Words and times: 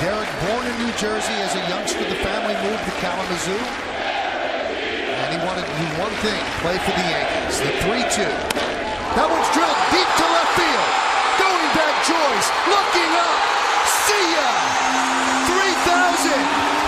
Derek, 0.00 0.32
born 0.48 0.64
in 0.64 0.72
New 0.80 0.92
Jersey 0.96 1.36
as 1.44 1.52
a 1.54 1.62
youngster, 1.68 2.00
the 2.00 2.16
family 2.24 2.56
moved 2.64 2.84
to 2.88 2.94
Kalamazoo. 3.04 3.52
And 5.12 5.28
he 5.28 5.38
wanted 5.44 5.68
to 5.68 5.74
do 5.76 5.88
one 6.00 6.14
thing, 6.24 6.40
play 6.64 6.80
for 6.80 6.96
the 6.96 7.04
Yankees. 7.04 7.60
The 7.60 7.68
3-2. 7.84 8.24
That 9.12 9.28
one's 9.28 9.50
drilled 9.52 9.76
deep 9.92 10.08
to 10.08 10.24
left 10.24 10.56
field. 10.56 10.90
Going 11.36 11.68
back 11.76 11.92
Joyce, 12.08 12.48
looking 12.72 13.12
up. 13.12 13.40
See 14.08 14.24
ya! 14.32 14.48
3,000! 15.52 16.79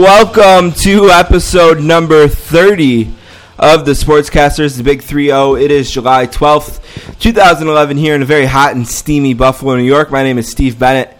welcome 0.02 0.72
to 0.84 1.10
episode 1.10 1.82
number 1.82 2.30
30 2.30 3.14
of 3.60 3.86
the 3.86 3.92
Sportscasters, 3.92 4.78
the 4.78 4.84
Big 4.84 5.02
3 5.02 5.26
0. 5.26 5.56
It 5.56 5.72
is 5.72 5.92
July 5.92 6.26
12th, 6.26 7.20
2011, 7.20 7.98
here 7.98 8.16
in 8.16 8.22
a 8.22 8.26
very 8.26 8.46
hot 8.46 8.76
and 8.76 8.88
steamy 8.88 9.34
Buffalo, 9.34 9.76
New 9.76 9.84
York. 9.84 10.10
My 10.10 10.24
name 10.24 10.38
is 10.38 10.48
Steve 10.50 10.80
Bennett, 10.80 11.18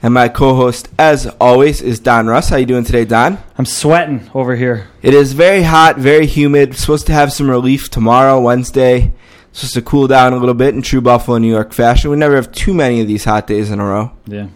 and 0.00 0.14
my 0.14 0.28
co 0.28 0.54
host, 0.54 0.88
as 0.96 1.26
always, 1.40 1.82
is 1.82 1.98
Don 1.98 2.28
Russ. 2.28 2.48
How 2.48 2.56
you 2.56 2.66
doing 2.66 2.84
today, 2.84 3.04
Don? 3.04 3.38
I'm 3.56 3.66
sweating 3.66 4.30
over 4.32 4.54
here. 4.54 4.86
It 5.02 5.12
is 5.12 5.32
very 5.32 5.62
hot, 5.62 5.98
very 5.98 6.26
humid. 6.26 6.76
Supposed 6.76 7.08
to 7.08 7.12
have 7.12 7.32
some 7.32 7.50
relief 7.50 7.90
tomorrow, 7.90 8.40
Wednesday. 8.40 9.12
It's 9.50 9.58
supposed 9.58 9.74
to 9.74 9.82
cool 9.82 10.06
down 10.06 10.34
a 10.34 10.36
little 10.36 10.54
bit 10.54 10.74
in 10.76 10.82
true 10.82 11.00
Buffalo, 11.00 11.38
New 11.38 11.50
York 11.50 11.72
fashion. 11.72 12.12
We 12.12 12.16
never 12.16 12.36
have 12.36 12.52
too 12.52 12.74
many 12.74 13.00
of 13.00 13.08
these 13.08 13.24
hot 13.24 13.48
days 13.48 13.72
in 13.72 13.80
a 13.80 13.84
row. 13.84 14.12
Yeah. 14.26 14.46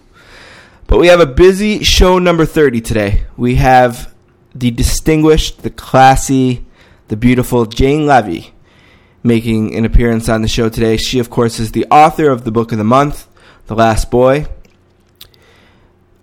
But 0.92 1.00
we 1.00 1.06
have 1.06 1.20
a 1.20 1.26
busy 1.26 1.82
show 1.82 2.18
number 2.18 2.44
30 2.44 2.82
today. 2.82 3.24
We 3.38 3.54
have 3.54 4.14
the 4.54 4.70
distinguished, 4.70 5.62
the 5.62 5.70
classy, 5.70 6.66
the 7.08 7.16
beautiful 7.16 7.64
Jane 7.64 8.04
Leavy 8.04 8.50
making 9.22 9.74
an 9.74 9.86
appearance 9.86 10.28
on 10.28 10.42
the 10.42 10.48
show 10.48 10.68
today. 10.68 10.98
She, 10.98 11.18
of 11.18 11.30
course, 11.30 11.58
is 11.58 11.72
the 11.72 11.86
author 11.90 12.28
of 12.28 12.44
the 12.44 12.52
book 12.52 12.72
of 12.72 12.78
the 12.78 12.84
month, 12.84 13.26
The 13.68 13.74
Last 13.74 14.10
Boy, 14.10 14.44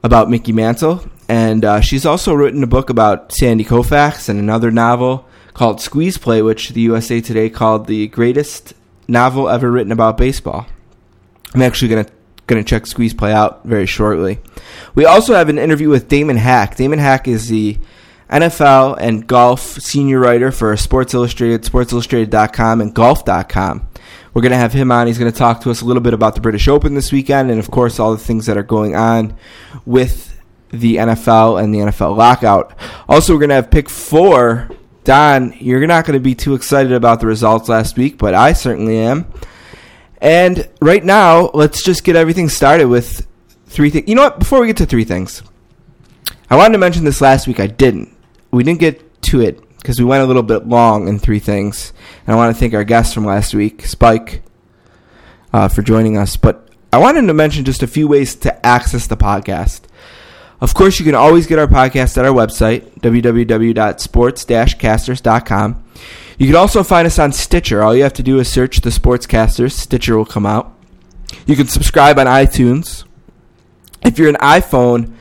about 0.04 0.30
Mickey 0.30 0.52
Mantle. 0.52 1.04
And 1.28 1.66
uh, 1.66 1.82
she's 1.82 2.06
also 2.06 2.36
written 2.36 2.62
a 2.62 2.68
book 2.68 2.92
about 2.92 3.32
Sandy 3.32 3.66
Koufax 3.66 4.30
and 4.30 4.40
another 4.40 4.70
novel 4.70 5.28
called 5.56 5.82
Squeeze 5.82 6.20
Play, 6.20 6.44
which 6.44 6.70
the 6.70 6.82
USA 6.82 7.22
Today 7.22 7.50
called 7.50 7.88
the 7.88 8.08
greatest 8.10 8.76
novel 9.08 9.50
ever 9.50 9.72
written 9.72 9.92
about 9.92 10.16
baseball. 10.16 10.68
I'm 11.56 11.64
actually 11.64 11.88
going 11.88 12.06
to 12.06 12.12
going 12.50 12.64
to 12.64 12.68
check 12.68 12.86
Squeeze 12.88 13.14
Play 13.14 13.32
out 13.32 13.64
very 13.64 13.86
shortly. 13.86 14.40
We 14.96 15.06
also 15.06 15.36
have 15.36 15.48
an 15.48 15.58
interview 15.58 15.90
with 15.90 16.10
Damon 16.10 16.38
Hack. 16.38 16.76
Damon 16.76 17.00
Hack 17.00 17.28
is 17.28 17.48
the 17.48 17.78
NFL 18.30 18.98
and 19.00 19.26
golf 19.26 19.62
senior 19.62 20.20
writer 20.20 20.52
for 20.52 20.76
Sports 20.76 21.14
Illustrated, 21.14 21.64
SportsIllustrated.com, 21.64 22.82
and 22.82 22.94
Golf.com. 22.94 23.88
We're 24.34 24.42
going 24.42 24.52
to 24.52 24.58
have 24.58 24.74
him 24.74 24.92
on. 24.92 25.08
He's 25.08 25.18
going 25.18 25.32
to 25.32 25.38
talk 25.38 25.62
to 25.62 25.72
us 25.72 25.82
a 25.82 25.86
little 25.86 26.02
bit 26.02 26.14
about 26.14 26.36
the 26.36 26.42
British 26.42 26.68
Open 26.68 26.94
this 26.94 27.12
weekend 27.12 27.50
and, 27.50 27.60
of 27.60 27.72
course, 27.72 28.00
all 28.00 28.12
the 28.12 28.24
things 28.24 28.46
that 28.46 28.58
are 28.58 28.64
going 28.64 28.96
on 28.96 29.36
with 29.86 30.40
the 30.70 30.98
NFL 30.98 31.62
and 31.64 31.74
the 31.74 31.80
NFL 31.80 32.16
lockout. 32.16 32.78
Also, 33.08 33.34
we're 33.34 33.40
going 33.40 33.50
to 33.50 33.56
have 33.56 33.72
pick 33.72 33.90
four. 33.90 34.70
Don, 35.04 35.54
you're 35.60 35.88
not 35.88 36.06
going 36.06 36.18
to 36.18 36.24
be 36.24 36.36
too 36.36 36.54
excited 36.54 36.92
about 36.92 37.20
the 37.20 37.28
results 37.28 37.70
last 37.70 37.98
week, 37.98 38.18
but 38.18 38.34
I 38.36 38.54
certainly 38.54 39.00
am. 39.00 39.32
And 40.22 40.68
right 40.82 41.04
now, 41.04 41.50
let's 41.54 41.84
just 41.84 42.04
get 42.04 42.16
everything 42.16 42.50
started 42.50 42.88
with 42.88 43.26
three 43.68 43.90
things. 43.90 44.08
You 44.08 44.16
know 44.16 44.24
what? 44.24 44.40
Before 44.40 44.60
we 44.60 44.68
get 44.68 44.78
to 44.78 44.86
three 44.86 45.06
things, 45.06 45.42
I 46.50 46.56
wanted 46.56 46.74
to 46.74 46.80
mention 46.80 47.06
this 47.06 47.22
last 47.22 47.48
week. 47.48 47.60
I 47.60 47.68
didn't. 47.68 48.16
We 48.52 48.64
didn't 48.64 48.80
get 48.80 49.22
to 49.24 49.42
it 49.42 49.62
because 49.78 50.00
we 50.00 50.06
went 50.06 50.24
a 50.24 50.26
little 50.26 50.44
bit 50.44 50.68
long 50.68 51.08
in 51.08 51.20
three 51.20 51.40
things. 51.40 51.94
And 52.26 52.34
I 52.34 52.38
want 52.38 52.54
to 52.54 52.60
thank 52.60 52.74
our 52.74 52.84
guest 52.84 53.14
from 53.14 53.26
last 53.26 53.54
week, 53.54 53.86
Spike, 53.86 54.42
uh, 55.54 55.70
for 55.70 55.82
joining 55.82 56.18
us. 56.18 56.36
But 56.36 56.68
I 56.92 56.98
wanted 56.98 57.28
to 57.28 57.34
mention 57.34 57.66
just 57.66 57.84
a 57.84 57.88
few 57.88 58.08
ways 58.08 58.36
to 58.38 58.66
access 58.66 59.08
the 59.08 59.16
podcast. 59.16 59.82
Of 60.62 60.74
course, 60.74 61.00
you 61.00 61.06
can 61.06 61.16
always 61.16 61.48
get 61.48 61.58
our 61.60 61.68
podcast 61.68 62.18
at 62.18 62.26
our 62.26 62.34
website, 62.34 63.00
www.sports-casters.com. 63.00 65.84
You 66.40 66.48
can 66.48 66.56
also 66.56 66.84
find 66.84 67.06
us 67.06 67.20
on 67.20 67.34
Stitcher. 67.34 67.84
All 67.84 67.94
you 67.94 68.04
have 68.04 68.14
to 68.14 68.24
do 68.24 68.40
is 68.40 68.50
search 68.50 68.80
the 68.80 68.92
Sportscasters. 68.92 69.74
Stitcher 69.74 70.16
will 70.16 70.26
come 70.26 70.46
out. 70.46 70.74
You 71.46 71.58
can 71.58 71.68
subscribe 71.68 72.18
on 72.18 72.28
iTunes. 72.28 73.04
If 74.04 74.18
you're 74.18 74.30
an 74.30 74.38
iPhone 74.38 75.16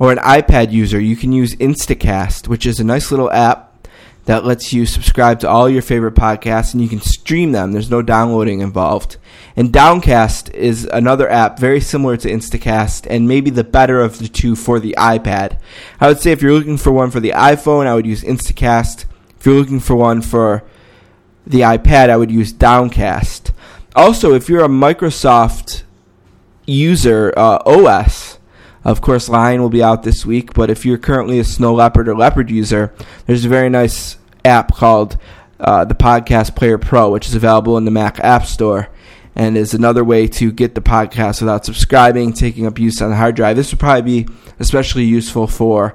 or 0.00 0.10
an 0.10 0.18
iPad 0.18 0.72
user, 0.72 0.98
you 0.98 1.14
can 1.14 1.30
use 1.30 1.54
Instacast, 1.54 2.48
which 2.48 2.66
is 2.66 2.80
a 2.80 2.84
nice 2.84 3.12
little 3.12 3.30
app 3.30 3.88
that 4.24 4.44
lets 4.44 4.72
you 4.72 4.86
subscribe 4.86 5.38
to 5.38 5.48
all 5.48 5.70
your 5.70 5.82
favorite 5.82 6.14
podcasts 6.14 6.74
and 6.74 6.82
you 6.82 6.88
can 6.88 7.00
stream 7.00 7.52
them. 7.52 7.70
There's 7.70 7.88
no 7.88 8.02
downloading 8.02 8.58
involved. 8.58 9.18
And 9.54 9.72
Downcast 9.72 10.52
is 10.52 10.84
another 10.92 11.30
app 11.30 11.60
very 11.60 11.80
similar 11.80 12.16
to 12.16 12.28
Instacast 12.28 13.06
and 13.08 13.28
maybe 13.28 13.50
the 13.50 13.62
better 13.62 14.00
of 14.00 14.18
the 14.18 14.26
two 14.26 14.56
for 14.56 14.80
the 14.80 14.96
iPad. 14.98 15.60
I 16.00 16.08
would 16.08 16.18
say 16.18 16.32
if 16.32 16.42
you're 16.42 16.54
looking 16.54 16.76
for 16.76 16.90
one 16.90 17.12
for 17.12 17.20
the 17.20 17.30
iPhone, 17.30 17.86
I 17.86 17.94
would 17.94 18.04
use 18.04 18.24
Instacast. 18.24 19.04
If 19.46 19.50
you're 19.50 19.60
looking 19.60 19.78
for 19.78 19.94
one 19.94 20.22
for 20.22 20.64
the 21.46 21.60
iPad, 21.60 22.10
I 22.10 22.16
would 22.16 22.32
use 22.32 22.52
Downcast. 22.52 23.52
Also, 23.94 24.34
if 24.34 24.48
you're 24.48 24.64
a 24.64 24.68
Microsoft 24.68 25.84
user, 26.66 27.32
uh, 27.36 27.58
OS, 27.64 28.40
of 28.82 29.00
course, 29.00 29.28
Lion 29.28 29.62
will 29.62 29.68
be 29.68 29.84
out 29.84 30.02
this 30.02 30.26
week, 30.26 30.52
but 30.52 30.68
if 30.68 30.84
you're 30.84 30.98
currently 30.98 31.38
a 31.38 31.44
Snow 31.44 31.74
Leopard 31.74 32.08
or 32.08 32.16
Leopard 32.16 32.50
user, 32.50 32.92
there's 33.26 33.44
a 33.44 33.48
very 33.48 33.68
nice 33.68 34.18
app 34.44 34.74
called 34.74 35.16
uh, 35.60 35.84
the 35.84 35.94
Podcast 35.94 36.56
Player 36.56 36.76
Pro, 36.76 37.12
which 37.12 37.28
is 37.28 37.36
available 37.36 37.76
in 37.78 37.84
the 37.84 37.92
Mac 37.92 38.18
App 38.18 38.46
Store 38.46 38.88
and 39.36 39.56
is 39.56 39.74
another 39.74 40.02
way 40.02 40.26
to 40.26 40.50
get 40.50 40.74
the 40.74 40.80
podcast 40.80 41.40
without 41.40 41.64
subscribing, 41.64 42.32
taking 42.32 42.66
up 42.66 42.80
use 42.80 43.00
on 43.00 43.10
the 43.10 43.16
hard 43.16 43.36
drive. 43.36 43.54
This 43.54 43.70
would 43.70 43.78
probably 43.78 44.24
be 44.24 44.32
especially 44.58 45.04
useful 45.04 45.46
for 45.46 45.94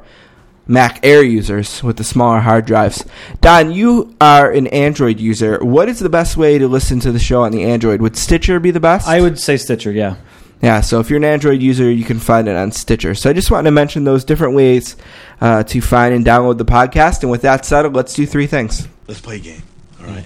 Mac 0.67 0.99
Air 1.03 1.23
users 1.23 1.83
with 1.83 1.97
the 1.97 2.03
smaller 2.03 2.39
hard 2.39 2.65
drives. 2.65 3.03
Don, 3.41 3.71
you 3.71 4.15
are 4.21 4.51
an 4.51 4.67
Android 4.67 5.19
user. 5.19 5.59
What 5.63 5.89
is 5.89 5.99
the 5.99 6.09
best 6.09 6.37
way 6.37 6.57
to 6.57 6.67
listen 6.67 6.99
to 7.01 7.11
the 7.11 7.19
show 7.19 7.43
on 7.43 7.51
the 7.51 7.63
Android? 7.63 8.01
Would 8.01 8.15
Stitcher 8.15 8.59
be 8.59 8.71
the 8.71 8.79
best? 8.79 9.07
I 9.07 9.21
would 9.21 9.39
say 9.39 9.57
Stitcher, 9.57 9.91
yeah. 9.91 10.15
Yeah, 10.61 10.81
so 10.81 10.99
if 10.99 11.09
you're 11.09 11.17
an 11.17 11.23
Android 11.23 11.61
user, 11.61 11.91
you 11.91 12.05
can 12.05 12.19
find 12.19 12.47
it 12.47 12.55
on 12.55 12.71
Stitcher. 12.71 13.15
So 13.15 13.31
I 13.31 13.33
just 13.33 13.49
wanted 13.49 13.65
to 13.65 13.71
mention 13.71 14.03
those 14.03 14.23
different 14.23 14.53
ways 14.53 14.95
uh, 15.41 15.63
to 15.63 15.81
find 15.81 16.13
and 16.13 16.23
download 16.23 16.59
the 16.59 16.65
podcast. 16.65 17.23
And 17.23 17.31
with 17.31 17.41
that 17.41 17.65
said, 17.65 17.91
let's 17.95 18.13
do 18.13 18.27
three 18.27 18.45
things. 18.45 18.87
Let's 19.07 19.21
play 19.21 19.37
a 19.37 19.39
game. 19.39 19.63
All 19.99 20.05
right. 20.05 20.25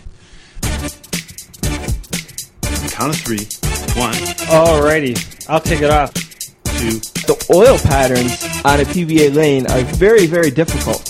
Count 2.91 3.13
of 3.13 3.21
three. 3.21 3.47
One, 3.99 4.13
Alrighty. 4.51 5.49
I'll 5.49 5.61
take 5.61 5.81
it 5.81 5.89
off. 5.89 6.34
Two, 6.79 6.99
The 7.27 7.35
oil 7.53 7.77
patterns 7.79 8.43
on 8.65 8.79
a 8.79 8.83
PBA 8.85 9.33
lane 9.33 9.65
are 9.67 9.81
very, 9.95 10.25
very 10.27 10.51
difficult. 10.51 11.01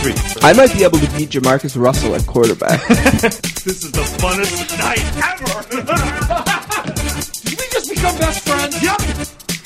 three. 0.00 0.14
I 0.42 0.52
might 0.52 0.72
be 0.72 0.84
able 0.84 0.98
to 0.98 1.06
beat 1.16 1.30
JaMarcus 1.30 1.80
Russell 1.80 2.14
at 2.14 2.26
quarterback. 2.26 2.80
This 3.68 3.84
is 3.84 3.92
the 3.92 4.00
funnest 4.00 4.78
night 4.78 5.04
ever. 5.28 5.60
Did 7.44 7.58
we 7.58 7.66
just 7.70 7.88
become 7.90 8.16
best 8.16 8.48
friends? 8.48 8.82
yep. 8.82 8.98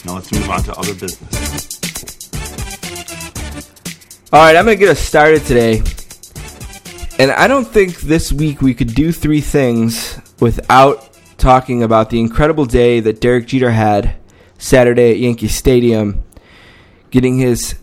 Now 0.04 0.14
let's 0.16 0.32
move 0.32 0.50
on 0.50 0.62
to 0.64 0.72
other 0.74 0.94
business. 0.94 1.78
All 4.32 4.40
right, 4.40 4.56
I'm 4.56 4.64
going 4.64 4.76
to 4.76 4.80
get 4.80 4.88
us 4.90 4.98
started 4.98 5.44
today. 5.44 5.82
And 7.20 7.30
I 7.30 7.46
don't 7.46 7.66
think 7.68 8.00
this 8.00 8.32
week 8.32 8.60
we 8.62 8.74
could 8.74 8.92
do 8.94 9.12
three 9.12 9.40
things 9.42 10.18
without 10.40 11.16
talking 11.38 11.82
about 11.84 12.10
the 12.10 12.18
incredible 12.18 12.64
day 12.64 12.98
that 13.00 13.20
Derek 13.20 13.46
Jeter 13.46 13.70
had 13.70 14.16
Saturday 14.62 15.10
at 15.10 15.18
Yankee 15.18 15.48
Stadium, 15.48 16.22
getting 17.10 17.38
his 17.38 17.74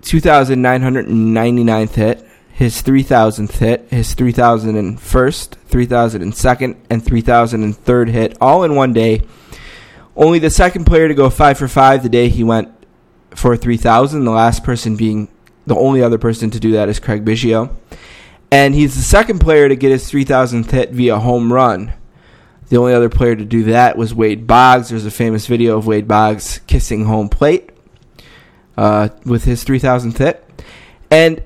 2,999th 0.00 1.94
hit, 1.94 2.26
his 2.50 2.82
3,000th 2.82 3.58
hit, 3.58 3.86
his 3.90 4.14
3,001st, 4.14 5.56
3,002nd, 5.68 6.76
and 6.88 7.04
3,003rd 7.04 8.08
hit, 8.08 8.38
all 8.40 8.64
in 8.64 8.74
one 8.74 8.94
day. 8.94 9.20
Only 10.16 10.38
the 10.38 10.48
second 10.48 10.86
player 10.86 11.08
to 11.08 11.14
go 11.14 11.28
five 11.28 11.58
for 11.58 11.68
five 11.68 12.02
the 12.02 12.08
day 12.08 12.30
he 12.30 12.42
went 12.42 12.70
for 13.32 13.54
3,000. 13.54 14.24
The 14.24 14.30
last 14.30 14.64
person 14.64 14.96
being 14.96 15.28
the 15.66 15.76
only 15.76 16.02
other 16.02 16.16
person 16.16 16.48
to 16.52 16.58
do 16.58 16.72
that 16.72 16.88
is 16.88 16.98
Craig 16.98 17.22
Biggio. 17.22 17.76
And 18.50 18.74
he's 18.74 18.94
the 18.94 19.02
second 19.02 19.40
player 19.40 19.68
to 19.68 19.76
get 19.76 19.90
his 19.90 20.10
3,000th 20.10 20.70
hit 20.70 20.92
via 20.92 21.18
home 21.18 21.52
run. 21.52 21.92
The 22.68 22.76
only 22.76 22.92
other 22.92 23.08
player 23.08 23.34
to 23.34 23.44
do 23.44 23.64
that 23.64 23.96
was 23.96 24.14
Wade 24.14 24.46
Boggs. 24.46 24.90
There's 24.90 25.06
a 25.06 25.10
famous 25.10 25.46
video 25.46 25.78
of 25.78 25.86
Wade 25.86 26.06
Boggs 26.06 26.60
kissing 26.66 27.06
home 27.06 27.28
plate 27.28 27.70
uh, 28.76 29.08
with 29.24 29.44
his 29.44 29.64
3000th 29.64 30.18
hit. 30.18 30.44
And 31.10 31.42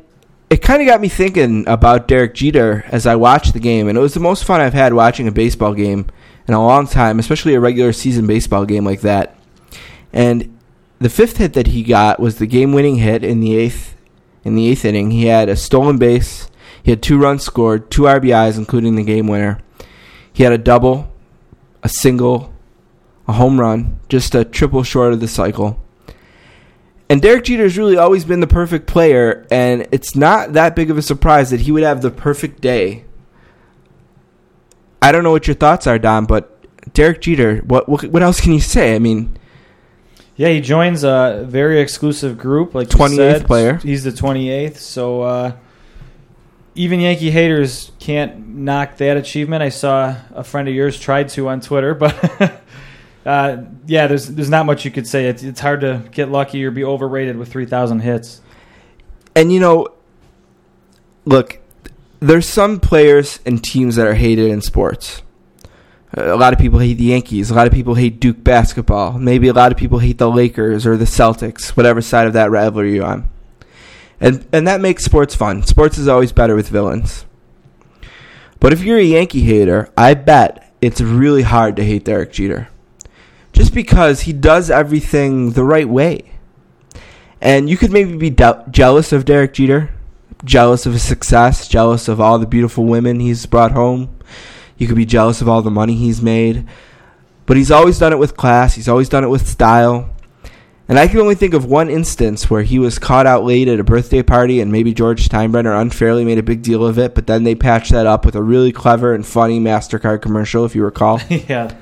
it 0.50 0.62
kind 0.62 0.82
of 0.82 0.88
got 0.88 1.00
me 1.00 1.08
thinking 1.08 1.66
about 1.68 2.08
Derek 2.08 2.34
Jeter 2.34 2.84
as 2.88 3.06
I 3.06 3.14
watched 3.14 3.54
the 3.54 3.60
game. 3.60 3.88
And 3.88 3.96
it 3.96 4.00
was 4.00 4.14
the 4.14 4.20
most 4.20 4.44
fun 4.44 4.60
I've 4.60 4.74
had 4.74 4.94
watching 4.94 5.28
a 5.28 5.32
baseball 5.32 5.74
game 5.74 6.06
in 6.48 6.54
a 6.54 6.64
long 6.64 6.86
time, 6.86 7.18
especially 7.18 7.54
a 7.54 7.60
regular 7.60 7.92
season 7.92 8.26
baseball 8.26 8.64
game 8.64 8.84
like 8.84 9.02
that. 9.02 9.36
And 10.12 10.58
the 10.98 11.08
fifth 11.08 11.38
hit 11.38 11.54
that 11.54 11.68
he 11.68 11.82
got 11.82 12.20
was 12.20 12.38
the 12.38 12.46
game-winning 12.46 12.96
hit 12.96 13.24
in 13.24 13.40
the 13.40 13.56
eighth 13.56 13.96
in 14.44 14.56
the 14.56 14.68
eighth 14.68 14.84
inning. 14.84 15.12
He 15.12 15.26
had 15.26 15.48
a 15.48 15.56
stolen 15.56 15.98
base. 15.98 16.48
He 16.82 16.90
had 16.90 17.02
two 17.02 17.18
runs 17.18 17.44
scored, 17.44 17.90
two 17.90 18.02
RBIs, 18.02 18.58
including 18.58 18.96
the 18.96 19.04
game 19.04 19.28
winner. 19.28 19.60
He 20.32 20.42
had 20.42 20.52
a 20.52 20.58
double, 20.58 21.11
a 21.82 21.88
single, 21.88 22.52
a 23.26 23.32
home 23.32 23.58
run, 23.58 24.00
just 24.08 24.34
a 24.34 24.44
triple 24.44 24.82
short 24.82 25.12
of 25.12 25.20
the 25.20 25.28
cycle. 25.28 25.78
And 27.08 27.20
Derek 27.20 27.44
Jeter 27.44 27.64
has 27.64 27.76
really 27.76 27.98
always 27.98 28.24
been 28.24 28.40
the 28.40 28.46
perfect 28.46 28.86
player, 28.86 29.46
and 29.50 29.86
it's 29.92 30.16
not 30.16 30.54
that 30.54 30.74
big 30.74 30.90
of 30.90 30.96
a 30.96 31.02
surprise 31.02 31.50
that 31.50 31.60
he 31.60 31.72
would 31.72 31.82
have 31.82 32.00
the 32.00 32.10
perfect 32.10 32.60
day. 32.62 33.04
I 35.02 35.12
don't 35.12 35.24
know 35.24 35.30
what 35.32 35.46
your 35.46 35.56
thoughts 35.56 35.86
are, 35.86 35.98
Don, 35.98 36.24
but 36.24 36.48
Derek 36.94 37.20
Jeter, 37.20 37.58
what 37.58 37.88
what, 37.88 38.04
what 38.06 38.22
else 38.22 38.40
can 38.40 38.52
you 38.52 38.60
say? 38.60 38.94
I 38.94 38.98
mean, 38.98 39.36
Yeah, 40.36 40.48
he 40.48 40.60
joins 40.60 41.04
a 41.04 41.44
very 41.46 41.80
exclusive 41.80 42.38
group, 42.38 42.74
like 42.74 42.88
28th 42.88 43.46
player. 43.46 43.76
He's 43.76 44.04
the 44.04 44.10
28th, 44.10 44.76
so 44.76 45.22
uh, 45.22 45.52
even 46.74 47.00
Yankee 47.00 47.30
haters 47.30 47.92
can't 47.98 48.46
knock 48.48 48.96
that 48.96 49.16
achievement. 49.16 49.62
I 49.62 49.68
saw 49.68 50.16
a 50.34 50.44
friend 50.44 50.68
of 50.68 50.74
yours 50.74 50.98
tried 50.98 51.28
to 51.30 51.48
on 51.48 51.60
Twitter, 51.60 51.94
but 51.94 52.62
uh, 53.26 53.62
yeah, 53.86 54.06
there's 54.06 54.28
there's 54.28 54.50
not 54.50 54.66
much 54.66 54.84
you 54.84 54.90
could 54.90 55.06
say. 55.06 55.26
It's, 55.26 55.42
it's 55.42 55.60
hard 55.60 55.82
to 55.82 56.02
get 56.12 56.30
lucky 56.30 56.64
or 56.64 56.70
be 56.70 56.84
overrated 56.84 57.36
with 57.36 57.50
3,000 57.50 58.00
hits. 58.00 58.40
and 59.36 59.52
you 59.52 59.60
know, 59.60 59.88
look, 61.24 61.60
there's 62.20 62.46
some 62.46 62.80
players 62.80 63.40
and 63.44 63.62
teams 63.62 63.96
that 63.96 64.06
are 64.06 64.14
hated 64.14 64.50
in 64.50 64.60
sports. 64.60 65.22
A 66.14 66.36
lot 66.36 66.52
of 66.52 66.58
people 66.58 66.78
hate 66.78 66.98
the 66.98 67.04
Yankees. 67.04 67.50
A 67.50 67.54
lot 67.54 67.66
of 67.66 67.72
people 67.72 67.94
hate 67.94 68.20
Duke 68.20 68.44
basketball. 68.44 69.18
Maybe 69.18 69.48
a 69.48 69.54
lot 69.54 69.72
of 69.72 69.78
people 69.78 69.98
hate 69.98 70.18
the 70.18 70.30
Lakers 70.30 70.86
or 70.86 70.98
the 70.98 71.06
Celtics, 71.06 71.70
whatever 71.70 72.02
side 72.02 72.26
of 72.26 72.34
that 72.34 72.50
rivalry 72.50 72.96
you're 72.96 73.06
on. 73.06 73.30
And 74.22 74.46
and 74.52 74.66
that 74.68 74.80
makes 74.80 75.04
sports 75.04 75.34
fun. 75.34 75.64
Sports 75.64 75.98
is 75.98 76.06
always 76.06 76.32
better 76.32 76.54
with 76.54 76.68
villains. 76.68 77.26
But 78.60 78.72
if 78.72 78.84
you're 78.84 78.98
a 78.98 79.02
Yankee 79.02 79.42
hater, 79.42 79.90
I 79.96 80.14
bet 80.14 80.72
it's 80.80 81.00
really 81.00 81.42
hard 81.42 81.74
to 81.76 81.84
hate 81.84 82.04
Derek 82.04 82.32
Jeter. 82.32 82.68
Just 83.52 83.74
because 83.74 84.22
he 84.22 84.32
does 84.32 84.70
everything 84.70 85.50
the 85.50 85.64
right 85.64 85.88
way. 85.88 86.30
And 87.40 87.68
you 87.68 87.76
could 87.76 87.90
maybe 87.90 88.16
be 88.16 88.30
dou- 88.30 88.62
jealous 88.70 89.12
of 89.12 89.24
Derek 89.24 89.54
Jeter, 89.54 89.90
jealous 90.44 90.86
of 90.86 90.92
his 90.92 91.02
success, 91.02 91.66
jealous 91.66 92.06
of 92.06 92.20
all 92.20 92.38
the 92.38 92.46
beautiful 92.46 92.84
women 92.84 93.18
he's 93.18 93.44
brought 93.46 93.72
home. 93.72 94.16
You 94.78 94.86
could 94.86 94.96
be 94.96 95.04
jealous 95.04 95.40
of 95.40 95.48
all 95.48 95.62
the 95.62 95.70
money 95.70 95.96
he's 95.96 96.22
made. 96.22 96.68
But 97.44 97.56
he's 97.56 97.72
always 97.72 97.98
done 97.98 98.12
it 98.12 98.20
with 98.20 98.36
class, 98.36 98.74
he's 98.74 98.88
always 98.88 99.08
done 99.08 99.24
it 99.24 99.28
with 99.28 99.48
style. 99.48 100.14
And 100.88 100.98
I 100.98 101.06
can 101.06 101.20
only 101.20 101.36
think 101.36 101.54
of 101.54 101.64
one 101.64 101.88
instance 101.88 102.50
where 102.50 102.62
he 102.62 102.78
was 102.78 102.98
caught 102.98 103.26
out 103.26 103.44
late 103.44 103.68
at 103.68 103.78
a 103.78 103.84
birthday 103.84 104.22
party 104.22 104.60
and 104.60 104.72
maybe 104.72 104.92
George 104.92 105.28
Steinbrenner 105.28 105.80
unfairly 105.80 106.24
made 106.24 106.38
a 106.38 106.42
big 106.42 106.62
deal 106.62 106.84
of 106.84 106.98
it, 106.98 107.14
but 107.14 107.26
then 107.26 107.44
they 107.44 107.54
patched 107.54 107.92
that 107.92 108.06
up 108.06 108.26
with 108.26 108.34
a 108.34 108.42
really 108.42 108.72
clever 108.72 109.14
and 109.14 109.24
funny 109.24 109.60
MasterCard 109.60 110.22
commercial, 110.22 110.64
if 110.64 110.74
you 110.74 110.84
recall 110.84 111.20
yeah, 111.28 111.74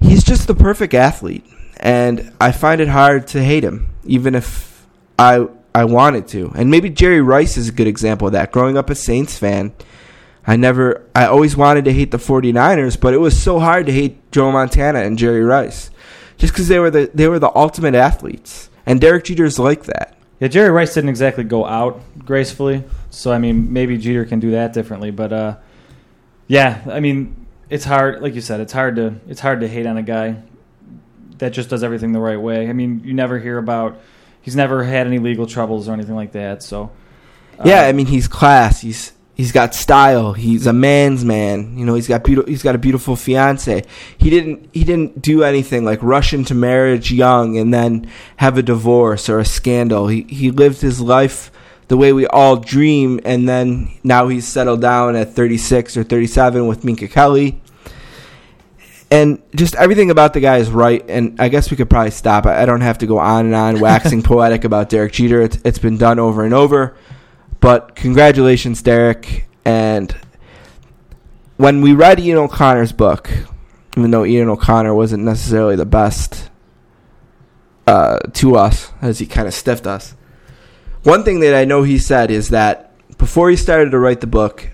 he's 0.00 0.24
just 0.24 0.46
the 0.46 0.54
perfect 0.54 0.94
athlete, 0.94 1.44
and 1.76 2.32
I 2.40 2.50
find 2.52 2.80
it 2.80 2.88
hard 2.88 3.26
to 3.28 3.42
hate 3.42 3.62
him, 3.62 3.90
even 4.04 4.34
if 4.34 4.86
I 5.18 5.46
I 5.74 5.84
wanted 5.84 6.28
to. 6.28 6.52
And 6.54 6.70
maybe 6.70 6.90
Jerry 6.90 7.20
Rice 7.20 7.56
is 7.56 7.68
a 7.68 7.72
good 7.72 7.86
example 7.86 8.26
of 8.26 8.32
that. 8.32 8.52
Growing 8.52 8.76
up 8.76 8.90
a 8.90 8.94
Saints 8.94 9.38
fan, 9.38 9.74
I 10.46 10.56
never 10.56 11.06
I 11.14 11.26
always 11.26 11.56
wanted 11.56 11.84
to 11.84 11.92
hate 11.92 12.10
the 12.10 12.18
49ers, 12.18 13.00
but 13.00 13.14
it 13.14 13.18
was 13.18 13.40
so 13.40 13.60
hard 13.60 13.86
to 13.86 13.92
hate 13.92 14.32
Joe 14.32 14.50
Montana 14.50 15.00
and 15.00 15.18
Jerry 15.18 15.42
Rice. 15.42 15.90
Just 16.42 16.54
cuz 16.54 16.66
they 16.66 16.80
were 16.80 16.90
the 16.90 17.08
they 17.14 17.28
were 17.28 17.38
the 17.38 17.54
ultimate 17.56 17.94
athletes. 17.94 18.68
And 18.84 19.00
Derek 19.00 19.22
Jeter's 19.22 19.60
like 19.60 19.84
that. 19.84 20.16
yeah. 20.40 20.48
Jerry 20.48 20.70
Rice 20.70 20.92
didn't 20.94 21.10
exactly 21.10 21.44
go 21.44 21.64
out 21.64 22.00
gracefully, 22.26 22.82
so 23.10 23.30
I 23.30 23.38
mean, 23.38 23.72
maybe 23.72 23.96
Jeter 23.96 24.24
can 24.24 24.40
do 24.40 24.50
that 24.50 24.72
differently. 24.72 25.12
But 25.12 25.32
uh, 25.32 25.56
yeah, 26.48 26.82
I 26.90 26.98
mean, 26.98 27.46
it's 27.70 27.84
hard. 27.84 28.20
Like 28.22 28.34
you 28.34 28.40
said, 28.40 28.58
it's 28.58 28.72
hard 28.72 28.96
to 28.96 29.20
it's 29.28 29.38
hard 29.40 29.60
to 29.60 29.68
hate 29.68 29.86
on 29.86 29.96
a 29.98 30.02
guy 30.02 30.42
that 31.38 31.52
just 31.52 31.68
does 31.70 31.84
everything 31.84 32.10
the 32.10 32.18
right 32.18 32.40
way. 32.40 32.68
I 32.68 32.72
mean, 32.72 33.02
you 33.04 33.14
never 33.14 33.38
hear 33.38 33.56
about 33.58 34.00
he's 34.40 34.56
never 34.56 34.82
had 34.82 35.06
any 35.06 35.18
legal 35.18 35.46
troubles 35.46 35.88
or 35.88 35.92
anything 35.92 36.16
like 36.16 36.32
that. 36.32 36.64
So 36.64 36.90
uh, 37.60 37.62
Yeah, 37.64 37.82
I 37.82 37.92
mean 37.92 38.06
he's 38.06 38.26
class. 38.26 38.80
He's 38.80 39.12
he's 39.34 39.52
got 39.52 39.74
style. 39.74 40.32
He's 40.32 40.66
a 40.66 40.72
man's 40.72 41.24
man. 41.24 41.78
You 41.78 41.84
know, 41.86 41.94
he's 41.94 42.08
got 42.08 42.24
beautiful. 42.24 42.50
He's 42.50 42.62
got 42.62 42.74
a 42.74 42.78
beautiful 42.78 43.16
fiance. 43.16 43.84
He 44.18 44.30
didn't 44.30 44.68
he 44.72 44.84
didn't 44.84 45.22
do 45.22 45.42
anything 45.42 45.84
like 45.84 46.02
rush 46.02 46.32
into 46.32 46.54
marriage 46.54 47.12
young 47.12 47.56
and 47.56 47.72
then 47.72 48.10
have 48.36 48.58
a 48.58 48.62
divorce 48.62 49.28
or 49.28 49.38
a 49.38 49.44
scandal. 49.44 50.08
He 50.08 50.22
he 50.22 50.50
lived 50.50 50.80
his 50.80 51.00
life 51.00 51.50
the 51.88 51.96
way 51.96 52.12
we 52.12 52.26
all 52.26 52.56
dream, 52.56 53.20
and 53.24 53.48
then 53.48 53.90
now 54.02 54.28
he's 54.28 54.46
settled 54.46 54.80
down 54.80 55.14
at 55.14 55.34
36 55.34 55.96
or 55.96 56.04
37 56.04 56.66
with 56.66 56.84
Minka 56.84 57.08
Kelly. 57.08 57.60
And 59.10 59.42
just 59.54 59.74
everything 59.74 60.10
about 60.10 60.32
the 60.32 60.40
guy 60.40 60.56
is 60.56 60.70
right, 60.70 61.04
and 61.06 61.38
I 61.38 61.50
guess 61.50 61.70
we 61.70 61.76
could 61.76 61.90
probably 61.90 62.12
stop. 62.12 62.46
I 62.46 62.62
I 62.62 62.64
don't 62.64 62.80
have 62.80 62.98
to 62.98 63.06
go 63.06 63.18
on 63.18 63.44
and 63.46 63.54
on 63.54 63.80
waxing 63.80 64.22
poetic 64.32 64.64
about 64.64 64.88
Derek 64.88 65.12
Jeter. 65.12 65.42
It's, 65.42 65.58
it's 65.64 65.78
been 65.78 65.98
done 65.98 66.18
over 66.18 66.44
and 66.44 66.54
over. 66.54 66.96
But 67.62 67.94
congratulations, 67.94 68.82
Derek. 68.82 69.46
And 69.64 70.14
when 71.58 71.80
we 71.80 71.94
read 71.94 72.18
Ian 72.18 72.38
O'Connor's 72.38 72.90
book, 72.92 73.30
even 73.96 74.10
though 74.10 74.24
Ian 74.24 74.48
O'Connor 74.48 74.92
wasn't 74.94 75.22
necessarily 75.22 75.76
the 75.76 75.86
best 75.86 76.50
uh, 77.86 78.18
to 78.34 78.56
us, 78.56 78.92
as 79.00 79.20
he 79.20 79.26
kind 79.26 79.46
of 79.46 79.54
stiffed 79.54 79.86
us, 79.86 80.16
one 81.04 81.22
thing 81.22 81.38
that 81.38 81.54
I 81.54 81.64
know 81.64 81.84
he 81.84 81.98
said 81.98 82.32
is 82.32 82.48
that 82.48 82.92
before 83.16 83.48
he 83.48 83.54
started 83.54 83.92
to 83.92 83.98
write 84.00 84.20
the 84.22 84.26
book, 84.26 84.70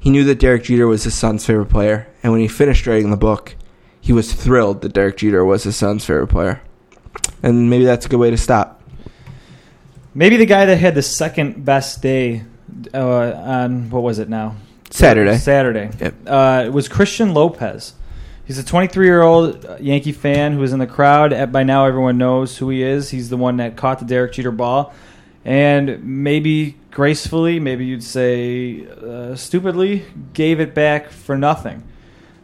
he 0.00 0.10
knew 0.10 0.24
that 0.24 0.40
Derek 0.40 0.64
Jeter 0.64 0.88
was 0.88 1.04
his 1.04 1.14
son's 1.14 1.46
favorite 1.46 1.70
player. 1.70 2.08
And 2.24 2.32
when 2.32 2.40
he 2.40 2.48
finished 2.48 2.88
writing 2.88 3.12
the 3.12 3.16
book, 3.16 3.54
he 4.00 4.12
was 4.12 4.32
thrilled 4.32 4.82
that 4.82 4.94
Derek 4.94 5.18
Jeter 5.18 5.44
was 5.44 5.62
his 5.62 5.76
son's 5.76 6.04
favorite 6.04 6.26
player. 6.26 6.60
And 7.44 7.70
maybe 7.70 7.84
that's 7.84 8.06
a 8.06 8.08
good 8.08 8.18
way 8.18 8.30
to 8.30 8.36
stop. 8.36 8.82
Maybe 10.16 10.38
the 10.38 10.46
guy 10.46 10.64
that 10.64 10.76
had 10.78 10.94
the 10.94 11.02
second 11.02 11.64
best 11.64 12.02
day 12.02 12.42
uh, 12.92 13.32
on 13.32 13.90
what 13.90 14.02
was 14.02 14.18
it 14.18 14.28
now? 14.28 14.56
Saturday. 14.90 15.36
Saturday. 15.36 15.90
Yep. 16.00 16.14
Uh, 16.26 16.62
it 16.66 16.72
was 16.72 16.88
Christian 16.88 17.34
Lopez. 17.34 17.94
He's 18.46 18.58
a 18.58 18.64
23 18.64 19.06
year 19.06 19.22
old 19.22 19.80
Yankee 19.80 20.12
fan 20.12 20.54
who 20.54 20.60
was 20.60 20.72
in 20.72 20.78
the 20.78 20.86
crowd. 20.86 21.52
By 21.52 21.64
now, 21.64 21.84
everyone 21.84 22.16
knows 22.16 22.56
who 22.56 22.70
he 22.70 22.82
is. 22.82 23.10
He's 23.10 23.28
the 23.28 23.36
one 23.36 23.58
that 23.58 23.76
caught 23.76 23.98
the 23.98 24.04
Derek 24.04 24.32
Jeter 24.32 24.52
ball. 24.52 24.94
And 25.44 26.02
maybe 26.02 26.76
gracefully, 26.90 27.60
maybe 27.60 27.84
you'd 27.84 28.02
say 28.02 28.86
uh, 28.88 29.36
stupidly, 29.36 30.04
gave 30.32 30.60
it 30.60 30.74
back 30.74 31.10
for 31.10 31.36
nothing. 31.36 31.82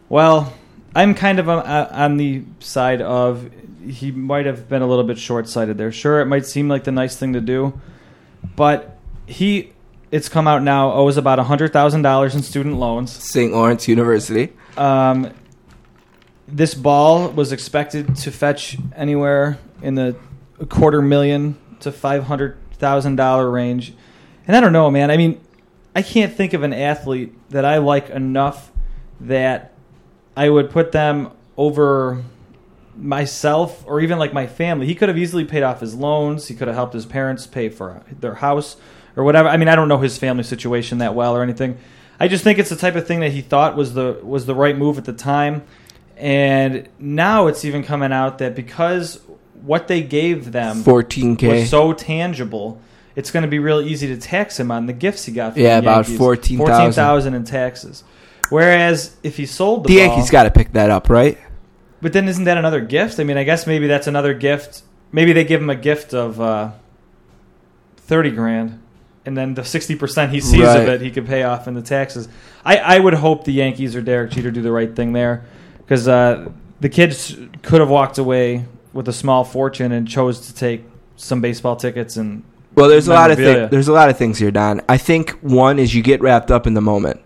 Well, 0.08 0.52
I'm 0.94 1.14
kind 1.14 1.38
of 1.38 1.48
on, 1.48 1.64
on 1.64 2.16
the 2.16 2.44
side 2.60 3.00
of 3.00 3.50
he 3.86 4.10
might 4.10 4.46
have 4.46 4.68
been 4.68 4.82
a 4.82 4.86
little 4.86 5.04
bit 5.04 5.18
short 5.18 5.48
sighted 5.48 5.78
there. 5.78 5.92
Sure, 5.92 6.20
it 6.20 6.26
might 6.26 6.46
seem 6.46 6.68
like 6.68 6.84
the 6.84 6.92
nice 6.92 7.16
thing 7.16 7.32
to 7.32 7.40
do, 7.40 7.80
but 8.56 8.98
he, 9.26 9.72
it's 10.10 10.28
come 10.28 10.46
out 10.46 10.62
now, 10.62 10.92
owes 10.92 11.16
about 11.16 11.38
$100,000 11.38 12.34
in 12.34 12.42
student 12.42 12.76
loans. 12.76 13.10
St. 13.10 13.52
Lawrence 13.52 13.88
University. 13.88 14.52
Um, 14.76 15.32
this 16.48 16.74
ball 16.74 17.30
was 17.30 17.52
expected 17.52 18.14
to 18.16 18.30
fetch 18.30 18.76
anywhere 18.94 19.58
in 19.80 19.94
the 19.94 20.16
quarter 20.68 21.00
million 21.02 21.56
to 21.80 21.90
five 21.90 22.24
hundred 22.24 22.58
thousand 22.74 23.16
dollar 23.16 23.50
range, 23.50 23.94
and 24.46 24.56
I 24.56 24.60
don't 24.60 24.72
know, 24.72 24.90
man. 24.90 25.10
I 25.10 25.16
mean, 25.16 25.40
I 25.94 26.02
can't 26.02 26.34
think 26.34 26.52
of 26.52 26.62
an 26.62 26.72
athlete 26.72 27.34
that 27.50 27.64
I 27.64 27.78
like 27.78 28.10
enough 28.10 28.70
that 29.20 29.72
I 30.36 30.48
would 30.48 30.70
put 30.70 30.92
them 30.92 31.30
over 31.56 32.22
myself 32.96 33.84
or 33.86 34.00
even 34.00 34.18
like 34.18 34.32
my 34.32 34.46
family. 34.46 34.86
He 34.86 34.94
could 34.94 35.08
have 35.08 35.18
easily 35.18 35.44
paid 35.44 35.62
off 35.62 35.80
his 35.80 35.94
loans. 35.94 36.48
He 36.48 36.54
could 36.54 36.68
have 36.68 36.76
helped 36.76 36.94
his 36.94 37.06
parents 37.06 37.46
pay 37.46 37.68
for 37.68 38.02
their 38.20 38.34
house 38.34 38.76
or 39.16 39.24
whatever. 39.24 39.48
I 39.48 39.56
mean, 39.56 39.68
I 39.68 39.76
don't 39.76 39.88
know 39.88 39.98
his 39.98 40.18
family 40.18 40.44
situation 40.44 40.98
that 40.98 41.14
well 41.14 41.34
or 41.34 41.42
anything. 41.42 41.78
I 42.20 42.28
just 42.28 42.44
think 42.44 42.58
it's 42.58 42.70
the 42.70 42.76
type 42.76 42.94
of 42.94 43.06
thing 43.06 43.20
that 43.20 43.32
he 43.32 43.40
thought 43.40 43.76
was 43.76 43.94
the 43.94 44.20
was 44.22 44.46
the 44.46 44.54
right 44.54 44.76
move 44.76 44.98
at 44.98 45.04
the 45.04 45.12
time. 45.12 45.62
And 46.16 46.88
now 46.98 47.48
it's 47.48 47.64
even 47.64 47.82
coming 47.82 48.12
out 48.12 48.38
that 48.38 48.54
because 48.54 49.20
what 49.62 49.88
they 49.88 50.02
gave 50.02 50.52
them 50.52 50.84
14K. 50.84 51.48
was 51.48 51.70
so 51.70 51.92
tangible, 51.92 52.80
it's 53.16 53.30
going 53.30 53.42
to 53.42 53.48
be 53.48 53.58
real 53.58 53.80
easy 53.80 54.06
to 54.08 54.16
tax 54.16 54.60
him 54.60 54.70
on 54.70 54.86
the 54.86 54.92
gifts 54.92 55.24
he 55.24 55.32
got. 55.32 55.54
From 55.54 55.62
Yeah, 55.62 55.80
the 55.80 55.86
about 55.86 56.08
Yankees. 56.08 56.18
14,000. 56.18 56.74
14,000 56.74 57.34
in 57.34 57.44
taxes, 57.44 58.04
Whereas 58.50 59.16
if 59.22 59.36
he 59.36 59.46
sold 59.46 59.84
the, 59.84 59.88
The 59.88 59.94
Yankees 59.94 60.30
got 60.30 60.44
to 60.44 60.50
pick 60.50 60.72
that 60.72 60.90
up, 60.90 61.08
right? 61.08 61.38
But 62.02 62.12
then 62.12 62.28
isn't 62.28 62.44
that 62.44 62.58
another 62.58 62.80
gift? 62.80 63.18
I 63.20 63.24
mean, 63.24 63.38
I 63.38 63.44
guess 63.44 63.66
maybe 63.66 63.86
that's 63.86 64.06
another 64.08 64.34
gift. 64.34 64.82
Maybe 65.12 65.32
they 65.32 65.44
give 65.44 65.62
him 65.62 65.70
a 65.70 65.76
gift 65.76 66.12
of 66.12 66.40
uh, 66.40 66.72
thirty 67.96 68.30
grand, 68.30 68.80
and 69.24 69.36
then 69.36 69.54
the 69.54 69.64
sixty 69.64 69.94
percent 69.94 70.32
he 70.32 70.40
sees 70.40 70.60
Right. 70.62 70.80
of 70.82 70.88
it 70.88 71.00
he 71.00 71.10
could 71.10 71.26
pay 71.26 71.42
off 71.44 71.68
in 71.68 71.74
the 71.74 71.82
taxes. 71.82 72.28
I, 72.64 72.76
I 72.76 72.98
would 72.98 73.14
hope 73.14 73.44
the 73.44 73.52
Yankees 73.52 73.94
or 73.96 74.02
Derek 74.02 74.32
Jeter 74.32 74.50
do 74.50 74.62
the 74.62 74.72
right 74.72 74.94
thing 74.94 75.12
there, 75.12 75.44
because 75.78 76.08
uh, 76.08 76.50
the 76.80 76.88
kids 76.88 77.36
could 77.62 77.80
have 77.80 77.90
walked 77.90 78.18
away 78.18 78.66
with 78.92 79.08
a 79.08 79.12
small 79.12 79.44
fortune 79.44 79.92
and 79.92 80.06
chose 80.08 80.46
to 80.48 80.54
take 80.54 80.84
some 81.16 81.40
baseball 81.40 81.76
tickets 81.76 82.16
and 82.16 82.42
Well, 82.74 82.88
there's 82.88 83.06
a 83.08 83.12
lot 83.12 83.30
of. 83.30 83.38
There's 83.38 83.88
a 83.88 83.92
lot 83.92 84.10
of 84.10 84.18
things 84.18 84.38
here, 84.38 84.50
Don. 84.50 84.80
I 84.88 84.98
think 84.98 85.30
one 85.40 85.78
is 85.78 85.94
you 85.94 86.02
get 86.02 86.20
wrapped 86.20 86.50
up 86.50 86.66
in 86.66 86.74
the 86.74 86.80
moment. 86.80 87.20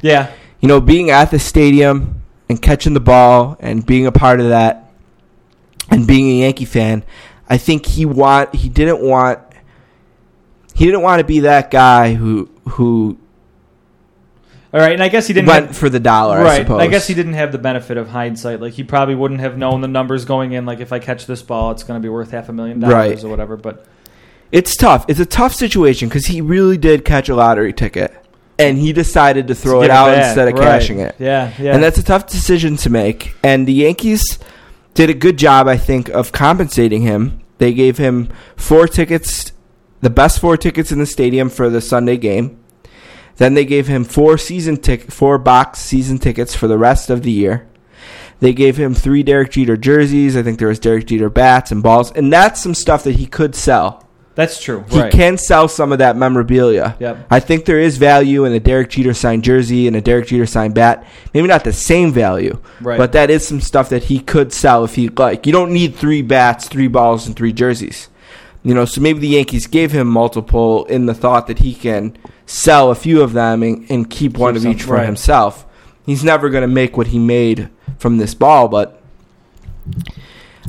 yeah, 0.00 0.32
You 0.60 0.68
know, 0.68 0.80
being 0.80 1.10
at 1.10 1.30
the 1.30 1.38
stadium 1.38 2.21
and 2.48 2.60
catching 2.60 2.94
the 2.94 3.00
ball 3.00 3.56
and 3.60 3.84
being 3.84 4.06
a 4.06 4.12
part 4.12 4.40
of 4.40 4.48
that 4.48 4.90
and 5.90 6.06
being 6.06 6.28
a 6.28 6.40
Yankee 6.42 6.64
fan. 6.64 7.04
I 7.48 7.58
think 7.58 7.86
he 7.86 8.06
want 8.06 8.54
he 8.54 8.68
didn't 8.68 9.02
want 9.02 9.40
he 10.74 10.86
didn't 10.86 11.02
want 11.02 11.20
to 11.20 11.24
be 11.24 11.40
that 11.40 11.70
guy 11.70 12.14
who 12.14 12.48
who 12.70 13.18
all 14.74 14.80
right. 14.80 14.92
And 14.94 15.02
I 15.02 15.08
guess 15.08 15.26
he 15.26 15.34
didn't 15.34 15.48
went 15.48 15.66
have, 15.66 15.76
for 15.76 15.90
the 15.90 16.00
dollar. 16.00 16.38
I 16.38 16.42
right. 16.42 16.62
suppose. 16.62 16.80
I 16.80 16.86
guess 16.86 17.06
he 17.06 17.12
didn't 17.12 17.34
have 17.34 17.52
the 17.52 17.58
benefit 17.58 17.98
of 17.98 18.08
hindsight. 18.08 18.60
Like 18.60 18.72
he 18.72 18.82
probably 18.82 19.14
wouldn't 19.14 19.40
have 19.40 19.58
known 19.58 19.82
the 19.82 19.88
numbers 19.88 20.24
going 20.24 20.52
in. 20.52 20.64
Like 20.64 20.80
if 20.80 20.92
I 20.94 20.98
catch 20.98 21.26
this 21.26 21.42
ball, 21.42 21.72
it's 21.72 21.82
going 21.82 22.00
to 22.00 22.02
be 22.02 22.08
worth 22.08 22.30
half 22.30 22.48
a 22.48 22.52
million 22.54 22.80
dollars 22.80 22.94
Right. 22.94 23.24
or 23.24 23.28
whatever. 23.28 23.58
But 23.58 23.84
It's 24.50 24.74
tough. 24.74 25.04
It's 25.08 25.20
a 25.20 25.26
tough 25.26 25.52
situation 25.54 26.08
because 26.08 26.26
he 26.26 26.40
really 26.40 26.78
did 26.78 27.04
catch 27.04 27.28
a 27.28 27.34
lottery 27.34 27.74
ticket, 27.74 28.14
and 28.68 28.78
he 28.78 28.92
decided 28.92 29.48
to 29.48 29.54
throw 29.54 29.80
to 29.80 29.84
it 29.86 29.90
out 29.90 30.06
back. 30.14 30.26
instead 30.26 30.48
of 30.48 30.54
Right. 30.54 30.64
cashing 30.64 31.00
it. 31.00 31.14
Yeah, 31.18 31.50
yeah. 31.58 31.74
And 31.74 31.82
that's 31.82 31.98
a 31.98 32.02
tough 32.02 32.26
decision 32.26 32.76
to 32.78 32.90
make. 32.90 33.34
And 33.42 33.66
the 33.66 33.72
Yankees 33.72 34.38
did 34.94 35.10
a 35.10 35.14
good 35.14 35.36
job, 35.38 35.68
I 35.68 35.76
think, 35.76 36.08
of 36.08 36.32
compensating 36.32 37.02
him. 37.02 37.40
They 37.58 37.72
gave 37.72 37.98
him 37.98 38.28
four 38.56 38.86
tickets, 38.88 39.52
the 40.00 40.10
best 40.10 40.40
four 40.40 40.56
tickets 40.56 40.90
in 40.92 40.98
the 40.98 41.06
stadium 41.06 41.48
for 41.48 41.70
the 41.70 41.80
Sunday 41.80 42.16
game. 42.16 42.58
Then 43.36 43.54
they 43.54 43.64
gave 43.64 43.86
him 43.88 44.04
four 44.04 44.36
season 44.36 44.76
tick, 44.76 45.10
four 45.10 45.38
box 45.38 45.78
season 45.80 46.18
tickets 46.18 46.54
for 46.54 46.68
the 46.68 46.76
rest 46.78 47.08
of 47.10 47.22
the 47.22 47.30
year. 47.30 47.66
They 48.40 48.52
gave 48.52 48.76
him 48.76 48.92
three 48.94 49.22
Derek 49.22 49.52
Jeter 49.52 49.76
jerseys. 49.76 50.36
I 50.36 50.42
think 50.42 50.58
there 50.58 50.68
was 50.68 50.80
Derek 50.80 51.06
Jeter 51.06 51.30
bats 51.30 51.70
and 51.70 51.82
balls, 51.82 52.10
and 52.12 52.32
that's 52.32 52.60
some 52.60 52.74
stuff 52.74 53.04
that 53.04 53.16
he 53.16 53.26
could 53.26 53.54
sell. 53.54 54.04
That's 54.34 54.62
true. 54.62 54.84
He 54.88 55.00
right. 55.00 55.12
can 55.12 55.36
sell 55.36 55.68
some 55.68 55.92
of 55.92 55.98
that 55.98 56.16
memorabilia. 56.16 56.96
Yep. 56.98 57.26
I 57.30 57.40
think 57.40 57.66
there 57.66 57.78
is 57.78 57.98
value 57.98 58.44
in 58.44 58.52
a 58.52 58.60
Derek 58.60 58.90
Jeter 58.90 59.12
signed 59.12 59.44
jersey 59.44 59.86
and 59.86 59.94
a 59.94 60.00
Derek 60.00 60.28
Jeter 60.28 60.46
signed 60.46 60.74
bat. 60.74 61.06
Maybe 61.34 61.48
not 61.48 61.64
the 61.64 61.72
same 61.72 62.12
value, 62.12 62.58
Right. 62.80 62.96
but 62.96 63.12
that 63.12 63.30
is 63.30 63.46
some 63.46 63.60
stuff 63.60 63.90
that 63.90 64.04
he 64.04 64.20
could 64.20 64.52
sell 64.52 64.84
if 64.84 64.94
he'd 64.94 65.18
like. 65.18 65.46
You 65.46 65.52
don't 65.52 65.72
need 65.72 65.96
three 65.96 66.22
bats, 66.22 66.68
three 66.68 66.88
balls, 66.88 67.26
and 67.26 67.36
three 67.36 67.52
jerseys. 67.52 68.08
You 68.62 68.74
know, 68.74 68.84
so 68.84 69.00
maybe 69.00 69.18
the 69.18 69.28
Yankees 69.28 69.66
gave 69.66 69.92
him 69.92 70.06
multiple 70.06 70.84
in 70.86 71.06
the 71.06 71.14
thought 71.14 71.46
that 71.48 71.58
he 71.58 71.74
can 71.74 72.16
sell 72.46 72.90
a 72.90 72.94
few 72.94 73.20
of 73.20 73.32
them 73.32 73.62
and, 73.62 73.90
and 73.90 74.08
keep 74.08 74.38
one 74.38 74.56
of 74.56 74.64
each 74.64 74.84
for 74.84 74.94
right. 74.94 75.06
himself. 75.06 75.66
He's 76.06 76.24
never 76.24 76.48
going 76.48 76.62
to 76.62 76.68
make 76.68 76.96
what 76.96 77.08
he 77.08 77.18
made 77.18 77.68
from 77.98 78.18
this 78.18 78.34
ball, 78.34 78.68
but 78.68 79.02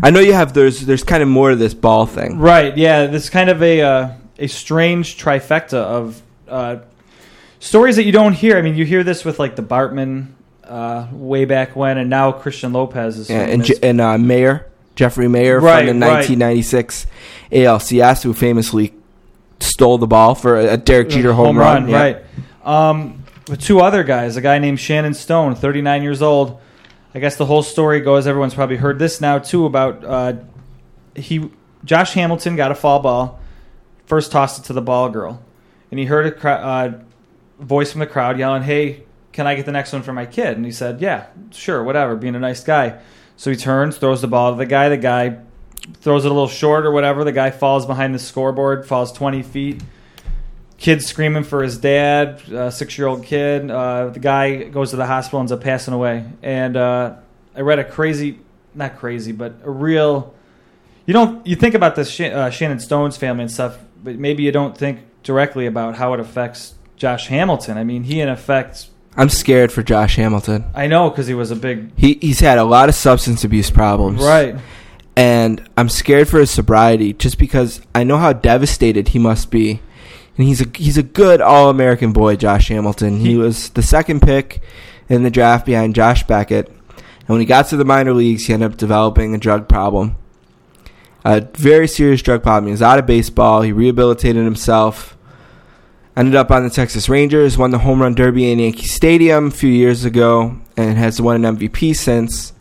I 0.02 0.10
know 0.10 0.20
you 0.20 0.34
have 0.34 0.54
there's 0.54 0.82
there's 0.82 1.04
kind 1.04 1.22
of 1.22 1.30
more 1.30 1.52
to 1.52 1.56
this 1.56 1.74
ball 1.74 2.06
thing. 2.06 2.40
Right. 2.40 2.76
Yeah. 2.78 3.06
This 3.08 3.30
kind 3.30 3.50
of 3.50 3.62
a 3.62 3.82
uh, 3.82 4.10
a 4.40 4.48
strange 4.48 5.18
trifecta 5.18 5.74
of 5.76 6.22
uh, 6.48 6.78
stories 7.60 7.96
that 7.98 8.04
you 8.04 8.12
don't 8.12 8.34
hear. 8.34 8.58
I 8.58 8.62
mean, 8.62 8.76
you 8.76 8.86
hear 8.86 9.04
this 9.04 9.24
with 9.24 9.40
like 9.40 9.56
the 9.56 9.62
Bartman 9.62 10.28
uh, 10.64 11.08
way 11.12 11.46
back 11.46 11.76
when, 11.76 11.98
and 11.98 12.10
now 12.10 12.32
Christian 12.32 12.74
Lopez 12.74 13.18
is. 13.18 13.30
Yeah, 13.30 13.42
and. 13.42 13.64
J- 13.64 13.76
and 13.84 14.02
uh, 14.02 14.18
Maier, 14.18 14.66
Jeffrey 14.96 15.28
Maier 15.28 15.62
Right, 15.62 15.88
from 15.88 16.00
the 16.00 16.06
right. 16.06 16.14
1996 16.30 17.06
ALCS, 17.52 18.24
who 18.24 18.34
famously 18.34 18.94
stole 19.60 19.98
the 19.98 20.08
ball 20.08 20.36
for 20.36 20.60
a, 20.60 20.74
a 20.74 20.78
Derek 20.78 21.10
Jeter 21.10 21.34
home, 21.34 21.58
run. 21.58 21.88
yeah. 21.88 21.98
right? 22.02 22.24
Um, 22.64 23.24
with 23.48 23.62
two 23.62 23.82
other 23.82 24.04
guys, 24.04 24.38
a 24.38 24.42
guy 24.42 24.58
named 24.60 24.80
Shannon 24.80 25.14
Stone, 25.14 25.56
39 25.56 26.02
years 26.04 26.22
old. 26.22 26.60
I 27.16 27.20
guess 27.20 27.36
the 27.36 27.46
whole 27.46 27.64
story 27.64 28.00
goes. 28.00 28.26
Everyone's 28.26 28.56
probably 28.56 28.78
heard 28.78 29.00
this 29.00 29.22
now 29.22 29.40
too 29.40 29.66
about 29.66 30.04
uh, 30.04 30.34
he. 31.16 31.50
Josh 31.86 32.14
Hamilton 32.14 32.56
got 32.56 32.72
a 32.72 32.76
foul 32.76 33.00
ball, 33.00 33.40
first 34.06 34.32
tossed 34.32 34.60
it 34.60 34.66
to 34.66 34.74
the 34.74 34.82
ball 34.82 35.10
girl, 35.10 35.44
and 35.92 36.00
he 36.00 36.06
heard 36.06 36.26
a 36.26 36.32
cro- 36.32 36.54
uh, 36.54 37.00
voice 37.60 37.92
from 37.92 38.00
the 38.00 38.08
crowd 38.08 38.40
yelling, 38.40 38.64
"Hey, 38.64 39.04
can 39.32 39.46
I 39.46 39.56
get 39.56 39.66
the 39.66 39.72
next 39.72 39.94
one 39.94 40.02
for 40.02 40.14
my 40.14 40.26
kid?" 40.26 40.58
And 40.58 40.66
he 40.66 40.72
said, 40.72 41.02
"Yeah, 41.02 41.28
sure, 41.52 41.84
whatever." 41.84 42.16
Being 42.16 42.36
a 42.36 42.40
nice 42.40 42.64
guy, 42.64 43.00
so 43.38 43.52
he 43.52 43.58
turns, 43.58 43.98
throws 43.98 44.22
the 44.22 44.28
ball 44.28 44.52
to 44.52 44.58
the 44.58 44.66
guy. 44.66 44.90
The 44.90 44.98
guy 44.98 45.38
throws 46.02 46.26
it 46.26 46.32
a 46.32 46.34
little 46.34 46.48
short 46.48 46.86
or 46.86 46.92
whatever. 46.92 47.24
The 47.24 47.32
guy 47.32 47.52
falls 47.52 47.86
behind 47.86 48.16
the 48.16 48.20
scoreboard, 48.20 48.88
falls 48.88 49.12
20 49.12 49.44
feet. 49.44 49.84
Kid 50.78 51.02
screaming 51.02 51.44
for 51.44 51.64
his 51.64 51.78
dad, 51.78 52.42
uh, 52.52 52.70
six 52.70 52.98
year 52.98 53.08
old 53.08 53.24
kid. 53.24 53.70
Uh, 53.72 54.10
the 54.10 54.20
guy 54.20 54.64
goes 54.64 54.90
to 54.90 54.96
the 54.96 55.06
hospital, 55.06 55.40
ends 55.40 55.52
up 55.52 55.62
passing 55.62 55.94
away. 55.94 56.26
And 56.42 56.76
uh, 56.76 57.16
I 57.56 57.62
read 57.62 57.80
a 57.80 57.84
crazy, 57.84 58.40
not 58.74 58.98
crazy, 58.98 59.32
but 59.32 59.56
a 59.64 59.70
real. 59.70 60.34
You 61.06 61.14
don't 61.14 61.46
you 61.46 61.56
think 61.56 61.76
about 61.76 61.96
this 61.96 62.10
Sh- 62.10 62.22
uh, 62.22 62.50
Shannon 62.50 62.80
Stone's 62.80 63.18
family 63.18 63.44
and 63.44 63.52
stuff, 63.52 63.78
but 64.04 64.18
maybe 64.18 64.44
you 64.44 64.52
don't 64.52 64.78
think 64.78 65.00
directly 65.24 65.66
about 65.68 65.96
how 65.96 66.14
it 66.14 66.20
affects 66.20 66.74
Josh 66.98 67.28
Hamilton. 67.28 67.78
I 67.78 67.84
mean, 67.84 68.04
he 68.04 68.20
in 68.20 68.30
effect, 68.30 68.88
I'm 69.16 69.30
scared 69.30 69.72
for 69.72 69.84
Josh 69.84 70.16
Hamilton. 70.16 70.66
I 70.74 70.88
know 70.88 71.10
because 71.10 71.28
he 71.28 71.34
was 71.34 71.52
a 71.52 71.56
big 71.56 71.92
He 71.98 72.16
he's 72.22 72.40
had 72.40 72.58
a 72.58 72.64
lot 72.64 72.90
of 72.90 72.96
substance 72.96 73.44
abuse 73.44 73.70
problems, 73.70 74.22
right. 74.22 74.56
And 75.16 75.70
I'm 75.78 75.90
scared 75.90 76.28
for 76.28 76.40
his 76.40 76.50
sobriety, 76.50 77.14
just 77.14 77.38
because 77.38 77.82
I 77.94 78.04
know 78.04 78.18
how 78.18 78.34
devastated 78.34 79.10
he 79.10 79.20
must 79.20 79.52
be. 79.52 79.80
And 80.38 80.48
he's 80.48 80.62
a 80.62 80.66
he's 80.76 80.98
a 80.98 81.04
good 81.04 81.42
All 81.42 81.70
American 81.70 82.12
boy, 82.12 82.36
Josh 82.36 82.70
Hamilton. 82.70 83.20
He 83.20 83.32
He- 83.32 83.38
was 83.38 83.70
the 83.70 83.84
second 83.84 84.22
pick 84.22 84.62
in 85.10 85.24
the 85.24 85.30
draft 85.30 85.66
behind 85.66 85.96
Josh 85.96 86.24
Beckett. 86.26 86.68
And 86.98 87.28
when 87.30 87.40
he 87.40 87.46
got 87.46 87.68
to 87.70 87.78
the 87.78 87.86
minor 87.86 88.14
leagues, 88.14 88.46
he 88.46 88.54
ended 88.54 88.72
up 88.72 88.78
developing 88.78 89.34
a 89.34 89.38
drug 89.38 89.68
problem. 89.70 90.16
A 91.26 91.42
very 91.56 91.88
serious 91.88 92.22
drug 92.22 92.44
problem. 92.44 92.66
He 92.68 92.72
was 92.72 92.82
out 92.82 93.00
of 93.00 93.06
baseball. 93.06 93.62
He 93.62 93.72
rehabilitated 93.72 94.44
himself. 94.44 95.16
Ended 96.18 96.36
up 96.36 96.52
on 96.52 96.64
the 96.64 96.70
Texas 96.70 97.08
Rangers. 97.10 97.58
Won 97.58 97.72
the 97.72 97.80
home 97.80 98.02
run 98.02 98.14
derby 98.14 98.52
in 98.52 98.60
Yankee 98.60 98.88
Stadium 98.88 99.48
a 99.48 99.52
few 99.52 99.70
years 99.70 100.04
ago, 100.06 100.58
and 100.78 100.98
has 100.98 101.22
won 101.22 101.44
an 101.44 101.58
MVP 101.58 101.94
since. 101.96 102.53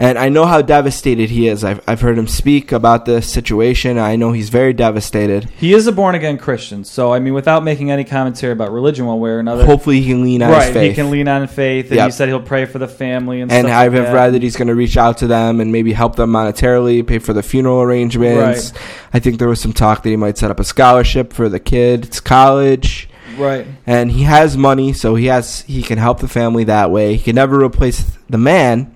And 0.00 0.18
I 0.18 0.30
know 0.30 0.46
how 0.46 0.62
devastated 0.62 1.28
he 1.28 1.46
is. 1.46 1.62
I've, 1.62 1.82
I've 1.86 2.00
heard 2.00 2.16
him 2.16 2.26
speak 2.26 2.72
about 2.72 3.04
this 3.04 3.30
situation. 3.30 3.98
I 3.98 4.16
know 4.16 4.32
he's 4.32 4.48
very 4.48 4.72
devastated. 4.72 5.44
He 5.58 5.74
is 5.74 5.86
a 5.86 5.92
born 5.92 6.14
again 6.14 6.38
Christian, 6.38 6.84
so 6.84 7.12
I 7.12 7.18
mean, 7.18 7.34
without 7.34 7.62
making 7.62 7.90
any 7.90 8.04
commentary 8.04 8.54
about 8.54 8.72
religion 8.72 9.04
one 9.04 9.20
way 9.20 9.28
or 9.28 9.40
another, 9.40 9.66
Hopefully, 9.66 10.00
he 10.00 10.06
can 10.08 10.22
lean 10.22 10.42
on 10.42 10.50
right? 10.52 10.64
his 10.64 10.72
faith. 10.72 10.88
He 10.88 10.94
can 10.94 11.10
lean 11.10 11.28
on 11.28 11.46
faith, 11.46 11.88
and 11.90 11.96
Yep. 11.96 12.06
he 12.06 12.12
said 12.12 12.28
he'll 12.28 12.40
pray 12.40 12.64
for 12.64 12.78
the 12.78 12.88
family 12.88 13.42
and. 13.42 13.52
and 13.52 13.66
stuff 13.66 13.76
I've 13.78 13.92
like 13.92 14.12
read 14.12 14.30
that 14.34 14.42
he's 14.42 14.56
going 14.56 14.68
to 14.68 14.74
reach 14.74 14.96
out 14.96 15.18
to 15.18 15.26
them 15.26 15.60
and 15.60 15.70
maybe 15.70 15.92
help 15.92 16.16
them 16.16 16.30
monetarily, 16.32 17.06
pay 17.06 17.18
for 17.18 17.34
the 17.34 17.42
funeral 17.42 17.82
arrangements. 17.82 18.72
I 19.12 19.18
think 19.18 19.38
there 19.38 19.48
was 19.48 19.60
some 19.60 19.74
talk 19.74 20.02
that 20.02 20.08
he 20.08 20.16
might 20.16 20.38
set 20.38 20.50
up 20.50 20.60
a 20.60 20.64
scholarship 20.64 21.32
for 21.34 21.48
the 21.50 21.60
kid. 21.60 22.02
kids' 22.02 22.20
college. 22.20 23.08
right. 23.38 23.66
and 23.86 24.10
he 24.10 24.22
has 24.22 24.56
money, 24.56 24.92
so 24.92 25.14
he 25.14 25.26
has 25.26 25.60
he 25.62 25.82
can 25.82 25.98
help 25.98 26.20
the 26.20 26.28
family 26.28 26.64
that 26.64 26.90
way. 26.90 27.16
He 27.16 27.22
can 27.22 27.34
never 27.36 27.62
replace 27.62 28.16
the 28.28 28.38
man, 28.38 28.94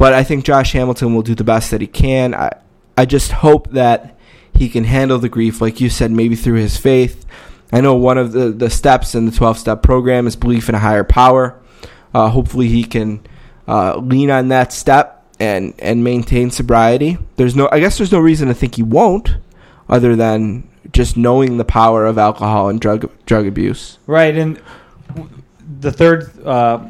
but 0.00 0.14
I 0.14 0.24
think 0.24 0.46
Josh 0.46 0.72
Hamilton 0.72 1.14
will 1.14 1.20
do 1.20 1.34
the 1.34 1.44
best 1.44 1.70
that 1.72 1.82
he 1.82 1.86
can. 1.86 2.34
I 2.34 2.56
I 2.96 3.04
just 3.04 3.32
hope 3.32 3.70
that 3.72 4.16
he 4.54 4.70
can 4.70 4.84
handle 4.84 5.18
the 5.18 5.28
grief, 5.28 5.60
like 5.60 5.78
you 5.78 5.90
said, 5.90 6.10
maybe 6.10 6.36
through 6.36 6.54
his 6.54 6.78
faith. 6.78 7.26
I 7.70 7.82
know 7.82 7.94
one 7.94 8.16
of 8.16 8.32
the, 8.32 8.48
the 8.48 8.70
steps 8.70 9.14
in 9.14 9.26
the 9.26 9.30
twelve 9.30 9.58
step 9.58 9.82
program 9.82 10.26
is 10.26 10.36
belief 10.36 10.70
in 10.70 10.74
a 10.74 10.78
higher 10.78 11.04
power. 11.04 11.60
Uh, 12.14 12.30
hopefully, 12.30 12.68
he 12.68 12.82
can 12.82 13.20
uh, 13.68 13.98
lean 13.98 14.30
on 14.30 14.48
that 14.48 14.72
step 14.72 15.22
and 15.38 15.74
and 15.78 16.02
maintain 16.02 16.50
sobriety. 16.50 17.18
There's 17.36 17.54
no, 17.54 17.68
I 17.70 17.78
guess, 17.78 17.98
there's 17.98 18.10
no 18.10 18.20
reason 18.20 18.48
to 18.48 18.54
think 18.54 18.76
he 18.76 18.82
won't, 18.82 19.36
other 19.86 20.16
than 20.16 20.66
just 20.92 21.18
knowing 21.18 21.58
the 21.58 21.64
power 21.66 22.06
of 22.06 22.16
alcohol 22.16 22.70
and 22.70 22.80
drug 22.80 23.10
drug 23.26 23.46
abuse. 23.46 23.98
Right, 24.06 24.34
and 24.34 24.62
the 25.80 25.92
third 25.92 26.30
uh, 26.42 26.88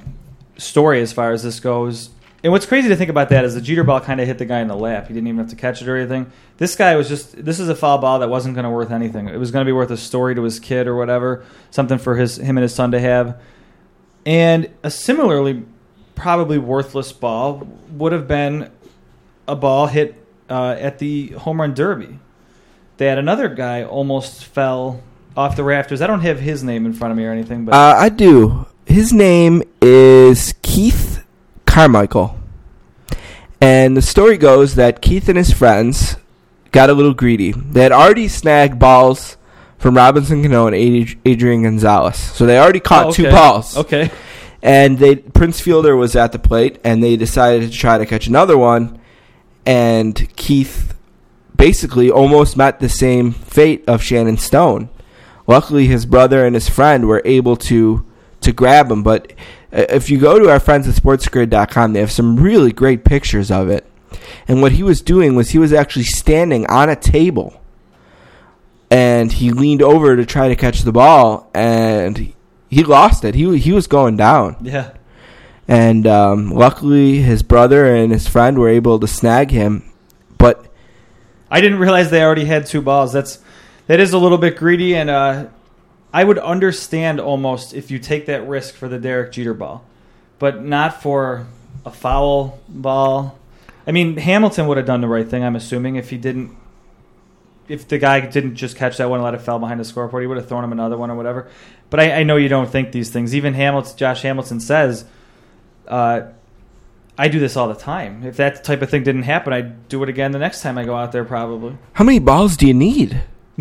story, 0.59 1.01
as 1.01 1.13
far 1.13 1.33
as 1.33 1.43
this 1.43 1.59
goes, 1.59 2.11
and 2.43 2.53
what's 2.53 2.67
crazy 2.67 2.89
to 2.89 2.97
think 2.97 3.11
about 3.11 3.29
that 3.31 3.45
is 3.45 3.55
the 3.55 3.61
Jeter 3.61 3.85
ball 3.85 4.01
kind 4.01 4.21
of 4.21 4.27
hit 4.27 4.39
the 4.39 4.45
guy 4.45 4.61
in 4.61 4.69
the 4.69 4.77
lap. 4.77 5.09
He 5.09 5.15
didn't 5.15 5.29
even 5.29 5.39
have 5.39 5.51
to 5.51 5.57
catch 5.57 5.83
it 5.83 5.89
or 5.89 5.97
anything. 5.97 6.31
This 6.59 6.75
guy 6.77 6.97
was 6.97 7.09
just 7.09 7.45
this 7.45 7.61
is 7.61 7.69
a 7.69 7.75
foul 7.75 7.99
ball 7.99 8.19
that 8.21 8.29
wasn't 8.31 8.55
going 8.55 8.65
to 8.65 8.71
worth 8.71 8.91
anything. 8.91 9.29
It 9.29 9.39
was 9.39 9.51
going 9.51 9.65
to 9.65 9.69
be 9.69 9.73
worth 9.73 9.91
a 9.91 9.97
story 9.97 10.35
to 10.35 10.43
his 10.43 10.59
kid 10.61 10.87
or 10.87 10.97
whatever, 10.97 11.45
something 11.71 11.99
for 11.99 12.17
his 12.17 12.37
him 12.37 12.57
and 12.57 12.63
his 12.63 12.75
son 12.75 12.91
to 12.93 13.01
have. 13.01 13.41
And 14.27 14.71
a 14.83 14.91
similarly 14.91 15.65
probably 16.15 16.59
worthless 16.59 17.13
ball 17.13 17.67
would 17.93 18.13
have 18.13 18.29
been 18.29 18.71
a 19.49 19.57
ball 19.57 19.87
hit 19.87 20.15
uh, 20.49 20.77
at 20.79 20.99
the 20.99 21.29
home 21.29 21.61
run 21.61 21.75
derby. 21.75 22.19
Had 22.99 23.17
another 23.17 23.49
guy 23.49 23.83
almost 23.83 24.45
fell 24.45 25.03
off 25.35 25.57
the 25.57 25.65
rafters. 25.65 26.03
I 26.03 26.07
don't 26.07 26.21
have 26.21 26.39
his 26.39 26.63
name 26.63 26.85
in 26.85 26.93
front 26.93 27.13
of 27.13 27.17
me 27.17 27.25
or 27.25 27.33
anything, 27.33 27.65
but 27.65 27.75
Uh, 27.75 27.95
I 27.97 28.11
do. 28.11 28.67
his 28.85 29.11
name 29.11 29.63
is 29.81 30.55
Keith 30.61 31.20
Carmichael. 31.71 32.37
And 33.61 33.97
the 33.97 34.03
story 34.03 34.37
goes 34.39 34.75
that 34.75 35.01
Keith 35.01 35.29
and 35.29 35.37
his 35.39 35.53
friends 35.53 36.17
got 36.73 36.91
a 36.91 36.95
little 36.95 37.15
greedy. 37.15 37.53
They 37.53 37.83
had 37.83 37.93
already 37.93 38.27
snagged 38.29 38.79
balls 38.79 39.37
from 39.79 39.97
Robinson 39.97 40.43
Cano 40.43 40.67
and 40.67 40.75
Adrian 41.25 41.63
Gonzalez. 41.63 42.17
So 42.17 42.47
they 42.47 42.59
already 42.59 42.81
caught 42.81 43.07
Oh, 43.07 43.13
two 43.13 43.27
okay. 43.27 43.35
balls. 43.35 43.77
Okay. 43.77 44.11
And 44.63 44.99
they 44.99 45.17
Prince 45.17 45.61
Fielder 45.61 45.97
was 45.97 46.17
at 46.17 46.33
the 46.33 46.39
plate 46.39 46.79
and 46.85 47.03
they 47.03 47.17
decided 47.17 47.71
to 47.71 47.77
try 47.77 47.99
to 47.99 48.05
catch 48.05 48.27
another 48.27 48.59
one 48.59 48.99
and 49.65 50.29
Keith 50.37 50.95
basically 51.57 52.11
almost 52.11 52.57
met 52.57 52.81
the 52.81 52.89
same 52.89 53.33
fate 53.33 53.85
of 53.89 54.03
Shannon 54.03 54.37
Stone. 54.39 54.89
Luckily 55.47 55.87
his 55.87 56.05
brother 56.05 56.45
and 56.45 56.55
his 56.55 56.69
friend 56.69 57.07
were 57.07 57.23
able 57.25 57.57
to 57.57 58.05
to 58.43 58.53
grab 58.53 58.91
him, 58.91 59.03
but 59.03 59.33
if 59.73 60.11
you 60.11 60.19
go 60.19 60.39
to 60.39 60.51
our 60.51 60.61
friends 60.61 60.89
at 60.89 60.95
sportsgrid.com, 60.95 61.93
they 61.93 62.01
have 62.01 62.11
some 62.11 62.37
really 62.37 62.73
great 62.73 63.05
pictures 63.05 63.51
of 63.51 63.69
it. 63.69 63.87
And 64.49 64.63
what 64.63 64.73
he 64.73 64.83
was 64.83 65.01
doing 65.01 65.37
was 65.37 65.51
he 65.51 65.59
was 65.59 65.73
actually 65.73 66.05
standing 66.05 66.67
on 66.67 66.89
a 66.89 66.97
table 66.97 67.61
and 68.91 69.31
he 69.31 69.51
leaned 69.51 69.83
over 69.83 70.17
to 70.17 70.27
try 70.27 70.49
to 70.49 70.57
catch 70.57 70.81
the 70.81 70.93
ball 70.93 71.49
and 71.55 72.35
he 72.69 72.85
lost 72.85 73.25
it. 73.25 73.35
He 73.35 73.59
he 73.59 73.73
was 73.73 73.87
going 73.87 74.17
down. 74.17 74.57
Yeah. 74.63 74.93
And 75.69 76.07
um, 76.07 76.51
luckily, 76.51 77.19
his 77.19 77.45
brother 77.45 77.95
and 77.95 78.13
his 78.13 78.27
friend 78.27 78.59
were 78.59 78.69
able 78.69 78.99
to 78.99 79.07
snag 79.07 79.53
him. 79.53 79.85
But 80.37 80.67
I 81.51 81.61
didn't 81.61 81.79
realize 81.79 82.11
they 82.11 82.23
already 82.23 82.45
had 82.45 82.67
two 82.67 82.83
balls. 82.83 83.13
That's 83.13 83.39
that 83.87 84.01
is 84.01 84.13
a 84.13 84.19
little 84.19 84.39
bit 84.39 84.57
greedy, 84.57 84.97
and 84.97 85.11
uh, 85.11 85.47
I 86.13 86.25
would 86.25 86.39
understand 86.39 87.21
almost 87.21 87.75
if 87.75 87.91
you 87.91 87.99
take 87.99 88.27
that 88.27 88.47
risk 88.49 88.75
for 88.75 88.89
the 88.89 88.99
Derek 88.99 89.33
Jeter 89.33 89.55
ball, 89.55 89.85
but 90.39 90.65
not 90.65 91.03
for 91.03 91.47
a 91.85 91.91
foul 91.91 92.59
ball. 92.69 93.39
I 93.87 93.93
mean, 93.93 94.17
Hamilton 94.17 94.67
would 94.67 94.77
have 94.77 94.87
done 94.87 95.01
the 95.01 95.09
right 95.09 95.29
thing. 95.29 95.45
I'm 95.45 95.57
assuming 95.57 95.97
if 95.97 96.11
he 96.11 96.19
didn't, 96.19 96.57
if 97.69 97.87
the 97.87 97.99
guy 97.99 98.21
didn't 98.21 98.57
just 98.57 98.77
catch 98.77 98.97
that 98.97 99.09
one 99.09 99.19
and 99.19 99.25
let 99.25 99.35
it 99.35 99.41
fall 99.41 99.59
behind 99.59 99.79
the 99.79 99.85
scoreboard, 99.85 100.23
he 100.23 100.27
would 100.27 100.37
have 100.37 100.49
thrown 100.49 100.65
him 100.65 100.73
another 100.73 100.97
one 100.97 101.11
or 101.11 101.15
whatever. 101.15 101.49
But 101.91 102.01
I, 102.01 102.13
I 102.21 102.23
know 102.25 102.37
you 102.37 102.49
don't 102.49 102.71
think 102.71 102.93
these 102.93 103.11
things. 103.11 103.35
Even 103.35 103.55
Hamilton, 103.55 103.97
Josh 103.97 104.23
Hamilton 104.23 104.61
says. 104.61 105.05
Uh, 105.87 106.29
I 107.19 107.29
do 107.29 107.39
this 107.39 107.55
all 107.55 107.69
the 107.69 107.75
time. 107.75 108.25
If 108.25 108.39
that 108.39 108.65
type 108.65 108.81
of 108.81 108.89
thing 108.89 109.03
didn't 109.03 109.25
happen, 109.25 109.53
I'd 109.53 109.89
do 109.89 110.03
it 110.03 110.09
again 110.09 110.33
the 110.33 110.39
next 110.39 110.63
time 110.63 110.79
I 110.79 110.85
go 110.85 110.97
out 110.97 111.13
there, 111.13 111.25
probably. 111.25 111.77
how 111.93 112.05
many 112.05 112.19
balls 112.19 112.57
do 112.57 112.67
you 112.67 112.73
need? 112.73 113.21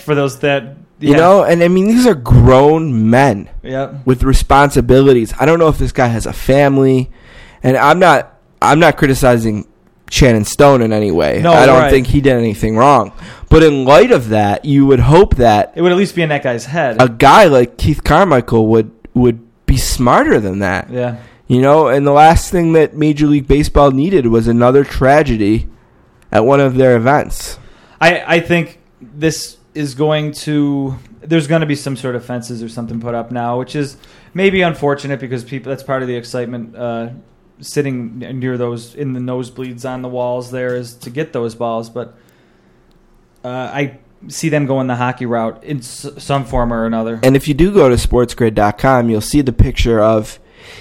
For 0.00 0.16
those 0.16 0.40
that 0.40 0.74
You 1.00 1.16
know, 1.16 1.44
and 1.44 1.62
I 1.62 1.68
mean, 1.68 1.86
these 1.86 2.06
are 2.06 2.14
grown 2.14 3.10
men 3.10 3.48
yeah, 3.62 3.98
with 4.04 4.24
responsibilities. 4.24 5.32
I 5.38 5.44
don't 5.46 5.58
know 5.58 5.68
if 5.68 5.78
this 5.78 5.92
guy 5.92 6.08
has 6.08 6.26
a 6.26 6.32
family, 6.32 7.10
and 7.62 7.76
I'm 7.76 7.98
not. 7.98 8.34
I'm 8.60 8.80
not 8.80 8.96
criticizing 8.96 9.68
Shannon 10.10 10.44
Stone 10.44 10.82
in 10.82 10.92
any 10.92 11.12
way. 11.12 11.40
No, 11.40 11.52
I 11.52 11.66
don't 11.66 11.82
right. 11.82 11.90
think 11.90 12.08
he 12.08 12.20
did 12.20 12.32
anything 12.32 12.76
wrong. 12.76 13.12
But 13.50 13.62
in 13.62 13.84
light 13.84 14.10
of 14.10 14.30
that, 14.30 14.64
you 14.64 14.86
would 14.86 15.00
hope 15.00 15.36
that 15.36 15.72
it 15.76 15.82
would 15.82 15.92
at 15.92 15.98
least 15.98 16.14
be 16.14 16.22
in 16.22 16.28
that 16.30 16.42
guy's 16.42 16.66
head. 16.66 17.00
a 17.00 17.08
guy 17.08 17.44
like 17.44 17.78
Keith 17.78 18.02
Carmichael 18.02 18.66
would 18.66 18.90
would 19.14 19.40
be 19.66 19.76
smarter 19.76 20.40
than 20.40 20.60
that. 20.60 20.90
yeah, 20.90 21.18
You 21.46 21.60
know, 21.60 21.88
and 21.88 22.06
the 22.06 22.12
last 22.12 22.50
thing 22.50 22.72
that 22.72 22.94
Major 22.94 23.26
League 23.26 23.46
Baseball 23.46 23.90
needed 23.90 24.26
was 24.26 24.48
another 24.48 24.82
tragedy 24.82 25.68
at 26.32 26.44
one 26.44 26.60
of 26.60 26.76
their 26.76 26.96
events. 26.96 27.58
I 28.00 28.36
I 28.36 28.40
think 28.40 28.80
this 29.00 29.57
is 29.78 29.94
going 29.94 30.32
to. 30.32 30.96
There's 31.20 31.46
going 31.46 31.60
to 31.60 31.66
be 31.66 31.76
some 31.76 31.96
sort 31.96 32.16
of 32.16 32.24
fences 32.24 32.62
or 32.62 32.68
something 32.68 33.00
put 33.00 33.14
up 33.14 33.30
now, 33.30 33.58
which 33.58 33.76
is 33.76 33.96
maybe 34.34 34.62
unfortunate 34.62 35.20
because 35.20 35.44
people. 35.44 35.70
That's 35.70 35.82
part 35.82 36.02
of 36.02 36.08
the 36.08 36.16
excitement. 36.16 36.76
Uh, 36.76 37.10
sitting 37.60 38.18
near 38.18 38.56
those 38.56 38.94
in 38.94 39.12
the 39.14 39.20
nosebleeds 39.20 39.88
on 39.88 40.02
the 40.02 40.08
walls 40.08 40.50
there 40.50 40.76
is 40.76 40.94
to 40.94 41.10
get 41.10 41.32
those 41.32 41.54
balls, 41.54 41.90
but 41.90 42.16
uh, 43.44 43.48
I 43.48 43.98
see 44.28 44.48
them 44.48 44.66
going 44.66 44.86
the 44.86 44.96
hockey 44.96 45.26
route 45.26 45.64
in 45.64 45.78
s- 45.78 46.08
some 46.18 46.44
form 46.44 46.72
or 46.72 46.86
another. 46.86 47.18
And 47.22 47.34
if 47.34 47.48
you 47.48 47.54
do 47.54 47.72
go 47.72 47.88
to 47.88 47.96
sportsgrid.com, 47.96 49.10
you'll 49.10 49.20
see 49.20 49.40
the 49.40 49.52
picture 49.52 50.00
of 50.00 50.38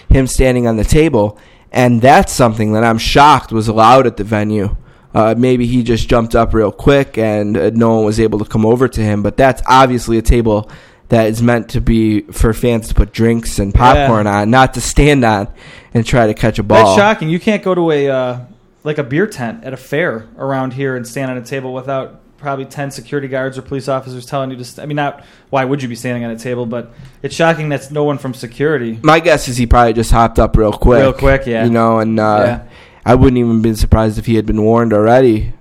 him 0.10 0.28
standing 0.28 0.68
on 0.68 0.78
the 0.78 0.84
table, 0.84 1.40
and 1.72 2.02
that's 2.02 2.32
something 2.32 2.74
that 2.74 2.84
I'm 2.84 2.98
shocked 3.00 3.52
was 3.52 3.68
allowed 3.68 4.06
at 4.06 4.18
the 4.18 4.24
venue. 4.24 4.76
Uh, 5.18 5.34
maybe 5.36 5.66
he 5.66 5.82
just 5.82 6.08
jumped 6.08 6.36
up 6.36 6.54
real 6.54 6.72
quick 6.72 7.18
and 7.18 7.58
uh, 7.58 7.72
no 7.74 7.96
one 7.96 8.06
was 8.06 8.20
able 8.20 8.38
to 8.38 8.46
come 8.46 8.66
over 8.68 8.88
to 8.88 9.02
him, 9.02 9.24
but 9.24 9.36
that's 9.36 9.64
obviously 9.66 10.20
a 10.20 10.22
table 10.22 10.70
that 11.10 11.28
is 11.28 11.42
meant 11.42 11.70
to 11.70 11.82
be 11.82 12.22
for 12.22 12.54
fans 12.54 12.90
to 12.90 12.94
put 12.94 13.14
drinks 13.14 13.58
and 13.58 13.74
popcorn 13.74 14.28
on, 14.28 14.52
not 14.52 14.76
to 14.76 14.82
stand 14.82 15.24
on 15.26 15.48
and 15.94 16.06
try 16.06 16.28
to 16.28 16.36
catch 16.36 16.60
a 16.60 16.64
ball. 16.64 16.84
That's 16.86 16.98
shocking. 16.98 17.30
You 17.30 17.40
can't 17.40 17.64
go 17.64 17.74
to 17.74 17.90
a 17.92 18.10
uh, 18.10 18.40
like 18.84 19.00
a 19.00 19.04
beer 19.04 19.26
tent 19.26 19.64
at 19.64 19.74
a 19.74 19.78
fair 19.78 20.28
around 20.38 20.74
here 20.74 20.96
and 20.96 21.08
stand 21.08 21.32
on 21.32 21.38
a 21.38 21.44
table 21.44 21.74
without 21.74 22.22
probably 22.38 22.66
ten 22.66 22.92
security 22.92 23.28
guards 23.28 23.58
or 23.58 23.64
police 23.64 23.88
officers 23.88 24.26
telling 24.26 24.52
you 24.52 24.58
to. 24.58 24.66
St- 24.66 24.84
I 24.84 24.86
mean, 24.86 24.98
not 24.98 25.24
why 25.50 25.66
would 25.66 25.82
you 25.82 25.88
be 25.90 25.96
standing 25.96 26.26
on 26.26 26.30
a 26.32 26.38
table, 26.38 26.66
but 26.68 26.92
it's 27.24 27.34
shocking 27.34 27.70
that's 27.70 27.90
no 27.90 28.04
one 28.04 28.20
from 28.20 28.36
security. 28.36 29.00
My 29.02 29.20
guess 29.20 29.48
is 29.48 29.58
he 29.58 29.66
probably 29.66 29.94
just 29.94 30.12
hopped 30.12 30.38
up 30.38 30.56
real 30.56 30.74
quick. 30.74 31.02
Real 31.02 31.14
quick, 31.14 31.48
yeah. 31.48 31.64
You 31.64 31.72
know, 31.72 32.00
and 32.00 32.20
uh, 32.20 32.44
Yeah. 32.46 32.68
I 33.08 33.16
wouldn't 33.16 33.38
even 33.38 33.62
been 33.62 33.78
surprised 33.78 34.20
if 34.20 34.26
he 34.26 34.36
had 34.36 34.46
been 34.46 34.62
warned 34.62 34.92
already. 34.92 35.54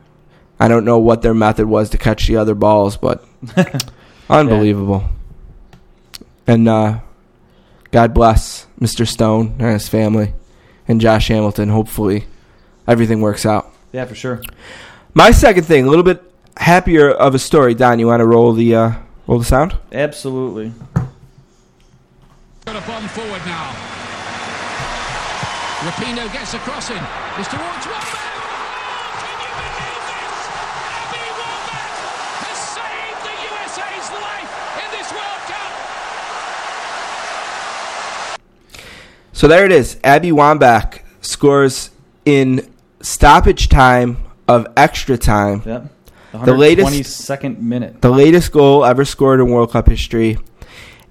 I 0.58 0.66
don't 0.66 0.84
know 0.84 0.98
what 0.98 1.22
their 1.22 1.32
method 1.32 1.66
was 1.66 1.90
to 1.90 1.98
catch 1.98 2.26
the 2.26 2.36
other 2.38 2.56
balls, 2.56 2.96
but 2.96 3.24
unbelievable. 4.28 5.08
And 6.44 6.68
uh, 6.68 6.98
God 7.92 8.12
bless 8.12 8.66
Mr. 8.80 9.06
Stone 9.06 9.54
and 9.60 9.74
his 9.74 9.88
family, 9.88 10.34
and 10.88 11.00
Josh 11.00 11.28
Hamilton. 11.28 11.68
Hopefully, 11.68 12.26
everything 12.88 13.20
works 13.20 13.46
out. 13.46 13.72
Yeah, 13.92 14.06
for 14.06 14.16
sure. 14.16 14.42
My 15.14 15.30
second 15.30 15.62
thing, 15.66 15.86
a 15.86 15.88
little 15.88 16.02
bit 16.02 16.24
happier 16.56 17.12
of 17.12 17.36
a 17.36 17.38
story. 17.38 17.74
Don, 17.74 18.00
you 18.00 18.08
want 18.08 18.22
to 18.22 18.26
roll 18.26 18.54
the 18.54 18.74
uh, 18.74 18.92
roll 19.28 19.38
the 19.38 19.44
sound? 19.44 19.78
Absolutely. 19.92 20.72
Got 22.64 22.82
a 22.82 22.84
bomb 22.88 23.06
forward 23.06 23.42
now. 23.46 23.95
Rapinoe 25.86 26.32
gets 26.32 26.52
a 26.54 26.58
crossing. 26.58 26.96
It's 27.38 27.48
towards 27.48 27.86
Wambach. 27.86 28.26
Oh, 28.26 29.14
can 29.22 29.36
you 29.38 29.50
believe 29.62 30.02
this? 30.10 30.42
Abby 30.98 31.24
Wambach 31.38 31.94
has 32.42 32.58
saved 32.74 33.20
the 33.22 33.34
USA's 33.54 34.08
life 34.18 34.50
in 34.82 34.88
this 34.98 35.08
World 35.12 35.42
Cup. 35.46 35.72
So 39.32 39.46
there 39.46 39.64
it 39.64 39.70
is. 39.70 39.98
Abby 40.02 40.30
Wambach 40.32 41.00
scores 41.20 41.90
in 42.24 42.68
stoppage 43.00 43.68
time 43.68 44.16
of 44.48 44.66
extra 44.76 45.16
time. 45.16 45.62
Yep. 45.64 45.86
The 46.44 46.52
latest- 46.54 46.88
22nd 46.88 47.62
minute. 47.62 48.02
The 48.02 48.10
latest 48.10 48.50
goal 48.50 48.84
ever 48.84 49.04
scored 49.04 49.38
in 49.40 49.48
World 49.50 49.70
Cup 49.70 49.88
history. 49.88 50.38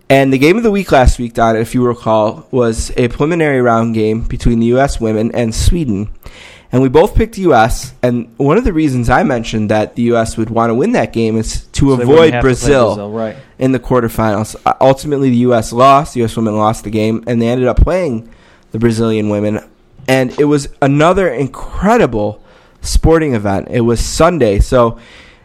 And 0.09 0.31
the 0.31 0.37
game 0.37 0.57
of 0.57 0.63
the 0.63 0.71
week 0.71 0.91
last 0.91 1.17
week, 1.17 1.33
Don, 1.33 1.55
if 1.57 1.73
you 1.73 1.85
recall, 1.85 2.47
was 2.51 2.91
a 2.95 3.07
preliminary 3.07 3.61
round 3.61 3.95
game 3.95 4.21
between 4.21 4.59
the 4.59 4.67
U.S. 4.67 4.99
women 4.99 5.31
and 5.33 5.53
Sweden. 5.53 6.09
And 6.71 6.81
we 6.83 6.89
both 6.89 7.15
picked 7.15 7.35
the 7.35 7.41
U.S. 7.43 7.93
And 8.03 8.31
one 8.37 8.57
of 8.57 8.65
the 8.65 8.73
reasons 8.73 9.09
I 9.09 9.23
mentioned 9.23 9.71
that 9.71 9.95
the 9.95 10.03
U.S. 10.03 10.37
would 10.37 10.49
want 10.49 10.69
to 10.69 10.75
win 10.75 10.91
that 10.91 11.13
game 11.13 11.37
is 11.37 11.65
to 11.67 11.95
So 11.95 12.01
avoid 12.01 12.33
have 12.33 12.41
to 12.41 12.45
Brazil, 12.45 12.87
Brazil, 12.95 13.11
right? 13.11 13.35
in 13.57 13.71
the 13.71 13.79
quarterfinals. 13.79 14.55
Uh, 14.65 14.73
ultimately, 14.81 15.29
the 15.29 15.37
U.S. 15.37 15.71
lost. 15.71 16.13
The 16.13 16.19
U.S. 16.19 16.35
women 16.35 16.57
lost 16.57 16.83
the 16.83 16.89
game, 16.91 17.23
and 17.27 17.41
they 17.41 17.47
ended 17.47 17.67
up 17.67 17.77
playing 17.77 18.29
the 18.71 18.79
Brazilian 18.79 19.29
women. 19.29 19.59
And 20.07 20.37
it 20.39 20.45
was 20.45 20.67
another 20.81 21.29
incredible 21.29 22.43
sporting 22.81 23.33
event. 23.33 23.69
It 23.71 23.81
was 23.81 23.99
Sunday. 23.99 24.59
So, 24.59 24.99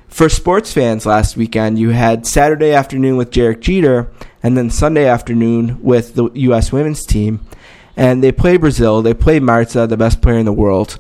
for 0.09 0.29
sports 0.29 0.73
fans 0.73 1.07
last 1.07 1.37
weekend, 1.37 1.79
you 1.79 1.91
had 1.91 2.27
Saturday 2.27 2.73
afternoon 2.73 3.17
with 3.17 3.31
Derek 3.31 3.61
Jeter, 3.61 4.11
and 4.43 4.57
then 4.57 4.71
Sunday 4.71 5.07
afternoon 5.07 5.83
with 5.83 6.15
the 6.15 6.31
U.S. 6.31 6.73
women's 6.73 7.05
team. 7.05 7.47
And 7.97 8.23
they 8.23 8.33
played 8.33 8.61
Brazil. 8.61 9.03
They 9.03 9.15
played 9.15 9.43
Marta, 9.43 9.87
the 9.87 9.97
best 9.97 10.23
player 10.23 10.39
in 10.39 10.47
the 10.47 10.53
world. 10.53 10.99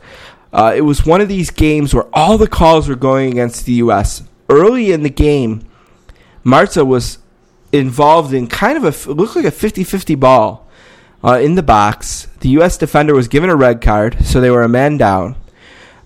Uh, 0.53 0.72
it 0.76 0.83
was 0.83 1.07
one 1.07 1.20
of 1.20 1.29
these 1.29 1.50
games 1.50 1.94
where 1.94 2.07
all 2.12 2.37
the 2.37 2.48
calls 2.48 2.88
were 2.88 2.96
going 2.96 3.31
against 3.33 3.64
the 3.64 3.74
U.S. 3.74 4.22
Early 4.48 4.92
in 4.92 5.03
the 5.03 5.11
game, 5.11 5.66
Marta 6.42 6.85
was 6.85 7.18
involved 7.72 8.35
in 8.35 8.48
kind 8.48 8.76
of 8.76 8.85
a 8.85 9.12
looked 9.12 9.37
like 9.37 9.44
a 9.44 9.53
50-50 9.53 10.18
ball 10.18 10.68
uh, 11.22 11.38
in 11.40 11.55
the 11.55 11.62
box. 11.62 12.26
The 12.40 12.48
U.S. 12.50 12.76
defender 12.76 13.14
was 13.14 13.29
given 13.29 13.48
a 13.48 13.57
red 13.57 13.81
card, 13.81 14.24
so 14.24 14.40
they 14.40 14.50
were 14.50 14.62
a 14.62 14.68
man 14.68 14.96
down. 14.96 15.37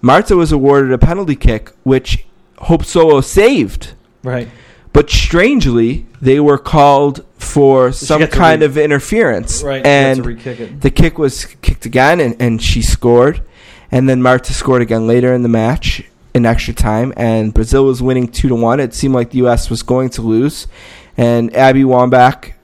Marta 0.03 0.37
was 0.37 0.53
awarded 0.53 0.93
a 0.93 0.99
penalty 0.99 1.37
kick, 1.37 1.71
which 1.83 2.27
Hope 2.59 2.85
Solo 2.85 3.23
saved. 3.23 3.95
Right. 4.23 4.49
But 4.95 5.11
strangely, 5.11 6.07
they 6.23 6.41
were 6.41 6.57
called 6.57 7.27
for 7.37 7.93
some 7.93 8.27
kind 8.29 8.63
re- 8.63 8.67
of 8.67 8.79
interference. 8.79 9.63
Right. 9.63 9.85
And 9.85 10.19
to 10.19 10.23
re-kick 10.23 10.61
it. 10.61 10.81
the 10.81 10.91
kick 10.91 11.19
was 11.19 11.45
kicked 11.45 11.85
again, 11.85 12.21
and, 12.21 12.41
and 12.41 12.63
she 12.63 12.81
scored. 12.81 13.43
And 13.91 14.09
then 14.09 14.23
Marta 14.23 14.55
scored 14.55 14.83
again 14.83 15.07
later 15.07 15.35
in 15.35 15.43
the 15.43 15.49
match 15.49 16.03
in 16.33 16.47
extra 16.47 16.73
time, 16.73 17.13
and 17.17 17.53
Brazil 17.53 17.85
was 17.85 18.03
winning 18.03 18.29
two 18.29 18.49
to 18.49 18.55
one. 18.55 18.81
It 18.81 18.95
seemed 18.95 19.15
like 19.15 19.31
the 19.31 19.39
U.S. 19.39 19.69
was 19.69 19.83
going 19.83 20.11
to 20.11 20.23
lose, 20.23 20.69
and 21.17 21.55
Abby 21.55 21.83
Wambach 21.83 22.55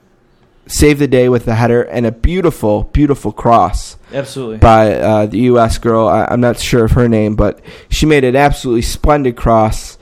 saved 0.67 0.99
the 0.99 1.07
day 1.07 1.27
with 1.27 1.47
a 1.47 1.55
header 1.55 1.83
and 1.83 2.05
a 2.05 2.11
beautiful, 2.11 2.83
beautiful 2.83 3.33
cross 3.33 3.97
Absolutely. 4.13 4.57
by 4.57 4.95
uh, 4.95 5.25
the 5.25 5.39
U.S. 5.39 5.77
girl. 5.77 6.07
I, 6.07 6.25
I'm 6.29 6.39
not 6.39 6.59
sure 6.59 6.85
of 6.85 6.91
her 6.91 7.09
name, 7.09 7.35
but 7.35 7.59
she 7.89 8.05
made 8.05 8.23
an 8.23 8.37
absolutely 8.37 8.83
splendid 8.83 9.35
cross, 9.35 9.97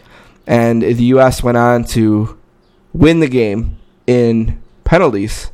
and 0.50 0.82
the 0.82 1.04
U.S. 1.14 1.44
went 1.44 1.58
on 1.58 1.84
to 1.86 2.38
win 2.92 3.20
the 3.20 3.28
game 3.28 3.78
in 4.08 4.60
penalties. 4.84 5.52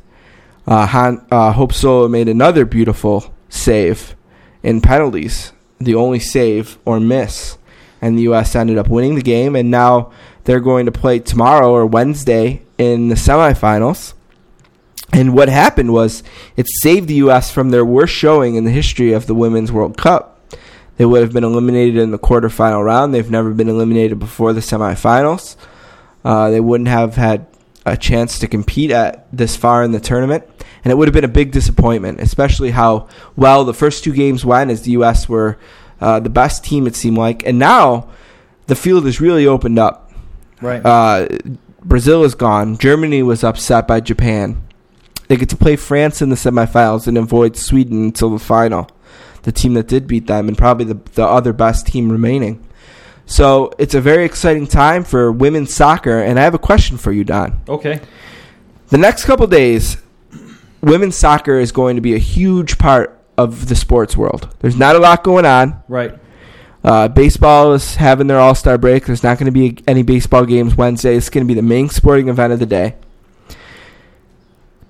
Uh, 0.66 0.86
Han, 0.86 1.24
uh, 1.30 1.52
Hope 1.52 1.74
Solo 1.74 2.08
made 2.08 2.28
another 2.28 2.64
beautiful 2.64 3.32
save 3.50 4.16
in 4.62 4.80
penalties, 4.80 5.52
the 5.78 5.94
only 5.94 6.18
save 6.18 6.78
or 6.86 6.98
miss, 6.98 7.58
and 8.00 8.16
the 8.16 8.22
U.S. 8.22 8.56
ended 8.56 8.78
up 8.78 8.88
winning 8.88 9.14
the 9.16 9.22
game, 9.22 9.54
and 9.54 9.70
now 9.70 10.10
they're 10.44 10.60
going 10.60 10.86
to 10.86 10.92
play 10.92 11.18
tomorrow 11.18 11.70
or 11.70 11.84
Wednesday 11.84 12.62
in 12.78 13.08
the 13.08 13.16
semifinals. 13.16 14.14
And 15.12 15.34
what 15.34 15.50
happened 15.50 15.92
was 15.92 16.22
it 16.56 16.66
saved 16.80 17.06
the 17.06 17.14
U.S. 17.16 17.50
from 17.50 17.68
their 17.68 17.84
worst 17.84 18.14
showing 18.14 18.54
in 18.54 18.64
the 18.64 18.70
history 18.70 19.12
of 19.12 19.26
the 19.26 19.34
Women's 19.34 19.70
World 19.70 19.98
Cup. 19.98 20.35
They 20.96 21.04
would 21.04 21.22
have 21.22 21.32
been 21.32 21.44
eliminated 21.44 21.96
in 21.96 22.10
the 22.10 22.18
quarterfinal 22.18 22.84
round. 22.84 23.12
They've 23.12 23.30
never 23.30 23.52
been 23.52 23.68
eliminated 23.68 24.18
before 24.18 24.52
the 24.52 24.60
semifinals. 24.60 25.56
Uh, 26.24 26.50
they 26.50 26.60
wouldn't 26.60 26.88
have 26.88 27.16
had 27.16 27.46
a 27.84 27.96
chance 27.96 28.38
to 28.40 28.48
compete 28.48 28.90
at 28.90 29.26
this 29.32 29.56
far 29.56 29.84
in 29.84 29.92
the 29.92 30.00
tournament, 30.00 30.44
and 30.82 30.90
it 30.90 30.96
would 30.96 31.06
have 31.06 31.14
been 31.14 31.24
a 31.24 31.28
big 31.28 31.52
disappointment, 31.52 32.20
especially 32.20 32.70
how 32.70 33.08
well 33.36 33.64
the 33.64 33.74
first 33.74 34.02
two 34.02 34.12
games 34.12 34.44
went, 34.44 34.70
as 34.70 34.82
the 34.82 34.92
U.S. 34.92 35.28
were 35.28 35.58
uh, 36.00 36.18
the 36.18 36.30
best 36.30 36.64
team 36.64 36.86
it 36.86 36.96
seemed 36.96 37.16
like, 37.16 37.46
and 37.46 37.58
now 37.58 38.08
the 38.66 38.74
field 38.74 39.04
has 39.04 39.20
really 39.20 39.46
opened 39.46 39.78
up. 39.78 40.12
right. 40.60 40.84
Uh, 40.84 41.28
Brazil 41.84 42.24
is 42.24 42.34
gone. 42.34 42.76
Germany 42.78 43.22
was 43.22 43.44
upset 43.44 43.86
by 43.86 44.00
Japan. 44.00 44.60
They 45.28 45.36
get 45.36 45.48
to 45.50 45.56
play 45.56 45.76
France 45.76 46.20
in 46.20 46.30
the 46.30 46.36
semifinals 46.36 47.06
and 47.06 47.16
avoid 47.16 47.56
Sweden 47.56 48.06
until 48.06 48.30
the 48.30 48.40
final, 48.40 48.88
the 49.46 49.52
team 49.52 49.74
that 49.74 49.86
did 49.86 50.08
beat 50.08 50.26
them, 50.26 50.48
and 50.48 50.58
probably 50.58 50.84
the, 50.84 50.98
the 51.12 51.24
other 51.24 51.52
best 51.52 51.86
team 51.86 52.10
remaining. 52.10 52.66
So 53.26 53.70
it's 53.78 53.94
a 53.94 54.00
very 54.00 54.24
exciting 54.24 54.66
time 54.66 55.04
for 55.04 55.30
women's 55.30 55.72
soccer, 55.72 56.18
and 56.20 56.36
I 56.36 56.42
have 56.42 56.54
a 56.54 56.58
question 56.58 56.98
for 56.98 57.12
you, 57.12 57.24
Don. 57.24 57.62
okay. 57.68 58.00
The 58.88 58.98
next 58.98 59.24
couple 59.24 59.46
days, 59.46 59.96
women's 60.80 61.16
soccer 61.16 61.58
is 61.58 61.72
going 61.72 61.96
to 61.96 62.02
be 62.02 62.14
a 62.14 62.18
huge 62.18 62.78
part 62.78 63.20
of 63.36 63.68
the 63.68 63.74
sports 63.74 64.16
world. 64.16 64.54
There's 64.60 64.76
not 64.76 64.94
a 64.94 64.98
lot 64.98 65.24
going 65.24 65.44
on. 65.44 65.82
Right. 65.88 66.16
Uh, 66.84 67.08
baseball 67.08 67.72
is 67.72 67.96
having 67.96 68.28
their 68.28 68.38
All 68.38 68.54
Star 68.54 68.78
break. 68.78 69.06
There's 69.06 69.24
not 69.24 69.38
going 69.38 69.52
to 69.52 69.52
be 69.52 69.78
any 69.88 70.02
baseball 70.02 70.44
games 70.44 70.76
Wednesday. 70.76 71.16
It's 71.16 71.30
going 71.30 71.44
to 71.44 71.48
be 71.48 71.54
the 71.54 71.62
main 71.62 71.88
sporting 71.88 72.28
event 72.28 72.52
of 72.52 72.60
the 72.60 72.66
day. 72.66 72.94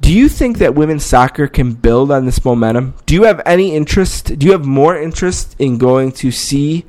Do 0.06 0.12
you 0.12 0.28
think 0.28 0.58
that 0.58 0.76
women's 0.76 1.04
soccer 1.04 1.48
can 1.48 1.72
build 1.72 2.12
on 2.12 2.26
this 2.26 2.44
momentum? 2.44 2.94
Do 3.06 3.14
you 3.14 3.24
have 3.24 3.42
any 3.44 3.74
interest? 3.74 4.38
Do 4.38 4.46
you 4.46 4.52
have 4.52 4.64
more 4.64 4.96
interest 4.96 5.56
in 5.58 5.78
going 5.78 6.12
to 6.12 6.30
see 6.30 6.84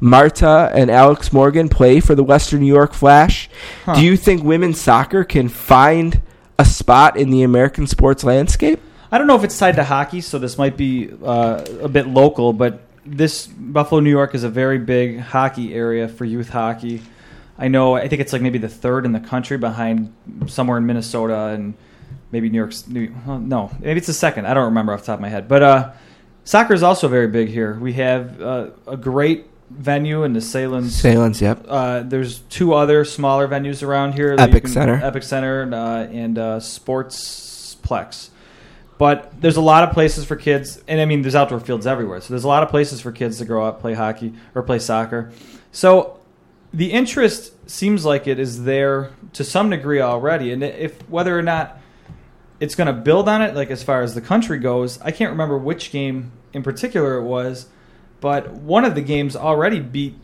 Marta 0.00 0.70
and 0.74 0.90
Alex 0.90 1.32
Morgan 1.32 1.70
play 1.70 2.00
for 2.00 2.14
the 2.14 2.22
Western 2.22 2.60
New 2.60 2.66
York 2.66 2.92
Flash? 2.92 3.48
Huh. 3.86 3.94
Do 3.94 4.02
you 4.02 4.18
think 4.18 4.44
women's 4.44 4.78
soccer 4.78 5.24
can 5.24 5.48
find 5.48 6.20
a 6.58 6.66
spot 6.66 7.16
in 7.16 7.30
the 7.30 7.42
American 7.42 7.86
sports 7.86 8.22
landscape? 8.22 8.80
I 9.10 9.16
don't 9.16 9.26
know 9.26 9.36
if 9.36 9.44
it's 9.44 9.58
tied 9.58 9.76
to 9.76 9.84
hockey, 9.84 10.20
so 10.20 10.38
this 10.38 10.58
might 10.58 10.76
be 10.76 11.10
uh, 11.24 11.64
a 11.80 11.88
bit 11.88 12.06
local, 12.06 12.52
but 12.52 12.82
this 13.06 13.46
Buffalo, 13.46 14.02
New 14.02 14.10
York 14.10 14.34
is 14.34 14.44
a 14.44 14.50
very 14.50 14.76
big 14.76 15.20
hockey 15.20 15.72
area 15.72 16.06
for 16.06 16.26
youth 16.26 16.50
hockey. 16.50 17.00
I 17.56 17.68
know, 17.68 17.94
I 17.94 18.08
think 18.08 18.20
it's 18.20 18.34
like 18.34 18.42
maybe 18.42 18.58
the 18.58 18.68
third 18.68 19.06
in 19.06 19.12
the 19.12 19.20
country 19.20 19.56
behind 19.56 20.12
somewhere 20.48 20.76
in 20.76 20.84
Minnesota 20.84 21.46
and 21.46 21.72
maybe 22.30 22.48
New 22.48 22.58
York's. 22.58 22.86
New, 22.86 23.14
well, 23.26 23.38
no, 23.38 23.70
maybe 23.80 23.98
it's 23.98 24.06
the 24.06 24.12
second. 24.12 24.46
I 24.46 24.54
don't 24.54 24.66
remember 24.66 24.92
off 24.92 25.00
the 25.00 25.06
top 25.06 25.16
of 25.16 25.20
my 25.20 25.28
head. 25.28 25.48
But 25.48 25.62
uh, 25.62 25.92
soccer 26.44 26.74
is 26.74 26.82
also 26.82 27.08
very 27.08 27.28
big 27.28 27.48
here. 27.48 27.78
We 27.78 27.94
have 27.94 28.40
uh, 28.40 28.70
a 28.86 28.96
great 28.96 29.46
venue 29.70 30.24
in 30.24 30.32
the 30.32 30.40
Salem 30.40 30.84
Sahlen's, 30.84 31.42
yep. 31.42 31.64
uh, 31.68 32.02
there's 32.02 32.38
two 32.40 32.72
other 32.72 33.04
smaller 33.04 33.46
venues 33.46 33.86
around 33.86 34.14
here. 34.14 34.34
Epic 34.38 34.66
Center. 34.66 34.94
Epic 35.02 35.22
Center, 35.22 35.72
uh, 35.72 36.04
and 36.04 36.38
uh, 36.38 36.58
Sportsplex. 36.58 38.30
But 38.96 39.40
there's 39.40 39.56
a 39.56 39.60
lot 39.62 39.84
of 39.84 39.94
places 39.94 40.24
for 40.24 40.34
kids, 40.34 40.82
and 40.88 41.00
I 41.00 41.04
mean, 41.04 41.22
there's 41.22 41.36
outdoor 41.36 41.60
fields 41.60 41.86
everywhere. 41.86 42.20
So 42.20 42.30
there's 42.30 42.44
a 42.44 42.48
lot 42.48 42.64
of 42.64 42.68
places 42.68 43.00
for 43.00 43.12
kids 43.12 43.38
to 43.38 43.44
grow 43.44 43.64
up, 43.64 43.80
play 43.80 43.94
hockey 43.94 44.34
or 44.54 44.62
play 44.62 44.80
soccer. 44.80 45.30
So 45.70 46.18
the 46.74 46.90
interest 46.90 47.52
seems 47.70 48.04
like 48.04 48.26
it 48.26 48.40
is 48.40 48.64
there 48.64 49.12
to 49.34 49.44
some 49.44 49.70
degree 49.70 50.00
already, 50.00 50.52
and 50.52 50.64
if 50.64 51.08
whether 51.08 51.38
or 51.38 51.42
not 51.42 51.77
it's 52.60 52.74
going 52.74 52.86
to 52.86 52.92
build 52.92 53.28
on 53.28 53.42
it, 53.42 53.54
like 53.54 53.70
as 53.70 53.82
far 53.82 54.02
as 54.02 54.14
the 54.14 54.20
country 54.20 54.58
goes, 54.58 55.00
I 55.00 55.10
can't 55.10 55.30
remember 55.30 55.56
which 55.56 55.90
game 55.90 56.32
in 56.52 56.62
particular 56.62 57.16
it 57.16 57.22
was, 57.22 57.66
but 58.20 58.52
one 58.52 58.84
of 58.84 58.94
the 58.94 59.00
games 59.00 59.36
already 59.36 59.80
beat 59.80 60.16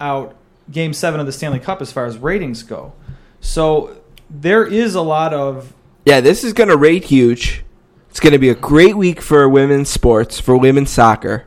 out 0.00 0.36
Game 0.70 0.92
Seven 0.92 1.20
of 1.20 1.26
the 1.26 1.32
Stanley 1.32 1.58
Cup 1.58 1.82
as 1.82 1.92
far 1.92 2.06
as 2.06 2.16
ratings 2.16 2.62
go. 2.62 2.92
So 3.40 3.96
there 4.28 4.64
is 4.64 4.94
a 4.94 5.02
lot 5.02 5.34
of 5.34 5.74
Yeah, 6.04 6.20
this 6.20 6.44
is 6.44 6.52
going 6.52 6.68
to 6.68 6.76
rate 6.76 7.04
huge. 7.04 7.64
It's 8.08 8.20
going 8.20 8.32
to 8.32 8.38
be 8.38 8.48
a 8.48 8.54
great 8.54 8.96
week 8.96 9.20
for 9.20 9.48
women's 9.48 9.88
sports, 9.88 10.40
for 10.40 10.56
women's 10.56 10.90
soccer. 10.90 11.46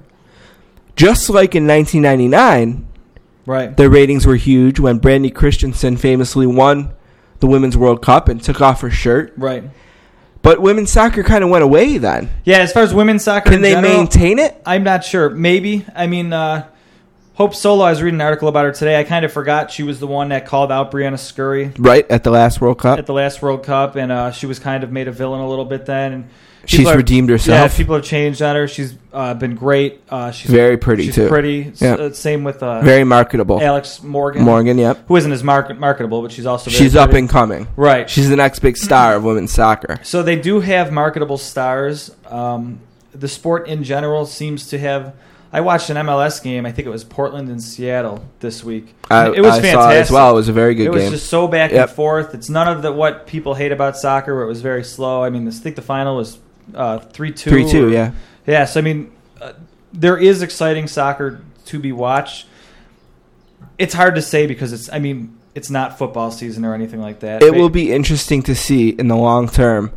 Just 0.96 1.30
like 1.30 1.56
in 1.56 1.68
1999, 1.68 2.88
right. 3.46 3.76
the 3.76 3.90
ratings 3.90 4.26
were 4.26 4.36
huge 4.36 4.80
when 4.80 5.00
Brandi 5.00 5.34
Christensen 5.34 5.98
famously 5.98 6.46
won 6.46 6.94
the 7.40 7.48
Women's 7.48 7.76
World 7.76 8.02
Cup 8.02 8.30
and 8.30 8.42
took 8.42 8.62
off 8.62 8.82
her 8.82 8.92
shirt. 8.92 9.34
Right. 9.36 9.64
But 10.44 10.62
women's 10.62 10.92
soccer 10.92 11.24
kind 11.24 11.44
of 11.44 11.50
went 11.50 11.64
away 11.64 11.98
then. 11.98 12.30
Yeah, 12.44 12.58
as 12.60 12.72
far 12.72 12.84
as 12.84 12.94
women's 12.94 13.24
soccer, 13.24 13.50
Can 13.50 13.62
they 13.62 13.72
general, 13.72 13.98
maintain 13.98 14.38
it? 14.40 14.62
I'm 14.66 14.84
not 14.84 15.04
sure. 15.06 15.30
Maybe. 15.30 15.86
I 15.96 16.06
mean, 16.06 16.34
uh, 16.34 16.68
Hope 17.36 17.56
Solo. 17.56 17.86
I 17.86 17.90
was 17.90 18.02
reading 18.02 18.20
an 18.20 18.26
article 18.26 18.50
about 18.50 18.66
her 18.66 18.72
today. 18.74 19.00
I 19.00 19.06
kind 19.06 19.24
of 19.26 19.32
forgot 19.32 19.72
she 19.72 19.84
was 19.84 20.00
the 20.00 20.06
one 20.06 20.30
that 20.30 20.46
called 20.46 20.72
out 20.72 20.92
Briana 20.92 21.18
Scurry 21.18 21.72
Right 21.80 22.06
at 22.12 22.24
the 22.24 22.30
last 22.30 22.62
World 22.62 22.78
Cup. 22.78 23.00
at 23.00 23.08
the 23.08 23.14
last 23.14 23.42
World 23.42 23.64
Cup, 23.64 23.96
and 23.96 24.12
uh, 24.12 24.32
she 24.32 24.46
was 24.46 24.60
kind 24.60 24.84
of 24.84 24.92
made 24.92 25.08
a 25.08 25.12
villain 25.12 25.40
a 25.40 25.50
little 25.50 25.66
bit 25.66 25.86
then. 25.86 26.12
And 26.14 26.30
She's 26.66 26.88
are- 26.88 26.96
redeemed 26.98 27.30
herself. 27.30 27.72
Yeah, 27.72 27.78
people 27.78 27.96
have 27.96 28.06
changed 28.06 28.42
on 28.42 28.56
her. 28.56 28.68
She's 28.68 28.96
uh, 29.12 29.34
been 29.34 29.54
great. 29.56 30.02
Uh, 30.10 30.32
she's 30.32 30.50
Very 30.50 30.78
pretty, 30.78 31.06
she's 31.08 31.16
too. 31.16 31.28
Pretty. 31.28 31.68
S- 31.70 31.82
uh, 31.82 32.14
same 32.14 32.44
with 32.46 32.64
uh, 32.64 32.82
Very 32.82 33.04
marketable. 33.04 33.62
Alex 33.62 34.02
Morgan. 34.02 34.44
Morgan, 34.44 34.78
yep. 34.78 35.06
who 35.08 35.16
isn't 35.18 35.32
as 35.32 35.44
market- 35.44 35.78
marketable, 35.80 36.22
but 36.22 36.32
she's 36.32 36.46
also 36.46 36.72
very 36.72 36.82
She's 36.84 36.96
up 36.96 37.12
and 37.14 37.30
coming. 37.30 37.68
right. 37.76 38.10
She's 38.10 38.30
the 38.30 38.38
next 38.38 38.60
big 38.60 38.78
star 38.78 39.16
of 39.16 39.24
women's 39.24 39.52
soccer. 39.52 40.00
So 40.04 40.24
they 40.24 40.38
do 40.38 40.62
have 40.62 40.92
marketable 40.92 41.38
stars. 41.38 42.16
Um, 42.28 42.80
the 43.14 43.28
sport 43.28 43.68
in 43.68 43.84
general 43.84 44.26
seems 44.26 44.68
to 44.70 44.80
have. 44.80 45.14
I 45.56 45.62
watched 45.62 45.92
an 45.92 45.98
MLS 45.98 46.42
game. 46.42 46.66
I 46.66 46.72
think 46.72 46.88
it 46.88 46.90
was 46.90 47.04
Portland 47.04 47.48
and 47.50 47.62
Seattle 47.62 48.24
this 48.40 48.64
week. 48.64 48.96
I, 49.12 49.28
it 49.30 49.42
was 49.42 49.54
I 49.54 49.62
fantastic. 49.62 49.72
saw 49.74 49.92
it 49.92 49.96
as 49.98 50.10
well. 50.12 50.32
It 50.32 50.34
was 50.34 50.48
a 50.50 50.54
very 50.54 50.74
good 50.74 50.88
It 50.88 50.92
was 50.92 51.04
game. 51.04 51.12
just 51.12 51.28
so 51.28 51.48
back 51.48 51.72
Yep. 51.72 51.90
and 51.90 51.96
forth. 51.96 52.34
It's 52.34 52.50
none 52.50 52.68
of 52.68 52.82
the 52.82 52.92
what 52.92 53.28
people 53.28 53.54
hate 53.54 53.72
about 53.72 53.96
soccer, 53.96 54.34
where 54.34 54.46
it 54.46 54.48
was 54.48 54.62
very 54.62 54.84
slow. 54.84 55.24
I 55.24 55.30
mean, 55.30 55.48
I 55.48 55.52
think 55.52 55.76
the 55.76 55.84
final 55.84 56.16
was 56.16 56.40
uh, 56.74 57.00
three 57.00 57.32
two. 57.32 57.50
3-2, 57.52 57.92
yeah. 57.94 58.12
Yeah. 58.46 58.66
So 58.66 58.80
I 58.80 58.84
mean, 58.84 59.12
uh, 59.42 59.54
there 59.92 60.18
is 60.18 60.42
exciting 60.42 60.88
soccer 60.88 61.42
to 61.66 61.80
be 61.80 61.92
watched. 61.92 62.48
It's 63.78 63.94
hard 63.94 64.16
to 64.16 64.22
say 64.22 64.46
because 64.48 64.74
it's. 64.74 64.92
I 64.92 65.00
mean, 65.00 65.38
it's 65.56 65.70
not 65.70 65.98
football 65.98 66.32
season 66.32 66.66
or 66.66 66.74
anything 66.74 67.02
like 67.02 67.20
that. 67.22 67.44
it 67.44 67.54
will 67.54 67.70
be 67.70 67.92
interesting 67.92 68.42
to 68.44 68.56
see 68.56 68.90
in 68.90 69.08
the 69.08 69.16
long 69.16 69.48
term 69.48 69.92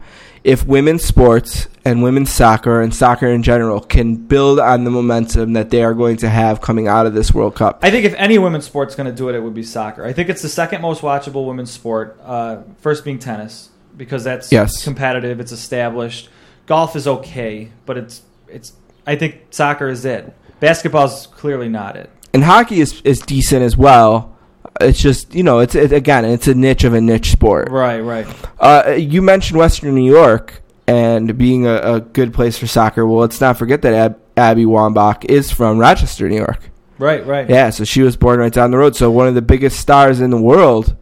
if 0.45 0.65
women's 0.65 1.03
sports 1.03 1.67
and 1.85 2.05
women's 2.05 2.31
soccer 2.33 2.81
and 2.81 2.95
soccer 2.95 3.27
in 3.27 3.43
general 3.43 3.81
can 3.81 4.15
build 4.15 4.61
on 4.61 4.85
the 4.85 4.91
momentum 4.93 5.55
that 5.55 5.71
they 5.71 5.83
are 5.83 5.93
going 5.93 6.17
to 6.19 6.29
have 6.29 6.61
coming 6.61 6.87
out 6.87 7.05
of 7.05 7.15
this 7.15 7.35
World 7.35 7.57
Cup. 7.57 7.81
I 7.83 7.91
think 7.91 8.05
if 8.05 8.15
any 8.15 8.39
women's 8.39 8.65
sport's 8.65 8.95
going 8.95 9.11
to 9.11 9.17
do 9.17 9.29
it, 9.29 9.35
it 9.35 9.41
would 9.41 9.55
be 9.55 9.65
soccer. 9.65 10.05
I 10.05 10.13
think 10.13 10.29
it's 10.29 10.43
the 10.43 10.49
second 10.49 10.83
most 10.83 11.03
watchable 11.03 11.47
women's 11.49 11.73
sport. 11.73 12.21
Uh, 12.25 12.59
first 12.81 13.05
being 13.05 13.19
tennis 13.19 13.71
because 13.97 14.23
that's 14.23 14.53
Yes. 14.53 14.85
competitive, 14.85 15.41
it's 15.41 15.53
established. 15.53 16.29
Golf 16.67 16.97
is 16.97 17.07
okay, 17.07 17.71
but 17.85 17.97
it's 17.97 18.23
it's. 18.49 18.73
I 19.07 19.17
think 19.17 19.47
soccer 19.51 19.89
is 19.89 20.05
it. 20.05 20.35
Basketball's 20.61 21.27
clearly 21.29 21.69
not 21.69 21.97
it. 21.97 22.11
And 22.35 22.43
hockey 22.45 22.81
is, 22.81 23.01
is 23.03 23.21
decent 23.21 23.63
as 23.63 23.77
well. 23.77 24.37
It's 24.81 25.01
just, 25.01 25.35
you 25.35 25.43
know, 25.43 25.61
it's 25.61 25.75
it, 25.75 25.93
again, 25.93 26.25
it's 26.25 26.49
a 26.49 26.55
niche 26.55 26.85
of 26.85 26.93
a 26.93 27.01
niche 27.01 27.31
sport. 27.31 27.71
Right, 27.71 28.01
right. 28.01 28.27
Uh, 28.59 28.95
you 28.99 29.23
mentioned 29.23 29.59
Western 29.59 29.95
New 29.95 30.11
York 30.11 30.63
and 30.87 31.39
being 31.39 31.67
a, 31.67 31.77
a 31.77 32.01
good 32.01 32.35
place 32.35 32.59
for 32.59 32.67
soccer. 32.67 33.07
Well, 33.07 33.21
let's 33.21 33.41
not 33.41 33.57
forget 33.59 33.83
that 33.83 33.95
Ab- 33.95 34.19
Abby 34.37 34.65
Wambach 34.65 35.25
is 35.25 35.51
from 35.51 35.79
Rochester, 35.79 36.29
New 36.29 36.37
York. 36.37 36.71
Right, 36.99 37.25
right. 37.25 37.49
Yeah, 37.49 37.71
so 37.71 37.85
she 37.85 38.03
was 38.03 38.17
born 38.17 38.39
right 38.39 38.53
down 38.53 38.71
the 38.71 38.79
road. 38.79 38.97
So 38.97 39.11
one 39.11 39.29
of 39.29 39.35
the 39.35 39.43
biggest 39.43 39.79
stars 39.79 40.21
in 40.21 40.31
the 40.31 40.41
world 40.41 40.97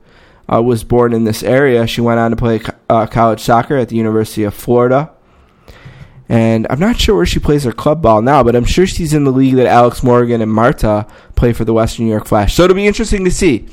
uh, 0.53 0.63
was 0.63 0.85
born 0.85 1.13
in 1.13 1.25
this 1.25 1.43
area. 1.43 1.87
She 1.87 2.01
went 2.01 2.21
on 2.21 2.31
to 2.31 2.37
play 2.37 2.59
co- 2.61 2.75
uh, 2.89 3.07
college 3.07 3.41
soccer 3.41 3.77
at 3.77 3.89
the 3.89 3.97
University 3.97 4.45
of 4.45 4.55
Florida, 4.55 5.11
And 6.29 6.67
I'm 6.71 6.81
not 6.81 6.99
sure 6.99 7.17
where 7.17 7.27
she 7.27 7.39
plays 7.39 7.65
her 7.65 7.73
club 7.73 8.01
ball 8.01 8.23
now, 8.23 8.43
but 8.43 8.57
I'm 8.57 8.65
sure 8.65 8.87
she's 8.87 9.13
in 9.13 9.25
the 9.25 9.33
league 9.33 9.57
that 9.57 9.67
Alex 9.67 10.03
Morgan 10.03 10.41
and 10.41 10.51
Marta 10.51 11.07
play 11.37 11.53
for 11.53 11.65
the 11.65 11.75
Western 11.75 12.07
New 12.07 12.11
York 12.11 12.27
Flash. 12.27 12.55
So 12.55 12.65
it'll 12.65 12.75
be 12.75 12.87
interesting 12.87 13.25
to 13.27 13.31
see 13.31 13.67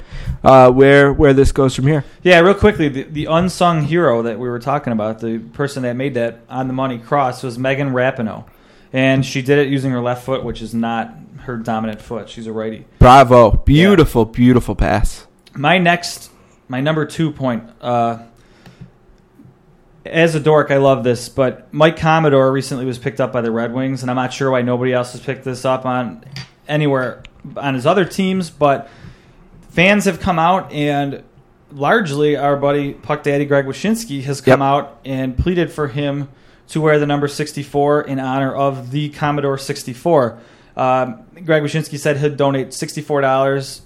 uh, 0.44 0.70
where 0.72 1.14
where 1.14 1.34
this 1.34 1.52
goes 1.52 1.76
from 1.76 1.88
here. 1.88 2.04
Yeah, 2.24 2.40
real 2.40 2.54
quickly, 2.54 2.90
the, 2.90 3.04
the 3.04 3.26
unsung 3.26 3.84
hero 3.84 4.22
that 4.24 4.38
we 4.38 4.50
were 4.50 4.60
talking 4.60 4.92
about, 4.92 5.20
the 5.20 5.40
person 5.40 5.84
that 5.84 5.96
made 5.96 6.16
that 6.16 6.42
on 6.50 6.68
the 6.68 6.74
money 6.74 7.00
cross 7.00 7.42
was 7.42 7.58
Megan 7.58 7.92
Rapinoe. 7.92 8.46
And 8.94 9.26
she 9.26 9.42
did 9.42 9.58
it 9.58 9.70
using 9.70 9.92
her 9.92 10.02
left 10.02 10.26
foot, 10.26 10.44
which 10.44 10.62
is 10.62 10.74
not 10.74 11.16
her 11.44 11.56
dominant 11.56 12.02
foot. 12.02 12.30
She's 12.30 12.48
a 12.48 12.52
righty. 12.52 12.86
Bravo. 13.00 13.52
Beautiful, 13.52 14.26
beautiful 14.26 14.76
pass. 14.76 15.26
My 15.56 15.78
next, 15.78 16.30
my 16.68 16.82
number 16.82 17.06
two 17.06 17.32
point. 17.32 17.64
Uh, 17.80 18.24
as 20.06 20.36
a 20.36 20.40
dork, 20.40 20.72
I 20.72 20.78
love 20.78 21.04
this, 21.04 21.30
but 21.30 21.72
Mike 21.74 21.98
Commodore 21.98 22.52
recently 22.52 22.86
was 22.86 22.98
picked 22.98 23.22
up 23.22 23.32
by 23.32 23.42
the 23.42 23.52
Red 23.52 23.74
Wings, 23.74 24.02
and 24.02 24.10
I'm 24.10 24.16
not 24.16 24.34
sure 24.34 24.50
why 24.52 24.62
nobody 24.62 24.94
else 24.94 25.12
has 25.12 25.22
picked 25.22 25.44
this 25.44 25.64
up 25.66 25.86
on 25.86 26.24
anywhere 26.68 27.24
on 27.56 27.74
his 27.76 27.86
other 27.86 28.06
teams, 28.06 28.50
but 28.50 28.90
fans 29.70 30.06
have 30.06 30.20
come 30.20 30.40
out 30.40 30.72
and 30.72 31.24
largely 31.72 32.36
our 32.36 32.58
buddy 32.58 32.94
Puck 32.94 33.24
Daddy 33.24 33.46
Greg 33.46 33.66
Wyshynski 33.66 34.24
has 34.24 34.42
come 34.42 34.60
Yep. 34.60 34.68
out 34.68 35.00
and 35.06 35.38
pleaded 35.38 35.72
for 35.72 35.88
him 35.88 36.30
to 36.70 36.82
wear 36.82 37.00
the 37.00 37.06
number 37.06 37.28
64 37.28 38.02
in 38.02 38.20
honor 38.20 38.54
of 38.54 38.92
the 38.92 39.10
Commodore 39.10 39.58
64. 39.58 40.38
Um, 40.76 41.24
Greg 41.46 41.64
Wyshynski 41.64 41.98
said 42.00 42.18
he'd 42.18 42.38
donate 42.38 42.70
$64 42.70 43.82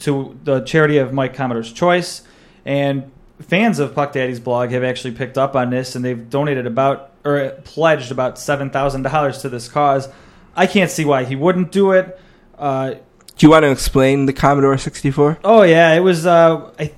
to 0.00 0.38
the 0.44 0.60
charity 0.60 0.98
of 0.98 1.12
Mike 1.12 1.34
Commodore's 1.34 1.72
choice, 1.72 2.22
and 2.64 3.10
fans 3.40 3.78
of 3.78 3.94
Puck 3.94 4.12
Daddy's 4.12 4.40
blog 4.40 4.70
have 4.70 4.84
actually 4.84 5.12
picked 5.14 5.36
up 5.38 5.56
on 5.56 5.70
this, 5.70 5.94
and 5.96 6.04
they've 6.04 6.28
donated 6.30 6.66
about 6.66 7.10
or 7.24 7.50
pledged 7.64 8.10
about 8.12 8.38
seven 8.38 8.70
thousand 8.70 9.02
dollars 9.02 9.38
to 9.42 9.48
this 9.48 9.68
cause. 9.68 10.08
I 10.56 10.66
can't 10.66 10.90
see 10.90 11.04
why 11.04 11.24
he 11.24 11.34
wouldn't 11.36 11.72
do 11.72 11.92
it. 11.92 12.18
Uh, 12.56 12.94
Do 13.36 13.46
you 13.46 13.50
want 13.50 13.64
to 13.64 13.70
explain 13.70 14.26
the 14.26 14.32
Commodore 14.32 14.78
64? 14.78 15.38
oh 15.44 15.62
yeah, 15.62 15.92
it 15.94 16.00
was. 16.00 16.26
Uh, 16.26 16.70
I, 16.78 16.92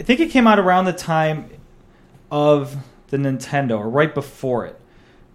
I 0.00 0.02
think 0.04 0.20
it 0.20 0.30
came 0.30 0.46
out 0.46 0.58
around 0.58 0.84
the 0.84 0.92
time 0.92 1.48
of 2.30 2.76
the 3.08 3.16
Nintendo 3.16 3.78
or 3.78 3.88
right 3.88 4.14
before 4.14 4.66
it, 4.66 4.78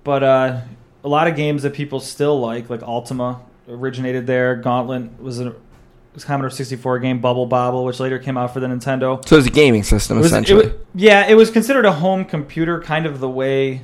but 0.03 0.23
uh, 0.23 0.61
a 1.03 1.07
lot 1.07 1.27
of 1.27 1.35
games 1.35 1.63
that 1.63 1.73
people 1.73 1.99
still 1.99 2.39
like, 2.39 2.69
like 2.69 2.81
Ultima, 2.83 3.41
originated 3.69 4.27
there. 4.27 4.55
Gauntlet 4.55 5.19
was 5.21 5.39
a 5.39 5.43
was 5.43 5.49
a 5.49 5.55
Commodore 6.23 6.49
64 6.49 6.99
game, 6.99 7.19
Bubble 7.19 7.45
Bobble, 7.45 7.85
which 7.85 7.99
later 7.99 8.17
came 8.19 8.37
out 8.37 8.53
for 8.53 8.59
the 8.59 8.67
Nintendo. 8.67 9.25
So 9.27 9.35
it 9.35 9.39
was 9.39 9.47
a 9.47 9.51
gaming 9.51 9.83
system, 9.83 10.17
It 10.17 10.21
was- 10.21 10.31
it 10.33 10.35
essentially. 10.43 10.73
yeah, 10.95 11.27
it 11.27 11.35
was 11.35 11.49
considered 11.51 11.85
a 11.85 11.91
home 11.93 12.25
computer, 12.25 12.81
kind 12.81 13.05
of 13.05 13.19
the 13.19 13.29
way, 13.29 13.81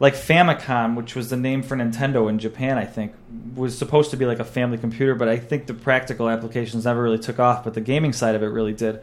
like 0.00 0.14
Famicom, 0.14 0.96
which 0.96 1.14
was 1.14 1.30
the 1.30 1.36
name 1.36 1.62
for 1.62 1.76
Nintendo 1.76 2.28
in 2.28 2.38
Japan. 2.38 2.78
I 2.78 2.84
think 2.84 3.12
was 3.54 3.76
supposed 3.78 4.10
to 4.10 4.16
be 4.16 4.26
like 4.26 4.38
a 4.40 4.44
family 4.44 4.76
computer, 4.78 5.14
but 5.14 5.28
I 5.28 5.36
think 5.36 5.66
the 5.66 5.74
practical 5.74 6.28
applications 6.28 6.84
never 6.84 7.02
really 7.02 7.18
took 7.18 7.38
off. 7.38 7.62
But 7.64 7.74
the 7.74 7.80
gaming 7.80 8.12
side 8.12 8.34
of 8.34 8.42
it 8.42 8.46
really 8.48 8.72
did. 8.72 9.00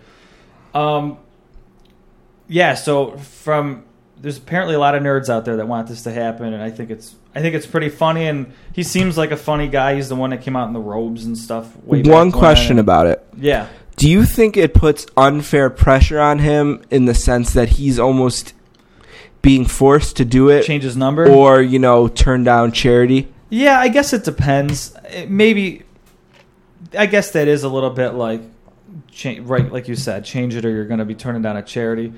Um, 0.73 1.17
yeah. 2.47 2.73
So 2.73 3.17
from 3.17 3.83
there's 4.21 4.37
apparently 4.37 4.75
a 4.75 4.79
lot 4.79 4.93
of 4.95 5.01
nerds 5.03 5.29
out 5.29 5.45
there 5.45 5.57
that 5.57 5.67
want 5.67 5.87
this 5.87 6.03
to 6.03 6.11
happen, 6.11 6.53
and 6.53 6.61
I 6.63 6.69
think 6.69 6.89
it's 6.91 7.15
I 7.35 7.41
think 7.41 7.55
it's 7.55 7.65
pretty 7.65 7.89
funny. 7.89 8.27
And 8.27 8.53
he 8.73 8.83
seems 8.83 9.17
like 9.17 9.31
a 9.31 9.37
funny 9.37 9.67
guy. 9.67 9.95
He's 9.95 10.09
the 10.09 10.15
one 10.15 10.29
that 10.29 10.41
came 10.41 10.55
out 10.55 10.67
in 10.67 10.73
the 10.73 10.79
robes 10.79 11.25
and 11.25 11.37
stuff. 11.37 11.75
Way 11.83 12.01
One 12.03 12.31
question 12.31 12.71
and- 12.73 12.79
about 12.81 13.07
it. 13.07 13.25
yeah. 13.37 13.67
Do 13.97 14.09
you 14.09 14.23
think 14.25 14.57
it 14.57 14.73
puts 14.73 15.05
unfair 15.15 15.69
pressure 15.69 16.19
on 16.19 16.39
him 16.39 16.81
in 16.89 17.05
the 17.05 17.13
sense 17.13 17.53
that 17.53 17.69
he's 17.69 17.99
almost 17.99 18.53
being 19.43 19.65
forced 19.65 20.17
to 20.17 20.25
do 20.25 20.49
it 20.49 20.63
Change 20.65 20.83
his 20.83 20.97
number 20.97 21.27
or, 21.29 21.61
you 21.61 21.77
know, 21.77 22.07
turn 22.07 22.43
down 22.43 22.71
charity? 22.71 23.27
Yeah, 23.49 23.79
I 23.79 23.89
guess 23.89 24.11
it 24.13 24.23
depends. 24.23 24.95
It 25.09 25.29
maybe, 25.29 25.83
I 26.97 27.05
guess 27.05 27.31
that 27.31 27.47
is 27.47 27.63
a 27.63 27.69
little 27.69 27.89
bit 27.91 28.11
like, 28.11 28.41
cha- 29.11 29.35
right, 29.41 29.71
like 29.71 29.87
you 29.87 29.95
said, 29.95 30.25
change 30.25 30.55
it 30.55 30.65
or 30.65 30.69
you're 30.71 30.85
going 30.85 30.99
to 30.99 31.05
be 31.05 31.15
turning 31.15 31.41
down 31.43 31.57
a 31.57 31.61
charity. 31.61 32.11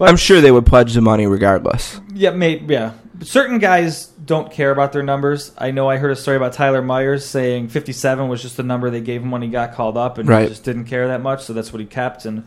But 0.00 0.08
I'm 0.08 0.16
sure 0.16 0.40
they 0.40 0.50
would 0.50 0.66
pledge 0.66 0.94
the 0.94 1.00
money 1.00 1.26
regardless. 1.26 2.00
yeah, 2.12 2.30
may, 2.30 2.58
yeah. 2.58 2.94
Certain 3.22 3.58
guys 3.58 4.06
don't 4.06 4.50
care 4.50 4.70
about 4.70 4.92
their 4.92 5.02
numbers. 5.02 5.52
I 5.58 5.70
know 5.72 5.90
I 5.90 5.98
heard 5.98 6.10
a 6.10 6.16
story 6.16 6.38
about 6.38 6.54
Tyler 6.54 6.80
Myers 6.80 7.24
saying 7.26 7.68
57 7.68 8.28
was 8.28 8.40
just 8.40 8.56
the 8.56 8.62
number 8.62 8.88
they 8.90 9.02
gave 9.02 9.22
him 9.22 9.30
when 9.30 9.42
he 9.42 9.48
got 9.48 9.74
called 9.74 9.96
up, 9.98 10.16
and 10.18 10.26
Right. 10.28 10.44
he 10.44 10.48
just 10.48 10.64
didn't 10.64 10.86
care 10.86 11.06
that 11.08 11.20
much, 11.20 11.44
so 11.44 11.52
that's 11.52 11.70
what 11.72 11.80
he 11.80 11.86
kept. 11.86 12.24
And 12.24 12.44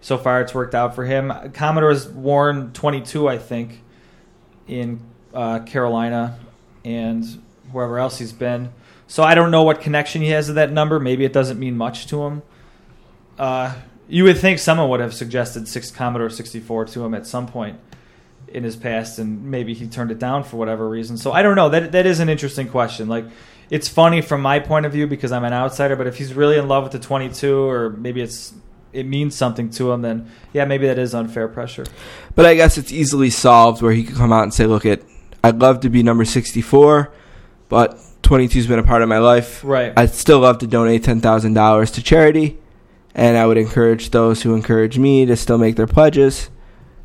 so 0.00 0.18
far, 0.18 0.40
it's 0.40 0.52
worked 0.52 0.74
out 0.74 0.94
for 0.96 1.04
him. 1.04 1.32
Commodore's 1.54 2.08
worn 2.08 2.72
22, 2.72 3.28
I 3.28 3.38
think, 3.38 3.82
in 4.66 5.00
uh, 5.32 5.60
Carolina 5.60 6.38
and 6.84 7.24
wherever 7.70 7.98
else 8.00 8.18
he's 8.18 8.32
been. 8.32 8.70
So 9.06 9.22
I 9.22 9.36
don't 9.36 9.52
know 9.52 9.62
what 9.62 9.80
connection 9.80 10.22
he 10.22 10.30
has 10.30 10.46
to 10.46 10.54
that 10.54 10.72
number. 10.72 10.98
Maybe 10.98 11.24
it 11.24 11.32
doesn't 11.32 11.60
mean 11.60 11.76
much 11.76 12.08
to 12.08 12.24
him. 12.24 12.42
Uh, 13.38 13.74
you 14.08 14.24
would 14.24 14.38
think 14.38 14.58
someone 14.58 14.88
would 14.90 15.00
have 15.00 15.14
suggested 15.14 15.68
six 15.68 15.90
Commodore 15.90 16.30
64 16.30 16.86
to 16.86 17.04
him 17.04 17.14
at 17.14 17.26
some 17.26 17.46
point 17.46 17.78
in 18.48 18.64
his 18.64 18.76
past, 18.76 19.18
and 19.18 19.50
maybe 19.50 19.74
he 19.74 19.86
turned 19.86 20.10
it 20.10 20.18
down 20.18 20.44
for 20.44 20.56
whatever 20.56 20.88
reason. 20.88 21.16
So 21.16 21.32
I 21.32 21.42
don't 21.42 21.56
know. 21.56 21.68
That 21.68 21.92
that 21.92 22.06
is 22.06 22.20
an 22.20 22.28
interesting 22.28 22.68
question. 22.68 23.08
Like, 23.08 23.24
it's 23.70 23.88
funny 23.88 24.20
from 24.20 24.40
my 24.40 24.60
point 24.60 24.86
of 24.86 24.92
view 24.92 25.06
because 25.06 25.32
I'm 25.32 25.44
an 25.44 25.52
outsider. 25.52 25.96
But 25.96 26.06
if 26.06 26.16
he's 26.16 26.34
really 26.34 26.56
in 26.56 26.68
love 26.68 26.84
with 26.84 26.92
the 26.92 27.00
22, 27.00 27.68
or 27.68 27.90
maybe 27.90 28.20
it's 28.20 28.54
it 28.92 29.06
means 29.06 29.34
something 29.34 29.70
to 29.70 29.92
him, 29.92 30.02
then 30.02 30.30
yeah, 30.52 30.64
maybe 30.64 30.86
that 30.86 30.98
is 30.98 31.14
unfair 31.14 31.48
pressure. 31.48 31.84
But 32.34 32.46
I 32.46 32.54
guess 32.54 32.78
it's 32.78 32.92
easily 32.92 33.30
solved 33.30 33.82
where 33.82 33.92
he 33.92 34.04
could 34.04 34.16
come 34.16 34.32
out 34.32 34.44
and 34.44 34.54
say, 34.54 34.66
"Look, 34.66 34.84
it, 34.84 35.04
I'd 35.42 35.58
love 35.58 35.80
to 35.80 35.90
be 35.90 36.02
number 36.02 36.24
64, 36.24 37.12
but 37.68 37.98
22's 38.22 38.66
been 38.66 38.78
a 38.78 38.82
part 38.82 39.02
of 39.02 39.08
my 39.08 39.18
life. 39.18 39.62
Right. 39.64 39.92
I'd 39.96 40.12
still 40.12 40.40
love 40.40 40.58
to 40.58 40.66
donate 40.66 41.04
$10,000 41.04 41.94
to 41.94 42.02
charity, 42.02 42.58
and 43.16 43.36
I 43.36 43.46
would 43.46 43.58
encourage 43.58 44.10
those 44.10 44.42
who 44.42 44.54
encourage 44.54 44.96
me 44.96 45.26
to 45.26 45.34
still 45.34 45.58
make 45.58 45.74
their 45.74 45.88
pledges. 45.88 46.50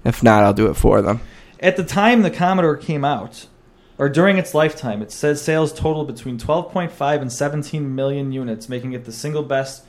If 0.04 0.22
not, 0.22 0.44
I'll 0.44 0.54
do 0.54 0.68
it 0.68 0.76
for 0.76 1.02
them." 1.02 1.22
At 1.60 1.78
the 1.78 1.84
time 1.84 2.22
the 2.22 2.30
Commodore 2.30 2.78
came 2.78 3.04
out, 3.04 3.48
or 3.98 4.10
during 4.10 4.38
its 4.38 4.54
lifetime, 4.54 5.02
it 5.02 5.12
says 5.12 5.42
sales 5.42 5.72
totaled 5.72 6.08
between 6.08 6.38
12.5 6.38 7.22
and 7.22 7.32
17 7.32 7.96
million 7.96 8.32
units, 8.32 8.68
making 8.68 8.94
it 8.94 9.06
the 9.06 9.12
single 9.12 9.44
best 9.44 9.86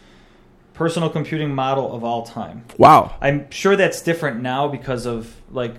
personal 0.75 1.11
computing 1.11 1.55
model 1.55 1.95
of 1.95 2.05
all 2.05 2.23
time. 2.23 2.65
Wow. 2.79 3.17
I'm 3.21 3.51
sure 3.51 3.77
that's 3.77 4.03
different 4.03 4.41
now 4.41 4.69
because 4.69 5.07
of 5.07 5.35
like 5.51 5.77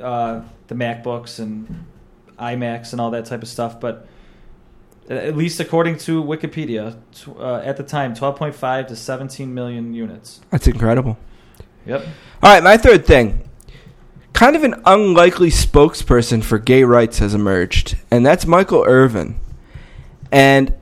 uh, 0.00 0.42
the 0.68 0.74
MacBooks 0.74 1.38
and 1.38 1.86
iMacs 2.38 2.92
and 2.92 3.00
all 3.00 3.10
that 3.12 3.26
type 3.26 3.42
of 3.42 3.48
stuff. 3.48 3.80
But 3.80 4.06
at 5.08 5.36
least 5.36 5.60
according 5.60 5.98
to 5.98 6.22
Wikipedia, 6.22 6.96
uh, 7.38 7.56
at 7.56 7.76
the 7.76 7.82
time, 7.82 8.14
12.5 8.14 8.88
to 8.88 8.96
17 8.96 9.52
million 9.52 9.94
units. 9.94 10.40
That's 10.50 10.66
incredible. 10.66 11.18
Yep. 11.86 12.06
All 12.42 12.52
right, 12.52 12.62
my 12.62 12.76
third 12.76 13.06
thing. 13.06 13.48
Kind 14.34 14.54
of 14.54 14.62
an 14.62 14.80
unlikely 14.84 15.50
spokesperson 15.50 16.44
for 16.44 16.58
gay 16.58 16.84
rights 16.84 17.18
has 17.18 17.34
emerged, 17.34 17.96
and 18.10 18.24
that's 18.24 18.46
Michael 18.46 18.84
Irvin. 18.86 19.40
And 20.30 20.74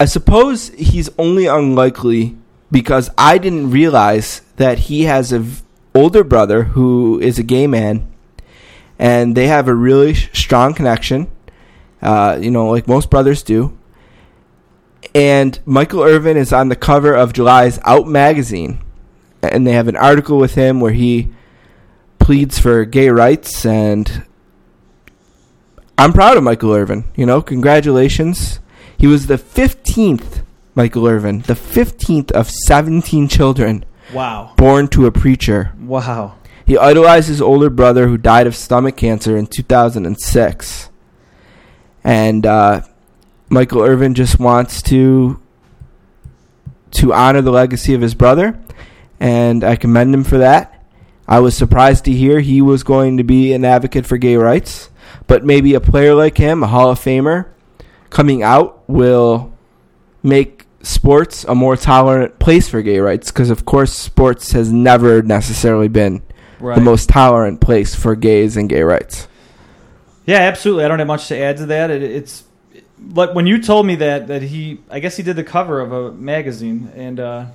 I 0.00 0.06
suppose 0.06 0.70
he's 0.70 1.10
only 1.18 1.46
unlikely 1.46 2.36
because 2.72 3.10
I 3.18 3.38
didn't 3.38 3.70
realize 3.70 4.40
that 4.56 4.78
he 4.80 5.02
has 5.02 5.30
a 5.30 5.40
v- 5.40 5.62
older 5.94 6.24
brother 6.24 6.64
who 6.64 7.20
is 7.20 7.38
a 7.38 7.42
gay 7.42 7.66
man, 7.66 8.10
and 8.98 9.36
they 9.36 9.46
have 9.46 9.68
a 9.68 9.74
really 9.74 10.14
sh- 10.14 10.30
strong 10.32 10.72
connection. 10.74 11.30
Uh, 12.02 12.38
you 12.40 12.50
know, 12.50 12.68
like 12.68 12.88
most 12.88 13.10
brothers 13.10 13.42
do. 13.42 13.78
And 15.14 15.58
Michael 15.64 16.02
Irvin 16.02 16.36
is 16.36 16.52
on 16.52 16.68
the 16.68 16.76
cover 16.76 17.14
of 17.14 17.32
July's 17.32 17.78
Out 17.84 18.08
magazine 18.08 18.80
and 19.42 19.66
they 19.66 19.72
have 19.72 19.88
an 19.88 19.96
article 19.96 20.38
with 20.38 20.54
him 20.54 20.80
where 20.80 20.92
he 20.92 21.30
pleads 22.18 22.58
for 22.58 22.84
gay 22.84 23.08
rights 23.08 23.66
and 23.66 24.24
I'm 25.98 26.12
proud 26.12 26.36
of 26.36 26.42
Michael 26.44 26.72
Irvin. 26.72 27.04
You 27.16 27.26
know, 27.26 27.42
congratulations. 27.42 28.60
He 28.96 29.06
was 29.06 29.26
the 29.26 29.36
15th 29.36 30.42
Michael 30.74 31.06
Irvin, 31.06 31.40
the 31.40 31.54
15th 31.54 32.30
of 32.32 32.50
17 32.50 33.28
children 33.28 33.84
Wow. 34.14 34.54
born 34.56 34.88
to 34.88 35.06
a 35.06 35.12
preacher. 35.12 35.72
Wow. 35.78 36.36
He 36.64 36.78
idolized 36.78 37.28
his 37.28 37.42
older 37.42 37.68
brother 37.68 38.06
who 38.06 38.16
died 38.16 38.46
of 38.46 38.56
stomach 38.56 38.96
cancer 38.96 39.36
in 39.36 39.46
2006. 39.46 40.88
And 42.04 42.44
uh, 42.46 42.82
Michael 43.48 43.82
Irvin 43.82 44.14
just 44.14 44.38
wants 44.40 44.82
to 44.82 45.38
to 46.92 47.12
honor 47.14 47.40
the 47.40 47.50
legacy 47.50 47.94
of 47.94 48.00
his 48.02 48.14
brother, 48.14 48.58
and 49.18 49.64
I 49.64 49.76
commend 49.76 50.12
him 50.14 50.24
for 50.24 50.38
that. 50.38 50.84
I 51.26 51.40
was 51.40 51.56
surprised 51.56 52.04
to 52.04 52.12
hear 52.12 52.40
he 52.40 52.60
was 52.60 52.82
going 52.82 53.16
to 53.16 53.24
be 53.24 53.52
an 53.54 53.64
advocate 53.64 54.04
for 54.04 54.18
gay 54.18 54.36
rights, 54.36 54.90
but 55.26 55.44
maybe 55.44 55.72
a 55.74 55.80
player 55.80 56.14
like 56.14 56.36
him, 56.36 56.62
a 56.62 56.66
Hall 56.66 56.90
of 56.90 56.98
Famer, 56.98 57.46
coming 58.10 58.42
out 58.42 58.82
will 58.88 59.54
make 60.22 60.66
sports 60.82 61.44
a 61.44 61.54
more 61.54 61.76
tolerant 61.76 62.38
place 62.38 62.68
for 62.68 62.82
gay 62.82 62.98
rights 62.98 63.30
because 63.30 63.50
of 63.50 63.64
course 63.64 63.92
sports 63.94 64.52
has 64.52 64.70
never 64.72 65.22
necessarily 65.22 65.88
been 65.88 66.20
Right. 66.58 66.74
the 66.76 66.80
most 66.80 67.08
tolerant 67.08 67.60
place 67.60 67.94
for 67.94 68.14
gays 68.14 68.56
and 68.56 68.68
gay 68.68 68.82
rights. 68.82 69.26
Yeah, 70.26 70.38
absolutely. 70.38 70.84
I 70.84 70.88
don't 70.88 70.98
have 70.98 71.08
much 71.08 71.28
to 71.28 71.38
add 71.38 71.56
to 71.58 71.66
that. 71.66 71.90
It, 71.90 72.02
it's 72.02 72.44
like 73.14 73.34
when 73.34 73.46
you 73.46 73.60
told 73.60 73.86
me 73.86 73.96
that 73.96 74.28
that 74.28 74.42
he, 74.42 74.80
I 74.90 75.00
guess 75.00 75.16
he 75.16 75.22
did 75.22 75.36
the 75.36 75.44
cover 75.44 75.80
of 75.80 75.92
a 75.92 76.12
magazine, 76.12 76.92
and 76.94 77.18
uh, 77.18 77.46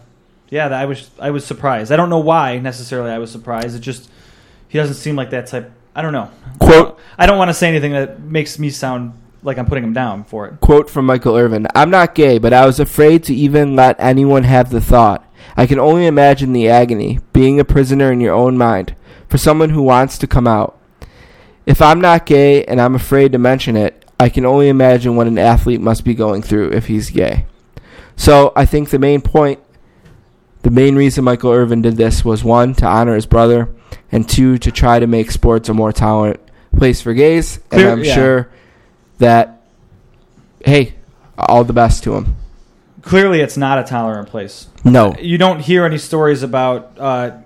yeah, 0.49 0.67
I 0.67 0.85
was 0.85 1.09
I 1.19 1.31
was 1.31 1.45
surprised. 1.45 1.91
I 1.91 1.95
don't 1.95 2.09
know 2.09 2.19
why 2.19 2.59
necessarily 2.59 3.11
I 3.11 3.17
was 3.17 3.31
surprised. 3.31 3.75
It 3.75 3.79
just 3.79 4.09
he 4.67 4.77
doesn't 4.77 4.95
seem 4.95 5.15
like 5.15 5.29
that 5.31 5.47
type. 5.47 5.71
I 5.95 6.01
don't 6.01 6.13
know. 6.13 6.29
Quote 6.59 6.99
I 7.17 7.25
don't 7.25 7.37
want 7.37 7.49
to 7.49 7.53
say 7.53 7.69
anything 7.69 7.93
that 7.93 8.19
makes 8.21 8.59
me 8.59 8.69
sound 8.69 9.13
like 9.43 9.57
I'm 9.57 9.65
putting 9.65 9.83
him 9.83 9.93
down 9.93 10.23
for 10.23 10.47
it. 10.47 10.59
quote 10.59 10.89
from 10.89 11.05
Michael 11.05 11.35
Irvin. 11.35 11.67
I'm 11.73 11.89
not 11.89 12.15
gay, 12.15 12.37
but 12.37 12.53
I 12.53 12.65
was 12.65 12.79
afraid 12.79 13.23
to 13.25 13.35
even 13.35 13.75
let 13.75 13.95
anyone 13.99 14.43
have 14.43 14.69
the 14.71 14.81
thought. 14.81 15.23
I 15.55 15.65
can 15.65 15.79
only 15.79 16.05
imagine 16.05 16.53
the 16.53 16.69
agony, 16.69 17.19
being 17.33 17.59
a 17.59 17.65
prisoner 17.65 18.11
in 18.11 18.19
your 18.19 18.33
own 18.33 18.57
mind, 18.57 18.95
for 19.29 19.37
someone 19.37 19.69
who 19.69 19.81
wants 19.81 20.17
to 20.19 20.27
come 20.27 20.47
out. 20.47 20.76
If 21.67 21.81
I'm 21.81 21.99
not 21.99 22.25
gay 22.25 22.63
and 22.63 22.79
I'm 22.79 22.95
afraid 22.95 23.33
to 23.33 23.37
mention 23.37 23.75
it, 23.75 24.05
I 24.19 24.29
can 24.29 24.45
only 24.45 24.69
imagine 24.69 25.15
what 25.17 25.27
an 25.27 25.37
athlete 25.37 25.81
must 25.81 26.03
be 26.05 26.15
going 26.15 26.41
through 26.41 26.71
if 26.71 26.87
he's 26.87 27.09
gay. 27.11 27.45
So 28.15 28.53
I 28.55 28.65
think 28.65 28.89
the 28.89 28.97
main 28.97 29.21
point, 29.21 29.59
the 30.63 30.71
main 30.71 30.95
reason 30.95 31.25
Michael 31.25 31.51
Irvin 31.51 31.81
did 31.81 31.97
this 31.97 32.23
was 32.23 32.43
one, 32.43 32.73
to 32.75 32.85
honor 32.85 33.15
his 33.15 33.25
brother, 33.25 33.69
and 34.11 34.27
two, 34.27 34.57
to 34.59 34.71
try 34.71 34.97
to 34.97 35.07
make 35.07 35.29
sports 35.29 35.67
a 35.67 35.73
more 35.73 35.91
tolerant 35.91 36.39
place 36.75 37.01
for 37.01 37.13
gays. 37.13 37.59
Clear- 37.69 37.91
and 37.91 37.99
I'm 37.99 38.03
yeah. 38.05 38.15
sure 38.15 38.49
that, 39.17 39.61
hey, 40.65 40.95
all 41.37 41.65
the 41.65 41.73
best 41.73 42.03
to 42.05 42.15
him. 42.15 42.37
Clearly, 43.01 43.41
it's 43.41 43.57
not 43.57 43.77
a 43.77 43.83
tolerant 43.83 44.29
place. 44.29 44.67
No. 44.83 45.15
You 45.19 45.37
don't 45.37 45.59
hear 45.59 45.85
any 45.85 45.97
stories 45.97 46.43
about 46.43 46.93
uh, 46.97 47.37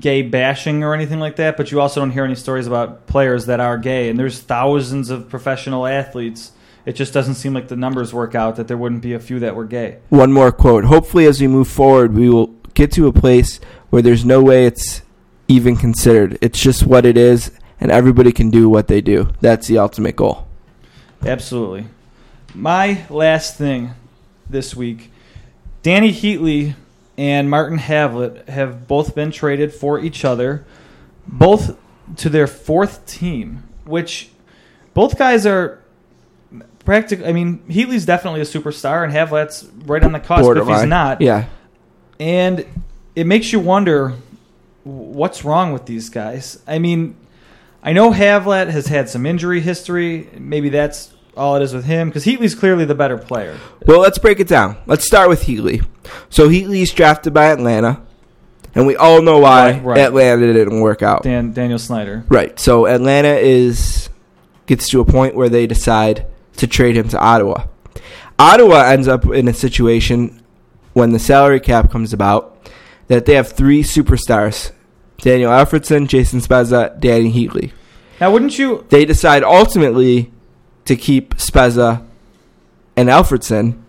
gay 0.00 0.22
bashing 0.22 0.82
or 0.82 0.94
anything 0.94 1.20
like 1.20 1.36
that, 1.36 1.56
but 1.56 1.70
you 1.70 1.80
also 1.80 2.00
don't 2.00 2.10
hear 2.10 2.24
any 2.24 2.34
stories 2.34 2.66
about 2.66 3.06
players 3.06 3.46
that 3.46 3.60
are 3.60 3.78
gay. 3.78 4.08
And 4.08 4.18
there's 4.18 4.40
thousands 4.40 5.10
of 5.10 5.28
professional 5.28 5.86
athletes. 5.86 6.52
It 6.86 6.92
just 6.92 7.12
doesn't 7.12 7.34
seem 7.34 7.54
like 7.54 7.68
the 7.68 7.76
numbers 7.76 8.12
work 8.12 8.34
out 8.34 8.56
that 8.56 8.68
there 8.68 8.76
wouldn't 8.76 9.02
be 9.02 9.14
a 9.14 9.20
few 9.20 9.38
that 9.40 9.56
were 9.56 9.64
gay. 9.64 9.98
One 10.08 10.32
more 10.32 10.52
quote. 10.52 10.84
Hopefully, 10.84 11.26
as 11.26 11.40
we 11.40 11.46
move 11.46 11.68
forward, 11.68 12.14
we 12.14 12.28
will 12.28 12.48
get 12.74 12.92
to 12.92 13.06
a 13.06 13.12
place 13.12 13.60
where 13.90 14.02
there's 14.02 14.24
no 14.24 14.42
way 14.42 14.66
it's 14.66 15.02
even 15.48 15.76
considered. 15.76 16.38
It's 16.40 16.60
just 16.60 16.84
what 16.84 17.06
it 17.06 17.16
is, 17.16 17.52
and 17.80 17.90
everybody 17.90 18.32
can 18.32 18.50
do 18.50 18.68
what 18.68 18.88
they 18.88 19.00
do. 19.00 19.30
That's 19.40 19.66
the 19.68 19.78
ultimate 19.78 20.16
goal. 20.16 20.46
Absolutely. 21.24 21.86
My 22.54 23.04
last 23.08 23.56
thing 23.56 23.94
this 24.48 24.76
week 24.76 25.10
Dany 25.84 26.10
Heatley 26.10 26.74
and 27.16 27.48
Martin 27.48 27.78
Havlat 27.78 28.48
have 28.48 28.88
both 28.88 29.14
been 29.14 29.30
traded 29.30 29.72
for 29.72 30.00
each 30.00 30.24
other, 30.24 30.64
both 31.26 31.76
to 32.16 32.28
their 32.28 32.46
fourth 32.46 33.06
team, 33.06 33.62
which 33.84 34.30
both 34.92 35.16
guys 35.16 35.46
are 35.46 35.80
practically. 36.84 37.26
I 37.26 37.32
mean, 37.32 37.60
Heatley's 37.68 38.04
definitely 38.04 38.40
a 38.40 38.44
superstar, 38.44 39.04
and 39.04 39.12
Havlat's 39.12 39.64
right 39.86 40.02
on 40.02 40.12
the 40.12 40.20
cusp 40.20 40.50
if 40.56 40.66
he's 40.66 40.84
not. 40.84 41.20
Yeah. 41.20 41.46
And 42.20 42.66
it 43.16 43.26
makes 43.26 43.52
you 43.52 43.60
wonder 43.60 44.14
what's 44.84 45.44
wrong 45.44 45.72
with 45.72 45.86
these 45.86 46.08
guys. 46.10 46.62
I 46.66 46.78
mean, 46.78 47.16
I 47.82 47.92
know 47.92 48.10
Havlat 48.10 48.70
has 48.70 48.86
had 48.88 49.08
some 49.08 49.26
injury 49.26 49.60
history. 49.60 50.28
Maybe 50.36 50.68
that's 50.68 51.13
all 51.36 51.56
it 51.56 51.62
is 51.62 51.74
with 51.74 51.84
him 51.84 52.08
because 52.08 52.24
Heatley's 52.24 52.54
clearly 52.54 52.84
the 52.84 52.94
better 52.94 53.18
player. 53.18 53.58
Well, 53.86 54.00
let's 54.00 54.18
break 54.18 54.40
it 54.40 54.48
down. 54.48 54.76
Let's 54.86 55.06
start 55.06 55.28
with 55.28 55.42
Heatley. 55.44 55.86
So 56.30 56.48
Heatley's 56.48 56.92
drafted 56.92 57.34
by 57.34 57.46
Atlanta, 57.46 58.02
and 58.74 58.86
we 58.86 58.96
all 58.96 59.22
know 59.22 59.38
why 59.38 59.72
Right, 59.72 59.84
right. 59.84 59.98
Atlanta 59.98 60.52
didn't 60.52 60.80
work 60.80 61.02
out. 61.02 61.22
Dan 61.22 61.52
Daniel 61.52 61.78
Snyder. 61.78 62.24
Right. 62.28 62.58
So 62.58 62.86
Atlanta 62.86 63.34
is 63.34 64.08
gets 64.66 64.88
to 64.88 65.00
a 65.00 65.04
point 65.04 65.34
where 65.34 65.48
they 65.48 65.66
decide 65.66 66.26
to 66.56 66.66
trade 66.66 66.96
him 66.96 67.08
to 67.08 67.18
Ottawa. 67.18 67.66
Ottawa 68.38 68.84
ends 68.84 69.08
up 69.08 69.26
in 69.26 69.48
a 69.48 69.54
situation 69.54 70.42
when 70.92 71.12
the 71.12 71.18
salary 71.18 71.60
cap 71.60 71.90
comes 71.90 72.12
about 72.12 72.50
that 73.08 73.26
they 73.26 73.34
have 73.34 73.52
three 73.52 73.82
superstars: 73.82 74.72
Daniel 75.18 75.50
Alfredsson, 75.50 76.08
Jason 76.08 76.40
Spezza, 76.40 76.98
Dany 77.00 77.32
Heatley. 77.32 77.72
Now, 78.20 78.30
wouldn't 78.32 78.58
you? 78.58 78.86
They 78.90 79.04
decide 79.04 79.42
ultimately 79.42 80.32
to 80.84 80.96
keep 80.96 81.34
Spezza 81.36 82.04
and 82.96 83.08
Alfredsson 83.08 83.80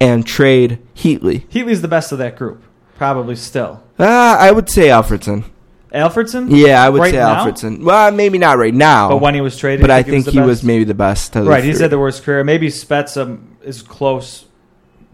and 0.00 0.26
trade 0.26 0.78
Heatley. 0.94 1.46
Heatley's 1.48 1.82
the 1.82 1.88
best 1.88 2.12
of 2.12 2.18
that 2.18 2.36
group, 2.36 2.62
probably 2.96 3.36
still. 3.36 3.82
Ah, 3.98 4.38
I 4.38 4.50
would 4.50 4.70
say 4.70 4.88
Alfredsson. 4.88 5.44
Alfredsson, 5.92 6.46
Yeah, 6.56 6.82
I 6.82 6.88
would 6.88 7.00
Right 7.00 7.10
say 7.10 7.16
now? 7.18 7.44
Alfredsson. 7.44 7.82
Well, 7.82 8.12
maybe 8.12 8.38
not 8.38 8.58
right 8.58 8.72
now. 8.72 9.08
but 9.08 9.16
when 9.18 9.34
he 9.34 9.40
was 9.40 9.56
traded, 9.58 9.80
but 9.80 9.90
I 9.90 10.02
think 10.04 10.24
the 10.24 10.30
he 10.30 10.40
was 10.40 10.62
maybe 10.62 10.84
the 10.84 10.94
best. 10.94 11.34
Of 11.34 11.44
the 11.44 11.50
right. 11.50 11.64
He's 11.64 11.80
had 11.80 11.90
the 11.90 11.98
worst 11.98 12.22
career. 12.22 12.44
Maybe 12.44 12.68
Spezza 12.68 13.40
is 13.62 13.82
close 13.82 14.44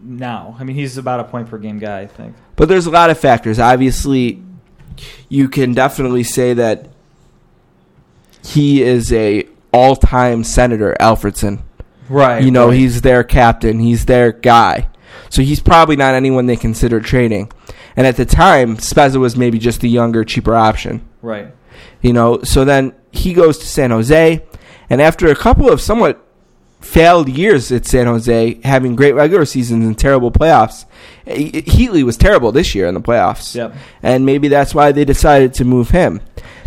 now. 0.02 0.55
I 0.61 0.64
mean, 0.64 0.76
he's 0.76 0.98
about 0.98 1.20
a 1.20 1.24
point 1.24 1.48
per 1.48 1.57
game 1.57 1.79
guy. 1.79 2.00
I 2.00 2.07
think. 2.07 2.37
But 2.57 2.68
there's 2.68 2.85
a 2.87 2.90
lot 2.90 3.09
of 3.09 3.18
factors. 3.18 3.59
Obviously, 3.59 4.42
you 5.31 5.48
can 5.48 5.72
definitely 5.72 6.24
say 6.24 6.52
that 6.52 6.90
he 8.44 8.83
is 8.83 9.12
a 9.14 9.48
all-time 9.72 10.44
senator, 10.44 10.96
Alfredsson. 11.00 11.62
Right. 12.09 12.42
You 12.42 12.50
know, 12.50 12.68
right. 12.68 12.79
he's 12.79 13.02
their 13.02 13.24
captain. 13.24 13.81
He's 13.81 14.07
their 14.07 14.33
guy. 14.33 14.88
So 15.29 15.42
he's 15.42 15.61
probably 15.61 15.96
not 15.96 16.14
anyone 16.14 16.46
they 16.46 16.57
consider 16.57 17.00
trading. 17.00 17.50
And 17.96 18.07
at 18.07 18.16
the 18.16 18.26
time, 18.26 18.76
Spezza 18.76 19.16
was 19.16 19.37
maybe 19.37 19.59
just 19.59 19.81
the 19.81 19.88
younger, 19.88 20.24
cheaper 20.24 20.55
option. 20.55 21.07
right. 21.22 21.52
You 22.00 22.12
know, 22.12 22.42
so 22.42 22.64
then 22.64 22.94
he 23.11 23.33
goes 23.33 23.59
to 23.59 23.66
San 23.66 23.90
Jose, 23.90 24.44
and 24.88 25.02
after 25.02 25.26
a 25.29 25.35
couple 25.35 25.70
of 25.70 25.81
somewhat 25.81 26.24
failed 26.81 27.29
years 27.29 27.72
at 27.72 27.87
San 27.87 28.07
Jose, 28.07 28.61
having 28.62 28.94
great 28.94 29.14
regular 29.14 29.44
seasons 29.44 29.85
and 29.85 29.98
terrible 29.98 30.31
playoffs, 30.31 30.85
Heatley 31.26 32.05
was 32.05 32.16
terrible 32.16 32.52
this 32.52 32.74
year 32.74 32.87
in 32.87 32.94
the 32.94 33.00
playoffs. 33.00 33.55
Yep. 33.55 33.74
And 34.02 34.24
maybe 34.24 34.48
that's 34.48 34.74
why 34.74 34.92
they 34.92 35.05
decided 35.05 35.55
to 35.55 35.64
move 35.64 35.90
him. 35.90 36.20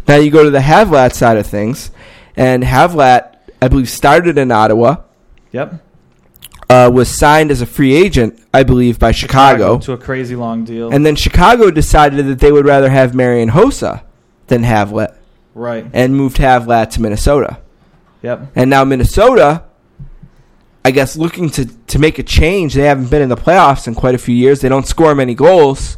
Now 0.08 0.16
you 0.18 0.32
go 0.32 0.44
to 0.44 0.50
the 0.50 0.60
Havlat 0.60 1.14
side 1.14 1.38
of 1.38 1.48
things, 1.48 1.92
and 2.40 2.64
Havlat, 2.64 3.36
I 3.62 3.68
believe, 3.68 3.90
started 3.90 4.38
in 4.38 4.50
Ottawa, 4.52 4.98
Yep. 5.52 5.74
uh, 6.70 6.90
was 6.94 7.10
signed 7.10 7.52
as 7.52 7.62
a 7.62 7.66
free 7.66 7.94
agent, 7.94 8.40
I 8.54 8.64
believe, 8.64 8.98
by 8.98 9.12
Chicago. 9.12 9.78
to 9.80 9.92
a 9.94 9.98
crazy 9.98 10.36
long 10.36 10.64
deal. 10.64 10.90
And 10.92 11.06
then 11.06 11.16
Chicago 11.16 11.70
decided 11.70 12.26
that 12.28 12.40
they 12.40 12.52
would 12.52 12.66
rather 12.66 12.90
have 12.90 13.14
Marian 13.14 13.50
Hossa 13.50 14.04
than 14.48 14.64
Havlat, 14.64 15.16
right. 15.54 15.86
and 15.94 16.16
moved 16.16 16.38
Havlat 16.38 16.92
to 16.92 17.02
Minnesota. 17.02 17.60
Yep. 18.22 18.52
And 18.56 18.70
now 18.70 18.84
Minnesota, 18.84 19.64
I 20.86 20.92
guess, 20.92 21.16
looking 21.18 21.50
to, 21.52 21.66
to 21.66 22.00
make 22.00 22.20
a 22.20 22.24
change. 22.24 22.74
They 22.74 22.84
haven't 22.84 23.10
been 23.10 23.22
in 23.22 23.30
the 23.30 23.38
playoffs 23.38 23.88
in 23.88 23.96
quite 23.96 24.16
a 24.16 24.18
few 24.18 24.36
years. 24.36 24.62
They 24.62 24.70
don't 24.70 24.88
score 24.88 25.14
many 25.16 25.36
goals. 25.36 25.98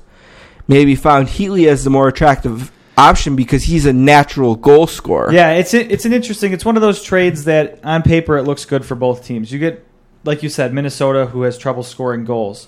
Maybe 0.67 0.95
found 0.95 1.27
Heatley 1.27 1.67
as 1.67 1.83
the 1.83 1.89
more 1.89 2.07
attractive 2.07 2.71
option 3.01 3.35
because 3.35 3.63
he's 3.63 3.85
a 3.85 3.93
natural 3.93 4.55
goal 4.55 4.87
scorer. 4.87 5.33
Yeah, 5.33 5.53
it's 5.53 5.73
it's 5.73 6.05
an 6.05 6.13
interesting. 6.13 6.53
It's 6.53 6.65
one 6.65 6.75
of 6.75 6.81
those 6.81 7.03
trades 7.03 7.45
that 7.45 7.83
on 7.83 8.03
paper 8.03 8.37
it 8.37 8.43
looks 8.43 8.65
good 8.65 8.85
for 8.85 8.95
both 8.95 9.25
teams. 9.25 9.51
You 9.51 9.59
get, 9.59 9.85
like 10.23 10.43
you 10.43 10.49
said, 10.49 10.73
Minnesota 10.73 11.25
who 11.27 11.41
has 11.43 11.57
trouble 11.57 11.83
scoring 11.83 12.25
goals. 12.25 12.67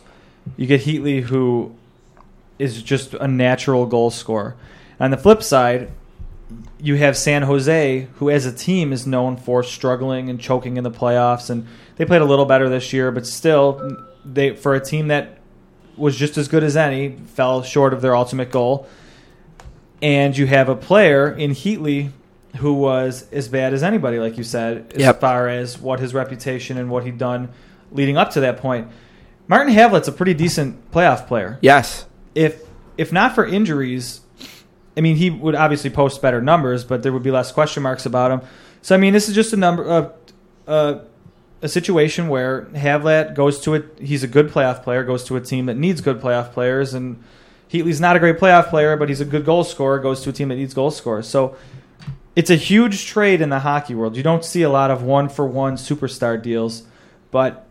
You 0.58 0.68
get 0.68 0.82
Heatley 0.82 1.24
who 1.24 1.76
is 2.60 2.82
just 2.82 3.14
a 3.14 3.28
natural 3.28 3.86
goal 3.86 4.10
scorer. 4.10 4.56
On 5.00 5.12
the 5.12 5.18
flip 5.18 5.44
side, 5.44 5.92
you 6.80 6.96
have 6.96 7.16
San 7.18 7.44
Jose 7.44 8.08
who, 8.16 8.30
as 8.30 8.46
a 8.46 8.52
team, 8.52 8.92
is 8.92 9.08
known 9.08 9.38
for 9.38 9.64
struggling 9.64 10.30
and 10.30 10.40
choking 10.40 10.78
in 10.78 10.84
the 10.84 10.92
playoffs, 10.92 11.50
and 11.50 11.68
they 11.96 12.06
played 12.06 12.22
a 12.22 12.26
little 12.26 12.46
better 12.46 12.70
this 12.70 12.92
year, 12.92 13.12
but 13.12 13.28
still, 13.28 13.98
they 14.26 14.56
for 14.56 14.74
a 14.74 14.80
team 14.80 15.08
that 15.10 15.40
was 15.96 16.16
just 16.16 16.38
as 16.38 16.48
good 16.48 16.64
as 16.64 16.76
any 16.76 17.18
fell 17.28 17.62
short 17.62 17.94
of 17.94 18.02
their 18.02 18.16
ultimate 18.16 18.50
goal 18.50 18.88
and 20.04 20.38
you 20.38 20.46
have 20.46 20.68
a 20.68 20.76
player 20.76 21.32
in 21.32 21.52
Heatley 21.52 22.12
who 22.58 22.74
was 22.74 23.26
as 23.32 23.48
bad 23.48 23.74
as 23.74 23.82
anybody, 23.82 24.20
like 24.20 24.38
you 24.38 24.44
said, 24.44 24.92
as 24.94 25.00
Yep. 25.02 25.22
far 25.22 25.48
as 25.48 25.80
what 25.80 26.00
his 26.02 26.14
reputation 26.14 26.78
and 26.78 26.90
what 26.90 27.04
he'd 27.06 27.18
done 27.18 27.50
leading 27.92 28.18
up 28.18 28.32
to 28.32 28.42
that 28.42 28.58
point. 28.58 28.90
Martin 29.48 29.74
Havlat's 29.74 30.08
a 30.08 30.12
pretty 30.12 30.34
decent 30.34 30.92
playoff 30.92 31.26
player. 31.26 31.58
Yes. 31.62 32.06
If 32.36 32.62
if 32.98 33.12
not 33.12 33.34
for 33.34 33.46
injuries, 33.46 34.20
I 34.96 35.02
mean, 35.02 35.16
he 35.16 35.30
would 35.32 35.56
obviously 35.56 35.90
post 35.90 36.22
better 36.22 36.42
numbers, 36.42 36.84
but 36.84 37.02
there 37.02 37.12
would 37.14 37.24
be 37.24 37.32
less 37.32 37.52
question 37.52 37.82
marks 37.82 38.06
about 38.06 38.30
him. 38.32 38.42
So 38.82 38.94
I 38.94 38.98
mean, 39.00 39.14
this 39.14 39.28
is 39.30 39.36
just 39.36 39.54
a 39.54 39.58
number 39.58 39.90
uh, 39.90 40.10
uh, 40.70 41.00
a 41.62 41.68
situation 41.70 42.28
where 42.28 42.64
Havlat 42.74 43.36
goes 43.36 43.62
to 43.62 43.74
it. 43.76 43.86
He's 44.00 44.24
a 44.24 44.28
good 44.28 44.50
playoff 44.50 44.84
player, 44.84 45.04
goes 45.06 45.24
to 45.26 45.38
a 45.38 45.42
team 45.42 45.66
that 45.68 45.78
needs 45.78 46.02
good 46.02 46.20
playoff 46.20 46.52
players, 46.52 46.94
and 46.94 47.24
Heatley's 47.74 48.00
not 48.00 48.16
a 48.16 48.20
great 48.20 48.38
playoff 48.38 48.70
player, 48.70 48.96
but 48.96 49.10
he's 49.10 49.20
a 49.20 49.26
good 49.26 49.46
goal 49.46 49.64
scorer. 49.64 49.98
Goes 49.98 50.22
to 50.22 50.30
a 50.30 50.34
team 50.34 50.50
that 50.50 50.58
needs 50.58 50.76
goal 50.76 50.92
scorers. 50.92 51.28
So 51.28 51.56
it's 52.36 52.52
a 52.52 52.56
huge 52.56 53.08
trade 53.08 53.42
in 53.42 53.50
the 53.50 53.60
hockey 53.60 53.96
world. 53.96 54.16
You 54.16 54.22
don't 54.22 54.46
see 54.46 54.62
a 54.62 54.70
lot 54.70 54.92
of 54.92 55.02
one 55.02 55.28
for 55.28 55.48
one 55.48 55.76
superstar 55.76 56.40
deals, 56.40 56.84
but 57.32 57.68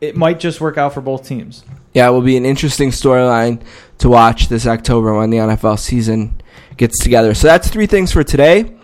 it 0.00 0.16
might 0.16 0.38
just 0.38 0.60
work 0.60 0.78
out 0.78 0.94
for 0.94 1.00
both 1.00 1.26
teams. 1.26 1.64
Yeah, 1.92 2.08
it 2.08 2.12
will 2.12 2.22
be 2.22 2.36
an 2.36 2.46
interesting 2.46 2.90
storyline 2.90 3.62
to 3.98 4.08
watch 4.08 4.48
this 4.48 4.64
October 4.64 5.12
when 5.16 5.30
the 5.30 5.38
NFL 5.38 5.80
season 5.80 6.40
gets 6.76 6.98
together. 7.02 7.34
So 7.34 7.48
that's 7.48 7.68
three 7.68 7.86
things 7.86 8.12
for 8.12 8.22
today. 8.22 8.76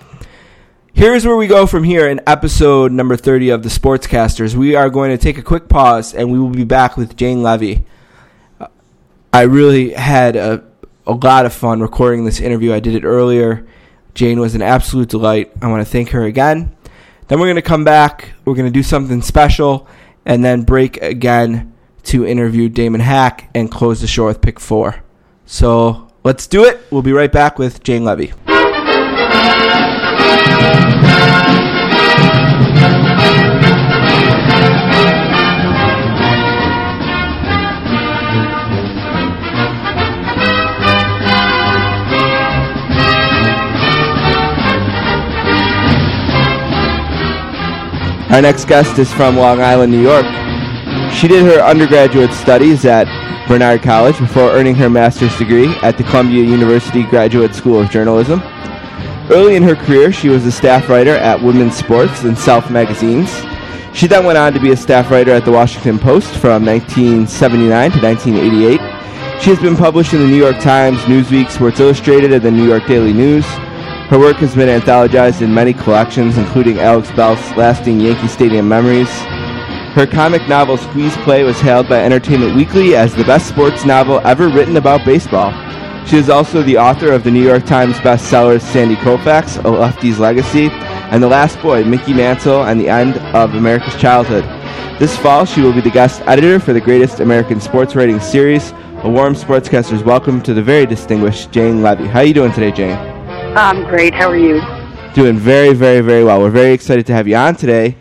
Here's 0.93 1.25
where 1.25 1.37
we 1.37 1.47
go 1.47 1.67
from 1.67 1.85
here 1.85 2.09
in 2.09 2.21
episode 2.27 2.91
number 2.91 3.17
30 3.17 3.51
of 3.51 3.63
the 3.63 3.69
Sportscasters. 3.69 4.55
We 4.55 4.75
are 4.75 4.91
going 4.91 5.11
to 5.11 5.19
take 5.19 5.39
a 5.39 5.43
quick 5.43 5.69
pause 5.69 6.15
and 6.15 6.33
we 6.33 6.39
will 6.39 6.51
be 6.51 6.65
back 6.65 6.97
with 6.97 7.17
Jane 7.17 7.39
Leavy. 7.39 7.85
I 9.33 9.43
really 9.43 9.93
had 9.93 10.37
a, 10.37 10.65
a 11.07 11.13
lot 11.13 11.47
of 11.47 11.53
fun 11.53 11.81
recording 11.81 12.25
this 12.25 12.41
interview. 12.41 12.73
I 12.73 12.81
did 12.81 12.95
it 12.95 13.05
earlier. 13.05 13.67
Jane 14.15 14.41
was 14.41 14.55
an 14.55 14.63
absolute 14.63 15.09
delight. 15.09 15.53
I 15.61 15.69
want 15.69 15.87
to 15.87 15.91
thank 15.91 16.11
her 16.11 16.25
again. 16.25 16.75
Then 17.29 17.39
we're 17.39 17.47
going 17.47 17.57
to 17.57 17.63
come 17.63 17.85
back. 17.85 18.33
We're 18.45 18.55
going 18.55 18.67
to 18.67 18.73
do 18.73 18.83
something 18.83 19.21
special 19.21 19.89
and 20.25 20.45
then 20.45 20.63
break 20.63 21.03
again 21.03 21.75
to 22.05 22.27
interview 22.27 22.69
Damon 22.69 23.01
Hack 23.01 23.51
and 23.55 23.71
close 23.71 24.01
the 24.01 24.07
show 24.07 24.27
with 24.27 24.41
pick 24.41 24.61
four. 24.61 25.03
So 25.45 26.09
let's 26.25 26.47
do 26.47 26.65
it. 26.65 26.81
We'll 26.91 27.03
be 27.03 27.13
right 27.13 27.33
back 27.33 27.59
with 27.59 27.83
Jane 27.83 28.03
Leavy. 28.03 28.33
Our 48.37 48.43
next 48.43 48.67
guest 48.67 48.99
is 48.99 49.11
from 49.11 49.39
Long 49.39 49.63
Island, 49.63 49.91
New 49.91 50.03
York. 50.03 50.27
She 51.11 51.27
did 51.27 51.43
her 51.47 51.59
undergraduate 51.65 52.35
studies 52.35 52.85
at 52.85 53.07
Barnard 53.49 53.83
College 53.83 54.19
before 54.19 54.51
earning 54.51 54.75
her 54.75 54.91
master's 54.91 55.35
degree 55.39 55.69
at 55.77 55.97
the 55.97 56.05
Columbia 56.05 56.45
University 56.45 57.03
Graduate 57.05 57.55
School 57.55 57.81
of 57.81 57.89
Journalism. 57.89 58.43
Early 59.31 59.57
in 59.57 59.63
her 59.63 59.75
career, 59.75 60.13
she 60.13 60.29
was 60.29 60.45
a 60.45 60.53
staff 60.53 60.91
writer 60.91 61.17
at 61.17 61.43
Women's 61.43 61.79
Sports 61.79 62.25
and 62.25 62.37
Self 62.37 62.71
magazines. 62.71 63.35
She 63.95 64.07
then 64.07 64.27
went 64.27 64.37
on 64.37 64.53
to 64.53 64.61
be 64.61 64.71
a 64.71 64.77
staff 64.77 65.11
writer 65.11 65.31
at 65.31 65.47
the 65.47 65.53
Washington 65.53 65.99
Post 65.99 66.37
from 66.37 66.67
1979 66.67 67.91
to 67.93 67.99
1988. 68.03 69.41
She 69.41 69.49
has 69.49 69.59
been 69.61 69.77
published 69.77 70.13
in 70.13 70.21
the 70.21 70.29
New 70.29 70.37
York 70.37 70.61
Times, 70.61 70.99
Newsweek, 71.05 71.51
Sports 71.51 71.81
Illustrated, 71.81 72.35
and 72.35 72.43
the 72.43 72.51
New 72.51 72.69
York 72.69 72.85
Daily 72.87 73.15
News. 73.15 73.47
Her 74.09 74.21
work 74.21 74.37
has 74.37 74.55
been 74.55 74.69
anthologized 74.69 75.43
in 75.43 75.53
many 75.53 75.73
collections, 75.73 76.39
including 76.39 76.79
Alex 76.79 77.11
Belth's 77.11 77.51
lasting 77.57 77.99
Yankee 77.99 78.29
Stadium 78.29 78.69
memories. 78.69 79.11
Her 79.97 80.07
comic 80.07 80.47
novel 80.49 80.77
Squeeze 80.77 81.17
Play 81.19 81.43
was 81.43 81.61
hailed 81.61 81.89
by 81.89 82.05
Entertainment 82.05 82.55
Weekly 82.55 82.95
as 82.95 83.17
the 83.17 83.25
best 83.25 83.49
sports 83.49 83.85
novel 83.85 84.21
ever 84.25 84.49
written 84.49 84.77
about 84.77 85.05
baseball. 85.05 85.51
She 86.07 86.19
is 86.19 86.31
also 86.31 86.63
the 86.63 86.79
author 86.79 87.11
of 87.11 87.25
the 87.25 87.33
New 87.33 87.43
York 87.43 87.67
Times 87.67 87.97
bestsellers 87.97 88.61
Sandy 88.61 88.95
Koufax, 88.95 89.65
A 89.65 89.69
Lefty's 89.69 90.21
Legacy, 90.21 90.69
and 90.71 91.21
The 91.21 91.27
Last 91.29 91.61
Boy, 91.61 91.83
Mickey 91.83 92.15
Mantle, 92.15 92.63
and 92.63 92.79
the 92.79 92.89
End 92.89 93.19
of 93.35 93.57
America's 93.57 93.97
Childhood. 94.01 94.45
This 95.01 95.17
fall, 95.17 95.45
she 95.45 95.63
will 95.63 95.73
be 95.73 95.81
the 95.81 95.91
guest 95.91 96.23
editor 96.27 96.61
for 96.61 96.73
the 96.73 96.81
Greatest 96.81 97.19
American 97.19 97.61
Sports 97.61 97.97
Writing 97.97 98.21
Series. 98.21 98.71
A 99.03 99.11
warm 99.11 99.35
sportscaster's 99.35 100.05
welcome 100.05 100.41
to 100.43 100.55
the 100.55 100.63
very 100.63 100.87
distinguished 100.87 101.51
Jane 101.51 101.83
Leavy. 101.83 102.07
How 102.07 102.21
are 102.21 102.25
you 102.25 102.35
doing 102.35 102.53
today, 102.53 102.71
Jane? 102.71 103.16
I'm 103.57 103.85
great. 103.85 104.13
How 104.13 104.29
are 104.29 104.37
you? 104.37 104.61
Doing 105.15 105.39
very, 105.39 105.73
very, 105.73 106.03
very 106.03 106.23
well. 106.23 106.41
We're 106.41 106.51
very 106.51 106.75
excited 106.75 107.07
to 107.07 107.15
have 107.15 107.27
you 107.27 107.37
on 107.37 107.57
today. 107.57 107.97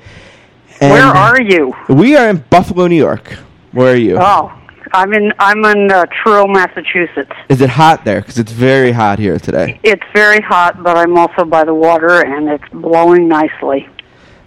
And 0.81 0.91
Where 0.91 1.05
are 1.05 1.41
you? 1.41 1.73
We 1.87 2.17
are 2.17 2.29
in 2.29 2.43
Buffalo, 2.49 2.87
New 2.87 2.97
York. 2.97 3.29
Where 3.71 3.93
are 3.93 3.97
you? 3.97 4.17
Oh, 4.19 4.51
I'm 4.91 5.13
in 5.13 5.31
I'm 5.39 5.63
in 5.63 5.89
uh, 5.89 6.07
Truro, 6.07 6.45
Massachusetts. 6.45 7.31
Is 7.47 7.61
it 7.61 7.69
hot 7.69 8.03
there? 8.03 8.19
Because 8.19 8.37
it's 8.37 8.51
very 8.51 8.91
hot 8.91 9.17
here 9.17 9.39
today. 9.39 9.79
It's 9.81 10.03
very 10.13 10.41
hot, 10.41 10.83
but 10.83 10.97
I'm 10.97 11.17
also 11.17 11.45
by 11.45 11.63
the 11.63 11.73
water, 11.73 12.25
and 12.25 12.49
it's 12.49 12.67
blowing 12.73 13.29
nicely. 13.29 13.87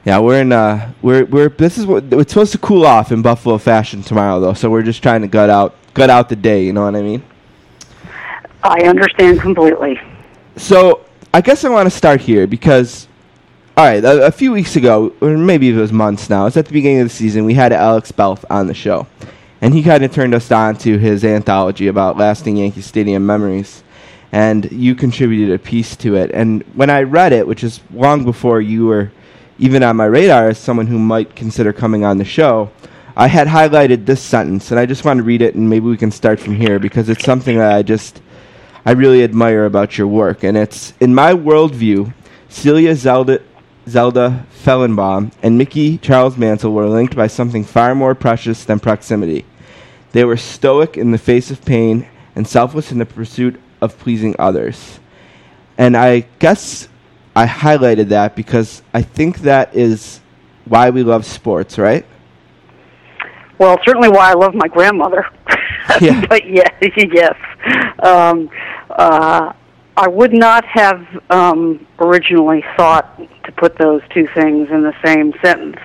Yeah, 0.04 0.18
we're 0.18 0.42
in. 0.42 0.52
Uh, 0.52 0.92
we're 1.00 1.24
we're. 1.24 1.48
This 1.48 1.78
is 1.78 1.86
what 1.86 2.04
it's 2.12 2.34
supposed 2.34 2.52
to 2.52 2.58
cool 2.58 2.84
off 2.84 3.12
in 3.12 3.22
Buffalo 3.22 3.56
fashion 3.56 4.02
tomorrow, 4.02 4.40
though. 4.40 4.52
So 4.52 4.68
we're 4.68 4.82
just 4.82 5.02
trying 5.02 5.22
to 5.22 5.28
gut 5.28 5.48
out 5.48 5.74
gut 5.94 6.10
out 6.10 6.28
the 6.28 6.36
day. 6.36 6.64
You 6.64 6.74
know 6.74 6.84
what 6.84 6.96
I 6.96 7.00
mean? 7.00 7.22
I 8.62 8.82
understand 8.82 9.40
completely. 9.40 9.98
So 10.58 11.04
I 11.32 11.40
guess 11.40 11.64
I 11.64 11.68
want 11.68 11.86
to 11.86 11.96
start 11.96 12.20
here 12.20 12.48
because, 12.48 13.06
all 13.76 13.84
right, 13.84 14.04
a, 14.04 14.26
a 14.26 14.32
few 14.32 14.50
weeks 14.50 14.74
ago, 14.74 15.12
or 15.20 15.36
maybe 15.36 15.68
it 15.70 15.76
was 15.76 15.92
months 15.92 16.28
now. 16.28 16.46
It's 16.46 16.56
at 16.56 16.66
the 16.66 16.72
beginning 16.72 17.00
of 17.00 17.08
the 17.08 17.14
season. 17.14 17.44
We 17.44 17.54
had 17.54 17.72
Alex 17.72 18.10
Belth 18.10 18.44
on 18.50 18.66
the 18.66 18.74
show, 18.74 19.06
and 19.60 19.72
he 19.72 19.84
kind 19.84 20.04
of 20.04 20.12
turned 20.12 20.34
us 20.34 20.50
on 20.50 20.76
to 20.78 20.98
his 20.98 21.24
anthology 21.24 21.86
about 21.86 22.16
lasting 22.16 22.56
Yankee 22.56 22.80
Stadium 22.80 23.24
memories. 23.24 23.84
And 24.32 24.70
you 24.72 24.94
contributed 24.94 25.54
a 25.54 25.58
piece 25.58 25.96
to 25.96 26.16
it. 26.16 26.32
And 26.34 26.62
when 26.74 26.90
I 26.90 27.02
read 27.02 27.32
it, 27.32 27.46
which 27.46 27.64
is 27.64 27.80
long 27.94 28.24
before 28.24 28.60
you 28.60 28.84
were 28.84 29.10
even 29.58 29.82
on 29.82 29.96
my 29.96 30.04
radar 30.04 30.48
as 30.48 30.58
someone 30.58 30.86
who 30.86 30.98
might 30.98 31.34
consider 31.34 31.72
coming 31.72 32.04
on 32.04 32.18
the 32.18 32.24
show, 32.24 32.70
I 33.16 33.28
had 33.28 33.46
highlighted 33.46 34.06
this 34.06 34.20
sentence, 34.20 34.70
and 34.70 34.78
I 34.78 34.86
just 34.86 35.04
want 35.04 35.18
to 35.18 35.24
read 35.24 35.40
it, 35.40 35.54
and 35.54 35.70
maybe 35.70 35.86
we 35.86 35.96
can 35.96 36.10
start 36.10 36.40
from 36.40 36.56
here 36.56 36.78
because 36.78 37.08
it's 37.08 37.24
something 37.24 37.58
that 37.58 37.72
I 37.72 37.82
just 37.82 38.20
I 38.84 38.92
really 38.92 39.22
admire 39.22 39.64
about 39.64 39.98
your 39.98 40.06
work. 40.06 40.44
And 40.44 40.56
it's 40.56 40.92
in 41.00 41.14
my 41.14 41.32
worldview, 41.32 42.12
Celia 42.48 42.94
Zelda, 42.94 43.42
Zelda 43.88 44.46
Fellenbaum 44.64 45.32
and 45.42 45.58
Mickey 45.58 45.98
Charles 45.98 46.36
Mantle 46.36 46.72
were 46.72 46.88
linked 46.88 47.16
by 47.16 47.26
something 47.26 47.64
far 47.64 47.94
more 47.94 48.14
precious 48.14 48.64
than 48.64 48.80
proximity. 48.80 49.44
They 50.12 50.24
were 50.24 50.36
stoic 50.36 50.96
in 50.96 51.10
the 51.10 51.18
face 51.18 51.50
of 51.50 51.64
pain 51.64 52.06
and 52.34 52.46
selfless 52.46 52.92
in 52.92 52.98
the 52.98 53.06
pursuit 53.06 53.60
of 53.80 53.98
pleasing 53.98 54.34
others. 54.38 55.00
And 55.76 55.96
I 55.96 56.20
guess 56.38 56.88
I 57.36 57.46
highlighted 57.46 58.08
that 58.08 58.34
because 58.34 58.82
I 58.92 59.02
think 59.02 59.40
that 59.40 59.74
is 59.74 60.20
why 60.64 60.90
we 60.90 61.02
love 61.02 61.24
sports, 61.24 61.78
right? 61.78 62.04
Well, 63.58 63.78
certainly 63.84 64.08
why 64.08 64.30
I 64.30 64.34
love 64.34 64.54
my 64.54 64.68
grandmother. 64.68 65.26
Yeah. 66.00 66.24
but 66.28 66.48
yes, 66.48 66.72
yes. 66.96 67.34
Um, 68.02 68.50
uh, 68.90 69.52
I 69.96 70.08
would 70.08 70.32
not 70.32 70.64
have 70.66 71.04
um, 71.30 71.86
originally 71.98 72.64
thought 72.76 73.18
to 73.44 73.52
put 73.52 73.76
those 73.78 74.02
two 74.14 74.28
things 74.34 74.68
in 74.70 74.82
the 74.82 74.94
same 75.04 75.32
sentence. 75.42 75.76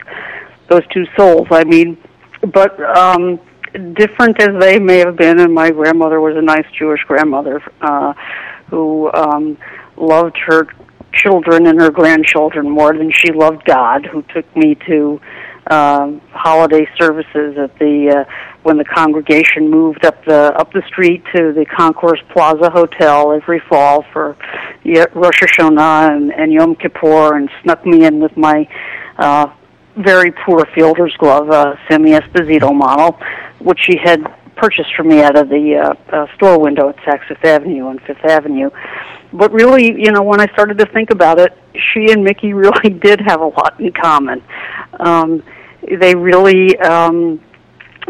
Those 0.70 0.84
two 0.94 1.06
souls. 1.18 1.48
I 1.52 1.64
mean, 1.64 1.98
but 2.54 2.80
um, 2.98 3.40
different 3.94 4.40
as 4.42 4.60
they 4.60 4.78
may 4.78 5.00
have 5.00 5.16
been, 5.16 5.40
and 5.40 5.54
my 5.54 5.72
grandmother 5.72 6.22
was 6.22 6.36
a 6.36 6.42
nice 6.42 6.66
Jewish 6.78 7.04
grandmother 7.06 7.64
uh, 7.82 8.14
who 8.70 9.12
um, 9.14 9.58
loved 9.98 10.38
her 10.46 10.68
children 11.14 11.68
and 11.68 11.80
her 11.80 11.92
grandchildren 11.92 12.70
more 12.70 12.94
than 12.96 13.12
she 13.12 13.32
loved 13.32 13.66
God, 13.66 14.06
who 14.06 14.22
took 14.34 14.56
me 14.56 14.76
to 14.88 15.20
um, 15.72 16.22
holiday 16.32 16.88
services 17.00 17.58
at 17.58 17.78
the 17.80 18.26
uh, 18.28 18.53
when 18.64 18.78
the 18.78 18.86
congregation 18.86 19.70
moved 19.70 20.06
up 20.06 20.24
the 20.26 20.54
up 20.58 20.72
the 20.74 20.82
street 20.88 21.24
to 21.36 21.54
the 21.54 21.66
Concourse 21.66 22.22
Plaza 22.30 22.70
Hotel 22.70 23.34
every 23.34 23.60
fall 23.60 24.06
for 24.14 24.36
Rosh 24.86 25.42
Hashanah 25.42 26.16
and, 26.16 26.34
and 26.34 26.52
Yom 26.52 26.76
Kippur, 26.76 27.36
and 27.36 27.50
snuck 27.62 27.86
me 27.86 28.06
in 28.06 28.20
with 28.20 28.36
my 28.38 28.68
uh, 29.18 29.48
very 29.98 30.32
poor 30.32 30.66
fielder's 30.74 31.16
glove, 31.18 31.50
uh, 31.50 31.76
Sammy 31.88 32.12
Esposito 32.12 32.74
model, 32.74 33.20
which 33.60 33.80
she 33.82 33.98
had 33.98 34.24
purchased 34.56 34.94
for 34.96 35.04
me 35.04 35.22
out 35.22 35.38
of 35.38 35.50
the 35.50 35.76
uh, 35.76 36.16
uh, 36.16 36.36
store 36.36 36.60
window 36.60 36.90
at 36.90 36.98
Saks 36.98 37.28
Fifth 37.28 37.44
Avenue 37.44 37.90
and 37.90 38.02
Fifth 38.02 38.24
Avenue. 38.24 38.70
But 39.32 39.52
really, 39.52 39.86
you 39.86 40.12
know, 40.12 40.22
when 40.22 40.40
I 40.40 40.48
started 40.54 40.78
to 40.78 40.86
think 40.86 41.10
about 41.10 41.40
it, 41.40 41.58
she 41.74 42.12
and 42.12 42.24
Mickey 42.24 42.54
really 42.54 42.90
did 42.90 43.20
have 43.22 43.42
a 43.42 43.48
lot 43.48 43.80
in 43.80 43.92
common. 43.92 44.44
Um, 45.00 45.44
they 45.82 46.16
really, 46.16 46.78
um, 46.80 47.42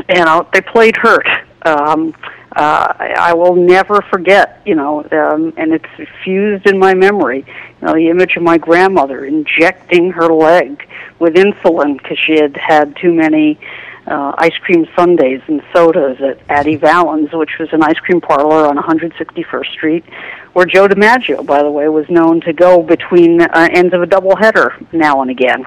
you 0.10 0.26
know, 0.26 0.48
they 0.54 0.62
played 0.62 0.98
hurt. 0.98 1.28
Um, 1.66 2.14
uh, 2.56 2.94
I, 3.00 3.34
will 3.34 3.56
never 3.56 4.02
forget, 4.02 4.62
you 4.66 4.76
know, 4.76 5.04
um, 5.12 5.54
and 5.58 5.74
it's 5.74 6.12
fused 6.24 6.68
in 6.68 6.78
my 6.78 6.94
memory. 6.94 7.46
You 7.82 7.88
know, 7.88 7.94
the 7.96 8.10
image 8.10 8.36
of 8.36 8.44
my 8.44 8.58
grandmother 8.60 9.26
injecting 9.26 10.12
her 10.12 10.32
leg 10.32 10.88
with 11.18 11.34
insulin 11.34 11.98
because 11.98 12.20
she 12.20 12.34
had 12.34 12.56
had 12.56 12.96
too 12.98 13.12
many 13.12 13.58
uh, 14.06 14.34
ice 14.38 14.56
cream 14.58 14.86
sundaes 14.96 15.42
and 15.48 15.64
sodas 15.74 16.22
at 16.22 16.40
Addie 16.50 16.78
Vallins, 16.78 17.34
which 17.34 17.58
was 17.60 17.70
an 17.72 17.82
ice 17.82 17.98
cream 18.00 18.22
parlor 18.22 18.68
on 18.68 18.78
161st 18.78 19.72
Street, 19.72 20.06
where 20.54 20.66
Joe 20.66 20.88
DiMaggio, 20.88 21.46
by 21.46 21.64
the 21.64 21.72
way, 21.72 21.88
was 21.88 22.08
known 22.10 22.42
to 22.42 22.54
go 22.54 22.84
between 22.84 23.42
uh, 23.42 23.70
ends 23.72 23.94
of 23.94 24.04
a 24.04 24.08
doubleheader 24.08 24.86
now 24.94 25.22
and 25.22 25.32
again. 25.32 25.66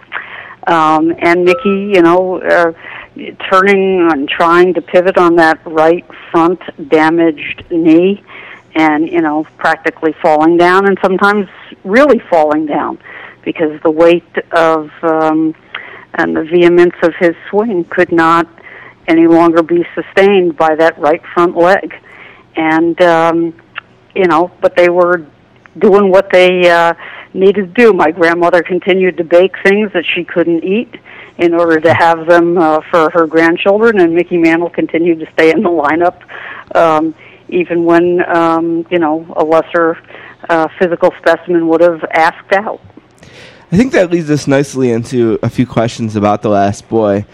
Um, 0.66 1.14
and 1.18 1.45
Mickey, 1.45 1.93
you 1.95 2.03
know, 2.03 2.41
uh, 2.41 2.72
turning 3.51 4.09
and 4.11 4.29
trying 4.29 4.75
to 4.75 4.83
pivot 4.83 5.17
on 5.17 5.37
that 5.37 5.64
right 5.67 6.05
front 6.31 6.61
damaged 6.89 7.64
knee 7.71 8.23
and, 8.75 9.09
you 9.09 9.23
know, 9.23 9.47
practically 9.57 10.14
falling 10.21 10.57
down 10.57 10.87
and 10.87 10.99
sometimes 11.03 11.49
really 11.85 12.19
falling 12.31 12.67
down 12.67 12.99
because 13.43 13.81
the 13.83 13.91
weight 13.91 14.25
of 14.53 14.91
um, 15.03 15.55
and 16.14 16.37
the 16.37 16.45
vehemence 16.45 16.95
of 17.03 17.14
his 17.19 17.35
swing 17.49 17.85
could 17.85 18.11
not 18.11 18.49
any 19.07 19.27
longer 19.27 19.62
be 19.62 19.87
sustained 19.95 20.57
by 20.57 20.75
that 20.75 20.99
right 20.99 21.23
front 21.33 21.57
leg. 21.57 21.95
And, 22.57 23.01
um, 23.03 23.55
you 24.14 24.25
know, 24.25 24.51
but 24.61 24.77
they 24.77 24.89
were 24.89 25.27
doing 25.79 26.11
what 26.11 26.31
they 26.33 26.69
uh, 26.71 26.95
needed 27.35 27.75
to 27.75 27.83
do. 27.83 27.93
My 27.93 28.11
grandmother 28.11 28.62
continued 28.62 29.19
to 29.19 29.25
bake 29.25 29.55
things 29.62 29.93
that 29.93 30.05
she 30.05 30.25
couldn't 30.25 30.64
eat 30.64 30.95
in 31.39 31.55
order 31.55 31.80
to 31.80 31.93
have 31.93 32.26
them 32.26 32.57
uh, 32.57 32.80
for 32.91 33.11
her 33.11 33.26
grandchildren, 33.26 34.01
and 34.01 34.14
Mickey 34.14 34.39
Mantle 34.39 34.70
continued 34.70 35.20
to 35.20 35.30
stay 35.32 35.51
in 35.51 35.62
the 35.62 35.68
lineup, 35.68 36.22
um, 36.74 37.14
even 37.49 37.84
when 37.84 38.24
um, 38.34 38.87
you 38.91 38.99
know 38.99 39.26
a 39.37 39.45
lesser 39.45 39.99
uh, 40.49 40.68
physical 40.78 41.12
specimen 41.18 41.68
would 41.68 41.80
have 41.80 42.03
asked 42.12 42.53
out. 42.53 42.80
I 43.70 43.76
think 43.76 43.93
that 43.93 44.11
leads 44.11 44.30
us 44.30 44.47
nicely 44.47 44.91
into 44.93 45.39
a 45.43 45.51
few 45.51 45.66
questions 45.66 46.14
about 46.14 46.43
the 46.43 46.49
last 46.49 46.89
boy. 46.89 47.26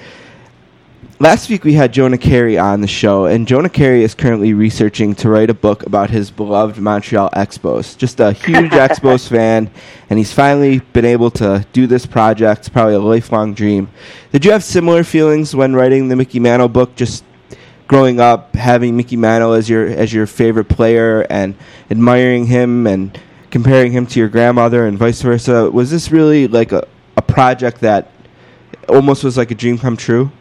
Last 1.23 1.49
week 1.49 1.63
we 1.63 1.75
had 1.75 1.93
Jonah 1.93 2.19
Keri 2.19 2.59
on 2.59 2.81
the 2.81 2.89
show, 2.89 3.27
and 3.27 3.47
Jonah 3.47 3.69
Keri 3.69 4.03
is 4.03 4.13
currently 4.13 4.55
researching 4.55 5.15
to 5.15 5.29
write 5.29 5.51
a 5.51 5.55
book 5.55 5.87
about 5.87 6.11
his 6.11 6.33
beloved 6.33 6.79
Montreal 6.79 7.31
Expos. 7.31 7.97
Just 7.97 8.19
a 8.19 8.33
huge 8.33 8.73
Expos 8.73 9.29
fan, 9.29 9.71
and 10.11 10.19
he's 10.19 10.33
finally 10.33 10.81
been 10.81 11.05
able 11.05 11.31
to 11.31 11.65
do 11.73 11.87
this 11.87 12.07
project. 12.07 12.63
It's 12.63 12.69
probably 12.69 12.95
a 12.95 12.99
lifelong 12.99 13.55
dream. 13.55 13.89
Did 14.33 14.45
you 14.45 14.51
have 14.51 14.65
similar 14.65 15.05
feelings 15.05 15.55
when 15.55 15.77
writing 15.77 16.09
the 16.09 16.17
Mickey 16.17 16.41
Mantle 16.41 16.69
book? 16.69 16.97
Just 16.97 17.23
growing 17.87 18.19
up, 18.19 18.57
having 18.57 18.97
Mickey 18.97 19.17
Mantle 19.17 19.53
as 19.53 19.69
your 19.71 19.87
as 19.87 20.13
your 20.13 20.27
favorite 20.27 20.69
player, 20.69 21.25
and 21.31 21.55
admiring 21.89 22.47
him, 22.47 22.85
and 22.89 23.17
comparing 23.53 23.93
him 23.93 24.09
to 24.09 24.19
your 24.19 24.29
grandmother, 24.29 24.89
and 24.89 24.99
vice 24.99 25.23
versa. 25.23 25.71
Was 25.71 25.89
this 25.89 26.11
really 26.11 26.49
like 26.49 26.73
a, 26.73 26.89
a 27.17 27.23
project 27.23 27.83
that 27.83 28.11
almost 28.89 29.23
was 29.23 29.37
like 29.37 29.53
a 29.53 29.55
dream 29.55 29.79
come 29.79 29.97
true? 29.97 30.33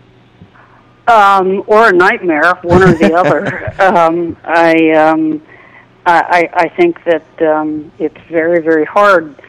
Um, 1.12 1.64
or 1.68 1.90
a 1.90 1.94
nightmare, 1.94 2.54
one 2.64 2.84
or 2.84 2.94
the 2.94 3.14
other. 3.22 3.82
Um, 3.82 4.38
I, 4.44 4.92
um, 4.92 5.42
I 6.06 6.50
I 6.54 6.70
think 6.70 7.04
that 7.04 7.42
um, 7.42 7.92
it's 8.00 8.18
very 8.30 8.62
very 8.62 8.86
hard 8.86 9.40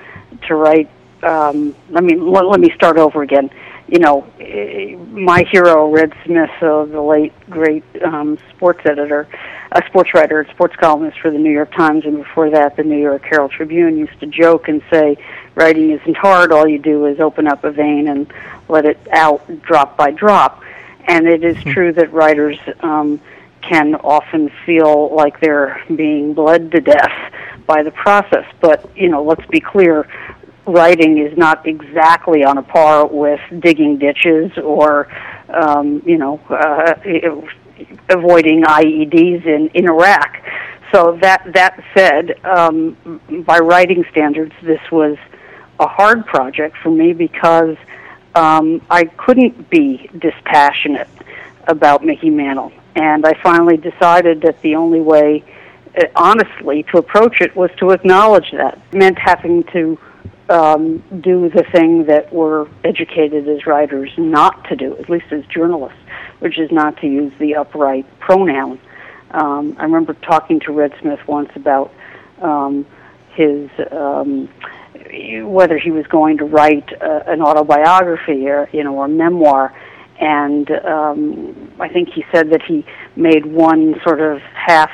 to 0.48 0.54
write. 0.54 0.90
Um, 1.22 1.74
I 1.94 2.00
mean, 2.00 2.30
let, 2.30 2.46
let 2.46 2.60
me 2.60 2.70
start 2.74 2.98
over 2.98 3.22
again. 3.22 3.50
You 3.88 3.98
know, 3.98 4.26
eh, 4.40 4.96
my 5.10 5.44
hero, 5.50 5.90
Red 5.90 6.12
Smith, 6.24 6.50
uh, 6.62 6.84
the 6.86 7.00
late 7.00 7.32
great 7.50 7.84
um, 8.02 8.38
sports 8.54 8.80
editor, 8.84 9.28
a 9.70 9.82
sports 9.86 10.14
writer, 10.14 10.46
sports 10.50 10.74
columnist 10.76 11.20
for 11.20 11.30
the 11.30 11.38
New 11.38 11.52
York 11.52 11.72
Times, 11.72 12.04
and 12.04 12.16
before 12.16 12.50
that, 12.50 12.76
the 12.76 12.84
New 12.84 13.00
York 13.00 13.22
Herald 13.24 13.50
Tribune, 13.50 13.96
used 13.98 14.18
to 14.20 14.26
joke 14.26 14.68
and 14.68 14.82
say, 14.90 15.16
"Writing 15.54 15.90
isn't 15.90 16.16
hard. 16.16 16.52
All 16.52 16.66
you 16.66 16.78
do 16.78 17.06
is 17.06 17.20
open 17.20 17.46
up 17.46 17.64
a 17.64 17.70
vein 17.70 18.08
and 18.08 18.32
let 18.68 18.84
it 18.84 18.98
out 19.12 19.62
drop 19.62 19.96
by 19.96 20.10
drop." 20.10 20.61
And 21.06 21.26
it 21.26 21.44
is 21.44 21.62
true 21.64 21.92
that 21.94 22.12
writers 22.12 22.58
um, 22.80 23.20
can 23.62 23.94
often 23.96 24.50
feel 24.66 25.14
like 25.14 25.40
they're 25.40 25.82
being 25.94 26.34
bled 26.34 26.70
to 26.72 26.80
death 26.80 27.32
by 27.66 27.82
the 27.82 27.90
process. 27.90 28.44
But, 28.60 28.96
you 28.96 29.08
know, 29.08 29.22
let's 29.22 29.46
be 29.46 29.60
clear 29.60 30.06
writing 30.66 31.18
is 31.18 31.36
not 31.36 31.66
exactly 31.66 32.44
on 32.44 32.58
a 32.58 32.62
par 32.62 33.06
with 33.06 33.40
digging 33.60 33.98
ditches 33.98 34.56
or, 34.58 35.08
um, 35.48 36.02
you 36.06 36.18
know, 36.18 36.38
uh, 36.50 36.94
avoiding 38.08 38.62
IEDs 38.62 39.44
in, 39.44 39.68
in 39.74 39.88
Iraq. 39.88 40.36
So 40.92 41.18
that 41.22 41.52
that 41.54 41.82
said, 41.96 42.44
um, 42.44 43.20
by 43.46 43.58
writing 43.58 44.04
standards, 44.10 44.52
this 44.62 44.80
was 44.90 45.16
a 45.80 45.86
hard 45.86 46.26
project 46.26 46.76
for 46.82 46.90
me 46.90 47.12
because 47.14 47.76
um, 48.34 48.80
I 48.90 49.04
couldn't 49.04 49.70
be 49.70 50.10
dispassionate 50.18 51.08
about 51.66 52.04
Mickey 52.04 52.30
Mantle. 52.30 52.72
And 52.94 53.24
I 53.24 53.32
finally 53.42 53.76
decided 53.76 54.42
that 54.42 54.60
the 54.62 54.74
only 54.74 55.00
way, 55.00 55.44
uh, 55.96 56.04
honestly, 56.14 56.82
to 56.84 56.98
approach 56.98 57.40
it 57.40 57.54
was 57.56 57.70
to 57.78 57.90
acknowledge 57.90 58.50
that. 58.52 58.78
It 58.92 58.96
meant 58.96 59.18
having 59.18 59.64
to 59.72 59.98
um, 60.48 61.02
do 61.20 61.48
the 61.48 61.64
thing 61.72 62.04
that 62.06 62.32
we're 62.32 62.66
educated 62.84 63.48
as 63.48 63.66
writers 63.66 64.10
not 64.18 64.64
to 64.68 64.76
do, 64.76 64.96
at 64.98 65.08
least 65.08 65.26
as 65.30 65.44
journalists, 65.46 65.98
which 66.40 66.58
is 66.58 66.70
not 66.70 66.98
to 66.98 67.06
use 67.06 67.32
the 67.38 67.54
upright 67.54 68.06
pronoun. 68.20 68.78
Um, 69.30 69.76
I 69.78 69.84
remember 69.84 70.12
talking 70.14 70.60
to 70.60 70.72
Red 70.72 70.92
Smith 71.00 71.20
once 71.26 71.50
about 71.56 71.92
um, 72.42 72.84
his 73.34 73.70
um, 73.90 74.50
whether 75.44 75.78
he 75.78 75.90
was 75.90 76.06
going 76.06 76.38
to 76.38 76.44
write 76.44 76.88
uh, 77.02 77.20
an 77.26 77.42
autobiography 77.42 78.48
or 78.48 78.68
you 78.72 78.82
know 78.84 78.94
or 78.96 79.08
memoir 79.08 79.74
and 80.20 80.70
um, 80.70 81.72
I 81.80 81.88
think 81.88 82.10
he 82.10 82.24
said 82.32 82.50
that 82.50 82.62
he 82.62 82.84
made 83.16 83.44
one 83.44 83.96
sort 84.04 84.20
of 84.20 84.40
half 84.54 84.90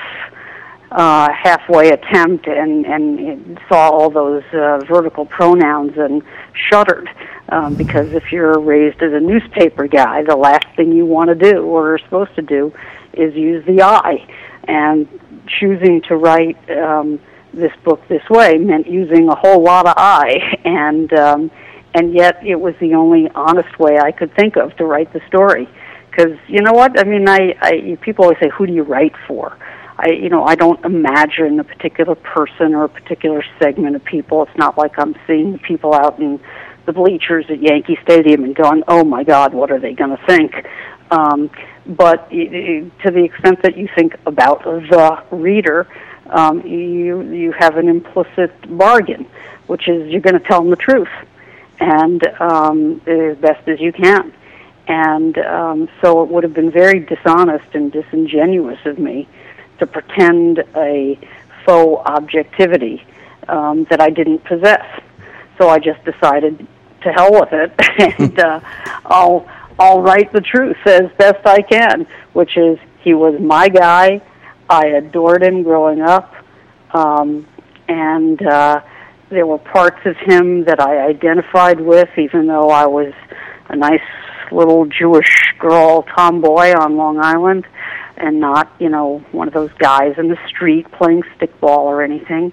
uh, 0.91 1.29
halfway 1.31 1.91
attempt 1.91 2.47
and 2.47 2.87
and 2.87 3.61
saw 3.69 3.91
all 3.91 4.11
those 4.11 4.43
uh, 4.55 4.79
vertical 4.89 5.27
pronouns 5.27 5.93
and 5.99 6.23
shuddered 6.71 7.11
um, 7.51 7.75
because 7.75 8.13
if 8.15 8.33
you're 8.33 8.59
raised 8.59 9.03
as 9.03 9.13
a 9.13 9.21
newspaper 9.21 9.87
guy, 9.87 10.23
the 10.23 10.37
last 10.37 10.67
thing 10.77 10.93
you 10.93 11.05
want 11.05 11.29
to 11.29 11.35
do 11.35 11.63
or 11.63 11.95
are 11.95 11.99
supposed 11.99 12.35
to 12.37 12.43
do 12.43 12.73
is 13.13 13.35
use 13.35 13.65
the 13.67 13.83
I, 13.83 14.27
and 14.67 15.07
choosing 15.47 16.01
to 16.09 16.17
write. 16.17 16.57
Um, 16.71 17.21
this 17.59 17.73
book 17.85 18.01
this 18.09 18.23
way 18.31 18.59
meant 18.59 18.87
using 18.87 19.29
a 19.29 19.35
whole 19.35 19.63
lot 19.63 19.87
of 19.87 19.95
I, 19.97 20.59
and 20.65 21.13
um, 21.13 21.51
and 21.95 22.15
yet 22.15 22.45
it 22.45 22.61
was 22.61 22.75
the 22.81 22.95
only 22.95 23.29
honest 23.35 23.79
way 23.79 23.99
I 23.99 24.13
could 24.13 24.35
think 24.35 24.57
of 24.57 24.77
to 24.77 24.85
write 24.85 25.13
the 25.13 25.21
story. 25.27 25.69
Because 26.11 26.39
you 26.49 26.63
know 26.63 26.73
what? 26.73 26.99
I 26.99 27.05
mean, 27.05 27.29
I, 27.29 27.55
I 27.61 27.99
people 28.01 28.25
always 28.25 28.39
say, 28.41 28.49
"Who 28.49 28.67
do 28.67 28.73
you 28.73 28.83
write 28.83 29.15
for?" 29.27 29.57
I, 29.99 30.11
you 30.11 30.29
know, 30.29 30.45
I 30.45 30.55
don't 30.55 30.83
imagine 30.85 31.59
a 31.59 31.65
particular 31.65 32.15
person 32.15 32.75
or 32.75 32.85
a 32.85 32.89
particular 32.89 33.45
segment 33.61 33.97
of 33.97 34.05
people. 34.05 34.45
It's 34.45 34.57
not 34.57 34.79
like 34.79 34.99
I'm 34.99 35.17
seeing 35.27 35.59
people 35.59 35.93
out 35.93 36.21
in 36.21 36.41
the 36.87 36.93
bleachers 36.93 37.47
at 37.49 37.61
Yankee 37.61 37.99
Stadium 38.03 38.45
and 38.45 38.55
going, 38.55 38.85
"Oh 38.89 39.05
my 39.05 39.25
God, 39.25 39.55
what 39.55 39.71
are 39.71 39.81
they 39.81 39.95
going 39.95 40.17
to 40.17 40.27
think?" 40.27 40.67
Um, 41.11 41.51
but 41.87 42.29
to 42.31 43.11
the 43.11 43.25
extent 43.25 43.63
that 43.63 43.77
you 43.77 43.89
think 43.95 44.15
about 44.27 44.65
the 44.65 45.23
reader, 45.31 45.87
um, 46.31 46.67
you 46.67 47.23
you 47.23 47.53
have 47.53 47.77
an 47.77 47.89
implicit 47.89 48.53
bargain, 48.77 49.27
which 49.67 49.89
is 49.89 50.11
you're 50.11 50.21
going 50.21 50.39
to 50.39 50.47
tell 50.47 50.61
them 50.61 50.71
the 50.71 50.77
truth, 50.77 51.09
and 51.81 52.27
um, 52.41 53.01
as 53.07 53.37
best 53.39 53.67
as 53.69 53.81
you 53.81 53.93
can. 53.93 54.33
And 54.87 55.37
um, 55.39 55.89
so 56.01 56.23
it 56.23 56.31
would 56.31 56.45
have 56.45 56.55
been 56.55 56.71
very 56.71 57.01
dishonest 57.01 57.75
and 57.75 57.93
disingenuous 57.93 58.79
of 58.87 58.99
me 58.99 59.29
to 59.79 59.87
pretend 59.87 60.65
a 60.75 61.19
faux 61.67 62.03
objectivity 62.07 63.05
um, 63.49 63.87
that 63.91 64.01
I 64.01 64.11
didn't 64.11 64.45
possess. 64.45 64.85
So 65.59 65.69
I 65.69 65.79
just 65.79 66.03
decided 66.05 66.67
to 67.03 67.13
hell 67.13 67.33
with 67.33 67.53
it, 67.53 67.73
and 68.19 68.39
uh, 68.39 68.61
I'll 69.05 69.47
I'll 69.79 70.03
write 70.03 70.33
the 70.33 70.41
truth 70.41 70.79
as 70.87 71.11
best 71.19 71.47
I 71.47 71.63
can, 71.63 72.07
which 72.33 72.57
is 72.57 72.79
he 73.01 73.15
was 73.15 73.39
my 73.41 73.69
guy. 73.69 74.21
I 74.69 74.87
adored 74.89 75.43
him 75.43 75.63
growing 75.63 76.01
up, 76.01 76.35
um, 76.93 77.47
and 77.89 78.41
uh, 78.43 78.81
there 79.31 79.47
were 79.47 79.59
parts 79.59 80.01
of 80.05 80.17
him 80.17 80.65
that 80.65 80.81
I 80.81 81.07
identified 81.07 81.81
with, 81.81 82.11
even 82.19 82.47
though 82.47 82.71
I 82.71 82.87
was 82.87 83.13
a 83.69 83.77
nice 83.77 84.01
little 84.51 84.87
Jewish 84.87 85.55
girl 85.59 86.03
tomboy 86.03 86.75
on 86.75 86.97
Long 86.97 87.19
Island, 87.19 87.67
and 88.17 88.41
not, 88.41 88.71
you 88.79 88.89
know, 88.89 89.25
one 89.33 89.49
of 89.49 89.55
those 89.55 89.73
guys 89.79 90.19
in 90.19 90.29
the 90.29 90.39
street 90.49 90.91
playing 90.93 91.23
stickball 91.39 91.85
or 91.85 92.03
anything. 92.03 92.53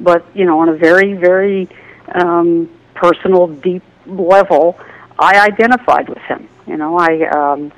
But 0.00 0.26
you 0.34 0.44
know, 0.44 0.60
on 0.60 0.68
a 0.68 0.74
very, 0.74 1.14
very 1.14 1.68
um, 2.12 2.68
personal, 2.94 3.46
deep 3.46 3.82
level, 4.06 4.78
I 5.18 5.46
identified 5.46 6.08
with 6.08 6.18
him. 6.18 6.48
You 6.66 6.76
know, 6.76 6.98
I 6.98 7.28
um, 7.28 7.72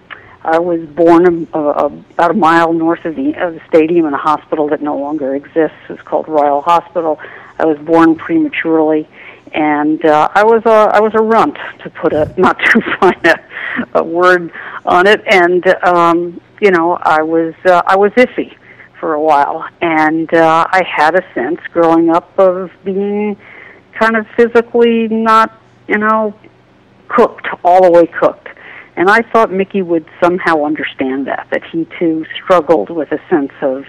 I 0.46 0.60
was 0.60 0.80
born 0.90 1.48
a, 1.52 1.58
a, 1.58 1.86
about 1.86 2.30
a 2.30 2.34
mile 2.34 2.72
north 2.72 3.04
of 3.04 3.16
the, 3.16 3.34
of 3.34 3.54
the 3.54 3.60
stadium 3.68 4.06
in 4.06 4.14
a 4.14 4.18
hospital 4.18 4.68
that 4.68 4.80
no 4.80 4.96
longer 4.96 5.34
exists. 5.34 5.76
It's 5.88 6.00
called 6.02 6.28
Royal 6.28 6.60
Hospital. 6.60 7.18
I 7.58 7.64
was 7.64 7.76
born 7.78 8.14
prematurely, 8.14 9.08
and 9.52 10.04
uh, 10.04 10.28
I 10.32 10.44
was 10.44 10.62
a 10.64 10.94
I 10.94 11.00
was 11.00 11.12
a 11.14 11.22
runt 11.22 11.56
to 11.82 11.90
put 11.90 12.12
a 12.12 12.32
not 12.38 12.60
too 12.64 12.80
fine 13.00 13.20
a, 13.24 13.98
a 13.98 14.04
word 14.04 14.52
on 14.84 15.08
it. 15.08 15.20
And 15.26 15.66
um, 15.84 16.40
you 16.60 16.70
know, 16.70 16.92
I 16.92 17.22
was 17.22 17.54
uh, 17.64 17.82
I 17.84 17.96
was 17.96 18.12
iffy 18.12 18.56
for 19.00 19.14
a 19.14 19.20
while, 19.20 19.68
and 19.80 20.32
uh, 20.32 20.64
I 20.70 20.84
had 20.84 21.16
a 21.16 21.24
sense 21.34 21.60
growing 21.72 22.08
up 22.10 22.38
of 22.38 22.70
being 22.84 23.36
kind 23.98 24.16
of 24.16 24.28
physically 24.36 25.08
not 25.08 25.60
you 25.88 25.98
know 25.98 26.38
cooked 27.08 27.48
all 27.64 27.82
the 27.82 27.90
way 27.90 28.06
cooked 28.06 28.45
and 28.96 29.10
I 29.10 29.22
thought 29.22 29.52
Mickey 29.52 29.82
would 29.82 30.06
somehow 30.22 30.64
understand 30.64 31.26
that, 31.26 31.48
that 31.50 31.62
he 31.64 31.86
too 31.98 32.24
struggled 32.34 32.88
with 32.90 33.12
a 33.12 33.20
sense 33.28 33.52
of 33.60 33.84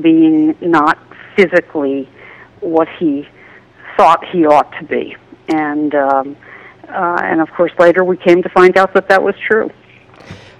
being 0.00 0.56
not 0.60 0.98
physically 1.34 2.08
what 2.60 2.88
he 2.98 3.26
thought 3.96 4.24
he 4.26 4.44
ought 4.44 4.70
to 4.78 4.84
be. 4.84 5.16
And, 5.48 5.94
um, 5.94 6.36
uh, 6.88 7.20
and 7.22 7.40
of 7.40 7.50
course, 7.52 7.72
later 7.78 8.04
we 8.04 8.16
came 8.16 8.42
to 8.42 8.48
find 8.50 8.76
out 8.76 8.92
that 8.94 9.08
that 9.08 9.22
was 9.22 9.34
true. 9.46 9.70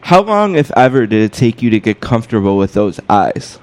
How 0.03 0.23
long, 0.23 0.55
if 0.55 0.71
ever, 0.77 1.07
did 1.07 1.23
it 1.23 1.33
take 1.33 1.63
you 1.63 1.71
to 1.71 1.81
get 1.81 2.01
comfortable 2.01 2.57
with 2.57 2.75
those 2.75 3.01
eyes? 3.09 3.59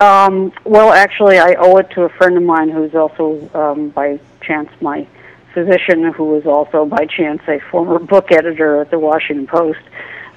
Um, 0.00 0.52
well, 0.64 0.92
actually, 0.92 1.38
I 1.38 1.54
owe 1.54 1.76
it 1.76 1.90
to 1.90 2.02
a 2.02 2.08
friend 2.08 2.36
of 2.36 2.42
mine 2.42 2.68
who's 2.68 2.94
also, 2.94 3.48
um, 3.54 3.90
by 3.90 4.18
chance 4.40 4.68
my 4.80 5.06
physician, 5.52 6.12
who 6.12 6.24
was 6.24 6.46
also 6.46 6.84
by 6.84 7.06
chance 7.06 7.42
a 7.48 7.58
former 7.70 7.98
book 7.98 8.32
editor 8.32 8.80
at 8.80 8.90
the 8.90 8.98
Washington 8.98 9.46
Post. 9.46 9.80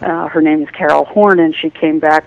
Uh, 0.02 0.28
her 0.28 0.42
name 0.42 0.62
is 0.62 0.70
Carol 0.72 1.06
Horn, 1.06 1.40
and 1.40 1.56
she 1.56 1.70
came 1.70 2.00
back 2.00 2.26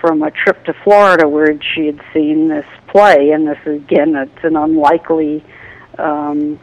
from 0.00 0.22
a 0.22 0.30
trip 0.30 0.64
to 0.64 0.74
Florida 0.84 1.28
where 1.28 1.58
she 1.62 1.86
had 1.86 2.00
seen 2.12 2.48
this 2.48 2.66
play, 2.88 3.30
and 3.30 3.46
this 3.46 3.58
again, 3.66 4.14
it's 4.16 4.44
an 4.44 4.56
unlikely 4.56 5.42
um, 5.98 6.58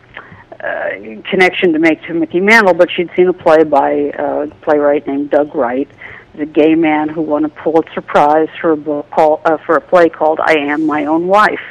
uh, 0.64 0.89
connection 1.30 1.74
to 1.74 1.80
make 1.80 2.01
to 2.03 2.14
Mickey 2.14 2.39
Mantle, 2.39 2.74
but 2.74 2.89
she'd 2.91 3.09
seen 3.16 3.28
a 3.28 3.34
play 3.34 3.64
by 3.64 3.89
a 3.91 4.47
playwright 4.62 5.07
named 5.07 5.32
Doug 5.32 5.55
Wright, 5.55 5.89
the 6.36 6.45
gay 6.45 6.76
man 6.76 7.09
who 7.09 7.22
won 7.22 7.45
a 7.45 7.49
Pulitzer 7.49 8.01
Prize 8.01 8.49
for 8.59 8.72
a 8.72 8.78
book 8.78 9.09
called, 9.09 9.41
uh, 9.45 9.57
for 9.66 9.76
a 9.76 9.82
play 9.82 10.09
called 10.09 10.39
"I 10.39 10.53
Am 10.57 10.86
My 10.86 11.05
Own 11.05 11.28
Wife," 11.28 11.66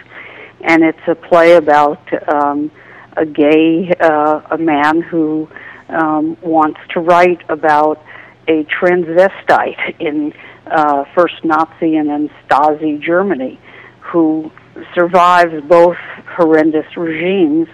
and 0.60 0.82
it's 0.82 1.06
a 1.06 1.14
play 1.14 1.54
about 1.54 2.02
um, 2.28 2.70
a 3.16 3.26
gay 3.26 3.92
uh, 4.00 4.40
a 4.50 4.58
man 4.58 5.02
who 5.02 5.48
um, 5.88 6.36
wants 6.42 6.80
to 6.90 7.00
write 7.00 7.42
about 7.48 8.04
a 8.48 8.64
transvestite 8.64 10.00
in 10.00 10.32
uh, 10.66 11.04
first 11.14 11.44
Nazi 11.44 11.96
and 11.96 12.08
then 12.08 12.30
Stasi 12.44 13.00
Germany, 13.00 13.58
who 14.00 14.50
survives 14.94 15.62
both 15.66 15.96
horrendous 16.26 16.96
regimes 16.96 17.68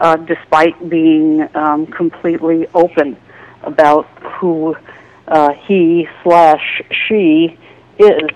uh, 0.00 0.16
despite 0.16 0.88
being 0.88 1.48
um, 1.54 1.86
completely 1.86 2.66
open 2.74 3.16
about 3.62 4.06
who 4.38 4.74
uh, 5.28 5.52
he 5.66 6.08
slash 6.22 6.82
she 7.06 7.58
is. 7.98 8.30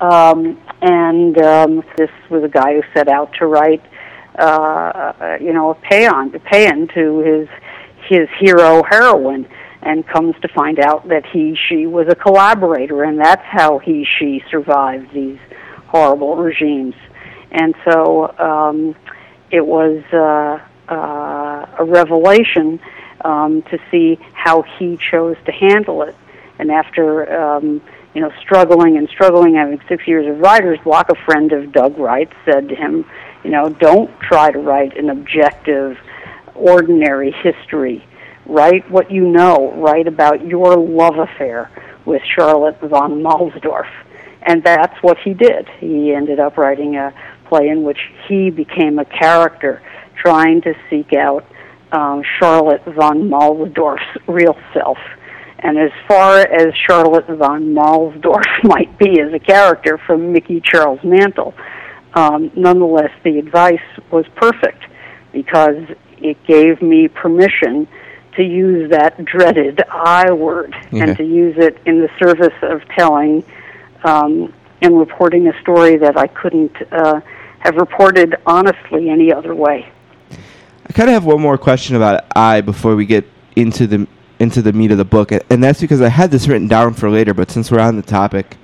Um, 0.00 0.60
and 0.80 1.38
um, 1.38 1.84
this 1.96 2.10
was 2.30 2.42
a 2.42 2.48
guy 2.48 2.74
who 2.74 2.82
set 2.94 3.08
out 3.08 3.32
to 3.34 3.46
write, 3.46 3.82
uh, 4.38 5.38
you 5.40 5.52
know, 5.52 5.70
a 5.70 5.74
paean, 5.74 6.34
a 6.34 6.38
paean 6.38 6.88
to 6.94 7.18
his 7.20 7.48
his 8.08 8.28
hero 8.38 8.82
heroine, 8.82 9.46
and 9.82 10.06
comes 10.06 10.34
to 10.42 10.48
find 10.48 10.78
out 10.78 11.08
that 11.08 11.26
he 11.26 11.56
she 11.68 11.86
was 11.86 12.08
a 12.08 12.14
collaborator, 12.14 13.02
and 13.04 13.18
that's 13.18 13.44
how 13.44 13.78
he 13.78 14.04
she 14.18 14.42
survived 14.50 15.12
these 15.12 15.38
horrible 15.86 16.36
regimes. 16.36 16.94
And 17.50 17.74
so 17.84 18.34
um, 18.38 18.96
it 19.50 19.66
was 19.66 20.02
uh, 20.12 20.58
uh, 20.88 21.66
a 21.78 21.84
revelation 21.84 22.80
um, 23.24 23.62
to 23.62 23.78
see 23.90 24.18
how 24.32 24.62
he 24.62 24.98
chose 25.10 25.36
to 25.44 25.52
handle 25.52 26.02
it. 26.02 26.16
And 26.58 26.70
after 26.70 27.30
um, 27.40 27.82
you 28.14 28.20
know 28.20 28.32
struggling 28.40 28.96
and 28.96 29.08
struggling, 29.08 29.54
having 29.54 29.80
six 29.88 30.06
years 30.06 30.26
of 30.26 30.40
writer's 30.40 30.80
block, 30.80 31.10
a 31.10 31.14
friend 31.14 31.52
of 31.52 31.72
Doug 31.72 31.98
Wright 31.98 32.30
said 32.44 32.68
to 32.68 32.74
him, 32.74 33.04
you 33.44 33.50
know, 33.50 33.68
don't 33.68 34.10
try 34.20 34.50
to 34.50 34.58
write 34.58 34.96
an 34.96 35.10
objective, 35.10 35.96
ordinary 36.54 37.32
history. 37.42 38.06
Write 38.46 38.88
what 38.90 39.10
you 39.10 39.26
know. 39.28 39.72
Write 39.76 40.06
about 40.06 40.46
your 40.46 40.76
love 40.76 41.18
affair 41.18 41.70
with 42.04 42.22
Charlotte 42.36 42.80
von 42.80 43.22
Mahlsdorf. 43.22 43.88
And 44.42 44.62
that's 44.64 44.96
what 45.02 45.18
he 45.18 45.34
did. 45.34 45.68
He 45.78 46.12
ended 46.12 46.40
up 46.40 46.56
writing 46.56 46.96
a 46.96 47.14
play 47.48 47.68
in 47.68 47.82
which 47.84 47.98
he 48.28 48.50
became 48.50 48.98
a 48.98 49.04
character 49.04 49.82
trying 50.16 50.62
to 50.62 50.74
seek 50.90 51.12
out 51.12 51.44
um, 51.92 52.22
Charlotte 52.38 52.84
von 52.84 53.28
Mahlsdorf's 53.28 54.16
real 54.26 54.56
self. 54.72 54.98
And 55.60 55.78
as 55.78 55.92
far 56.08 56.38
as 56.38 56.74
Charlotte 56.88 57.26
von 57.28 57.74
Mahlsdorf 57.74 58.46
might 58.64 58.98
be 58.98 59.20
as 59.20 59.32
a 59.32 59.38
character 59.38 59.98
from 60.06 60.32
Mickey 60.32 60.60
Charles 60.60 61.00
Mantle, 61.04 61.54
um, 62.14 62.50
nonetheless, 62.54 63.10
the 63.24 63.38
advice 63.38 63.80
was 64.10 64.26
perfect 64.34 64.82
because 65.32 65.84
it 66.18 66.42
gave 66.44 66.82
me 66.82 67.08
permission 67.08 67.88
to 68.36 68.42
use 68.42 68.90
that 68.90 69.24
dreaded 69.24 69.82
I 69.90 70.32
word 70.32 70.74
Yeah. 70.90 71.04
and 71.04 71.16
to 71.16 71.24
use 71.24 71.56
it 71.58 71.78
in 71.84 72.00
the 72.00 72.10
service 72.18 72.54
of 72.62 72.82
telling 72.96 73.44
um, 74.04 74.52
and 74.80 74.98
reporting 74.98 75.48
a 75.48 75.60
story 75.60 75.96
that 75.98 76.16
I 76.16 76.26
couldn't 76.26 76.74
uh, 76.92 77.20
have 77.60 77.76
reported 77.76 78.36
honestly 78.46 79.10
any 79.10 79.32
other 79.32 79.54
way. 79.54 79.88
I 80.30 80.92
kind 80.92 81.08
of 81.08 81.14
have 81.14 81.24
one 81.24 81.40
more 81.40 81.56
question 81.58 81.94
about 81.96 82.24
I 82.34 82.60
before 82.60 82.96
we 82.96 83.06
get 83.06 83.24
into 83.56 83.86
the 83.86 84.06
into 84.38 84.60
the 84.60 84.72
meat 84.72 84.90
of 84.90 84.98
the 84.98 85.04
book, 85.04 85.30
and 85.30 85.62
that's 85.62 85.80
because 85.80 86.00
I 86.00 86.08
had 86.08 86.32
this 86.32 86.48
written 86.48 86.66
down 86.66 86.94
for 86.94 87.08
later. 87.08 87.32
But 87.32 87.50
since 87.52 87.70
we're 87.70 87.78
on 87.78 87.94
the 87.94 88.02
topic, 88.02 88.56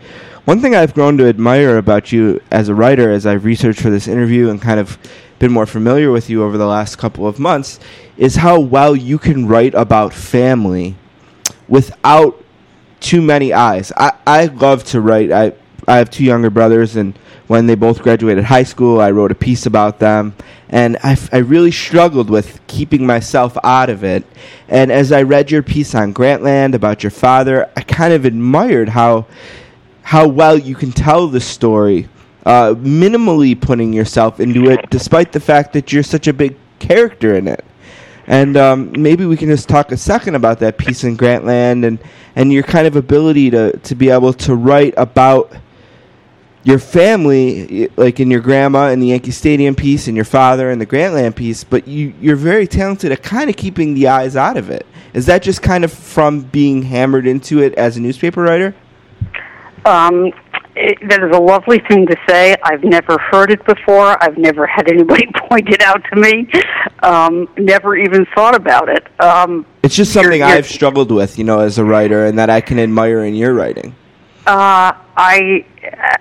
one 0.49 0.63
thing 0.63 0.75
I've 0.75 0.95
grown 0.95 1.19
to 1.19 1.29
admire 1.29 1.77
about 1.77 2.11
you 2.11 2.41
as 2.51 2.71
a 2.71 2.75
writer, 2.75 3.11
as 3.11 3.27
I've 3.27 3.45
researched 3.45 3.83
for 3.83 3.91
this 3.91 4.09
interview 4.09 4.49
and 4.49 4.63
kind 4.63 4.81
of 4.81 4.97
been 5.39 5.53
more 5.53 5.67
familiar 5.67 6.11
with 6.11 6.31
you 6.31 6.43
over 6.43 6.57
the 6.57 6.65
last 6.65 6.97
couple 6.97 7.27
of 7.27 7.39
months, 7.39 7.79
is 8.17 8.37
how 8.37 8.59
well 8.59 8.97
you 8.97 9.19
can 9.19 9.47
write 9.47 9.75
about 9.75 10.15
family 10.15 10.97
without 11.69 12.43
too 12.99 13.21
many 13.21 13.53
eyes. 13.53 13.93
I, 13.95 14.13
I 14.27 14.47
love 14.47 14.85
to 14.85 15.03
write. 15.03 15.31
I 15.31 15.53
I 15.87 15.99
have 15.99 16.09
two 16.09 16.25
younger 16.25 16.49
brothers, 16.49 16.97
and 16.97 17.15
when 17.47 17.67
they 17.67 17.75
both 17.75 18.03
graduated 18.03 18.45
high 18.45 18.63
school, 18.63 19.03
I 19.03 19.11
wrote 19.11 19.31
a 19.31 19.35
piece 19.35 19.67
about 19.67 19.99
them, 19.99 20.35
and 20.71 20.97
I, 21.03 21.13
f- 21.13 21.29
I 21.31 21.39
really 21.39 21.73
struggled 21.73 22.31
with 22.31 22.67
keeping 22.67 23.05
myself 23.07 23.59
out 23.63 23.91
of 23.91 24.03
it. 24.03 24.25
And 24.67 24.91
as 24.91 25.13
I 25.13 25.23
read 25.23 25.51
your 25.51 25.63
piece 25.63 25.95
on 25.95 26.15
Grantland 26.15 26.75
about 26.75 27.03
your 27.03 27.11
father, 27.11 27.71
I 27.77 27.83
kind 27.83 28.15
of 28.15 28.25
admired 28.25 28.91
how 28.91 29.27
how 30.09 30.27
well 30.27 30.57
you 30.57 30.75
can 30.75 30.91
tell 30.91 31.27
the 31.27 31.39
story, 31.39 32.09
uh, 32.47 32.73
minimally 32.79 33.61
putting 33.61 33.93
yourself 33.93 34.41
into 34.41 34.71
it, 34.71 34.89
despite 34.89 35.33
the 35.33 35.39
fact 35.39 35.75
that 35.75 35.93
you're 35.93 36.03
such 36.03 36.27
a 36.27 36.33
big 36.33 36.57
character 36.79 37.35
in 37.35 37.47
it. 37.47 37.63
And 38.27 38.57
um, 38.57 38.91
maybe 38.97 39.27
we 39.27 39.37
can 39.37 39.51
just 39.51 39.69
talk 39.69 39.93
a 39.93 39.99
second 39.99 40.35
about 40.35 40.61
that 40.61 40.79
piece 40.79 41.05
in 41.05 41.15
Grantland 41.15 41.85
and, 41.85 41.99
and 42.37 42.51
your 42.51 42.63
kind 42.63 42.87
of 42.87 42.97
ability 42.97 43.51
to, 43.51 43.77
to 43.77 43.95
be 43.95 44.09
able 44.09 44.33
to 44.33 44.55
write 44.55 44.95
about 44.97 45.53
your 46.65 46.79
family, 46.79 47.91
like 47.99 48.19
in 48.19 48.31
your 48.31 48.41
grandma 48.41 48.89
in 48.89 49.01
the 49.01 49.09
Yankee 49.09 49.31
Stadium 49.31 49.75
piece 49.75 50.07
and 50.07 50.17
your 50.17 50.25
father 50.25 50.71
in 50.71 50.79
the 50.79 50.87
Grantland 50.87 51.37
piece, 51.37 51.65
but 51.65 51.87
you, 51.87 52.15
you're 52.19 52.35
very 52.35 52.67
talented 52.67 53.13
at 53.13 53.23
kind 53.23 53.51
of 53.51 53.57
keeping 53.57 53.93
the 53.93 54.09
eyes 54.09 54.37
out 54.37 54.57
of 54.57 54.71
it. 54.71 54.87
Is 55.13 55.27
that 55.27 55.43
just 55.43 55.61
kind 55.61 55.85
of 55.85 55.93
from 55.93 56.41
being 56.41 56.81
hammered 56.81 57.27
into 57.27 57.63
it 57.63 57.75
as 57.75 57.99
a 57.99 58.01
newspaper 58.01 58.41
writer? 58.41 58.75
Um, 59.85 60.33
it, 60.81 60.97
that 61.09 61.23
is 61.25 61.35
a 61.37 61.41
lovely 61.41 61.81
thing 61.89 62.07
to 62.07 62.17
say. 62.29 62.55
I've 62.63 62.85
never 62.85 63.19
heard 63.19 63.51
it 63.51 63.65
before. 63.65 64.23
I've 64.23 64.39
never 64.39 64.67
had 64.67 64.89
anybody 64.89 65.27
point 65.49 65.69
it 65.69 65.83
out 65.83 66.03
to 66.13 66.21
me. 66.21 66.49
Um, 67.03 67.49
never 67.59 67.97
even 67.97 68.27
thought 68.35 68.55
about 68.55 68.89
it. 68.89 69.07
Um, 69.21 69.67
It's 69.83 69.97
just 69.97 70.15
You're- 70.15 70.25
something 70.25 70.41
you're- 70.41 70.53
I've 70.53 70.67
struggled 70.67 71.11
with, 71.11 71.37
you 71.39 71.45
know, 71.45 71.61
as 71.61 71.79
a 71.79 71.85
writer, 71.85 72.27
and 72.27 72.39
that 72.39 72.49
I 72.51 72.61
can 72.61 72.79
admire 72.79 73.25
in 73.25 73.35
your 73.35 73.55
writing. 73.55 73.95
uh, 74.47 74.93
I, 75.17 75.65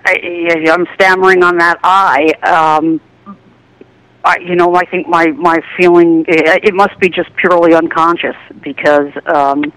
I, 0.04 0.64
I'm 0.70 0.86
stammering 0.94 1.42
on 1.44 1.56
that. 1.58 1.78
I, 1.84 2.32
um, 2.42 3.00
I, 4.24 4.38
you 4.38 4.56
know, 4.56 4.74
I 4.74 4.84
think 4.86 5.06
my 5.08 5.28
my 5.28 5.60
feeling 5.76 6.24
it 6.26 6.64
it 6.64 6.74
must 6.74 6.98
be 6.98 7.08
just 7.08 7.34
purely 7.36 7.74
unconscious 7.74 8.34
because 8.60 9.12
um, 9.26 9.72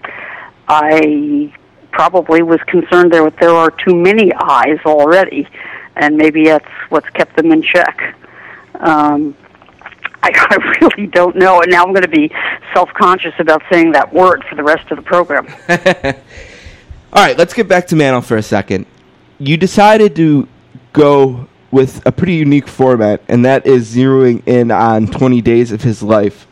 I 0.67 1.53
probably 1.91 2.41
was 2.41 2.59
concerned 2.67 3.11
there 3.11 3.29
there 3.31 3.51
are 3.51 3.71
too 3.71 3.95
many 3.95 4.33
eyes 4.33 4.79
already, 4.85 5.47
and 5.95 6.17
maybe 6.17 6.45
that's 6.45 6.65
what's 6.89 7.09
kept 7.09 7.35
them 7.35 7.51
in 7.51 7.61
check. 7.61 8.15
Um, 8.75 9.35
I, 10.23 10.31
I 10.33 10.77
really 10.81 11.07
don't 11.07 11.35
know, 11.35 11.61
and 11.61 11.71
now 11.71 11.83
I'm 11.83 11.93
going 11.93 12.03
to 12.03 12.07
be 12.07 12.31
self-conscious 12.73 13.33
about 13.39 13.61
saying 13.71 13.91
that 13.93 14.13
word 14.13 14.43
for 14.49 14.55
the 14.55 14.63
rest 14.63 14.91
of 14.91 14.97
the 14.97 15.03
program. 15.03 15.47
All 17.13 17.23
right, 17.23 17.37
let's 17.37 17.53
get 17.53 17.67
back 17.67 17.87
to 17.87 17.95
Mantle 17.95 18.21
for 18.21 18.37
a 18.37 18.43
second. 18.43 18.85
You 19.37 19.57
decided 19.57 20.15
to 20.15 20.47
go 20.93 21.47
with 21.71 22.05
a 22.05 22.11
pretty 22.11 22.35
unique 22.35 22.67
format, 22.67 23.21
and 23.27 23.45
that 23.45 23.65
is 23.65 23.93
zeroing 23.93 24.43
in 24.45 24.71
on 24.71 25.07
20 25.07 25.41
days 25.41 25.71
of 25.71 25.81
his 25.81 26.03
life. 26.03 26.47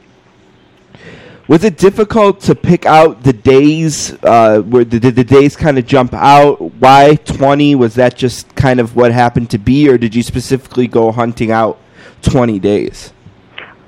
Was 1.49 1.63
it 1.63 1.79
difficult 1.79 2.41
to 2.41 2.53
pick 2.53 2.85
out 2.85 3.23
the 3.23 3.33
days? 3.33 4.13
Uh, 4.23 4.61
where 4.61 4.83
did, 4.83 5.01
did 5.01 5.15
the 5.15 5.23
days 5.23 5.55
kind 5.55 5.79
of 5.79 5.87
jump 5.87 6.13
out? 6.13 6.61
Why 6.75 7.15
20? 7.15 7.73
Was 7.73 7.95
that 7.95 8.15
just 8.15 8.55
kind 8.55 8.79
of 8.79 8.95
what 8.95 9.11
happened 9.11 9.49
to 9.49 9.57
be, 9.57 9.89
or 9.89 9.97
did 9.97 10.13
you 10.13 10.21
specifically 10.21 10.87
go 10.87 11.11
hunting 11.11 11.49
out 11.49 11.79
20 12.21 12.59
days? 12.59 13.13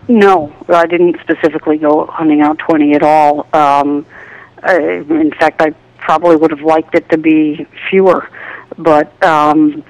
No, 0.07 0.51
I 0.69 0.87
didn't 0.87 1.17
specifically 1.21 1.77
go 1.77 2.07
hunting 2.07 2.41
out 2.41 2.57
20 2.57 2.95
at 2.95 3.03
all. 3.03 3.41
Um, 3.53 4.07
I, 4.63 4.77
in 5.07 5.31
fact, 5.39 5.61
I 5.61 5.75
probably 5.99 6.37
would 6.37 6.49
have 6.49 6.61
liked 6.61 6.95
it 6.95 7.07
to 7.09 7.17
be 7.19 7.67
fewer. 7.91 8.27
But 8.79 9.23
um, 9.23 9.83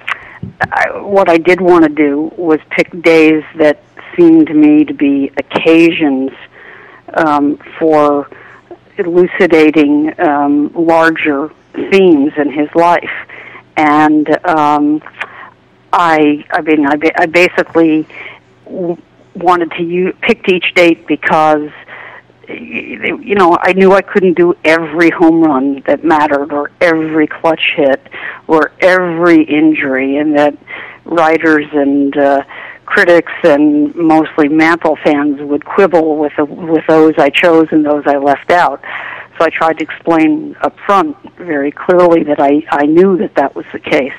I, 0.60 1.00
what 1.00 1.30
I 1.30 1.38
did 1.38 1.62
want 1.62 1.84
to 1.84 1.88
do 1.88 2.30
was 2.36 2.60
pick 2.68 2.90
days 3.00 3.44
that 3.56 3.82
seemed 4.14 4.48
to 4.48 4.54
me 4.54 4.84
to 4.84 4.92
be 4.92 5.32
occasions 5.38 6.32
um, 7.14 7.58
for 7.78 8.28
elucidating 8.98 10.18
um, 10.20 10.72
larger 10.74 11.50
themes 11.72 12.32
in 12.36 12.50
his 12.52 12.68
life. 12.74 13.10
And 13.76 14.28
um, 14.46 15.02
I, 15.92 16.44
I 16.50 16.60
mean, 16.62 16.86
I, 16.86 16.98
I 17.16 17.26
basically 17.26 18.06
wanted 19.34 19.70
to 19.72 19.82
u- 19.82 20.12
picked 20.20 20.48
each 20.48 20.74
date 20.74 21.06
because 21.06 21.70
you 22.48 23.34
know 23.34 23.56
I 23.60 23.72
knew 23.72 23.92
I 23.92 24.02
couldn't 24.02 24.34
do 24.34 24.54
every 24.64 25.10
home 25.10 25.42
run 25.42 25.82
that 25.86 26.04
mattered 26.04 26.52
or 26.52 26.70
every 26.80 27.26
clutch 27.26 27.72
hit 27.76 28.00
or 28.46 28.72
every 28.80 29.42
injury, 29.42 30.16
and 30.16 30.36
that 30.36 30.56
writers 31.04 31.66
and 31.72 32.16
uh, 32.16 32.42
critics 32.92 33.32
and 33.42 33.94
mostly 33.94 34.48
Mantle 34.48 34.98
fans 35.02 35.40
would 35.40 35.64
quibble 35.64 36.18
with 36.18 36.32
the, 36.36 36.44
with 36.44 36.84
those 36.86 37.14
I 37.16 37.30
chose 37.30 37.68
and 37.70 37.86
those 37.86 38.02
I 38.06 38.16
left 38.18 38.50
out. 38.50 38.82
So 39.38 39.46
I 39.46 39.48
tried 39.48 39.78
to 39.78 39.84
explain 39.84 40.54
up 40.60 40.76
front 40.84 41.16
very 41.36 41.72
clearly 41.72 42.22
that 42.24 42.38
I, 42.38 42.62
I 42.70 42.84
knew 42.84 43.16
that 43.16 43.34
that 43.36 43.54
was 43.54 43.64
the 43.72 43.78
case. 43.78 44.12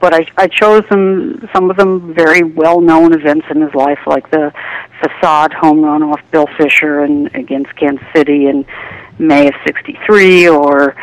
But 0.00 0.14
I, 0.14 0.26
I 0.36 0.48
chose 0.48 0.82
them, 0.90 1.48
some 1.54 1.70
of 1.70 1.76
them 1.76 2.12
very 2.12 2.42
well 2.42 2.80
known 2.80 3.12
events 3.12 3.46
in 3.50 3.60
his 3.60 3.72
life, 3.74 4.00
like 4.06 4.28
the 4.32 4.52
facade 5.00 5.52
home 5.52 5.84
run 5.84 6.02
off 6.02 6.20
Bill 6.32 6.48
Fischer 6.58 7.04
and 7.04 7.32
against 7.36 7.74
Kansas 7.76 8.04
City 8.14 8.46
in 8.46 8.66
May 9.20 9.46
of 9.46 9.54
'63, 9.64 10.48
or 10.48 10.96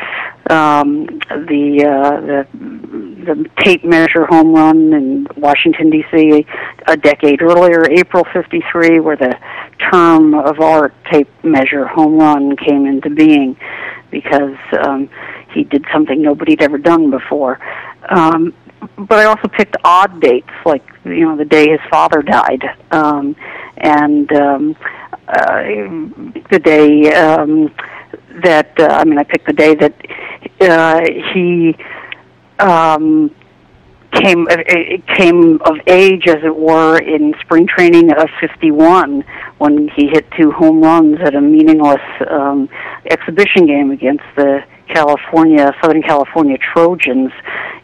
um, 0.49 1.05
the 1.29 1.85
uh, 1.85 2.21
the 2.21 2.47
the 3.25 3.49
tape 3.59 3.83
measure 3.83 4.25
home 4.25 4.53
run 4.53 4.93
in 4.93 5.27
Washington 5.37 5.89
D.C. 5.89 6.45
a 6.87 6.97
decade 6.97 7.41
earlier, 7.41 7.83
April 7.89 8.23
'53, 8.33 8.99
where 8.99 9.15
the 9.15 9.37
term 9.91 10.33
of 10.33 10.59
art 10.59 10.93
tape 11.11 11.29
measure 11.43 11.85
home 11.87 12.17
run 12.17 12.55
came 12.57 12.85
into 12.85 13.09
being 13.09 13.57
because 14.11 14.57
um, 14.81 15.09
he 15.53 15.63
did 15.63 15.83
something 15.91 16.21
nobody'd 16.21 16.61
ever 16.61 16.77
done 16.77 17.09
before. 17.11 17.59
Um, 18.09 18.53
but 18.97 19.19
I 19.19 19.25
also 19.25 19.47
picked 19.47 19.75
odd 19.83 20.21
dates, 20.21 20.49
like 20.65 20.83
you 21.03 21.21
know 21.21 21.35
the 21.35 21.45
day 21.45 21.69
his 21.69 21.79
father 21.89 22.21
died, 22.21 22.63
um, 22.91 23.35
and 23.77 24.31
um, 24.33 24.75
uh, 25.27 25.63
the 26.51 26.59
day 26.63 27.13
um, 27.13 27.73
that 28.43 28.71
uh, 28.79 28.87
I 28.87 29.03
mean 29.05 29.17
I 29.17 29.23
picked 29.23 29.47
the 29.47 29.53
day 29.53 29.75
that 29.75 29.93
uh, 30.61 31.01
he 31.33 31.75
um, 32.59 33.33
came 34.11 34.47
it 34.49 35.05
came 35.07 35.59
of 35.61 35.75
age, 35.87 36.27
as 36.27 36.43
it 36.43 36.55
were, 36.55 36.97
in 36.97 37.33
spring 37.41 37.67
training 37.67 38.11
of 38.11 38.29
'51 38.39 39.23
when 39.57 39.89
he 39.95 40.07
hit 40.07 40.25
two 40.37 40.51
home 40.51 40.81
runs 40.81 41.19
at 41.21 41.35
a 41.35 41.41
meaningless 41.41 42.01
um, 42.29 42.69
exhibition 43.09 43.65
game 43.65 43.91
against 43.91 44.23
the 44.35 44.63
California 44.87 45.73
Southern 45.81 46.01
California 46.01 46.57
Trojans 46.57 47.31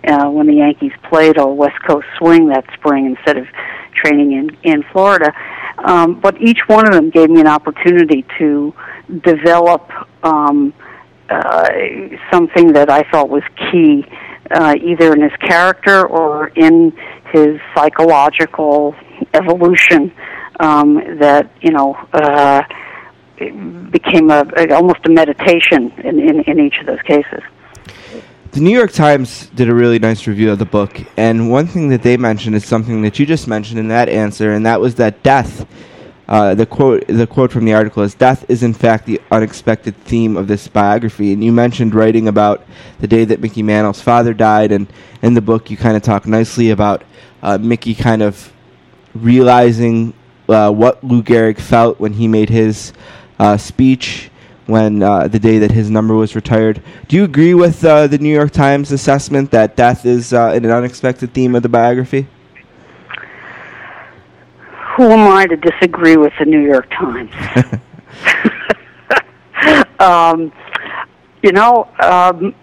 uh, 0.07 0.30
when 0.30 0.47
the 0.47 0.55
Yankees 0.55 0.93
played 1.09 1.38
a 1.38 1.47
West 1.47 1.82
Coast 1.88 2.07
swing 2.17 2.47
that 2.49 2.65
spring 2.74 3.05
instead 3.05 3.38
of 3.38 3.47
training 3.93 4.34
in 4.34 4.57
in 4.63 4.84
Florida. 4.91 5.34
Um, 5.80 6.19
but 6.19 6.39
each 6.41 6.59
one 6.67 6.86
of 6.88 6.93
them 6.93 7.09
gave 7.09 7.30
me 7.30 7.41
an 7.41 7.47
opportunity 7.47 8.26
to 8.38 8.74
develop 9.24 9.89
um, 10.24 10.74
uh, 11.30 11.69
something 12.32 12.74
that 12.74 12.89
I 12.89 13.03
thought 13.09 13.30
was 13.30 13.43
key, 13.72 14.05
uh, 14.54 14.76
either 14.82 15.14
in 15.14 15.22
his 15.22 15.36
character 15.39 16.08
or 16.08 16.47
in 16.49 16.91
his 17.32 17.60
psychological 17.74 18.95
evolution. 19.34 20.14
Um, 20.60 20.95
that 21.20 21.52
you 21.62 21.72
know. 21.72 21.95
Uh, 22.14 22.64
became 23.89 24.30
a, 24.30 24.45
a, 24.58 24.72
almost 24.72 24.99
a 25.06 25.10
meditation 25.10 25.91
in, 26.04 26.20
in, 26.20 26.41
in 26.41 26.60
each 26.60 26.78
of 26.80 26.86
those 26.86 27.02
cases. 27.02 27.41
The 28.52 28.60
New 28.60 28.78
York 28.78 28.91
Times 28.91 29.47
did 29.47 29.70
a 29.70 29.74
really 29.74 29.97
nice 29.97 30.28
review 30.28 30.52
of 30.52 30.60
the 30.60 30.66
book, 30.66 31.02
and 31.16 31.49
one 31.49 31.68
thing 31.68 31.88
that 31.89 32.04
they 32.04 32.18
mentioned 32.18 32.56
is 32.56 32.66
something 32.66 33.02
that 33.04 33.18
you 33.18 33.26
just 33.26 33.47
mentioned 33.47 33.80
in 33.80 33.88
that 33.88 34.10
answer, 34.10 34.52
and 34.52 34.66
that 34.66 34.82
was 34.82 34.95
that 34.95 35.24
death. 35.24 35.66
Uh, 36.32 36.56
the 36.56 36.66
quote, 36.66 37.06
the 37.08 37.28
quote 37.28 37.52
from 37.52 37.66
the 37.66 37.74
article 37.74 38.02
is, 38.04 38.14
"Death 38.14 38.46
is 38.48 38.64
in 38.64 38.74
fact 38.74 39.06
the 39.06 39.20
unexpected 39.32 39.94
theme 40.06 40.38
of 40.38 40.48
this 40.48 40.66
biography." 40.66 41.34
And 41.34 41.44
you 41.44 41.52
mentioned 41.52 41.94
writing 41.94 42.30
about 42.30 42.64
the 43.02 43.08
day 43.08 43.26
that 43.26 43.42
Mickey 43.42 43.62
Mantle's 43.62 44.00
father 44.00 44.34
died, 44.34 44.72
and 44.72 44.88
in 45.22 45.34
the 45.34 45.42
book 45.42 45.70
you 45.70 45.76
kind 45.76 45.98
of 45.98 46.04
talk 46.04 46.26
nicely 46.26 46.70
about 46.70 47.04
uh, 47.44 47.58
Mickey 47.58 47.94
kind 47.94 48.22
of 48.22 48.54
realizing 49.14 50.14
uh, 50.48 50.72
what 50.72 51.04
Lou 51.04 51.22
Gehrig 51.22 51.60
felt 51.60 52.00
when 52.00 52.14
he 52.14 52.30
made 52.30 52.48
his 52.50 52.94
uh, 53.38 53.58
speech 53.58 54.32
when 54.68 55.04
uh, 55.04 55.28
the 55.28 55.40
day 55.40 55.60
that 55.60 55.72
his 55.72 55.90
number 55.90 56.16
was 56.16 56.34
retired. 56.34 56.82
Do 57.10 57.18
you 57.18 57.26
agree 57.26 57.56
with 57.56 57.82
the 57.82 58.18
New 58.22 58.34
York 58.34 58.52
Times 58.52 58.94
assessment 58.94 59.52
that 59.52 59.76
death 59.76 60.06
is 60.06 60.32
an 60.32 60.66
unexpected 60.66 61.34
theme 61.34 61.56
of 61.56 61.64
the 61.64 61.68
biography? 61.68 62.28
Who 65.02 65.10
am 65.10 65.32
I 65.32 65.47
to 65.47 65.58
disagree 65.58 66.16
with 66.16 66.32
the 66.38 66.45
New 66.45 66.60
York 66.60 66.88
Times? 66.91 67.32
um, 69.99 70.54
you 71.41 71.52
know, 71.52 71.89
um, 71.99 72.54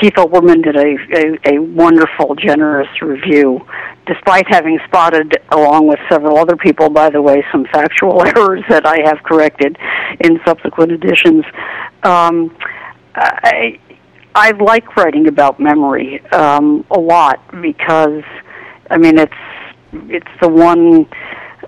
Keith 0.00 0.14
Olbermann 0.14 0.62
did 0.62 0.76
a, 0.76 0.94
a, 1.12 1.56
a 1.56 1.58
wonderful, 1.60 2.36
generous 2.36 2.86
review, 3.02 3.66
despite 4.06 4.46
having 4.46 4.78
spotted, 4.86 5.38
along 5.50 5.88
with 5.88 5.98
several 6.08 6.38
other 6.38 6.56
people, 6.56 6.88
by 6.88 7.10
the 7.10 7.20
way, 7.20 7.44
some 7.50 7.64
factual 7.72 8.22
errors 8.26 8.62
that 8.68 8.86
I 8.86 9.00
have 9.04 9.20
corrected 9.24 9.76
in 10.20 10.38
subsequent 10.46 10.92
editions. 10.92 11.44
Um, 12.04 12.56
I, 13.16 13.80
I 14.36 14.52
like 14.52 14.96
writing 14.96 15.26
about 15.26 15.58
memory 15.58 16.24
um, 16.26 16.86
a 16.92 17.00
lot 17.00 17.40
because, 17.60 18.22
I 18.88 18.98
mean, 18.98 19.18
it's 19.18 19.34
it's 19.92 20.30
the 20.40 20.48
one 20.48 21.08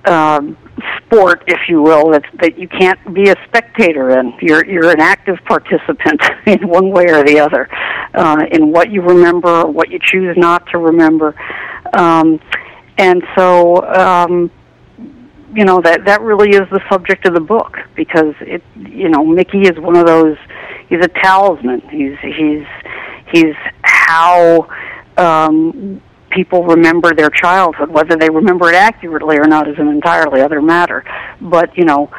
um, 0.06 0.56
sport, 0.98 1.44
if 1.46 1.60
you 1.68 1.82
will, 1.82 2.10
that 2.10 2.24
that 2.40 2.58
you 2.58 2.68
can't 2.68 3.14
be 3.14 3.30
a 3.30 3.36
spectator 3.46 4.18
in. 4.18 4.34
You're 4.40 4.64
you're 4.64 4.90
an 4.90 5.00
active 5.00 5.38
participant 5.44 6.22
in 6.46 6.68
one 6.68 6.90
way 6.90 7.04
or 7.08 7.24
the 7.24 7.40
other 7.40 7.68
uh, 8.14 8.44
in 8.50 8.72
what 8.72 8.90
you 8.90 9.02
remember, 9.02 9.66
what 9.66 9.90
you 9.90 9.98
choose 10.02 10.36
not 10.36 10.66
to 10.68 10.78
remember, 10.78 11.34
um, 11.94 12.40
and 12.98 13.22
so. 13.36 13.82
Um, 13.84 14.50
you 15.54 15.66
know 15.66 15.82
that 15.82 16.06
that 16.06 16.22
really 16.22 16.50
is 16.56 16.62
the 16.70 16.80
subject 16.90 17.26
of 17.26 17.34
the 17.34 17.40
book 17.40 17.76
because 17.94 18.34
it 18.40 18.62
you 18.74 19.10
know 19.10 19.22
Mickey 19.22 19.60
is 19.60 19.78
one 19.78 19.96
of 19.96 20.06
those 20.06 20.38
he's 20.88 21.04
a 21.04 21.08
talisman 21.08 21.82
he's 21.90 22.16
he's 22.22 22.66
he's 23.30 23.54
how 23.82 24.66
um 25.18 26.00
people 26.34 26.64
remember 26.64 27.12
their 27.14 27.30
childhood. 27.30 27.90
Whether 27.90 28.16
they 28.16 28.30
remember 28.30 28.68
it 28.70 28.74
accurately 28.74 29.38
or 29.38 29.46
not 29.46 29.68
is 29.68 29.78
an 29.78 29.88
entirely 29.88 30.40
other 30.40 30.60
matter. 30.60 31.04
But 31.40 31.76
you 31.76 31.84
know, 31.84 32.10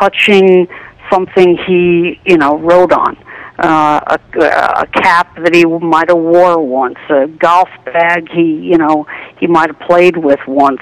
touching 0.00 0.68
something 1.10 1.58
he 1.66 2.20
you 2.24 2.38
know 2.38 2.58
rode 2.58 2.92
on. 2.92 3.16
Uh, 3.58 4.16
a, 4.16 4.44
a 4.80 4.86
cap 4.86 5.36
that 5.36 5.54
he 5.54 5.64
might 5.64 6.08
have 6.08 6.18
wore 6.18 6.58
once, 6.58 6.96
a 7.10 7.28
golf 7.28 7.68
bag 7.84 8.26
he, 8.32 8.42
you 8.42 8.76
know, 8.76 9.06
he 9.38 9.46
might 9.46 9.68
have 9.68 9.78
played 9.80 10.16
with 10.16 10.40
once. 10.48 10.80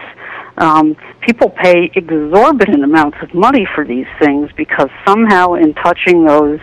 Um, 0.56 0.96
people 1.20 1.50
pay 1.50 1.90
exorbitant 1.94 2.84
amounts 2.84 3.18
of 3.22 3.34
money 3.34 3.66
for 3.74 3.84
these 3.84 4.06
things 4.20 4.50
because 4.56 4.88
somehow, 5.06 5.54
in 5.54 5.74
touching 5.74 6.24
those, 6.24 6.60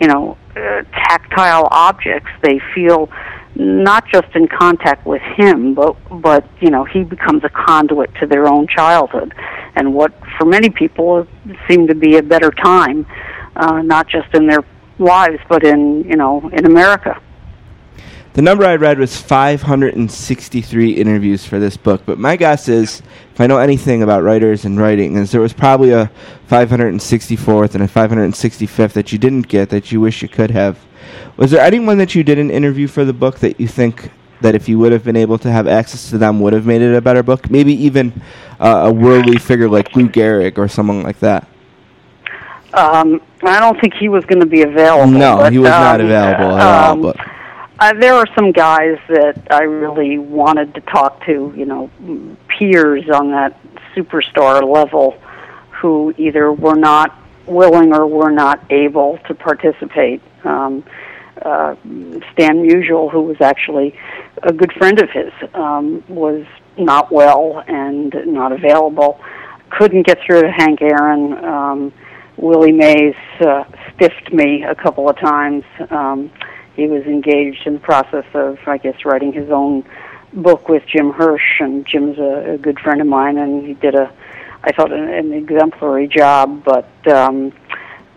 you 0.00 0.08
know, 0.08 0.36
uh, 0.56 0.82
tactile 0.92 1.68
objects, 1.70 2.30
they 2.42 2.60
feel 2.74 3.08
not 3.58 4.06
just 4.06 4.28
in 4.34 4.46
contact 4.46 5.04
with 5.04 5.20
him, 5.20 5.74
but 5.74 5.96
but 6.22 6.46
you 6.60 6.70
know 6.70 6.84
he 6.84 7.02
becomes 7.02 7.42
a 7.44 7.48
conduit 7.48 8.14
to 8.16 8.26
their 8.26 8.46
own 8.46 8.66
childhood, 8.68 9.34
and 9.74 9.92
what 9.92 10.12
for 10.38 10.44
many 10.44 10.70
people 10.70 11.26
seemed 11.68 11.88
to 11.88 11.94
be 11.94 12.16
a 12.16 12.22
better 12.22 12.50
time, 12.50 13.04
uh, 13.56 13.82
not 13.82 14.08
just 14.08 14.32
in 14.34 14.46
their 14.46 14.64
lives, 14.98 15.40
but 15.48 15.64
in 15.64 16.04
you 16.04 16.16
know 16.16 16.48
in 16.52 16.66
America. 16.66 17.20
The 18.34 18.42
number 18.42 18.64
I 18.64 18.76
read 18.76 18.98
was 18.98 19.16
563 19.20 20.92
interviews 20.92 21.44
for 21.44 21.58
this 21.58 21.76
book, 21.76 22.02
but 22.06 22.18
my 22.18 22.36
guess 22.36 22.68
is, 22.68 23.02
if 23.32 23.40
I 23.40 23.46
know 23.46 23.58
anything 23.58 24.02
about 24.02 24.22
writers 24.22 24.64
and 24.64 24.78
writing, 24.78 25.16
is 25.16 25.32
there 25.32 25.40
was 25.40 25.52
probably 25.52 25.90
a 25.90 26.10
564th 26.48 27.74
and 27.74 27.82
a 27.82 27.88
565th 27.88 28.92
that 28.92 29.10
you 29.10 29.18
didn't 29.18 29.48
get 29.48 29.70
that 29.70 29.90
you 29.90 30.00
wish 30.00 30.22
you 30.22 30.28
could 30.28 30.50
have. 30.52 30.78
Was 31.36 31.50
there 31.50 31.64
anyone 31.64 31.98
that 31.98 32.14
you 32.14 32.22
didn't 32.22 32.50
interview 32.50 32.86
for 32.86 33.04
the 33.04 33.12
book 33.12 33.38
that 33.40 33.58
you 33.58 33.66
think 33.66 34.10
that 34.40 34.54
if 34.54 34.68
you 34.68 34.78
would 34.78 34.92
have 34.92 35.02
been 35.02 35.16
able 35.16 35.38
to 35.38 35.50
have 35.50 35.66
access 35.66 36.08
to 36.10 36.18
them 36.18 36.38
would 36.40 36.52
have 36.52 36.66
made 36.66 36.82
it 36.82 36.94
a 36.94 37.00
better 37.00 37.24
book? 37.24 37.50
Maybe 37.50 37.72
even 37.84 38.12
uh, 38.60 38.84
a 38.86 38.92
worldly 38.92 39.38
figure 39.38 39.68
like 39.68 39.96
Lou 39.96 40.08
Gehrig 40.08 40.58
or 40.58 40.68
someone 40.68 41.02
like 41.02 41.18
that. 41.20 41.48
Um, 42.74 43.20
I 43.42 43.58
don't 43.58 43.80
think 43.80 43.94
he 43.94 44.08
was 44.08 44.24
going 44.26 44.40
to 44.40 44.46
be 44.46 44.62
available. 44.62 45.10
No, 45.10 45.38
but, 45.38 45.52
he 45.52 45.58
was 45.58 45.70
um, 45.72 45.82
not 45.82 46.00
available 46.00 46.56
at 46.56 46.86
all. 46.86 46.92
um, 46.92 47.02
But 47.02 47.16
Uh, 47.80 47.92
there 47.94 48.14
are 48.14 48.26
some 48.34 48.50
guys 48.50 48.98
that 49.08 49.40
I 49.50 49.62
really 49.62 50.18
wanted 50.18 50.74
to 50.74 50.80
talk 50.80 51.24
to, 51.26 51.52
you 51.56 51.64
know, 51.64 51.88
peers 52.48 53.08
on 53.08 53.30
that 53.30 53.56
superstar 53.94 54.68
level 54.68 55.12
who 55.70 56.12
either 56.18 56.52
were 56.52 56.74
not 56.74 57.16
willing 57.46 57.94
or 57.94 58.04
were 58.06 58.32
not 58.32 58.60
able 58.70 59.18
to 59.28 59.34
participate. 59.34 60.20
Um, 60.42 60.82
uh, 61.42 61.76
Stan 62.32 62.66
Musial, 62.66 63.12
who 63.12 63.22
was 63.22 63.40
actually 63.40 63.96
a 64.42 64.52
good 64.52 64.72
friend 64.72 65.00
of 65.00 65.10
his, 65.10 65.32
um, 65.54 66.02
was 66.08 66.44
not 66.76 67.12
well 67.12 67.62
and 67.68 68.12
not 68.26 68.50
available. 68.50 69.20
Couldn't 69.70 70.04
get 70.04 70.18
through 70.26 70.42
to 70.42 70.50
Hank 70.50 70.82
Aaron. 70.82 71.44
Um, 71.44 71.92
Willie 72.36 72.72
Mays 72.72 73.14
uh, 73.40 73.62
stiffed 73.94 74.32
me 74.32 74.64
a 74.64 74.74
couple 74.74 75.08
of 75.08 75.16
times. 75.16 75.62
Um, 75.90 76.32
he 76.78 76.86
was 76.86 77.02
engaged 77.06 77.66
in 77.66 77.74
the 77.74 77.80
process 77.80 78.24
of, 78.34 78.56
I 78.66 78.78
guess, 78.78 79.04
writing 79.04 79.32
his 79.32 79.50
own 79.50 79.84
book 80.32 80.68
with 80.68 80.84
Jim 80.86 81.10
Hirsch, 81.10 81.58
and 81.58 81.84
Jim's 81.84 82.18
a, 82.18 82.52
a 82.52 82.58
good 82.58 82.78
friend 82.78 83.00
of 83.00 83.08
mine, 83.08 83.36
and 83.36 83.66
he 83.66 83.74
did 83.74 83.96
a, 83.96 84.12
I 84.62 84.70
thought, 84.70 84.92
an, 84.92 85.08
an 85.08 85.32
exemplary 85.32 86.06
job. 86.06 86.62
But 86.64 86.88
um, 87.08 87.52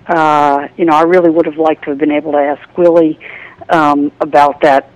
uh, 0.06 0.68
you 0.78 0.86
know, 0.86 0.94
I 0.94 1.02
really 1.02 1.32
would 1.32 1.48
have 1.48 1.58
liked 1.58 1.86
to 1.86 1.90
have 1.90 1.98
been 1.98 2.12
able 2.12 2.34
to 2.34 2.38
ask 2.38 2.78
Willie 2.78 3.20
um, 3.70 4.12
about 4.22 4.62
that 4.62 4.92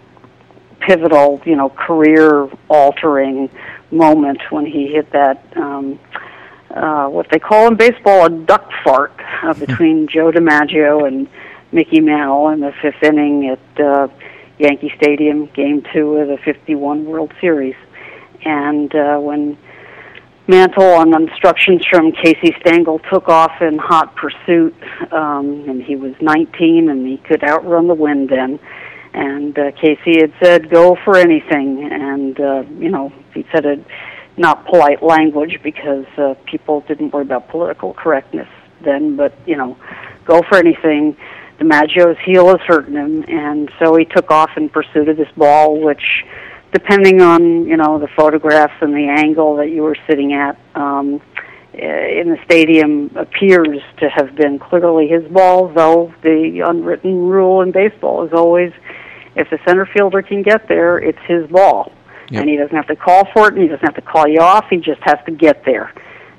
pivotal, 0.80 1.42
you 1.44 1.56
know, 1.56 1.70
career-altering 1.70 3.50
moment 3.90 4.42
when 4.52 4.68
he 4.68 4.90
hit 4.90 5.12
that. 5.12 5.44
Um, 5.58 6.00
uh, 6.70 7.08
what 7.08 7.28
they 7.32 7.40
call 7.40 7.68
in 7.68 7.76
baseball 7.76 8.26
a 8.26 8.30
duck 8.30 8.70
fart 8.84 9.14
uh, 9.42 9.54
between 9.54 10.08
Joe 10.08 10.30
DiMaggio 10.32 11.08
and 11.08 11.28
Mickey 11.76 12.00
Mantle 12.00 12.48
in 12.50 12.62
the 12.62 12.72
fifth 12.82 13.04
inning 13.04 13.50
at 13.50 13.86
uh, 13.86 14.08
Yankee 14.58 14.94
Stadium, 14.96 15.48
Game 15.48 15.84
Two 15.94 16.16
of 16.16 16.30
the 16.30 16.38
'51 16.38 17.06
World 17.06 17.34
Series. 17.42 17.76
And 18.46 18.96
uh, 18.96 19.18
when 19.18 19.58
Mantle, 20.48 20.86
on 20.86 21.14
instructions 21.22 21.86
from 21.86 22.14
Casey 22.14 22.56
Stengel, 22.62 23.00
took 23.12 23.28
off 23.28 23.62
in 23.62 23.78
hot 23.78 24.16
pursuit, 24.16 24.74
um, 25.12 25.66
and 25.68 25.84
he 25.84 25.98
was 25.98 26.14
19 26.22 26.90
and 26.90 27.06
he 27.06 27.18
could 27.18 27.44
outrun 27.44 27.88
the 27.88 27.94
wind 27.94 28.30
then. 28.30 28.58
And 29.14 29.58
uh, 29.60 29.72
Casey 29.74 30.20
had 30.22 30.34
said, 30.42 30.70
"Go 30.70 30.98
for 31.04 31.18
anything," 31.18 31.90
and 31.92 32.40
uh, 32.40 32.64
you 32.80 32.90
know 32.90 33.12
he 33.34 33.46
said 33.52 33.66
it 33.66 33.86
not 34.38 34.66
polite 34.66 35.04
language 35.04 35.60
because 35.62 36.06
uh, 36.18 36.36
people 36.46 36.82
didn't 36.88 37.14
worry 37.14 37.24
about 37.24 37.50
political 37.50 37.94
correctness 37.94 38.48
then, 38.82 39.16
but 39.18 39.34
you 39.46 39.58
know, 39.58 39.78
go 40.26 40.42
for 40.48 40.58
anything. 40.58 41.18
DiMaggio's 41.60 42.18
heel 42.26 42.50
is 42.50 42.62
hurting 42.68 42.96
him, 42.96 43.24
and 43.28 43.72
so 43.80 43.96
he 43.96 44.06
took 44.06 44.30
off 44.30 44.52
in 44.58 44.70
pursuit 44.70 45.08
of 45.08 45.18
this 45.18 45.30
ball, 45.38 45.80
which, 45.80 46.26
depending 46.74 47.22
on 47.22 47.66
you 47.66 47.78
know 47.78 47.98
the 47.98 48.10
photographs 48.10 48.74
and 48.82 48.94
the 48.94 49.08
angle 49.08 49.56
that 49.56 49.70
you 49.70 49.82
were 49.82 49.96
sitting 50.08 50.34
at 50.34 50.60
um, 50.76 51.22
eh, 51.74 52.20
in 52.20 52.30
the 52.30 52.38
stadium, 52.44 53.10
appears 53.16 53.80
to 53.98 54.10
have 54.10 54.36
been 54.36 54.60
clearly 54.60 55.08
his 55.08 55.24
ball. 55.32 55.70
Though 55.70 56.14
the 56.24 56.62
unwritten 56.66 57.28
rule 57.28 57.62
in 57.62 57.72
baseball 57.72 58.26
is 58.26 58.34
always, 58.34 58.74
if 59.36 59.50
the 59.50 59.60
center 59.66 59.86
fielder 59.86 60.22
can 60.22 60.42
get 60.42 60.68
there, 60.68 60.98
it's 60.98 61.20
his 61.26 61.48
ball, 61.48 61.92
Yep. 62.32 62.42
and 62.42 62.50
he 62.50 62.58
doesn't 62.58 62.76
have 62.76 62.88
to 62.88 62.98
call 62.98 63.30
for 63.34 63.48
it, 63.48 63.54
and 63.54 63.62
he 63.62 63.70
doesn't 63.70 63.86
have 63.86 63.96
to 63.96 64.02
call 64.02 64.28
you 64.28 64.42
off. 64.42 64.66
He 64.70 64.78
just 64.78 65.02
has 65.04 65.20
to 65.26 65.32
get 65.32 65.64
there. 65.64 65.94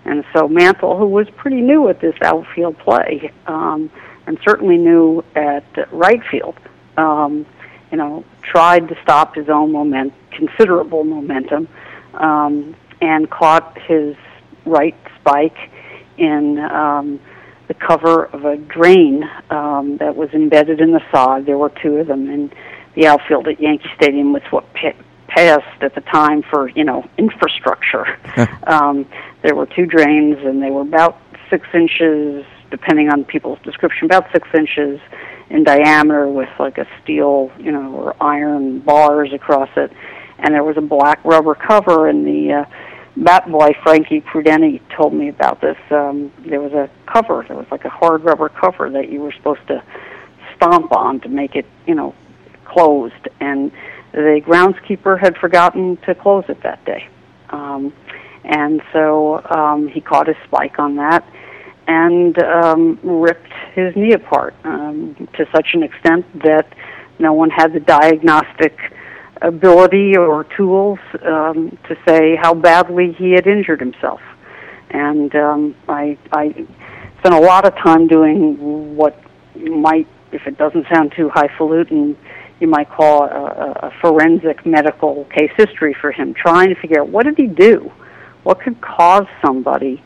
And 0.05 0.25
so 0.35 0.47
Mantle, 0.47 0.97
who 0.97 1.07
was 1.07 1.27
pretty 1.37 1.61
new 1.61 1.89
at 1.89 2.01
this 2.01 2.15
outfield 2.23 2.79
play, 2.79 3.33
um, 3.47 3.91
and 4.27 4.39
certainly 4.45 4.77
knew 4.77 5.25
at 5.35 5.65
right 5.93 6.23
field, 6.31 6.57
um, 6.97 7.47
you 7.91 7.97
know, 7.97 8.25
tried 8.43 8.89
to 8.89 8.97
stop 9.03 9.35
his 9.35 9.49
own 9.49 9.73
moment, 9.73 10.13
considerable 10.31 11.05
momentum, 11.05 11.69
um, 12.15 12.75
and 13.01 13.31
caught 13.31 13.79
his 13.83 14.17
right 14.65 14.97
spike 15.21 15.71
in 16.19 16.59
um, 16.59 17.21
the 17.69 17.75
cover 17.75 18.25
of 18.27 18.45
a 18.45 18.57
drain 18.57 19.29
um, 19.51 19.97
that 19.99 20.17
was 20.17 20.31
embedded 20.31 20.81
in 20.81 20.93
the 20.93 21.03
sod. 21.11 21.47
There 21.47 21.59
were 21.59 21.71
two 21.83 21.97
of 21.97 22.07
them 22.07 22.29
in 22.31 22.53
the 22.95 23.07
outfield 23.07 23.47
at 23.49 23.61
Yankee 23.61 23.91
Stadium, 23.97 24.33
with 24.33 24.45
what 24.51 24.73
pa- 24.73 24.95
passed 25.29 25.83
at 25.83 25.95
the 25.95 26.01
time 26.01 26.43
for 26.43 26.69
you 26.71 26.85
know 26.85 27.09
infrastructure. 27.19 28.19
um, 28.67 29.07
there 29.43 29.55
were 29.55 29.67
two 29.67 29.87
drains, 29.87 30.39
and 30.45 30.63
they 30.63 30.71
were 30.71 30.83
about 30.83 31.21
six 31.51 31.67
inches, 31.75 32.45
depending 32.71 33.11
on 33.11 33.25
people's 33.25 33.59
description, 33.63 34.07
about 34.07 34.31
six 34.33 34.49
inches 34.55 35.01
in 35.51 35.65
diameter, 35.65 36.29
with 36.29 36.49
like 36.59 36.79
a 36.79 36.87
steel, 37.03 37.51
you 37.59 37.73
know, 37.73 37.95
or 37.95 38.17
iron 38.23 38.81
bars 38.81 39.33
across 39.33 39.71
it. 39.77 39.93
And 40.39 40.55
there 40.55 40.65
was 40.65 40.77
a 40.77 40.83
black 40.83 41.25
rubber 41.25 41.55
cover, 41.55 42.09
and 42.09 42.27
the 42.27 42.53
uh, 42.53 42.65
bat 43.17 43.51
boy 43.51 43.71
Frankie 43.83 44.21
Prudenti 44.21 44.81
told 44.97 45.15
me 45.15 45.29
about 45.29 45.61
this. 45.61 45.79
Um, 45.91 46.33
there 46.47 46.61
was 46.61 46.73
a 46.73 46.91
cover, 47.11 47.45
there 47.49 47.57
was 47.57 47.67
like 47.71 47.85
a 47.85 47.91
hard 47.91 48.25
rubber 48.25 48.49
cover 48.49 48.91
that 48.91 49.11
you 49.11 49.21
were 49.21 49.33
supposed 49.33 49.67
to 49.69 49.83
stomp 50.57 50.93
on 50.93 51.21
to 51.21 51.29
make 51.29 51.55
it, 51.55 51.67
you 51.87 51.95
know, 51.95 52.15
closed. 52.65 53.29
And 53.41 53.71
the 54.13 54.41
groundskeeper 54.45 55.19
had 55.19 55.37
forgotten 55.37 55.97
to 56.07 56.15
close 56.15 56.45
it 56.49 56.63
that 56.63 56.85
day. 56.85 57.09
Um, 57.51 57.93
and 58.45 58.83
so 58.93 59.43
um, 59.51 59.89
he 59.89 60.01
caught 60.01 60.27
his 60.27 60.37
spike 60.45 60.79
on 60.79 60.97
that 60.97 61.27
and 61.87 62.41
um, 62.43 62.99
ripped 63.03 63.53
his 63.75 63.95
knee 63.97 64.13
apart 64.13 64.55
um, 64.65 65.29
to 65.35 65.47
such 65.55 65.69
an 65.75 65.83
extent 65.83 66.27
that 66.43 66.67
no 67.19 67.33
one 67.33 67.51
had 67.51 67.73
the 67.73 67.81
diagnostic 67.81 68.77
ability 69.43 70.17
or 70.17 70.45
tools 70.57 70.99
um, 71.23 71.79
to 71.89 71.97
say 72.07 72.37
how 72.37 72.55
badly 72.55 73.13
he 73.13 73.33
had 73.33 73.47
injured 73.47 73.81
himself. 73.81 74.21
And 74.91 75.35
um, 75.35 75.77
I, 75.89 76.19
I 76.33 76.53
spent 77.19 77.35
a 77.35 77.41
lot 77.41 77.67
of 77.67 77.75
time 77.77 78.09
doing 78.09 78.97
what 78.97 79.21
might, 79.55 80.07
if 80.33 80.47
it 80.47 80.59
doesn't 80.59 80.87
sound 80.93 81.13
too 81.17 81.29
highfalutin, 81.29 82.17
you 82.61 82.67
might 82.67 82.89
call 82.89 83.25
a, 83.25 83.89
a, 83.89 83.93
forensic 84.01 84.65
medical 84.65 85.25
case 85.27 85.51
history 85.57 85.95
for 86.01 86.11
him, 86.11 86.33
trying 86.33 86.71
to 86.71 86.75
figure 86.75 87.01
out 87.03 87.09
what 87.09 87.27
did 87.27 87.37
he 87.37 87.47
do, 87.47 87.93
what 88.45 88.61
could 88.61 88.81
cause 88.81 89.27
somebody 89.45 90.03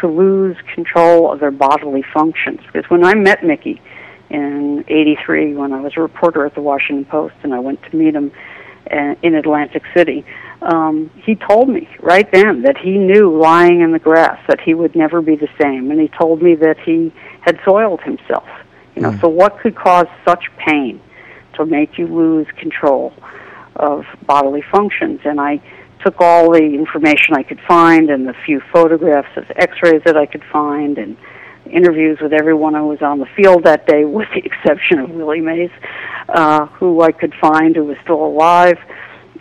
to 0.00 0.08
lose 0.08 0.56
control 0.74 1.32
of 1.32 1.40
their 1.40 1.50
bodily 1.50 2.04
functions. 2.12 2.60
Because 2.66 2.88
when 2.90 3.04
I 3.04 3.14
met 3.14 3.44
Mickey 3.44 3.80
in 4.30 4.84
'83, 4.88 5.54
when 5.54 5.72
I 5.72 5.80
was 5.80 5.92
a 5.96 6.00
reporter 6.00 6.44
at 6.46 6.54
the 6.54 6.62
Washington 6.62 7.04
Post, 7.04 7.34
and 7.42 7.54
I 7.54 7.58
went 7.58 7.82
to 7.84 7.96
meet 7.96 8.14
him 8.14 8.32
uh, 8.90 9.14
in 9.22 9.34
Atlantic 9.34 9.82
City, 9.94 10.24
um, 10.62 11.10
he 11.22 11.34
told 11.34 11.68
me 11.68 11.88
right 12.00 12.30
then 12.32 12.62
that 12.62 12.78
he 12.78 12.96
knew 12.96 13.38
lying 13.38 13.80
in 13.80 13.92
the 13.92 13.98
grass 13.98 14.40
that 14.48 14.60
he 14.60 14.72
would 14.72 14.96
never 14.96 15.20
be 15.20 15.36
the 15.36 15.48
same, 15.60 15.90
and 15.90 16.00
he 16.00 16.08
told 16.08 16.42
me 16.42 16.54
that 16.54 16.78
he 16.80 17.12
had 17.42 17.58
soiled 17.64 18.00
himself. 18.00 18.48
You 18.94 19.02
know, 19.02 19.18
so 19.20 19.28
what 19.28 19.58
could 19.58 19.74
cause 19.74 20.06
such 20.26 20.44
pain 20.56 21.00
to 21.54 21.66
make 21.66 21.98
you 21.98 22.06
lose 22.06 22.46
control 22.56 23.12
of 23.76 24.04
bodily 24.24 24.62
functions? 24.62 25.20
And 25.24 25.40
I 25.40 25.60
took 26.04 26.20
all 26.20 26.52
the 26.52 26.62
information 26.62 27.34
I 27.34 27.42
could 27.42 27.60
find 27.66 28.10
and 28.10 28.28
the 28.28 28.34
few 28.44 28.60
photographs 28.72 29.36
of 29.36 29.44
x-rays 29.56 30.02
that 30.04 30.16
I 30.16 30.26
could 30.26 30.44
find 30.52 30.98
and 30.98 31.16
interviews 31.66 32.18
with 32.20 32.32
everyone 32.32 32.74
who 32.74 32.88
was 32.88 33.00
on 33.00 33.18
the 33.18 33.26
field 33.36 33.64
that 33.64 33.86
day 33.86 34.04
with 34.04 34.28
the 34.34 34.42
exception 34.44 34.98
of 34.98 35.10
Willie 35.10 35.40
Mays, 35.40 35.70
uh, 36.28 36.66
who 36.66 37.02
I 37.02 37.12
could 37.12 37.34
find 37.40 37.74
who 37.74 37.84
was 37.84 37.96
still 38.02 38.24
alive. 38.24 38.78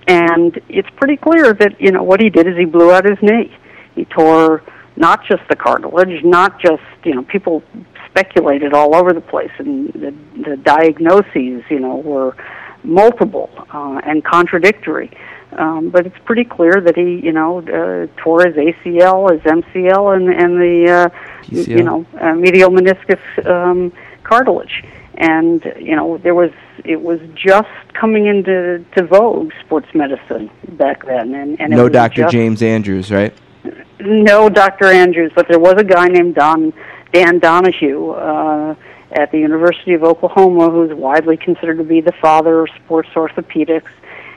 And 0.07 0.59
it's 0.67 0.89
pretty 0.97 1.17
clear 1.17 1.53
that, 1.53 1.79
you 1.79 1.91
know, 1.91 2.03
what 2.03 2.21
he 2.21 2.29
did 2.29 2.47
is 2.47 2.57
he 2.57 2.65
blew 2.65 2.91
out 2.91 3.05
his 3.05 3.17
knee. 3.21 3.55
He 3.95 4.05
tore 4.05 4.63
not 4.95 5.25
just 5.25 5.41
the 5.49 5.55
cartilage, 5.55 6.23
not 6.23 6.59
just, 6.59 6.83
you 7.03 7.15
know, 7.15 7.23
people 7.23 7.63
speculated 8.09 8.73
all 8.73 8.95
over 8.95 9.11
the 9.11 9.21
place 9.21 9.51
and 9.57 9.91
the, 9.93 10.13
the 10.43 10.57
diagnoses, 10.57 11.63
you 11.69 11.79
know, 11.79 11.95
were 11.97 12.35
multiple 12.83 13.49
uh, 13.73 14.01
and 14.05 14.23
contradictory. 14.23 15.09
Um, 15.57 15.89
but 15.89 16.05
it's 16.05 16.17
pretty 16.25 16.43
clear 16.43 16.81
that 16.81 16.95
he, 16.95 17.19
you 17.23 17.31
know, 17.31 17.59
uh, 17.59 18.07
tore 18.21 18.45
his 18.45 18.55
ACL, 18.55 19.31
his 19.31 19.41
MCL, 19.41 20.15
and 20.15 20.29
and 20.29 20.59
the, 20.59 20.91
uh, 20.91 21.09
PCL. 21.43 21.67
you 21.67 21.83
know, 21.83 22.05
uh, 22.19 22.33
medial 22.33 22.69
meniscus 22.69 23.21
um, 23.45 23.91
cartilage. 24.23 24.83
And 25.15 25.63
you 25.79 25.95
know, 25.95 26.17
there 26.17 26.35
was 26.35 26.51
it 26.83 27.01
was 27.01 27.19
just 27.35 27.93
coming 27.93 28.25
into 28.25 28.83
to 28.95 29.05
vogue 29.05 29.51
sports 29.63 29.87
medicine 29.93 30.49
back 30.69 31.05
then, 31.05 31.33
and, 31.35 31.61
and 31.61 31.71
no 31.71 31.87
Dr. 31.87 32.27
James 32.29 32.63
Andrews, 32.63 33.11
right? 33.11 33.33
no 33.99 34.49
Dr. 34.49 34.87
Andrews, 34.87 35.31
but 35.35 35.47
there 35.47 35.59
was 35.59 35.75
a 35.77 35.83
guy 35.83 36.07
named 36.07 36.35
Don 36.35 36.73
Dan 37.11 37.39
Donahue 37.39 38.11
uh, 38.11 38.75
at 39.11 39.31
the 39.31 39.39
University 39.39 39.93
of 39.93 40.03
Oklahoma 40.03 40.69
who's 40.69 40.93
widely 40.93 41.37
considered 41.37 41.77
to 41.77 41.83
be 41.83 42.01
the 42.01 42.11
father 42.13 42.61
of 42.61 42.69
sports 42.83 43.09
orthopedics, 43.15 43.91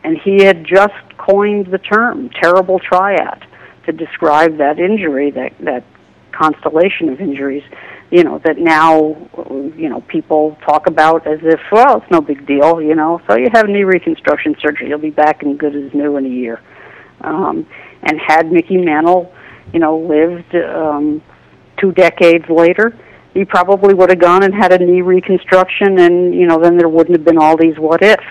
and 0.04 0.18
he 0.18 0.44
had 0.44 0.64
just 0.64 1.05
coined 1.28 1.66
the 1.66 1.78
term 1.78 2.30
terrible 2.30 2.78
triad 2.78 3.46
to 3.86 3.92
describe 3.92 4.58
that 4.58 4.78
injury, 4.78 5.30
that 5.30 5.52
that 5.60 5.84
constellation 6.32 7.08
of 7.08 7.20
injuries, 7.20 7.62
you 8.10 8.22
know, 8.22 8.38
that 8.44 8.58
now 8.58 9.16
you 9.76 9.88
know 9.88 10.00
people 10.02 10.56
talk 10.64 10.86
about 10.86 11.26
as 11.26 11.40
if 11.42 11.60
well 11.72 11.98
it's 11.98 12.10
no 12.10 12.20
big 12.20 12.46
deal, 12.46 12.80
you 12.80 12.94
know. 12.94 13.20
So 13.26 13.36
you 13.36 13.48
have 13.52 13.68
knee 13.68 13.84
reconstruction 13.84 14.56
surgery, 14.60 14.88
you'll 14.88 14.98
be 14.98 15.10
back 15.10 15.42
and 15.42 15.58
good 15.58 15.74
as 15.74 15.92
new 15.94 16.16
in 16.16 16.26
a 16.26 16.28
year. 16.28 16.60
Um, 17.22 17.66
and 18.02 18.20
had 18.20 18.52
Mickey 18.52 18.76
Mantle, 18.76 19.32
you 19.72 19.80
know, 19.80 19.98
lived 19.98 20.54
um, 20.54 21.22
two 21.78 21.92
decades 21.92 22.44
later, 22.48 22.96
he 23.34 23.44
probably 23.44 23.94
would 23.94 24.10
have 24.10 24.18
gone 24.18 24.42
and 24.42 24.54
had 24.54 24.72
a 24.72 24.78
knee 24.78 25.02
reconstruction, 25.02 25.98
and 25.98 26.34
you 26.34 26.46
know, 26.46 26.58
then 26.60 26.76
there 26.76 26.88
wouldn't 26.88 27.16
have 27.16 27.24
been 27.24 27.38
all 27.38 27.56
these 27.56 27.78
what 27.78 28.02
ifs. 28.02 28.22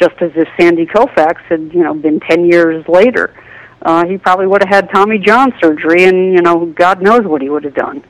Just 0.00 0.20
as 0.22 0.30
if 0.34 0.48
Sandy 0.58 0.86
Koufax 0.86 1.36
had, 1.48 1.72
you 1.74 1.82
know, 1.82 1.94
been 1.94 2.20
ten 2.20 2.46
years 2.46 2.84
later, 2.88 3.34
uh, 3.82 4.06
he 4.06 4.16
probably 4.16 4.46
would 4.46 4.62
have 4.62 4.70
had 4.70 4.90
Tommy 4.90 5.18
John 5.18 5.52
surgery, 5.60 6.04
and 6.04 6.32
you 6.32 6.42
know, 6.42 6.66
God 6.66 7.02
knows 7.02 7.22
what 7.22 7.42
he 7.42 7.50
would 7.50 7.64
have 7.64 7.74
done. 7.74 8.04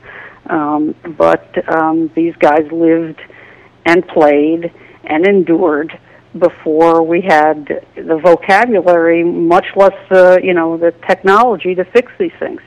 Um, 0.49 0.95
but 1.17 1.53
um, 1.73 2.11
these 2.15 2.35
guys 2.37 2.71
lived 2.73 3.21
and 3.87 4.07
played 4.09 4.73
and 5.05 5.27
endured 5.27 5.99
before 6.39 7.03
we 7.03 7.21
had 7.21 7.85
the 7.97 8.21
vocabulary, 8.23 9.25
much 9.25 9.67
less 9.77 9.95
uh, 10.11 10.39
you 10.43 10.55
know 10.55 10.77
the 10.77 10.93
technology 11.09 11.75
to 11.75 11.85
fix 11.85 12.13
these 12.19 12.33
things. 12.39 12.61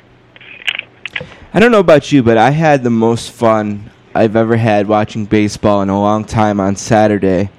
I 1.54 1.60
don't 1.60 1.72
know 1.72 1.80
about 1.80 2.12
you, 2.12 2.24
but 2.24 2.38
I 2.38 2.50
had 2.50 2.84
the 2.84 2.90
most 2.90 3.32
fun 3.32 3.92
I've 4.16 4.36
ever 4.36 4.58
had 4.58 4.88
watching 4.88 5.26
baseball 5.26 5.82
in 5.82 5.90
a 5.90 6.00
long 6.00 6.26
time 6.26 6.60
on 6.60 6.76
Saturday. 6.76 7.50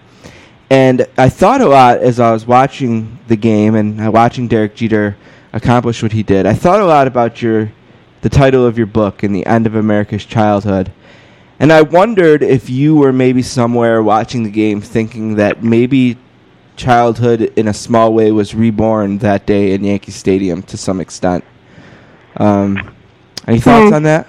And 0.71 1.07
I 1.19 1.29
thought 1.29 1.61
a 1.61 1.67
lot 1.67 1.99
as 1.99 2.19
I 2.19 2.33
was 2.33 2.47
watching 2.47 3.19
the 3.29 3.37
game 3.37 3.75
and 3.75 4.01
uh, 4.01 4.11
watching 4.11 4.49
Derek 4.49 4.75
Jeter 4.75 5.17
accomplish 5.53 6.03
what 6.03 6.13
he 6.13 6.23
did. 6.23 6.47
I 6.47 6.55
thought 6.55 6.81
a 6.81 6.87
lot 6.87 7.07
about 7.07 7.43
your 7.43 7.71
the 8.23 8.29
title 8.31 8.67
of 8.67 8.79
your 8.79 8.87
book 8.87 9.23
and 9.23 9.35
the 9.35 9.45
end 9.45 9.67
of 9.67 9.75
America's 9.75 10.25
childhood. 10.25 10.91
And 11.61 11.71
I 11.73 11.83
wondered 11.83 12.43
if 12.43 12.71
you 12.71 12.97
were 12.97 13.13
maybe 13.13 13.43
somewhere 13.43 14.03
watching 14.03 14.43
the 14.43 14.51
game 14.51 14.81
thinking 14.81 15.37
that 15.37 15.63
maybe 15.63 16.17
childhood 16.77 17.43
in 17.57 17.69
a 17.69 17.75
small 17.75 18.13
way 18.15 18.33
was 18.33 18.55
reborn 18.55 19.19
that 19.19 19.47
day 19.47 19.73
in 19.73 19.85
Yankee 19.85 20.11
Stadium 20.11 20.63
to 20.63 20.77
some 20.77 21.01
extent. 21.01 21.45
Um, 22.39 22.95
any 23.47 23.61
thoughts 23.61 23.91
Hmm. 23.91 23.95
on 23.95 24.03
that? 24.05 24.27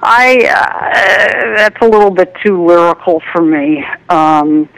I 0.00 0.46
uh, 0.48 1.56
that's 1.56 1.76
a 1.80 1.86
little 1.88 2.10
bit 2.10 2.34
too 2.44 2.64
lyrical 2.64 3.22
for 3.32 3.42
me. 3.42 3.84
Um, 4.08 4.68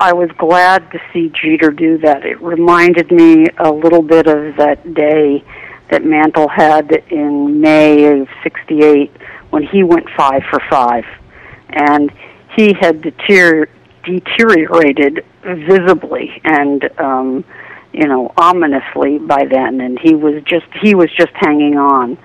I 0.00 0.12
was 0.12 0.30
glad 0.38 0.90
to 0.92 1.00
see 1.12 1.30
Jeter 1.30 1.70
do 1.70 1.98
that. 1.98 2.24
It 2.24 2.40
reminded 2.40 3.10
me 3.10 3.46
a 3.58 3.70
little 3.70 4.02
bit 4.02 4.28
of 4.28 4.56
that 4.56 4.94
day 4.94 5.42
that 5.90 6.04
Mantle 6.04 6.48
had 6.48 6.92
in 7.10 7.60
May 7.60 8.20
of 8.20 8.28
'68 8.44 9.10
when 9.50 9.64
he 9.64 9.82
went 9.82 10.08
five 10.16 10.42
for 10.50 10.60
five, 10.70 11.04
and 11.70 12.12
he 12.56 12.74
had 12.74 13.02
deter- 13.02 13.68
deteriorated 14.04 15.24
visibly 15.42 16.40
and 16.44 16.88
um, 16.98 17.44
you 17.92 18.06
know 18.06 18.32
ominously 18.36 19.18
by 19.18 19.46
then, 19.46 19.80
and 19.80 19.98
he 19.98 20.14
was 20.14 20.42
just 20.44 20.66
he 20.80 20.94
was 20.94 21.10
just 21.16 21.32
hanging 21.34 21.76
on. 21.76 22.16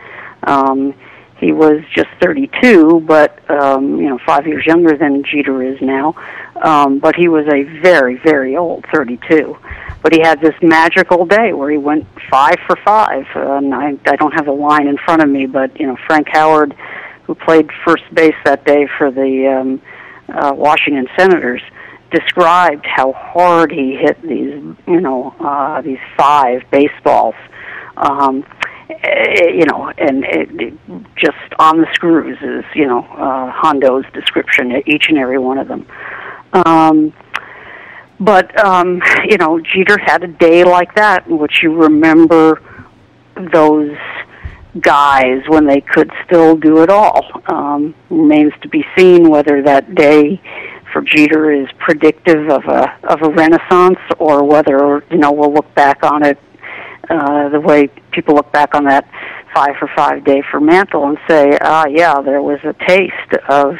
Um, 0.43 0.93
he 1.44 1.52
was 1.52 1.82
just 1.94 2.10
32, 2.22 3.02
but 3.02 3.38
um, 3.52 4.00
you 4.00 4.10
know, 4.10 4.18
five 4.26 4.48
years 4.48 4.66
younger 4.66 4.98
than 4.98 5.24
Jeter 5.24 5.62
is 5.62 5.82
now. 5.82 6.16
Um, 6.62 7.00
but 7.00 7.16
he 7.16 7.28
was 7.28 7.46
a 7.48 7.64
very, 7.82 8.18
very 8.18 8.56
old 8.56 8.86
32. 8.94 9.58
But 10.02 10.14
he 10.14 10.22
had 10.22 10.39
this 10.39 10.56
magical 10.62 11.26
day 11.26 11.54
where 11.54 11.70
he 11.70 11.78
went 11.78 12.06
five 12.30 12.56
for 12.66 12.78
five. 12.78 13.26
And 13.36 13.74
I, 13.74 13.98
I 14.06 14.16
don't 14.16 14.34
have 14.34 14.46
the 14.46 14.54
line 14.54 14.88
in 14.88 14.98
front 14.98 15.22
of 15.22 15.30
me, 15.30 15.46
but 15.46 15.78
you 15.80 15.88
know, 15.88 15.98
Frank 16.08 16.28
Howard, 16.32 16.76
who 17.24 17.36
played 17.36 17.70
first 17.86 18.04
base 18.14 18.36
that 18.46 18.66
day 18.66 18.88
for 18.98 19.12
the 19.12 19.48
um, 19.48 19.82
uh, 20.30 20.54
Washington 20.54 21.08
Senators, 21.18 21.62
described 22.12 22.86
how 22.86 23.12
hard 23.14 23.72
he 23.72 23.96
hit 23.96 24.22
these, 24.22 24.62
you 24.88 25.02
know, 25.02 25.36
uh, 25.39 25.82
these 25.82 26.00
five 26.16 26.64
baseballs. 26.72 27.36
Um, 27.98 28.46
you 28.90 29.66
know, 29.66 29.92
and 29.98 30.24
it, 30.26 30.50
it, 30.62 30.74
just 31.16 31.38
on 31.60 31.80
the 31.80 31.88
screws 31.94 32.38
is, 32.42 32.64
you 32.76 32.88
know, 32.88 33.00
uh, 33.00 33.52
Hondo's 33.52 34.06
description, 34.14 34.72
of 34.72 34.84
each 34.86 35.10
and 35.10 35.18
every 35.18 35.40
one 35.40 35.58
of 35.58 35.68
them. 35.68 35.88
Um, 36.54 37.14
but, 38.20 38.58
um, 38.64 39.02
you 39.30 39.38
know, 39.38 39.60
Jeter 39.60 39.98
had 39.98 40.24
a 40.24 40.28
day 40.28 40.64
like 40.64 40.96
that 40.96 41.28
in 41.28 41.38
which 41.38 41.62
you 41.62 41.74
remember 41.74 42.62
those 43.54 43.98
guys 44.80 45.42
when 45.48 45.68
they 45.68 45.82
could 45.82 46.12
still 46.26 46.56
do 46.56 46.82
it 46.82 46.90
all. 46.90 47.26
Um, 47.48 47.96
remains 48.10 48.54
to 48.62 48.70
be 48.70 48.86
seen 48.98 49.30
whether 49.30 49.62
that 49.64 49.96
day 49.96 50.42
for 50.92 51.02
Jeter 51.02 51.52
is 51.52 51.68
predictive 51.80 52.50
of 52.50 52.66
a 52.66 52.98
of 53.04 53.22
a 53.24 53.30
renaissance 53.30 54.00
or 54.20 54.44
whether 54.44 55.04
you 55.10 55.18
know 55.18 55.32
we'll 55.32 55.54
look 55.54 55.74
back 55.74 56.04
on 56.04 56.24
it 56.24 56.38
uh, 57.10 57.49
the 57.49 57.60
way 57.60 57.88
people 58.12 58.36
look 58.36 58.51
back 58.51 58.76
on 58.76 58.86
that 58.86 59.10
five 59.54 59.76
for 59.78 59.89
five 59.95 60.24
day 60.24 60.41
for 60.49 60.60
Mantle 60.60 61.08
and 61.08 61.18
say, 61.28 61.58
ah, 61.62 61.86
yeah, 61.88 62.22
there 62.22 62.41
was 62.41 62.60
a 62.64 62.74
taste 62.88 63.34
of 63.49 63.78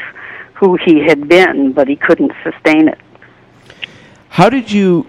who 0.54 0.76
he 0.84 1.04
had 1.04 1.28
been, 1.28 1.72
but 1.72 1.88
he 1.88 1.96
couldn't 1.96 2.32
sustain 2.42 2.88
it. 2.88 2.98
How 4.28 4.48
did 4.48 4.70
you 4.70 5.06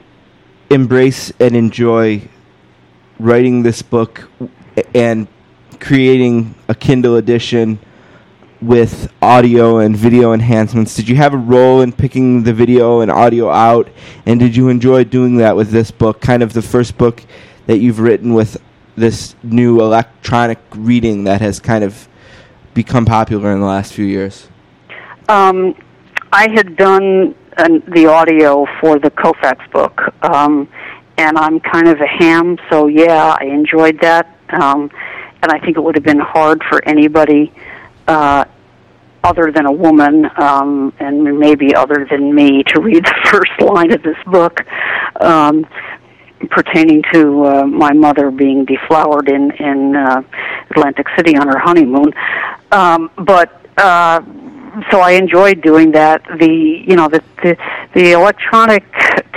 embrace 0.70 1.32
and 1.40 1.56
enjoy 1.56 2.28
writing 3.20 3.64
this 3.64 3.82
book 3.82 4.30
and 4.94 5.28
creating 5.80 6.56
a 6.68 6.76
Kindle 6.76 7.16
edition 7.16 7.80
with 8.62 9.12
audio 9.22 9.80
and 9.80 9.96
video 9.96 10.34
enhancements? 10.34 10.96
Did 10.96 11.08
you 11.10 11.16
have 11.16 11.34
a 11.34 11.38
role 11.38 11.82
in 11.82 11.92
picking 11.92 12.44
the 12.44 12.54
video 12.54 13.02
and 13.02 13.12
audio 13.12 13.50
out? 13.50 13.90
And 14.26 14.40
did 14.40 14.56
you 14.56 14.70
enjoy 14.70 15.04
doing 15.04 15.38
that 15.38 15.56
with 15.56 15.70
this 15.70 15.92
book, 15.92 16.22
kind 16.22 16.42
of 16.42 16.54
the 16.54 16.62
first 16.62 16.98
book 16.98 17.22
that 17.68 17.80
you've 17.80 18.00
written 18.00 18.34
with 18.34 18.62
this 18.96 19.36
new 19.44 19.82
electronic 19.82 20.60
reading 20.76 21.26
that 21.26 21.42
has 21.42 21.60
kind 21.60 21.84
of 21.84 22.08
become 22.74 23.06
popular 23.06 23.52
in 23.52 23.60
the 23.60 23.66
last 23.66 23.94
few 23.94 24.06
years? 24.06 24.48
Um, 25.28 25.76
I 26.32 26.50
had 26.50 26.76
done 26.76 27.36
an, 27.58 27.84
the 27.88 28.06
audio 28.08 28.66
for 28.80 29.00
the 29.00 29.12
Koufax 29.12 29.70
book, 29.72 30.14
um, 30.24 30.68
and 31.18 31.38
I'm 31.38 31.60
kind 31.60 31.88
of 31.88 32.00
a 32.00 32.08
ham, 32.08 32.58
so 32.70 32.88
yeah, 32.88 33.38
I 33.40 33.46
enjoyed 33.46 34.00
that. 34.02 34.38
Um, 34.50 34.92
and 35.42 35.52
I 35.52 35.60
think 35.60 35.78
it 35.78 35.80
would 35.80 35.96
have 35.96 36.04
been 36.04 36.20
hard 36.20 36.64
for 36.70 36.84
anybody 36.86 37.54
uh, 38.08 38.46
other 39.24 39.52
than 39.52 39.66
a 39.66 39.72
woman, 39.72 40.30
um, 40.38 40.94
and 41.00 41.40
maybe 41.40 41.74
other 41.74 42.08
than 42.10 42.34
me, 42.34 42.64
to 42.64 42.82
read 42.82 43.06
the 43.06 43.16
first 43.26 43.52
line 43.62 43.92
of 43.92 44.04
this 44.04 44.18
book. 44.26 44.66
Um, 45.22 45.68
pertaining 46.50 47.04
to 47.14 47.46
uh, 47.46 47.66
my 47.66 47.94
mother 47.94 48.32
being 48.32 48.66
deflowered 48.66 49.30
in 49.30 49.52
in 49.52 49.96
uh, 49.96 50.22
Atlantic 50.72 51.08
City 51.16 51.38
on 51.38 51.48
her 51.48 51.60
honeymoon. 51.60 52.14
Um, 52.72 53.10
but 53.18 53.66
uh, 53.78 54.22
so 54.92 55.00
I 55.00 55.12
enjoyed 55.12 55.62
doing 55.62 55.92
that. 55.92 56.24
The 56.40 56.84
you 56.88 56.96
know 56.96 57.08
the 57.08 57.24
the, 57.44 57.58
the 57.94 58.12
electronic 58.12 58.84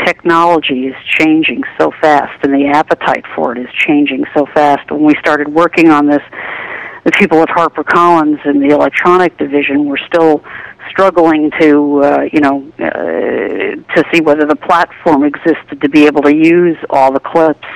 technology 0.05 0.87
is 0.87 0.97
changing 1.05 1.63
so 1.79 1.93
fast, 2.01 2.43
and 2.45 2.53
the 2.53 2.67
appetite 2.69 3.25
for 3.35 3.57
it 3.57 3.59
is 3.59 3.73
changing 3.75 4.25
so 4.35 4.47
fast. 4.55 4.91
When 4.91 5.05
we 5.05 5.15
started 5.21 5.49
working 5.49 5.91
on 5.91 6.07
this, 6.07 6.23
the 7.05 7.13
people 7.13 7.41
at 7.43 7.49
HarperCollins 7.49 8.45
in 8.47 8.61
the 8.61 8.75
electronic 8.75 9.37
division 9.39 9.87
were 9.87 10.01
still 10.07 10.43
struggling 10.91 11.51
to 11.61 12.03
uh, 12.03 12.23
you 12.33 12.41
know 12.41 12.71
uh, 12.79 12.89
to 13.95 14.05
see 14.13 14.21
whether 14.21 14.47
the 14.47 14.57
platform 14.57 15.25
existed 15.25 15.81
to 15.81 15.89
be 15.89 16.07
able 16.07 16.23
to 16.23 16.35
use 16.35 16.77
all 16.91 17.13
the 17.13 17.21
clips 17.21 17.67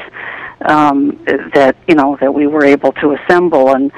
um, 0.66 1.18
that 1.54 1.76
you 1.88 1.94
know 1.94 2.16
that 2.20 2.32
we 2.32 2.46
were 2.46 2.64
able 2.64 2.92
to 2.92 3.16
assemble 3.16 3.74
and 3.74 3.92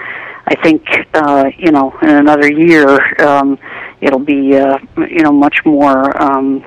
I 0.46 0.56
think 0.62 0.84
uh, 1.14 1.50
you 1.56 1.72
know 1.72 1.96
in 2.02 2.10
another 2.10 2.50
year 2.50 2.98
um, 3.22 3.58
it'll 4.00 4.18
be 4.18 4.56
uh, 4.56 4.78
you 4.96 5.22
know 5.22 5.32
much 5.32 5.64
more 5.64 6.20
um, 6.22 6.64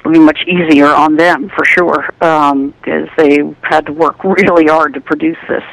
it'll 0.00 0.12
be 0.12 0.18
much 0.18 0.44
easier 0.46 0.88
on 0.88 1.16
them 1.16 1.50
for 1.54 1.64
sure 1.64 2.06
because 2.18 3.08
they 3.16 3.38
had 3.62 3.86
to 3.86 3.92
work 3.92 4.22
really 4.24 4.66
hard 4.66 4.94
to 4.94 5.00
produce 5.00 5.38
this. 5.48 5.64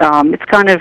Um, 0.00 0.32
it's 0.34 0.44
kind 0.46 0.70
of 0.70 0.80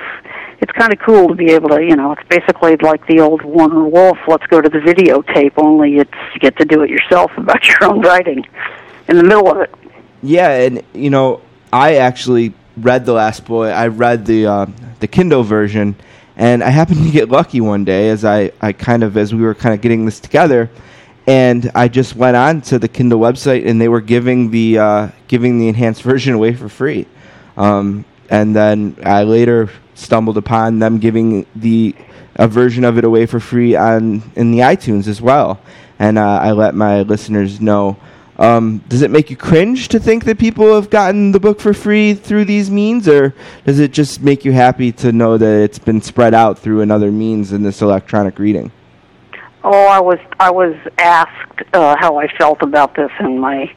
it's 0.61 0.71
kind 0.73 0.93
of 0.93 0.99
cool 0.99 1.27
to 1.27 1.33
be 1.33 1.51
able 1.51 1.69
to, 1.69 1.81
you 1.81 1.95
know, 1.95 2.11
it's 2.11 2.27
basically 2.29 2.77
like 2.77 3.05
the 3.07 3.19
old 3.19 3.41
Warner 3.41 3.83
Wolf, 3.83 4.17
let's 4.27 4.45
go 4.45 4.61
to 4.61 4.69
the 4.69 4.77
videotape, 4.77 5.53
only 5.57 5.97
it's 5.97 6.13
you 6.33 6.39
get 6.39 6.55
to 6.57 6.65
do 6.65 6.83
it 6.83 6.89
yourself 6.89 7.31
about 7.37 7.67
your 7.67 7.83
own 7.83 8.01
writing 8.01 8.45
in 9.09 9.17
the 9.17 9.23
middle 9.23 9.51
of 9.51 9.57
it. 9.57 9.73
Yeah, 10.23 10.51
and 10.51 10.83
you 10.93 11.09
know, 11.09 11.41
I 11.73 11.95
actually 11.95 12.53
read 12.77 13.05
The 13.05 13.13
Last 13.13 13.45
Boy. 13.45 13.69
I 13.69 13.87
read 13.87 14.25
the 14.25 14.45
uh, 14.45 14.65
the 14.99 15.07
Kindle 15.07 15.43
version, 15.43 15.95
and 16.37 16.63
I 16.63 16.69
happened 16.69 17.03
to 17.05 17.11
get 17.11 17.29
lucky 17.29 17.59
one 17.59 17.83
day 17.83 18.09
as 18.09 18.23
I, 18.23 18.51
I 18.61 18.71
kind 18.71 19.03
of 19.03 19.17
as 19.17 19.33
we 19.33 19.41
were 19.41 19.55
kind 19.55 19.73
of 19.73 19.81
getting 19.81 20.05
this 20.05 20.19
together, 20.19 20.69
and 21.25 21.71
I 21.73 21.87
just 21.87 22.15
went 22.15 22.37
on 22.37 22.61
to 22.63 22.77
the 22.77 22.87
Kindle 22.87 23.19
website, 23.19 23.67
and 23.67 23.81
they 23.81 23.87
were 23.87 24.01
giving 24.01 24.51
the 24.51 24.77
uh, 24.77 25.07
giving 25.27 25.57
the 25.57 25.69
enhanced 25.69 26.03
version 26.03 26.35
away 26.35 26.53
for 26.53 26.69
free. 26.69 27.07
Um, 27.57 28.05
and 28.31 28.55
then 28.55 28.95
I 29.03 29.23
later 29.23 29.69
stumbled 29.93 30.37
upon 30.37 30.79
them 30.79 30.97
giving 30.97 31.45
the 31.55 31.93
a 32.35 32.47
version 32.47 32.85
of 32.85 32.97
it 32.97 33.03
away 33.03 33.25
for 33.25 33.39
free 33.39 33.75
on 33.75 34.23
in 34.35 34.51
the 34.51 34.59
iTunes 34.59 35.07
as 35.07 35.21
well. 35.21 35.59
And 35.99 36.17
uh, 36.17 36.39
I 36.41 36.53
let 36.53 36.73
my 36.73 37.01
listeners 37.01 37.61
know. 37.61 37.97
Um, 38.39 38.79
does 38.87 39.03
it 39.03 39.11
make 39.11 39.29
you 39.29 39.35
cringe 39.35 39.89
to 39.89 39.99
think 39.99 40.23
that 40.23 40.39
people 40.39 40.73
have 40.73 40.89
gotten 40.89 41.31
the 41.31 41.39
book 41.39 41.59
for 41.59 41.73
free 41.73 42.15
through 42.15 42.45
these 42.45 42.71
means, 42.71 43.07
or 43.07 43.35
does 43.65 43.79
it 43.79 43.91
just 43.91 44.21
make 44.21 44.45
you 44.45 44.53
happy 44.53 44.91
to 44.93 45.11
know 45.11 45.37
that 45.37 45.61
it's 45.61 45.77
been 45.77 46.01
spread 46.01 46.33
out 46.33 46.57
through 46.57 46.81
another 46.81 47.11
means 47.11 47.51
in 47.51 47.61
this 47.61 47.81
electronic 47.81 48.39
reading? 48.39 48.71
Oh, 49.63 49.87
I 49.87 49.99
was 49.99 50.17
I 50.39 50.49
was 50.49 50.75
asked 50.97 51.61
uh, 51.73 51.95
how 51.99 52.17
I 52.17 52.27
felt 52.37 52.63
about 52.63 52.95
this 52.95 53.11
in 53.19 53.37
my 53.37 53.71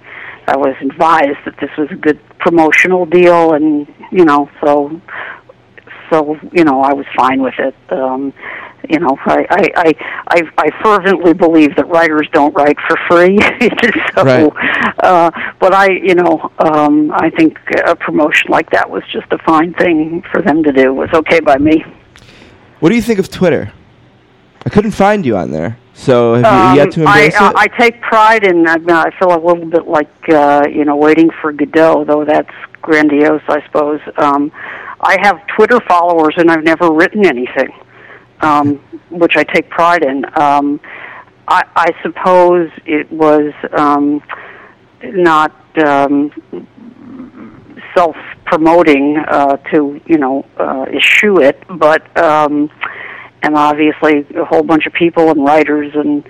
I 0.47 0.57
was 0.57 0.75
advised 0.81 1.39
that 1.47 1.57
this 1.61 1.71
was 1.79 1.89
a 1.91 1.95
good 1.97 2.21
promotional 2.39 3.07
deal, 3.07 3.55
and 3.55 3.87
you 4.11 4.25
know, 4.25 4.51
so 4.63 5.01
so 6.11 6.39
you 6.53 6.65
know, 6.65 6.83
I 6.83 6.93
was 6.93 7.07
fine 7.17 7.43
with 7.43 7.55
it. 7.59 7.75
Um, 7.91 8.33
you 8.89 8.99
know, 8.99 9.17
I 9.25 9.47
I 9.51 9.69
I 9.77 9.95
I, 10.29 10.43
I 10.59 10.83
fervently 10.83 11.33
believe 11.33 11.75
that 11.77 11.89
writers 11.89 12.29
don't 12.33 12.55
write 12.55 12.77
for 12.87 12.97
free. 13.09 13.39
so, 14.15 14.23
Right. 14.25 14.53
uh, 15.03 15.31
but 15.59 15.73
I, 15.75 15.91
you 15.91 16.15
know, 16.15 16.53
um, 16.59 17.11
I 17.13 17.31
think 17.31 17.59
a 17.87 17.97
promotion 17.97 18.51
like 18.51 18.71
that 18.71 18.89
was 18.91 19.03
just 19.11 19.27
a 19.33 19.39
fine 19.39 19.73
thing 19.75 20.23
for 20.31 20.43
them 20.43 20.63
to 20.63 20.73
do. 20.73 20.91
It 20.91 20.95
was 20.95 21.11
okay 21.15 21.41
by 21.41 21.57
me. 21.57 21.85
What 22.81 22.91
do 22.91 22.97
you 22.97 23.03
think 23.03 23.19
of 23.19 23.31
Twitter? 23.31 23.73
I 24.67 24.71
couldn't 24.71 24.93
find 24.93 25.25
you 25.25 25.37
on 25.37 25.51
there. 25.51 25.79
So 25.95 26.35
have 26.35 26.43
you 26.43 26.49
Um, 26.49 26.77
yet 26.77 26.91
to 26.93 27.05
I, 27.05 27.23
embrace 27.23 27.41
uh, 27.41 27.51
it? 27.51 27.57
I 27.57 27.67
take 27.79 28.01
pride 28.03 28.45
in. 28.45 28.67
I, 28.67 28.79
mean, 28.79 28.91
I 28.91 29.11
feel 29.19 29.33
a 29.35 29.39
little 29.39 29.65
bit 29.67 29.87
like 29.87 30.11
uh, 30.29 30.65
you 30.69 30.85
know 30.85 30.97
waiting 30.97 31.31
for 31.41 31.53
Godot, 31.53 32.05
though 32.05 32.25
that's 32.25 32.55
grandiose, 32.83 33.43
I 33.49 33.63
suppose. 33.67 34.01
Um, 34.19 34.53
I 35.01 35.17
have 35.23 35.47
Twitter 35.57 35.81
followers, 35.89 36.35
and 36.37 36.51
I've 36.51 36.65
never 36.65 36.91
written 36.93 37.25
anything, 37.27 37.73
um, 38.41 38.77
which 39.11 39.37
I 39.37 39.45
take 39.45 39.71
pride 39.71 40.03
in. 40.05 40.25
Um, 40.39 40.81
I, 41.47 41.63
I 41.77 41.95
suppose 42.03 42.71
it 42.87 43.11
was 43.13 43.53
um, 43.73 44.23
not 45.03 45.53
um, 45.79 46.33
self-promoting 47.95 49.19
uh, 49.29 49.57
to 49.71 50.01
you 50.07 50.19
know 50.19 50.45
uh, 50.59 50.87
eschew 50.93 51.41
it, 51.41 51.63
but 51.69 52.03
um, 52.19 52.71
and 53.45 53.57
obviously 53.57 54.27
a 54.37 54.45
whole 54.45 54.63
bunch 54.63 54.87
of 54.87 54.93
people 54.95 55.31
and 55.31 55.45
writers 55.45 55.93
and 55.95 56.27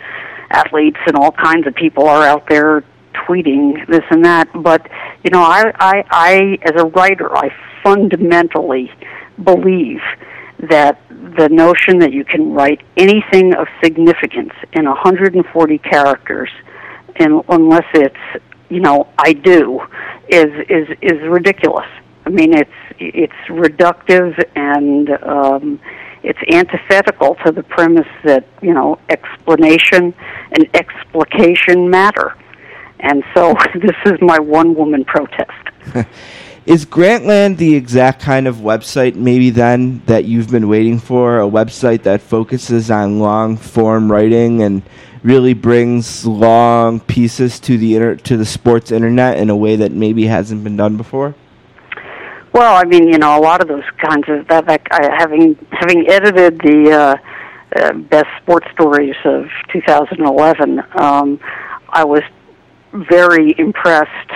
athletes 0.51 0.99
and 1.07 1.17
all 1.17 1.31
kinds 1.31 1.67
of 1.67 1.75
people 1.75 2.07
are 2.09 2.25
out 2.25 2.49
there 2.49 2.83
tweeting 3.27 3.87
this 3.87 4.03
and 4.11 4.25
that. 4.25 4.49
But 4.53 4.91
you 5.23 5.31
know, 5.31 5.41
I 5.41 5.73
I, 5.79 6.05
I 6.11 6.59
as 6.63 6.73
a 6.77 6.87
writer, 6.87 7.35
I 7.35 7.55
fundamentally 7.85 8.91
believe 9.43 10.01
that 10.69 11.01
the 11.39 11.49
notion 11.49 11.99
that 12.01 12.13
you 12.13 12.25
can 12.25 12.53
write 12.53 12.81
anything 12.97 13.55
of 13.55 13.69
significance 13.83 14.53
in 14.73 14.87
140 14.87 15.79
characters, 15.79 16.51
and 17.17 17.43
unless 17.49 17.87
it's 17.95 18.45
you 18.71 18.81
know 18.81 19.09
I 19.19 19.35
do, 19.35 19.81
is 20.29 20.51
is 20.69 20.89
is 21.01 21.21
ridiculous. 21.29 21.87
I 22.27 22.31
mean, 22.31 22.55
it's 22.55 22.71
it's 22.99 23.33
reductive 23.49 24.43
and 24.57 25.11
um, 25.23 25.81
it's 26.25 26.39
antithetical 26.51 27.37
to 27.45 27.53
the 27.53 27.63
premise 27.63 28.09
that 28.25 28.47
you 28.63 28.73
know 28.73 28.99
explanation 29.11 30.15
and 30.53 30.69
explication 30.75 31.89
matter. 31.89 32.37
And 33.01 33.23
so 33.35 33.55
this 33.75 33.97
is 34.07 34.21
my 34.21 34.39
one 34.39 34.75
woman 34.75 35.05
protest. 35.05 35.53
Is 36.67 36.87
Grantland 36.87 37.59
the 37.59 37.75
exact 37.75 38.23
kind 38.23 38.49
of 38.49 38.57
website, 38.57 39.17
maybe 39.17 39.51
then, 39.51 40.01
that 40.07 40.25
you've 40.25 40.51
been 40.51 40.67
waiting 40.67 40.99
for? 40.99 41.39
A 41.39 41.47
website 41.47 42.05
that 42.05 42.23
focuses 42.23 42.91
on 42.91 43.19
long 43.19 43.59
form 43.59 44.11
writing 44.11 44.63
and 44.63 44.81
really 45.23 45.53
brings 45.53 46.25
long 46.25 47.01
pieces 47.01 47.61
to 47.61 47.77
the 47.77 47.97
inter- 47.97 48.17
to 48.17 48.39
the 48.39 48.47
sports 48.47 48.91
internet 48.91 49.37
in 49.37 49.51
a 49.51 49.57
way 49.57 49.77
that 49.77 49.93
maybe 49.93 50.25
hasn't 50.25 50.65
been 50.65 50.79
done 50.79 50.97
before? 50.97 51.35
Well, 52.55 52.77
I 52.77 52.85
mean, 52.85 53.09
you 53.09 53.19
know, 53.19 53.37
a 53.37 53.43
lot 53.43 53.61
of 53.61 53.67
those 53.67 53.83
kinds 53.99 54.29
of 54.29 54.47
that. 54.47 54.67
that 54.67 54.83
I, 54.93 55.13
having 55.19 55.57
having 55.73 56.09
edited 56.09 56.61
the 56.61 56.93
uh, 56.93 57.17
uh, 57.77 57.93
best 57.95 58.29
sports 58.41 58.69
stories 58.73 59.17
of 59.25 59.47
2011, 59.73 60.81
um, 60.95 61.41
I 61.89 62.05
was 62.05 62.23
very 62.93 63.55
impressed. 63.59 64.31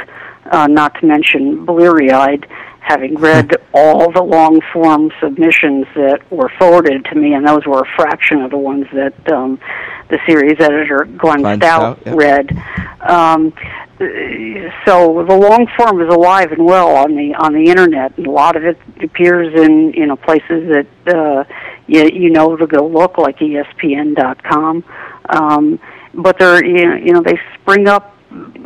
Uh, 0.50 0.66
not 0.66 0.98
to 0.98 1.04
mention 1.04 1.66
bleary-eyed, 1.66 2.46
having 2.80 3.14
read 3.16 3.54
all 3.74 4.10
the 4.10 4.22
long-form 4.22 5.12
submissions 5.20 5.86
that 5.94 6.20
were 6.30 6.50
forwarded 6.58 7.04
to 7.04 7.14
me, 7.14 7.34
and 7.34 7.46
those 7.46 7.66
were 7.66 7.80
a 7.80 7.96
fraction 7.96 8.40
of 8.40 8.50
the 8.50 8.56
ones 8.56 8.86
that 8.94 9.30
um, 9.30 9.60
the 10.08 10.18
series 10.26 10.58
editor 10.58 11.04
Glenn, 11.04 11.42
Glenn 11.42 11.60
Stout, 11.60 12.00
Stout, 12.00 12.06
yeah. 12.06 12.14
read. 12.16 12.62
Um, 13.00 13.52
so 13.98 15.24
the 15.28 15.34
long 15.34 15.66
form 15.76 16.00
is 16.00 16.08
alive 16.08 16.52
and 16.52 16.64
well 16.64 16.94
on 16.94 17.16
the 17.16 17.34
on 17.34 17.52
the 17.52 17.68
internet, 17.68 18.16
and 18.16 18.26
a 18.26 18.30
lot 18.30 18.54
of 18.56 18.64
it 18.64 18.78
appears 19.02 19.52
in 19.60 19.92
you 19.92 20.06
know 20.06 20.14
places 20.14 20.70
that 20.72 20.86
uh, 21.08 21.44
you 21.88 22.08
you 22.12 22.30
know 22.30 22.56
to 22.56 22.66
go 22.66 22.86
look 22.86 23.18
like 23.18 23.38
ESPN.com. 23.38 24.84
Um, 25.30 25.80
but 26.14 26.38
they're 26.38 26.64
you 26.64 26.86
know, 26.86 26.94
you 26.94 27.12
know 27.12 27.22
they 27.22 27.40
spring 27.60 27.88
up 27.88 28.14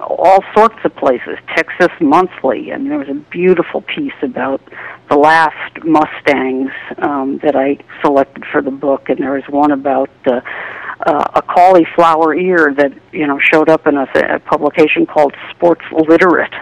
all 0.00 0.44
sorts 0.54 0.76
of 0.84 0.94
places. 0.96 1.38
Texas 1.56 1.90
Monthly, 2.00 2.70
and 2.70 2.90
there 2.90 2.98
was 2.98 3.08
a 3.08 3.14
beautiful 3.14 3.80
piece 3.80 4.12
about 4.20 4.60
the 5.08 5.16
last 5.16 5.82
Mustangs 5.84 6.72
um, 6.98 7.38
that 7.42 7.56
I 7.56 7.78
selected 8.02 8.44
for 8.52 8.60
the 8.60 8.70
book, 8.70 9.08
and 9.08 9.18
there 9.18 9.32
was 9.32 9.44
one 9.48 9.70
about 9.70 10.10
uh, 10.26 10.40
uh, 11.07 11.24
a 11.34 11.42
cauliflower 11.42 12.34
ear 12.34 12.74
that 12.76 12.92
you 13.12 13.26
know 13.26 13.38
showed 13.53 13.68
up 13.68 13.86
in 13.86 13.96
a, 13.96 14.07
a 14.34 14.38
publication 14.40 15.07
called 15.07 15.34
Sports 15.50 15.84
Literate. 15.92 16.55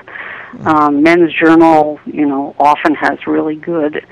Um, 0.65 1.03
Men's 1.03 1.33
Journal, 1.33 2.01
you 2.07 2.27
know, 2.27 2.57
often 2.59 2.95
has 2.97 3.25
really 3.27 3.55
good 3.55 4.05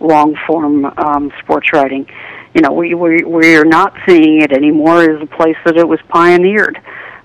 long 0.00 0.36
form 0.46 0.84
um, 0.84 1.32
sports 1.42 1.68
writing. 1.72 2.06
You 2.54 2.62
know, 2.62 2.72
we 2.72 2.94
we 2.94 3.24
we're 3.24 3.64
not 3.64 3.94
seeing 4.06 4.40
it 4.42 4.52
anymore 4.52 5.02
as 5.02 5.22
a 5.22 5.26
place 5.26 5.56
that 5.64 5.76
it 5.76 5.86
was 5.86 6.00
pioneered, 6.08 6.78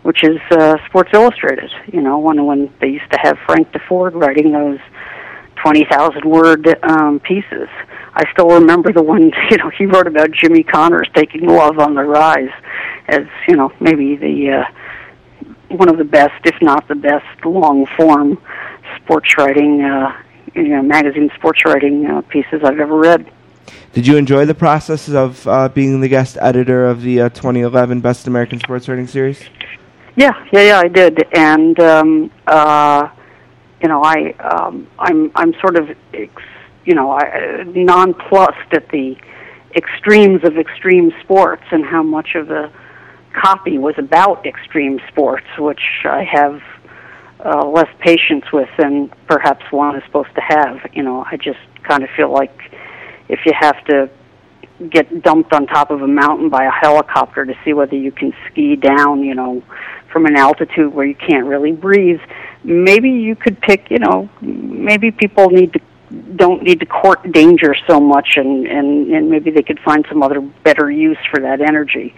which 0.04 0.24
is 0.24 0.40
uh, 0.52 0.78
Sports 0.88 1.10
Illustrated. 1.14 1.72
You 1.92 2.02
know, 2.02 2.20
when 2.20 2.46
when 2.46 2.74
they 2.82 2.88
used 2.88 3.12
to 3.12 3.20
have 3.22 3.38
Frank 3.46 3.72
Deford 3.72 4.14
writing 4.14 4.52
those 4.52 4.80
twenty 5.62 5.86
thousand 5.86 6.26
word 6.26 6.68
um, 6.84 7.20
pieces. 7.20 7.68
I 8.14 8.30
still 8.32 8.50
remember 8.50 8.92
the 8.92 9.04
one 9.04 9.32
you 9.52 9.58
know 9.58 9.70
he 9.70 9.86
wrote 9.86 10.08
about 10.08 10.32
Jimmy 10.32 10.64
Connors 10.64 11.08
taking 11.14 11.46
love 11.46 11.80
on 11.80 11.96
the 11.96 12.04
rise 12.04 12.52
as 13.08 13.26
you 13.48 13.56
know 13.56 13.72
maybe 13.80 14.16
the 14.16 14.52
uh, 14.52 14.64
one 15.70 15.90
of 15.90 15.98
the 15.98 16.04
best, 16.04 16.46
if 16.46 16.56
not 16.62 16.88
the 16.88 16.96
best, 16.96 17.46
long 17.46 17.86
form 17.98 18.38
sports 18.98 19.38
writing, 19.38 19.82
uh, 19.82 20.16
you 20.56 20.70
know, 20.70 20.82
magazine 20.82 21.30
sports 21.36 21.64
writing 21.66 22.06
uh, 22.08 22.22
pieces 22.22 22.62
I've 22.64 22.80
ever 22.80 22.98
read. 22.98 23.32
Did 23.94 24.08
you 24.08 24.18
enjoy 24.18 24.46
the 24.46 24.56
process 24.56 25.10
of 25.10 25.48
uh, 25.48 25.70
being 25.70 26.02
the 26.02 26.08
guest 26.08 26.38
editor 26.42 26.86
of 26.86 27.02
the 27.02 27.22
uh, 27.22 27.30
2011 27.30 28.02
Best 28.02 28.28
American 28.28 28.60
Sports 28.60 28.88
Writing 28.88 29.08
Series? 29.08 29.42
Yeah, 30.16 30.32
yeah, 30.52 30.62
yeah, 30.62 30.80
I 30.80 30.88
did, 30.88 31.26
and 31.34 31.80
um, 31.80 32.32
uh, 32.46 33.10
you 33.82 33.88
know, 33.88 34.04
I 34.04 34.34
um, 34.40 34.88
I'm 35.00 35.32
I'm 35.36 35.54
sort 35.62 35.78
of 35.78 35.90
ex, 36.14 36.32
you 36.86 36.96
know 36.96 37.12
I, 37.12 37.64
nonplussed 37.64 38.74
at 38.74 38.90
the 38.90 39.16
extremes 39.76 40.44
of 40.44 40.58
extreme 40.58 41.12
sports 41.24 41.64
and 41.72 41.86
how 41.86 42.04
much 42.04 42.36
of 42.36 42.48
the 42.48 42.72
copy 43.34 43.78
was 43.78 43.96
about 43.98 44.46
extreme 44.46 45.00
sports, 45.08 45.46
which 45.58 45.82
I 46.04 46.24
have 46.24 46.62
uh, 47.46 47.66
less 47.66 47.90
patience 48.00 48.46
with 48.52 48.70
than 48.78 49.12
perhaps 49.28 49.64
one 49.72 49.96
is 49.96 50.04
supposed 50.06 50.34
to 50.36 50.42
have. 50.42 50.80
You 50.94 51.04
know, 51.04 51.24
I 51.30 51.38
just 51.38 51.60
kind 51.84 52.04
of 52.04 52.10
feel 52.16 52.32
like 52.32 52.72
if 53.30 53.40
you 53.46 53.54
have 53.58 53.84
to 53.86 54.10
get 54.90 55.24
dumped 55.24 55.54
on 55.54 55.68
top 55.68 55.92
of 55.92 56.02
a 56.02 56.08
mountain 56.08 56.50
by 56.50 56.66
a 56.66 56.72
helicopter 56.72 57.46
to 57.46 57.54
see 57.66 57.74
whether 57.74 57.96
you 57.96 58.12
can 58.12 58.34
ski 58.50 58.76
down, 58.76 59.24
you 59.24 59.36
know, 59.36 59.62
from 60.12 60.26
an 60.26 60.36
altitude 60.36 60.94
where 60.94 61.06
you 61.06 61.16
can't 61.16 61.46
really 61.46 61.72
breathe, 61.72 62.22
maybe 62.64 63.10
you 63.10 63.36
could 63.36 63.60
pick, 63.62 63.90
you 63.90 64.00
know, 64.00 64.30
maybe 64.42 65.12
people 65.12 65.50
need 65.50 65.74
to 65.74 65.80
don't 66.36 66.64
need 66.64 66.80
to 66.80 66.88
court 66.88 67.32
danger 67.32 67.76
so 67.86 68.00
much 68.00 68.30
and 68.36 68.66
and 68.66 69.12
and 69.12 69.30
maybe 69.30 69.52
they 69.52 69.62
could 69.62 69.80
find 69.80 70.06
some 70.10 70.24
other 70.24 70.42
better 70.42 70.90
use 70.90 71.20
for 71.30 71.40
that 71.40 71.62
energy. 71.62 72.16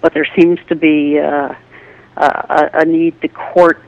But 0.00 0.12
there 0.12 0.26
seems 0.36 0.58
to 0.68 0.74
be 0.74 1.18
uh 1.18 1.54
a, 2.18 2.70
a 2.74 2.84
need 2.84 3.20
to 3.20 3.28
court 3.28 3.80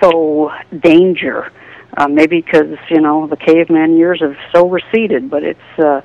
faux 0.00 0.54
danger. 0.78 1.52
Uh, 1.96 2.06
maybe 2.06 2.40
because 2.40 2.78
you 2.88 3.00
know 3.00 3.26
the 3.26 3.36
caveman 3.36 3.96
years 3.96 4.20
have 4.20 4.36
so 4.52 4.68
receded, 4.68 5.28
but 5.28 5.42
it's 5.42 5.78
uh, 5.78 6.00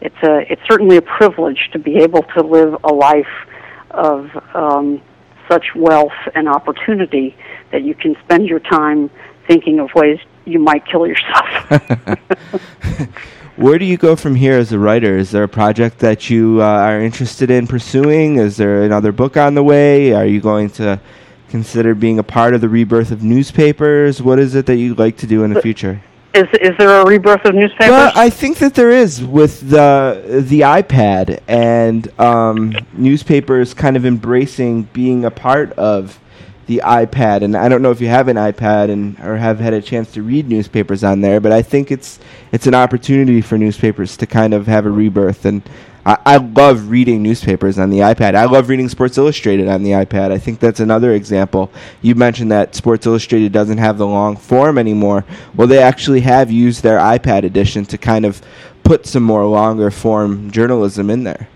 it's 0.00 0.22
a 0.22 0.52
it's 0.52 0.62
certainly 0.68 0.96
a 0.96 1.02
privilege 1.02 1.70
to 1.72 1.78
be 1.78 1.96
able 1.96 2.22
to 2.22 2.42
live 2.42 2.76
a 2.84 2.92
life 2.92 3.48
of 3.90 4.30
um, 4.54 5.00
such 5.48 5.74
wealth 5.74 6.12
and 6.34 6.48
opportunity 6.48 7.34
that 7.74 7.82
you 7.82 7.94
can 7.94 8.16
spend 8.24 8.48
your 8.48 8.60
time 8.60 9.10
thinking 9.48 9.80
of 9.80 9.92
ways 9.96 10.20
you 10.44 10.60
might 10.60 10.86
kill 10.86 11.08
yourself. 11.08 11.44
Where 13.56 13.78
do 13.78 13.84
you 13.84 13.96
go 13.96 14.14
from 14.14 14.36
here 14.36 14.56
as 14.56 14.72
a 14.72 14.78
writer? 14.78 15.18
Is 15.18 15.32
there 15.32 15.42
a 15.42 15.48
project 15.48 15.98
that 15.98 16.30
you 16.30 16.62
uh, 16.62 16.66
are 16.66 17.00
interested 17.00 17.50
in 17.50 17.66
pursuing? 17.66 18.36
Is 18.36 18.56
there 18.56 18.84
another 18.84 19.10
book 19.10 19.36
on 19.36 19.54
the 19.54 19.62
way? 19.64 20.12
Are 20.12 20.24
you 20.24 20.40
going 20.40 20.70
to 20.70 21.00
consider 21.48 21.96
being 21.96 22.20
a 22.20 22.22
part 22.22 22.54
of 22.54 22.60
the 22.60 22.68
rebirth 22.68 23.10
of 23.10 23.24
newspapers? 23.24 24.22
What 24.22 24.38
is 24.38 24.54
it 24.54 24.66
that 24.66 24.76
you'd 24.76 24.98
like 24.98 25.16
to 25.18 25.26
do 25.26 25.42
in 25.42 25.52
the 25.52 25.60
future? 25.60 26.00
is 26.34 26.48
is 26.60 26.76
there 26.78 27.00
a 27.00 27.06
rebirth 27.06 27.44
of 27.44 27.54
newspapers? 27.54 27.90
Well, 27.90 28.12
I 28.14 28.28
think 28.28 28.58
that 28.58 28.74
there 28.74 28.90
is 28.90 29.22
with 29.22 29.70
the 29.70 30.44
the 30.48 30.60
iPad 30.60 31.40
and 31.46 32.08
um, 32.20 32.74
newspapers 32.92 33.72
kind 33.72 33.96
of 33.96 34.04
embracing 34.04 34.84
being 34.92 35.24
a 35.24 35.30
part 35.30 35.72
of 35.72 36.18
the 36.66 36.82
iPad, 36.84 37.42
and 37.42 37.56
I 37.56 37.68
don't 37.68 37.82
know 37.82 37.90
if 37.90 38.00
you 38.00 38.08
have 38.08 38.28
an 38.28 38.36
iPad 38.36 38.90
and 38.90 39.18
or 39.20 39.36
have 39.36 39.60
had 39.60 39.74
a 39.74 39.82
chance 39.82 40.12
to 40.12 40.22
read 40.22 40.48
newspapers 40.48 41.04
on 41.04 41.20
there, 41.20 41.40
but 41.40 41.52
I 41.52 41.62
think 41.62 41.90
it's 41.90 42.18
it's 42.52 42.66
an 42.66 42.74
opportunity 42.74 43.40
for 43.40 43.58
newspapers 43.58 44.16
to 44.18 44.26
kind 44.26 44.54
of 44.54 44.66
have 44.66 44.86
a 44.86 44.90
rebirth. 44.90 45.44
And 45.44 45.62
I, 46.06 46.18
I 46.24 46.36
love 46.36 46.90
reading 46.90 47.22
newspapers 47.22 47.78
on 47.78 47.90
the 47.90 47.98
iPad. 47.98 48.34
I 48.34 48.44
love 48.44 48.68
reading 48.68 48.88
Sports 48.88 49.18
Illustrated 49.18 49.68
on 49.68 49.82
the 49.82 49.90
iPad. 49.90 50.32
I 50.32 50.38
think 50.38 50.60
that's 50.60 50.80
another 50.80 51.12
example. 51.12 51.70
You 52.02 52.14
mentioned 52.14 52.50
that 52.52 52.74
Sports 52.74 53.06
Illustrated 53.06 53.52
doesn't 53.52 53.78
have 53.78 53.98
the 53.98 54.06
long 54.06 54.36
form 54.36 54.78
anymore. 54.78 55.24
Well, 55.54 55.66
they 55.66 55.82
actually 55.82 56.20
have 56.20 56.50
used 56.50 56.82
their 56.82 56.98
iPad 56.98 57.44
edition 57.44 57.84
to 57.86 57.98
kind 57.98 58.24
of 58.24 58.42
put 58.82 59.06
some 59.06 59.22
more 59.22 59.46
longer 59.46 59.90
form 59.90 60.50
journalism 60.50 61.10
in 61.10 61.24
there. 61.24 61.48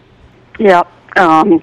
Yeah. 0.59 0.82
Um, 1.16 1.62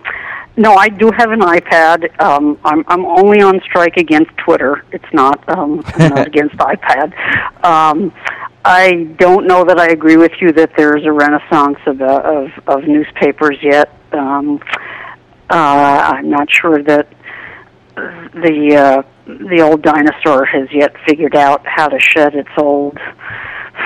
no, 0.58 0.76
I 0.76 0.90
do 0.90 1.12
have 1.12 1.32
an 1.32 1.42
iPad. 1.42 2.20
Um, 2.22 2.58
I'm 2.64 2.84
I'm 2.88 3.06
only 3.06 3.42
on 3.42 3.60
strike 3.66 3.98
against 3.98 4.32
Twitter. 4.38 4.86
It's 4.92 5.14
not 5.14 5.48
um, 5.50 5.84
I'm 5.86 6.10
not 6.10 6.28
against 6.34 6.56
iPad. 6.56 7.14
Um, 7.64 8.14
I 8.64 9.14
don't 9.18 9.48
know 9.48 9.64
that 9.66 9.80
I 9.80 9.88
agree 9.88 10.18
with 10.18 10.32
you 10.40 10.52
that 10.54 10.72
there's 10.78 11.06
a 11.06 11.12
renaissance 11.12 11.78
of 11.86 12.02
uh, 12.02 12.22
of, 12.24 12.50
of 12.68 12.88
newspapers 12.88 13.58
yet. 13.62 13.90
Um, 14.12 14.60
uh, 15.50 16.14
I'm 16.16 16.30
not 16.30 16.48
sure 16.52 16.82
that 16.84 17.08
the 17.96 18.76
uh, 18.76 19.02
the 19.28 19.62
old 19.62 19.82
dinosaur 19.82 20.46
has 20.46 20.68
yet 20.72 20.96
figured 21.06 21.36
out 21.36 21.66
how 21.66 21.88
to 21.88 22.00
shed 22.00 22.36
its 22.36 22.50
old 22.58 22.98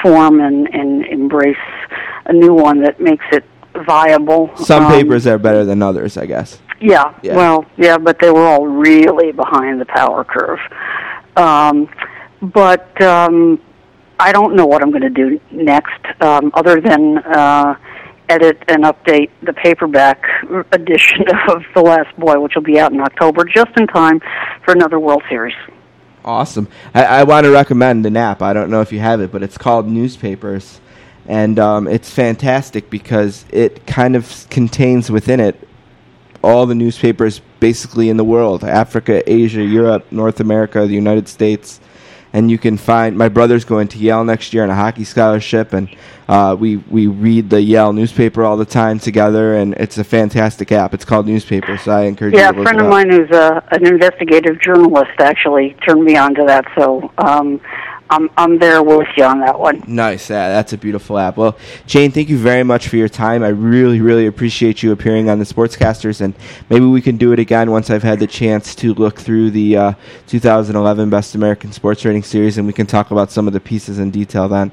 form 0.01 0.39
and, 0.39 0.67
and 0.73 1.05
embrace 1.05 1.57
a 2.25 2.33
new 2.33 2.53
one 2.53 2.83
that 2.83 2.99
makes 2.99 3.25
it 3.31 3.43
viable. 3.85 4.49
Some 4.57 4.85
Um, 4.85 4.91
papers 4.91 5.25
are 5.27 5.37
better 5.37 5.63
than 5.65 5.81
others, 5.81 6.17
I 6.17 6.25
guess. 6.25 6.59
yeah, 6.79 7.13
Yeah. 7.21 7.35
well, 7.35 7.65
yeah, 7.77 7.97
but 7.97 8.19
they 8.19 8.31
were 8.31 8.45
all 8.45 8.65
really 8.67 9.31
behind 9.31 9.79
the 9.79 9.85
power 9.85 10.23
curve. 10.23 10.59
Um, 11.35 11.87
but 12.41 13.01
um, 13.01 13.59
I 14.19 14.31
don't 14.31 14.55
know 14.55 14.65
what 14.65 14.81
I'm 14.81 14.91
going 14.91 15.01
to 15.03 15.09
do 15.09 15.39
next, 15.51 15.99
um, 16.21 16.51
other 16.53 16.81
than 16.81 17.17
uh, 17.19 17.75
edit 18.29 18.61
and 18.67 18.83
update 18.83 19.29
the 19.43 19.53
paperback 19.53 20.23
edition 20.71 21.23
of 21.49 21.63
The 21.73 21.81
Last 21.81 22.15
Boy, 22.17 22.39
which 22.39 22.55
will 22.55 22.61
be 22.63 22.79
out 22.79 22.91
in 22.91 22.99
October, 23.01 23.43
just 23.45 23.71
in 23.77 23.87
time 23.87 24.19
for 24.65 24.73
another 24.73 24.99
World 24.99 25.23
Series. 25.29 25.55
Awesome. 26.25 26.67
I, 26.93 27.05
I 27.05 27.23
want 27.23 27.45
to 27.45 27.51
recommend 27.51 28.05
an 28.05 28.17
app. 28.17 28.41
I 28.41 28.51
don't 28.53 28.69
know 28.69 28.81
if 28.81 28.91
you 28.91 28.99
have 28.99 29.21
it, 29.21 29.31
but 29.31 29.41
it's 29.41 29.57
called 29.57 29.87
Newspapers. 29.87 30.81
And 31.30 31.60
um, 31.60 31.88
it's 31.88 32.10
fantastic 32.10 32.89
because 32.89 33.45
it 33.51 33.85
kind 33.85 34.15
of 34.15 34.47
contains 34.49 35.11
within 35.11 35.39
it 35.39 35.68
all 36.43 36.65
the 36.65 36.73
newspapers 36.73 37.39
basically 37.60 38.10
in 38.10 38.18
the 38.18 38.23
world. 38.23 38.64
Africa, 38.64 39.22
Asia, 39.31 39.61
Europe, 39.61 40.11
North 40.11 40.39
America, 40.39 40.88
the 40.88 40.93
United 40.93 41.27
States. 41.27 41.80
And 42.34 42.49
you 42.49 42.57
can 42.57 42.77
find 42.77 43.15
my 43.15 43.30
brother's 43.30 43.64
going 43.64 43.89
to 43.89 43.99
Yale 43.99 44.23
next 44.23 44.53
year 44.53 44.64
on 44.64 44.69
a 44.69 44.76
hockey 44.76 45.03
scholarship, 45.03 45.73
and 45.73 45.89
uh, 46.27 46.56
we 46.60 46.77
we 46.77 47.07
read 47.07 47.49
the 47.49 47.60
Yale 47.60 47.91
newspaper 47.91 48.43
all 48.43 48.56
the 48.56 48.65
time 48.65 48.99
together, 48.99 49.56
and 49.56 49.73
it's 49.73 49.97
a 49.97 50.03
fantastic 50.03 50.72
app. 50.72 50.93
It's 50.93 51.06
called 51.06 51.26
Newspaper, 51.26 51.76
so 51.80 51.91
I 51.91 52.03
encourage 52.03 52.35
Yeah, 52.35 52.49
you 52.49 52.53
to 52.53 52.60
a 52.60 52.64
friend 52.64 52.81
of 52.81 52.88
mine 52.88 53.10
who's 53.10 53.31
a, 53.31 53.64
an 53.72 53.84
investigative 53.84 54.61
journalist 54.61 55.14
actually 55.18 55.76
turned 55.88 56.03
me 56.03 56.18
on 56.18 56.35
to 56.35 56.43
that, 56.45 56.65
so 56.77 57.11
um, 57.18 57.60
I'm 58.10 58.30
I'm 58.38 58.57
there 58.57 58.81
with 58.81 59.07
you 59.15 59.23
on 59.23 59.40
that 59.41 59.60
one. 59.60 59.84
Nice. 59.88 60.30
Yeah, 60.30 60.49
that's 60.49 60.73
a 60.73 60.77
beautiful 60.77 61.18
app. 61.18 61.38
Well, 61.38 61.57
Jane, 61.86 62.11
thank 62.11 62.30
you 62.30 62.38
very 62.38 62.64
much 62.64 62.88
for 62.88 62.98
your 62.98 63.10
time. 63.10 63.44
I 63.44 63.49
really, 63.49 64.02
really 64.02 64.26
appreciate 64.26 64.81
you 64.81 64.91
appearing 64.91 65.30
on 65.30 65.40
the 65.40 65.45
Sportscasters, 65.45 66.22
and 66.22 66.34
maybe 66.69 66.86
we 66.86 67.02
can 67.02 67.18
do 67.18 67.31
it 67.31 67.40
again 67.40 67.69
once 67.72 67.90
I've 67.90 68.03
had 68.03 68.19
the 68.19 68.27
chance 68.27 68.73
to 68.76 68.94
look 68.95 69.19
through 69.19 69.52
the 69.52 69.77
uh, 69.77 69.94
2011 70.27 71.10
Best 71.10 71.36
American 71.36 71.72
Sports 71.72 72.03
Writing 72.03 72.23
Series, 72.23 72.57
and 72.57 72.65
we 72.65 72.73
can 72.73 72.88
talk 72.88 73.11
about 73.11 73.31
some 73.31 73.48
of 73.48 73.53
the 73.53 73.60
pieces 73.60 73.99
in 73.99 74.10
detail 74.11 74.48
then. 74.48 74.72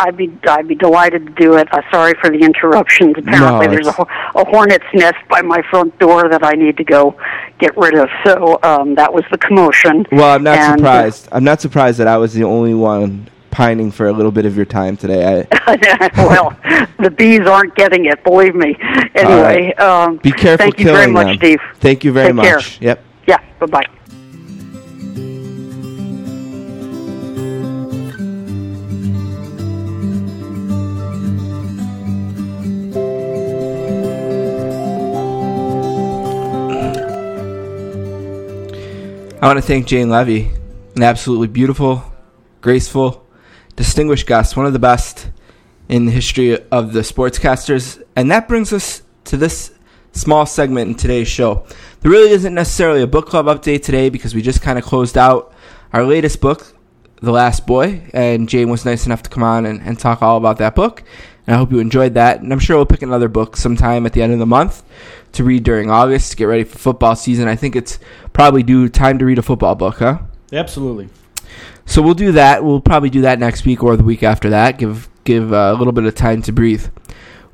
I'd 0.00 0.16
be 0.16 0.30
I'd 0.48 0.66
be 0.66 0.74
delighted 0.74 1.26
to 1.26 1.32
do 1.34 1.56
it. 1.56 1.72
Uh, 1.72 1.82
sorry 1.90 2.14
for 2.20 2.30
the 2.30 2.38
interruptions. 2.38 3.14
Apparently, 3.18 3.66
there's 3.68 3.86
a, 3.86 4.06
a 4.34 4.44
hornet's 4.48 4.84
nest 4.94 5.18
by 5.28 5.42
my 5.42 5.62
front 5.70 5.96
door 5.98 6.28
that 6.28 6.42
I 6.44 6.52
need 6.52 6.76
to 6.78 6.84
go 6.84 7.16
get 7.58 7.76
rid 7.76 7.94
of. 7.94 8.08
So 8.24 8.58
um, 8.62 8.94
that 8.94 9.12
was 9.12 9.24
the 9.30 9.38
commotion. 9.38 10.06
Well, 10.10 10.34
I'm 10.34 10.42
not 10.42 10.58
And, 10.58 10.78
surprised. 10.80 11.28
I'm 11.32 11.44
not 11.44 11.60
surprised 11.60 11.98
that 11.98 12.08
I 12.08 12.16
was 12.16 12.32
the 12.34 12.44
only 12.44 12.74
one 12.74 13.28
pining 13.50 13.90
for 13.90 14.06
a 14.06 14.12
little 14.12 14.32
bit 14.32 14.46
of 14.46 14.56
your 14.56 14.64
time 14.64 14.96
today. 14.96 15.46
I, 15.52 16.10
well, 16.16 16.56
the 16.98 17.10
bees 17.10 17.40
aren't 17.46 17.74
getting 17.74 18.06
it. 18.06 18.22
Believe 18.24 18.54
me. 18.54 18.76
Anyway, 19.14 19.74
um, 19.74 20.16
be 20.18 20.32
careful 20.32 20.64
Thank 20.64 20.78
you 20.78 20.86
very 20.86 21.10
much, 21.12 21.26
them. 21.26 21.36
Steve. 21.36 21.60
Thank 21.76 22.04
you 22.04 22.12
very 22.12 22.28
Take 22.28 22.34
much. 22.36 22.46
care. 22.78 22.88
Yep. 22.88 23.04
Yeah. 23.26 23.38
Bye 23.58 23.66
bye. 23.66 23.99
I 39.42 39.46
want 39.46 39.56
to 39.56 39.62
thank 39.62 39.86
Jane 39.86 40.08
Leavy, 40.08 40.54
an 40.96 41.02
absolutely 41.02 41.48
beautiful, 41.48 42.04
graceful, 42.60 43.26
distinguished 43.74 44.26
guest, 44.26 44.54
one 44.54 44.66
of 44.66 44.74
the 44.74 44.78
best 44.78 45.30
in 45.88 46.04
the 46.04 46.12
history 46.12 46.62
of 46.70 46.92
the 46.92 47.00
sportscasters. 47.00 48.02
And 48.14 48.30
that 48.30 48.48
brings 48.48 48.70
us 48.70 49.00
to 49.24 49.38
this 49.38 49.72
small 50.12 50.44
segment 50.44 50.90
in 50.90 50.94
today's 50.94 51.26
show. 51.26 51.64
There 52.00 52.10
really 52.10 52.32
isn't 52.32 52.52
necessarily 52.52 53.00
a 53.00 53.06
book 53.06 53.28
club 53.28 53.46
update 53.46 53.82
today 53.82 54.10
because 54.10 54.34
we 54.34 54.42
just 54.42 54.60
kind 54.60 54.78
of 54.78 54.84
closed 54.84 55.16
out 55.16 55.54
our 55.94 56.04
latest 56.04 56.42
book, 56.42 56.76
The 57.22 57.32
Last 57.32 57.66
Boy, 57.66 58.02
and 58.12 58.46
Jane 58.46 58.68
was 58.68 58.84
nice 58.84 59.06
enough 59.06 59.22
to 59.22 59.30
come 59.30 59.42
on 59.42 59.64
and, 59.64 59.80
and 59.80 59.98
talk 59.98 60.20
all 60.20 60.36
about 60.36 60.58
that 60.58 60.74
book. 60.74 61.02
And 61.46 61.56
I 61.56 61.58
hope 61.58 61.72
you 61.72 61.78
enjoyed 61.78 62.12
that. 62.12 62.42
And 62.42 62.52
I'm 62.52 62.58
sure 62.58 62.76
we'll 62.76 62.84
pick 62.84 63.00
another 63.00 63.28
book 63.28 63.56
sometime 63.56 64.04
at 64.04 64.12
the 64.12 64.20
end 64.20 64.34
of 64.34 64.38
the 64.38 64.44
month 64.44 64.82
to 65.32 65.44
read 65.44 65.64
during 65.64 65.90
August 65.90 66.30
to 66.32 66.36
get 66.36 66.44
ready 66.44 66.64
for 66.64 66.78
football 66.78 67.16
season. 67.16 67.48
I 67.48 67.56
think 67.56 67.76
it's 67.76 67.98
probably 68.32 68.62
due 68.62 68.88
time 68.88 69.18
to 69.18 69.24
read 69.24 69.38
a 69.38 69.42
football 69.42 69.74
book, 69.74 69.98
huh? 69.98 70.18
Absolutely. 70.52 71.08
So 71.86 72.02
we'll 72.02 72.14
do 72.14 72.32
that. 72.32 72.64
We'll 72.64 72.80
probably 72.80 73.10
do 73.10 73.22
that 73.22 73.38
next 73.38 73.64
week 73.64 73.82
or 73.82 73.96
the 73.96 74.04
week 74.04 74.22
after 74.22 74.50
that. 74.50 74.78
Give 74.78 75.08
give 75.24 75.52
uh, 75.52 75.72
a 75.72 75.74
little 75.74 75.92
bit 75.92 76.04
of 76.04 76.14
time 76.14 76.42
to 76.42 76.52
breathe. 76.52 76.86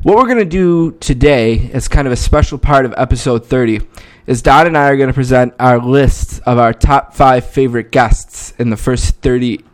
What 0.02 0.16
we're 0.16 0.26
going 0.26 0.38
to 0.38 0.44
do 0.44 0.92
today, 0.92 1.70
as 1.72 1.88
kind 1.88 2.06
of 2.06 2.12
a 2.12 2.16
special 2.16 2.58
part 2.58 2.84
of 2.84 2.94
episode 2.96 3.46
30, 3.46 3.80
is 4.26 4.42
Don 4.42 4.66
and 4.66 4.76
I 4.76 4.88
are 4.88 4.96
going 4.96 5.08
to 5.08 5.14
present 5.14 5.54
our 5.58 5.78
list 5.78 6.40
of 6.46 6.58
our 6.58 6.72
top 6.72 7.14
five 7.14 7.48
favorite 7.48 7.90
guests 7.90 8.52
in 8.58 8.70
the 8.70 8.76
first 8.76 9.16
30 9.16 9.64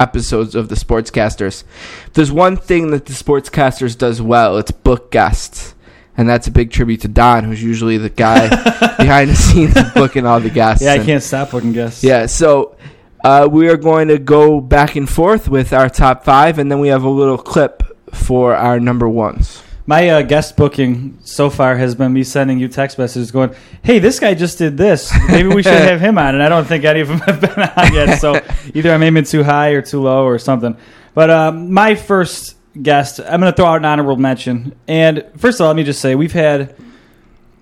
episodes 0.00 0.54
of 0.54 0.68
the 0.68 0.74
Sportscasters. 0.74 1.64
If 2.06 2.14
there's 2.14 2.32
one 2.32 2.56
thing 2.56 2.90
that 2.90 3.06
the 3.06 3.12
Sportscasters 3.12 3.96
does 3.96 4.20
well, 4.20 4.58
it's 4.58 4.70
book 4.70 5.10
guests. 5.10 5.74
And 6.20 6.28
that's 6.28 6.46
a 6.48 6.50
big 6.50 6.70
tribute 6.70 7.00
to 7.00 7.08
Don, 7.08 7.44
who's 7.44 7.62
usually 7.62 7.96
the 7.96 8.10
guy 8.10 8.48
behind 8.98 9.30
the 9.30 9.36
scenes 9.36 9.72
booking 9.94 10.26
all 10.26 10.38
the 10.38 10.50
guests. 10.50 10.84
Yeah, 10.84 10.92
I 10.92 10.96
And- 10.96 11.06
can't 11.06 11.22
stop 11.22 11.50
booking 11.50 11.72
guests. 11.72 12.04
yeah, 12.04 12.26
so 12.26 12.76
uh, 13.24 13.48
we 13.50 13.70
are 13.70 13.78
going 13.78 14.08
to 14.08 14.18
go 14.18 14.60
back 14.60 14.96
and 14.96 15.08
forth 15.08 15.48
with 15.48 15.72
our 15.72 15.88
top 15.88 16.22
five, 16.22 16.58
and 16.58 16.70
then 16.70 16.78
we 16.78 16.88
have 16.88 17.04
a 17.04 17.08
little 17.08 17.38
clip 17.38 17.82
for 18.12 18.54
our 18.54 18.78
number 18.78 19.08
ones. 19.08 19.62
My 19.86 20.10
uh, 20.10 20.20
guest 20.22 20.58
booking 20.58 21.18
so 21.22 21.48
far 21.48 21.76
has 21.78 21.94
been 21.94 22.12
me 22.12 22.22
sending 22.22 22.58
you 22.58 22.68
text 22.68 22.98
messages 22.98 23.30
going, 23.30 23.54
"Hey, 23.82 23.98
this 23.98 24.20
guy 24.20 24.34
just 24.34 24.58
did 24.58 24.76
this. 24.76 25.10
Maybe 25.28 25.48
we 25.48 25.62
should 25.62 25.72
have 25.72 26.02
him 26.02 26.18
on." 26.18 26.34
And 26.34 26.42
I 26.42 26.50
don't 26.50 26.66
think 26.66 26.84
any 26.84 27.00
of 27.00 27.08
them 27.08 27.18
have 27.26 27.40
been 27.40 27.50
on 27.58 27.94
yet. 27.94 28.20
So 28.20 28.40
either 28.74 28.92
I'm 28.92 29.02
aiming 29.02 29.24
too 29.24 29.42
high 29.42 29.70
or 29.70 29.80
too 29.80 30.02
low 30.02 30.24
or 30.26 30.38
something. 30.38 30.76
But 31.14 31.30
um, 31.30 31.72
my 31.72 31.94
first 31.94 32.56
guest, 32.82 33.20
I'm 33.20 33.40
going 33.40 33.52
to 33.52 33.56
throw 33.56 33.66
out 33.66 33.76
an 33.76 33.84
honorable 33.84 34.16
mention. 34.16 34.74
And 34.88 35.24
first 35.36 35.60
of 35.60 35.64
all, 35.64 35.68
let 35.68 35.76
me 35.76 35.84
just 35.84 36.00
say 36.00 36.14
we've 36.14 36.32
had 36.32 36.74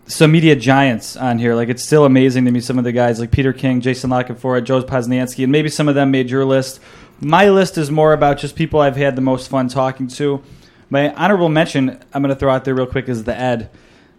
some 0.06 0.32
media 0.32 0.56
giants 0.56 1.16
on 1.16 1.38
here. 1.38 1.54
Like 1.54 1.68
it's 1.68 1.84
still 1.84 2.04
amazing 2.04 2.44
to 2.46 2.50
me. 2.50 2.60
Some 2.60 2.78
of 2.78 2.84
the 2.84 2.92
guys 2.92 3.20
like 3.20 3.30
Peter 3.30 3.52
King, 3.52 3.80
Jason 3.80 4.10
La 4.10 4.22
Canfora, 4.22 4.64
Joe 4.64 4.82
Posnanski, 4.82 5.42
and 5.44 5.52
maybe 5.52 5.68
some 5.68 5.88
of 5.88 5.94
them 5.94 6.10
made 6.10 6.30
your 6.30 6.44
list. 6.44 6.80
My 7.20 7.50
list 7.50 7.78
is 7.78 7.90
more 7.90 8.12
about 8.12 8.38
just 8.38 8.56
people 8.56 8.80
I've 8.80 8.96
had 8.96 9.16
the 9.16 9.22
most 9.22 9.48
fun 9.48 9.68
talking 9.68 10.08
to. 10.08 10.42
My 10.90 11.12
honorable 11.14 11.48
mention 11.48 12.02
I'm 12.12 12.22
going 12.22 12.34
to 12.34 12.38
throw 12.38 12.50
out 12.50 12.64
there 12.64 12.74
real 12.74 12.86
quick 12.86 13.08
is 13.08 13.24
the 13.24 13.38
Ed 13.38 13.70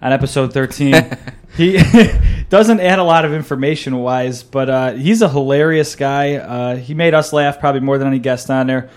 on 0.02 0.14
episode 0.14 0.54
13. 0.54 1.18
he 1.58 1.82
doesn't 2.50 2.80
add 2.80 3.00
a 3.00 3.04
lot 3.04 3.26
of 3.26 3.34
information 3.34 3.98
wise, 3.98 4.44
but 4.44 4.70
uh, 4.70 4.92
he's 4.94 5.22
a 5.22 5.30
hilarious 5.30 5.96
guy. 5.96 6.36
Uh, 6.36 6.76
he 6.76 6.94
made 6.94 7.14
us 7.14 7.34
laugh 7.34 7.60
probably 7.60 7.82
more 7.82 7.98
than 7.98 8.08
any 8.08 8.20
guest 8.20 8.50
on 8.52 8.68
there. 8.68 8.90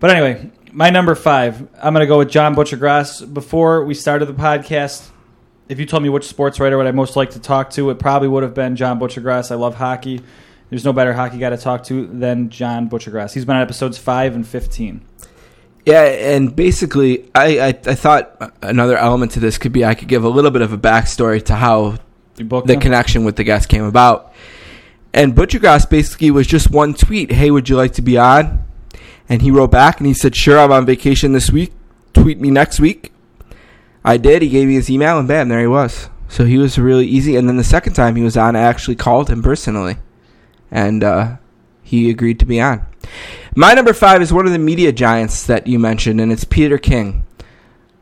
But 0.00 0.10
anyway, 0.10 0.50
my 0.72 0.90
number 0.90 1.14
five, 1.14 1.60
I'm 1.82 1.92
going 1.94 2.02
to 2.02 2.06
go 2.06 2.18
with 2.18 2.30
John 2.30 2.54
Buccigross. 2.54 3.32
Before 3.32 3.84
we 3.84 3.94
started 3.94 4.26
the 4.26 4.34
podcast, 4.34 5.08
if 5.68 5.78
you 5.78 5.86
told 5.86 6.02
me 6.02 6.08
which 6.08 6.24
sports 6.24 6.60
writer 6.60 6.76
would 6.76 6.86
I 6.86 6.92
most 6.92 7.16
like 7.16 7.30
to 7.30 7.40
talk 7.40 7.70
to, 7.70 7.90
it 7.90 7.98
probably 7.98 8.28
would 8.28 8.42
have 8.42 8.54
been 8.54 8.76
John 8.76 8.98
Buccigross. 8.98 9.50
I 9.50 9.54
love 9.54 9.76
hockey. 9.76 10.20
There's 10.68 10.84
no 10.84 10.92
better 10.92 11.12
hockey 11.12 11.38
guy 11.38 11.50
to 11.50 11.56
talk 11.56 11.84
to 11.84 12.06
than 12.06 12.48
John 12.48 12.88
Buccigross. 12.88 13.34
He's 13.34 13.44
been 13.44 13.56
on 13.56 13.62
episodes 13.62 13.98
five 13.98 14.34
and 14.34 14.46
fifteen. 14.46 15.04
Yeah, 15.84 16.02
and 16.02 16.54
basically, 16.54 17.28
I, 17.34 17.58
I, 17.58 17.68
I 17.68 17.94
thought 17.94 18.52
another 18.62 18.96
element 18.96 19.32
to 19.32 19.40
this 19.40 19.58
could 19.58 19.72
be 19.72 19.84
I 19.84 19.94
could 19.94 20.08
give 20.08 20.24
a 20.24 20.28
little 20.28 20.50
bit 20.50 20.62
of 20.62 20.72
a 20.72 20.78
backstory 20.78 21.44
to 21.46 21.54
how 21.54 21.96
the 22.36 22.44
him? 22.44 22.80
connection 22.80 23.24
with 23.24 23.36
the 23.36 23.44
guest 23.44 23.68
came 23.68 23.84
about. 23.84 24.32
And 25.12 25.34
Buccigross 25.34 25.90
basically 25.90 26.30
was 26.30 26.46
just 26.46 26.70
one 26.70 26.94
tweet. 26.94 27.32
Hey, 27.32 27.50
would 27.50 27.68
you 27.68 27.76
like 27.76 27.94
to 27.94 28.02
be 28.02 28.16
on? 28.16 28.64
And 29.30 29.40
he 29.40 29.50
wrote 29.50 29.70
back 29.70 29.98
and 29.98 30.06
he 30.06 30.12
said, 30.12 30.36
Sure, 30.36 30.58
I'm 30.58 30.72
on 30.72 30.84
vacation 30.84 31.32
this 31.32 31.50
week. 31.50 31.72
Tweet 32.12 32.38
me 32.38 32.50
next 32.50 32.80
week. 32.80 33.12
I 34.04 34.18
did. 34.18 34.42
He 34.42 34.48
gave 34.48 34.68
me 34.68 34.74
his 34.74 34.90
email 34.90 35.18
and 35.18 35.26
bam, 35.26 35.48
there 35.48 35.60
he 35.60 35.66
was. 35.66 36.10
So 36.28 36.44
he 36.44 36.58
was 36.58 36.78
really 36.78 37.06
easy. 37.06 37.36
And 37.36 37.48
then 37.48 37.56
the 37.56 37.64
second 37.64 37.94
time 37.94 38.16
he 38.16 38.22
was 38.22 38.36
on, 38.36 38.56
I 38.56 38.60
actually 38.60 38.96
called 38.96 39.30
him 39.30 39.42
personally. 39.42 39.96
And 40.70 41.02
uh, 41.02 41.36
he 41.82 42.10
agreed 42.10 42.38
to 42.40 42.46
be 42.46 42.60
on. 42.60 42.86
My 43.56 43.74
number 43.74 43.92
five 43.92 44.22
is 44.22 44.32
one 44.32 44.46
of 44.46 44.52
the 44.52 44.58
media 44.58 44.92
giants 44.92 45.46
that 45.46 45.66
you 45.66 45.78
mentioned, 45.78 46.20
and 46.20 46.30
it's 46.30 46.44
Peter 46.44 46.78
King. 46.78 47.26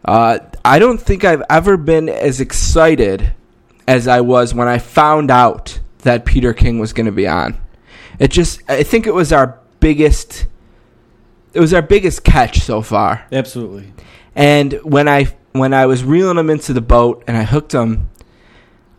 Uh, 0.04 0.40
I 0.64 0.78
don't 0.78 1.00
think 1.00 1.24
I've 1.24 1.42
ever 1.48 1.76
been 1.78 2.08
as 2.08 2.40
excited 2.40 3.32
as 3.86 4.06
I 4.06 4.20
was 4.20 4.52
when 4.52 4.68
I 4.68 4.78
found 4.78 5.30
out 5.30 5.80
that 6.00 6.26
Peter 6.26 6.52
King 6.52 6.78
was 6.78 6.92
going 6.92 7.06
to 7.06 7.12
be 7.12 7.26
on. 7.26 7.58
It 8.18 8.30
just, 8.30 8.60
I 8.68 8.82
think 8.82 9.06
it 9.06 9.14
was 9.14 9.32
our 9.32 9.58
biggest, 9.80 10.46
it 11.58 11.60
was 11.60 11.74
our 11.74 11.82
biggest 11.82 12.22
catch 12.22 12.60
so 12.60 12.82
far. 12.82 13.26
Absolutely. 13.32 13.92
And 14.36 14.74
when 14.84 15.08
I 15.08 15.34
when 15.50 15.74
I 15.74 15.86
was 15.86 16.04
reeling 16.04 16.38
him 16.38 16.50
into 16.50 16.72
the 16.72 16.80
boat 16.80 17.24
and 17.26 17.36
I 17.36 17.42
hooked 17.42 17.74
him, 17.74 18.10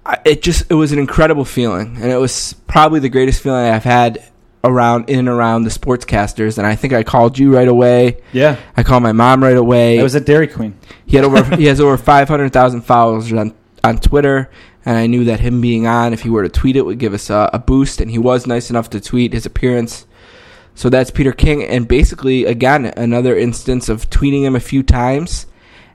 I, 0.06 0.18
it 0.26 0.42
just 0.42 0.70
it 0.70 0.74
was 0.74 0.92
an 0.92 1.00
incredible 1.00 1.46
feeling, 1.46 1.96
and 1.96 2.12
it 2.12 2.18
was 2.18 2.54
probably 2.68 3.00
the 3.00 3.08
greatest 3.08 3.42
feeling 3.42 3.64
I've 3.64 3.86
had 3.86 4.30
around 4.62 5.10
in 5.10 5.20
and 5.20 5.30
around 5.30 5.64
the 5.64 5.70
sportscasters. 5.70 6.58
And 6.58 6.68
I 6.68 6.76
think 6.76 6.92
I 6.92 7.04
called 7.04 7.40
you 7.40 7.56
right 7.56 7.68
away. 7.68 8.22
Yeah. 8.34 8.58
I 8.76 8.84
called 8.84 9.04
my 9.04 9.14
mom 9.14 9.42
right 9.42 9.56
away. 9.56 9.98
I 9.98 10.04
was 10.04 10.18
at 10.18 10.26
Dairy 10.26 10.48
Queen. 10.48 10.78
He 11.06 11.16
had 11.16 11.24
over 11.24 11.56
he 11.56 11.68
has 11.68 11.80
over 11.80 11.96
five 11.96 12.28
hundred 12.28 12.52
thousand 12.52 12.82
followers 12.82 13.32
on 13.32 13.56
on 13.86 14.00
Twitter, 14.00 14.52
and 14.84 14.98
I 14.98 15.08
knew 15.08 15.24
that 15.24 15.40
him 15.40 15.62
being 15.62 15.88
on, 15.88 16.12
if 16.12 16.24
he 16.24 16.30
were 16.30 16.44
to 16.44 16.50
tweet 16.50 16.76
it, 16.76 16.86
would 16.86 17.00
give 17.00 17.14
us 17.14 17.30
a, 17.30 17.50
a 17.54 17.60
boost. 17.60 18.02
And 18.02 18.12
he 18.12 18.18
was 18.18 18.46
nice 18.46 18.70
enough 18.70 18.90
to 18.90 19.00
tweet 19.00 19.32
his 19.32 19.46
appearance. 19.46 20.06
So 20.80 20.90
that's 20.90 21.12
Peter 21.12 21.34
King, 21.34 21.62
and 21.62 21.90
basically 21.90 22.46
again 22.46 22.86
another 22.96 23.38
instance 23.38 23.90
of 23.90 24.10
tweeting 24.10 24.44
him 24.44 24.56
a 24.56 24.62
few 24.62 24.82
times, 24.82 25.46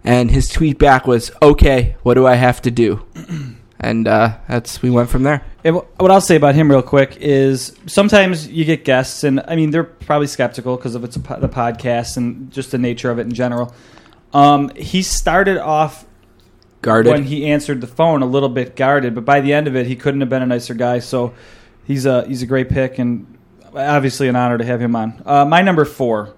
and 0.04 0.30
his 0.30 0.46
tweet 0.46 0.78
back 0.78 1.06
was, 1.06 1.30
"Okay, 1.40 1.96
what 2.02 2.14
do 2.14 2.26
I 2.26 2.34
have 2.34 2.60
to 2.60 2.70
do?" 2.70 3.02
And 3.80 4.06
uh, 4.06 4.38
that's 4.46 4.82
we 4.82 4.90
went 4.90 5.08
from 5.10 5.22
there. 5.22 5.42
And 5.62 5.76
what 5.76 6.10
I'll 6.10 6.20
say 6.20 6.36
about 6.36 6.54
him 6.54 6.70
real 6.70 6.82
quick 6.82 7.16
is 7.18 7.74
sometimes 7.86 8.46
you 8.48 8.66
get 8.66 8.84
guests, 8.84 9.24
and 9.24 9.42
I 9.48 9.56
mean 9.56 9.70
they're 9.70 9.84
probably 9.84 10.26
skeptical 10.26 10.76
because 10.76 10.94
of 10.94 11.02
it's 11.02 11.16
a 11.16 11.20
po- 11.20 11.40
the 11.40 11.48
podcast 11.48 12.18
and 12.18 12.50
just 12.50 12.70
the 12.70 12.78
nature 12.78 13.10
of 13.10 13.18
it 13.18 13.22
in 13.22 13.32
general. 13.32 13.74
Um, 14.34 14.68
he 14.76 15.02
started 15.02 15.56
off 15.56 16.04
Guarded. 16.82 17.10
when 17.10 17.24
he 17.24 17.46
answered 17.46 17.80
the 17.80 17.86
phone 17.86 18.22
a 18.22 18.26
little 18.26 18.50
bit 18.50 18.76
guarded, 18.76 19.14
but 19.14 19.24
by 19.24 19.40
the 19.40 19.54
end 19.54 19.66
of 19.66 19.76
it, 19.76 19.86
he 19.86 19.96
couldn't 19.96 20.20
have 20.20 20.30
been 20.30 20.42
a 20.42 20.46
nicer 20.46 20.74
guy. 20.74 20.98
So 20.98 21.32
he's 21.86 22.04
a 22.04 22.26
he's 22.26 22.42
a 22.42 22.46
great 22.46 22.68
pick, 22.68 22.98
and 22.98 23.33
obviously 23.74 24.28
an 24.28 24.36
honor 24.36 24.58
to 24.58 24.64
have 24.64 24.80
him 24.80 24.96
on. 24.96 25.22
Uh, 25.24 25.44
my 25.44 25.62
number 25.62 25.84
four. 25.84 26.34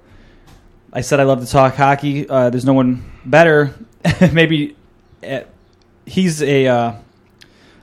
I 0.92 1.02
said 1.02 1.20
I 1.20 1.24
love 1.24 1.44
to 1.44 1.50
talk 1.50 1.74
hockey. 1.74 2.28
Uh, 2.28 2.48
there's 2.48 2.64
no 2.64 2.72
one 2.72 3.04
better. 3.24 3.74
Maybe 4.32 4.76
uh, 5.22 5.40
he's 6.06 6.42
a 6.42 6.66
uh, 6.66 6.92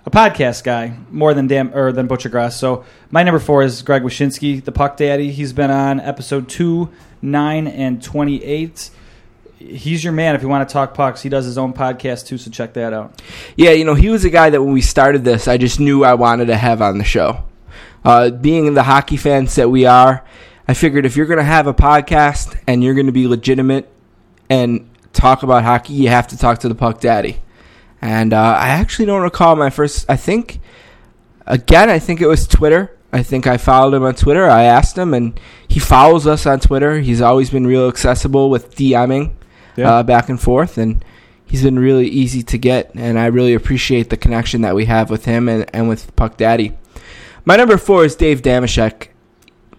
a 0.06 0.10
podcast 0.10 0.64
guy 0.64 0.98
more 1.12 1.34
than 1.34 1.48
Dam 1.48 1.76
or 1.76 1.92
than 1.92 2.08
Buccigross. 2.08 2.54
So 2.54 2.86
my 3.12 3.24
number 3.24 3.40
four 3.40 3.62
is 3.62 3.82
Greg 3.84 4.02
Wyshynski, 4.02 4.64
the 4.64 4.72
Puck 4.72 4.98
Daddy. 4.98 5.32
He's 5.32 5.54
been 5.54 5.70
on 5.70 6.00
episode 6.00 6.50
two, 6.50 6.90
nine, 7.22 7.68
and 7.68 8.02
twenty 8.02 8.44
eight. 8.44 8.90
He's 9.60 10.04
your 10.04 10.12
man 10.12 10.36
if 10.36 10.42
you 10.42 10.50
want 10.50 10.68
to 10.68 10.74
talk 10.74 10.94
pucks. 10.94 11.22
He 11.22 11.30
does 11.30 11.46
his 11.46 11.58
own 11.58 11.74
podcast 11.74 12.26
too, 12.26 12.38
so 12.38 12.52
check 12.52 12.74
that 12.74 12.94
out. 12.94 13.22
Yeah, 13.56 13.72
you 13.72 13.86
know, 13.86 13.94
he 13.94 14.10
was 14.10 14.26
a 14.26 14.30
guy 14.30 14.50
that 14.50 14.62
when 14.62 14.74
we 14.74 14.82
started 14.82 15.24
this, 15.24 15.48
I 15.48 15.58
just 15.58 15.80
knew 15.80 16.04
I 16.04 16.16
wanted 16.16 16.48
to 16.48 16.58
have 16.58 16.82
on 16.82 16.98
the 16.98 17.04
show. 17.06 17.44
Uh, 18.06 18.30
being 18.30 18.74
the 18.74 18.84
hockey 18.84 19.18
fans 19.18 19.56
that 19.56 19.70
we 19.70 19.86
are, 19.86 20.26
I 20.68 20.74
figured 20.74 21.06
if 21.06 21.16
you're 21.16 21.26
going 21.26 21.38
to 21.38 21.44
have 21.44 21.68
a 21.68 21.74
podcast 21.74 22.58
and 22.68 22.84
you're 22.84 22.94
going 22.94 23.06
to 23.06 23.12
be 23.12 23.28
legitimate 23.28 23.90
and 24.50 24.90
talk 25.14 25.44
about 25.44 25.64
hockey, 25.64 25.94
you 25.94 26.10
have 26.10 26.28
to 26.30 26.38
talk 26.38 26.60
to 26.60 26.70
the 26.70 26.76
Puck 26.76 27.00
Daddy. 27.00 27.42
And 28.02 28.34
uh, 28.34 28.38
I 28.60 28.70
actually 28.70 29.06
don't 29.06 29.22
recall 29.22 29.56
my 29.56 29.70
first. 29.70 30.06
I 30.10 30.18
think, 30.18 30.60
again, 31.48 31.90
I 31.90 32.00
think 32.00 32.20
it 32.22 32.28
was 32.28 32.46
Twitter. 32.48 32.98
I 33.14 33.24
think 33.24 33.46
I 33.48 33.58
followed 33.58 33.94
him 33.94 34.04
on 34.04 34.16
Twitter. 34.16 34.50
I 34.50 34.64
asked 34.64 34.98
him, 34.98 35.14
and 35.14 35.40
he 35.68 35.80
follows 35.80 36.26
us 36.28 36.46
on 36.46 36.60
Twitter. 36.60 37.00
He's 37.00 37.22
always 37.22 37.50
been 37.52 37.68
real 37.68 37.88
accessible 37.88 38.50
with 38.50 38.76
DMing 38.76 39.32
Yeah. 39.76 39.90
uh, 39.98 40.04
back 40.04 40.30
and 40.30 40.42
forth, 40.42 40.78
and 40.78 41.06
he's 41.46 41.64
been 41.64 41.78
really 41.80 42.08
easy 42.08 42.42
to 42.44 42.58
get. 42.58 42.92
And 42.96 43.20
I 43.20 43.28
really 43.28 43.54
appreciate 43.54 44.10
the 44.10 44.18
connection 44.18 44.62
that 44.62 44.76
we 44.76 44.86
have 44.86 45.10
with 45.10 45.26
him 45.26 45.48
and, 45.48 45.70
and 45.74 45.88
with 45.88 46.14
Puck 46.16 46.38
Daddy. 46.38 46.76
My 47.46 47.56
number 47.56 47.78
four 47.78 48.06
is 48.06 48.16
Dave 48.16 48.42
Dameshek. 48.42 49.10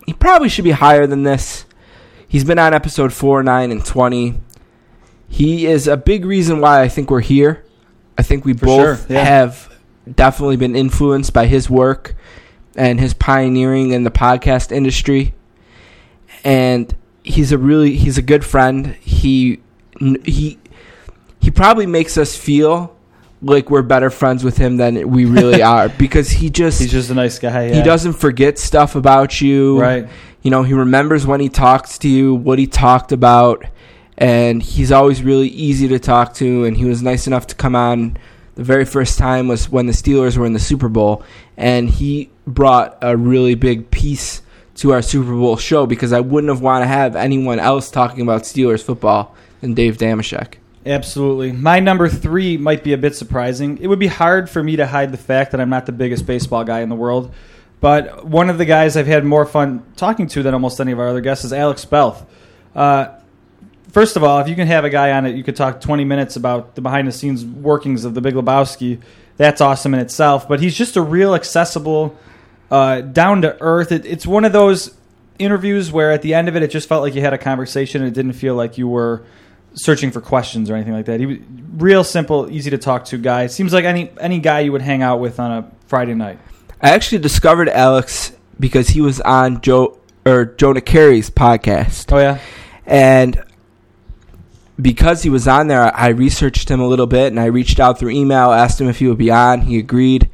He 0.06 0.12
probably 0.12 0.48
should 0.48 0.64
be 0.64 0.72
higher 0.72 1.06
than 1.06 1.22
this. 1.22 1.64
He's 2.28 2.44
been 2.44 2.58
on 2.58 2.74
episode 2.74 3.12
4, 3.12 3.42
9, 3.42 3.70
and 3.70 3.84
20. 3.84 4.34
He 5.28 5.66
is 5.66 5.86
a 5.88 5.96
big 5.96 6.24
reason 6.24 6.60
why 6.60 6.82
I 6.82 6.88
think 6.88 7.10
we're 7.10 7.20
here. 7.20 7.64
I 8.18 8.22
think 8.22 8.44
we 8.44 8.52
For 8.52 8.66
both 8.66 9.06
sure, 9.06 9.16
yeah. 9.16 9.24
have 9.24 9.72
definitely 10.12 10.56
been 10.56 10.76
influenced 10.76 11.32
by 11.32 11.46
his 11.46 11.70
work 11.70 12.14
and 12.76 13.00
his 13.00 13.14
pioneering 13.14 13.92
in 13.92 14.04
the 14.04 14.10
podcast 14.10 14.70
industry. 14.72 15.34
And 16.44 16.94
he's 17.22 17.50
a 17.52 17.58
really 17.58 17.96
he's 17.96 18.18
a 18.18 18.22
good 18.22 18.44
friend. 18.44 18.88
He 19.00 19.60
he 20.24 20.58
he 21.40 21.50
probably 21.50 21.86
makes 21.86 22.18
us 22.18 22.36
feel 22.36 22.93
like 23.42 23.70
we're 23.70 23.82
better 23.82 24.10
friends 24.10 24.42
with 24.44 24.56
him 24.56 24.76
than 24.76 25.10
we 25.10 25.24
really 25.24 25.62
are 25.74 25.88
because 25.88 26.30
he 26.30 26.50
just 26.50 26.80
He's 26.80 26.90
just 26.92 27.10
a 27.10 27.14
nice 27.14 27.38
guy. 27.38 27.72
he 27.72 27.82
doesn't 27.82 28.14
forget 28.14 28.58
stuff 28.58 28.94
about 28.96 29.40
you. 29.40 29.80
Right. 29.80 30.08
You 30.42 30.50
know, 30.50 30.62
he 30.62 30.74
remembers 30.74 31.26
when 31.26 31.40
he 31.40 31.48
talks 31.48 31.98
to 31.98 32.08
you, 32.08 32.34
what 32.34 32.58
he 32.58 32.66
talked 32.66 33.12
about, 33.12 33.64
and 34.18 34.62
he's 34.62 34.92
always 34.92 35.22
really 35.22 35.48
easy 35.48 35.88
to 35.88 35.98
talk 35.98 36.34
to. 36.34 36.64
And 36.64 36.76
he 36.76 36.84
was 36.84 37.02
nice 37.02 37.26
enough 37.26 37.46
to 37.48 37.54
come 37.54 37.74
on. 37.74 38.18
The 38.54 38.62
very 38.62 38.84
first 38.84 39.18
time 39.18 39.48
was 39.48 39.68
when 39.70 39.86
the 39.86 39.92
Steelers 39.92 40.36
were 40.36 40.46
in 40.46 40.52
the 40.52 40.60
Super 40.60 40.88
Bowl, 40.88 41.24
and 41.56 41.88
he 41.90 42.30
brought 42.46 42.98
a 43.02 43.16
really 43.16 43.54
big 43.54 43.90
piece 43.90 44.42
to 44.76 44.92
our 44.92 45.02
Super 45.02 45.32
Bowl 45.32 45.56
show 45.56 45.86
because 45.86 46.12
I 46.12 46.20
wouldn't 46.20 46.50
have 46.50 46.60
want 46.60 46.82
to 46.82 46.86
have 46.86 47.16
anyone 47.16 47.58
else 47.58 47.90
talking 47.90 48.20
about 48.20 48.42
Steelers 48.42 48.82
football 48.82 49.34
than 49.60 49.74
Dave 49.74 49.96
Dameshek. 49.96 50.54
Absolutely. 50.86 51.52
My 51.52 51.80
number 51.80 52.08
three 52.08 52.58
might 52.58 52.84
be 52.84 52.92
a 52.92 52.98
bit 52.98 53.16
surprising. 53.16 53.78
It 53.78 53.86
would 53.86 53.98
be 53.98 54.06
hard 54.06 54.50
for 54.50 54.62
me 54.62 54.76
to 54.76 54.86
hide 54.86 55.12
the 55.12 55.18
fact 55.18 55.52
that 55.52 55.60
I'm 55.60 55.70
not 55.70 55.86
the 55.86 55.92
biggest 55.92 56.26
baseball 56.26 56.64
guy 56.64 56.80
in 56.80 56.90
the 56.90 56.94
world. 56.94 57.32
But 57.80 58.24
one 58.24 58.50
of 58.50 58.58
the 58.58 58.64
guys 58.64 58.96
I've 58.96 59.06
had 59.06 59.24
more 59.24 59.46
fun 59.46 59.84
talking 59.96 60.26
to 60.28 60.42
than 60.42 60.54
almost 60.54 60.80
any 60.80 60.92
of 60.92 61.00
our 61.00 61.08
other 61.08 61.20
guests 61.20 61.44
is 61.44 61.52
Alex 61.52 61.84
Belth. 61.84 62.24
Uh, 62.74 63.08
first 63.92 64.16
of 64.16 64.24
all, 64.24 64.40
if 64.40 64.48
you 64.48 64.54
can 64.54 64.66
have 64.66 64.84
a 64.84 64.90
guy 64.90 65.12
on 65.12 65.26
it, 65.26 65.36
you 65.36 65.44
could 65.44 65.56
talk 65.56 65.80
20 65.80 66.04
minutes 66.04 66.36
about 66.36 66.74
the 66.74 66.80
behind 66.80 67.08
the 67.08 67.12
scenes 67.12 67.44
workings 67.44 68.04
of 68.04 68.14
the 68.14 68.20
Big 68.20 68.34
Lebowski. 68.34 69.00
That's 69.36 69.60
awesome 69.60 69.94
in 69.94 70.00
itself. 70.00 70.48
But 70.48 70.60
he's 70.60 70.76
just 70.76 70.96
a 70.96 71.02
real 71.02 71.34
accessible, 71.34 72.18
uh, 72.70 73.00
down 73.00 73.42
to 73.42 73.56
earth. 73.60 73.90
It, 73.90 74.04
it's 74.04 74.26
one 74.26 74.44
of 74.44 74.52
those 74.52 74.94
interviews 75.38 75.90
where 75.90 76.10
at 76.10 76.22
the 76.22 76.34
end 76.34 76.48
of 76.48 76.56
it, 76.56 76.62
it 76.62 76.70
just 76.70 76.88
felt 76.88 77.02
like 77.02 77.14
you 77.14 77.20
had 77.20 77.32
a 77.32 77.38
conversation. 77.38 78.02
And 78.02 78.10
it 78.10 78.14
didn't 78.14 78.34
feel 78.34 78.54
like 78.54 78.78
you 78.78 78.86
were 78.88 79.24
searching 79.74 80.10
for 80.10 80.20
questions 80.20 80.70
or 80.70 80.74
anything 80.74 80.92
like 80.92 81.06
that. 81.06 81.20
He 81.20 81.26
was 81.26 81.38
real 81.76 82.04
simple, 82.04 82.50
easy 82.50 82.70
to 82.70 82.78
talk 82.78 83.04
to 83.06 83.18
guy. 83.18 83.46
Seems 83.48 83.72
like 83.72 83.84
any 83.84 84.10
any 84.20 84.38
guy 84.38 84.60
you 84.60 84.72
would 84.72 84.82
hang 84.82 85.02
out 85.02 85.20
with 85.20 85.38
on 85.40 85.50
a 85.50 85.70
Friday 85.86 86.14
night. 86.14 86.38
I 86.80 86.90
actually 86.90 87.18
discovered 87.18 87.68
Alex 87.68 88.32
because 88.58 88.88
he 88.88 89.00
was 89.00 89.20
on 89.20 89.60
Joe 89.60 89.98
or 90.26 90.46
Jonah 90.46 90.80
Keri's 90.80 91.30
podcast. 91.30 92.12
Oh 92.12 92.18
yeah, 92.18 92.38
And 92.86 93.42
because 94.80 95.22
he 95.22 95.30
was 95.30 95.46
on 95.46 95.68
there, 95.68 95.94
I 95.94 96.08
researched 96.08 96.70
him 96.70 96.80
a 96.80 96.86
little 96.86 97.06
bit 97.06 97.28
and 97.28 97.38
I 97.38 97.46
reached 97.46 97.78
out 97.80 97.98
through 97.98 98.10
email, 98.10 98.50
asked 98.50 98.80
him 98.80 98.88
if 98.88 98.98
he 98.98 99.06
would 99.06 99.18
be 99.18 99.30
on. 99.30 99.62
He 99.62 99.78
agreed. 99.78 100.30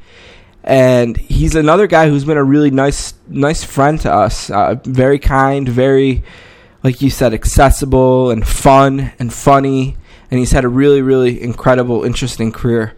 And 0.63 1.17
he's 1.17 1.55
another 1.55 1.87
guy 1.87 2.07
who's 2.07 2.25
been 2.25 2.37
a 2.37 2.43
really 2.43 2.69
nice, 2.71 3.13
nice 3.27 3.63
friend 3.63 3.99
to 4.01 4.11
us. 4.11 4.49
Uh, 4.49 4.75
very 4.83 5.19
kind, 5.19 5.67
very, 5.67 6.23
like 6.83 7.01
you 7.01 7.09
said, 7.09 7.33
accessible 7.33 8.31
and 8.31 8.47
fun 8.47 9.11
and 9.19 9.33
funny. 9.33 9.97
And 10.29 10.39
he's 10.39 10.51
had 10.51 10.63
a 10.63 10.69
really, 10.69 11.01
really 11.01 11.41
incredible, 11.41 12.03
interesting 12.03 12.51
career. 12.51 12.95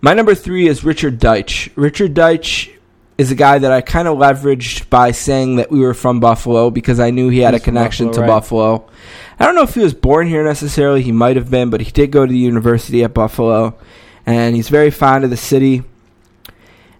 My 0.00 0.12
number 0.12 0.34
three 0.34 0.68
is 0.68 0.84
Richard 0.84 1.18
Deitch. 1.20 1.70
Richard 1.76 2.14
Deitch 2.14 2.70
is 3.16 3.30
a 3.30 3.34
guy 3.36 3.58
that 3.58 3.70
I 3.70 3.80
kind 3.80 4.08
of 4.08 4.18
leveraged 4.18 4.90
by 4.90 5.12
saying 5.12 5.56
that 5.56 5.70
we 5.70 5.78
were 5.78 5.94
from 5.94 6.18
Buffalo 6.18 6.70
because 6.70 6.98
I 6.98 7.10
knew 7.10 7.28
he 7.28 7.38
had 7.38 7.54
He's 7.54 7.62
a 7.62 7.64
connection 7.64 8.06
Buffalo, 8.06 8.26
to 8.26 8.32
right. 8.32 8.40
Buffalo. 8.40 8.90
I 9.38 9.46
don't 9.46 9.54
know 9.54 9.62
if 9.62 9.74
he 9.74 9.80
was 9.80 9.94
born 9.94 10.26
here 10.26 10.42
necessarily. 10.42 11.02
He 11.02 11.12
might 11.12 11.36
have 11.36 11.50
been, 11.50 11.70
but 11.70 11.80
he 11.80 11.92
did 11.92 12.10
go 12.10 12.26
to 12.26 12.32
the 12.32 12.38
university 12.38 13.04
at 13.04 13.14
Buffalo, 13.14 13.78
and 14.26 14.56
he's 14.56 14.68
very 14.68 14.90
fond 14.90 15.22
of 15.24 15.30
the 15.30 15.36
city. 15.36 15.84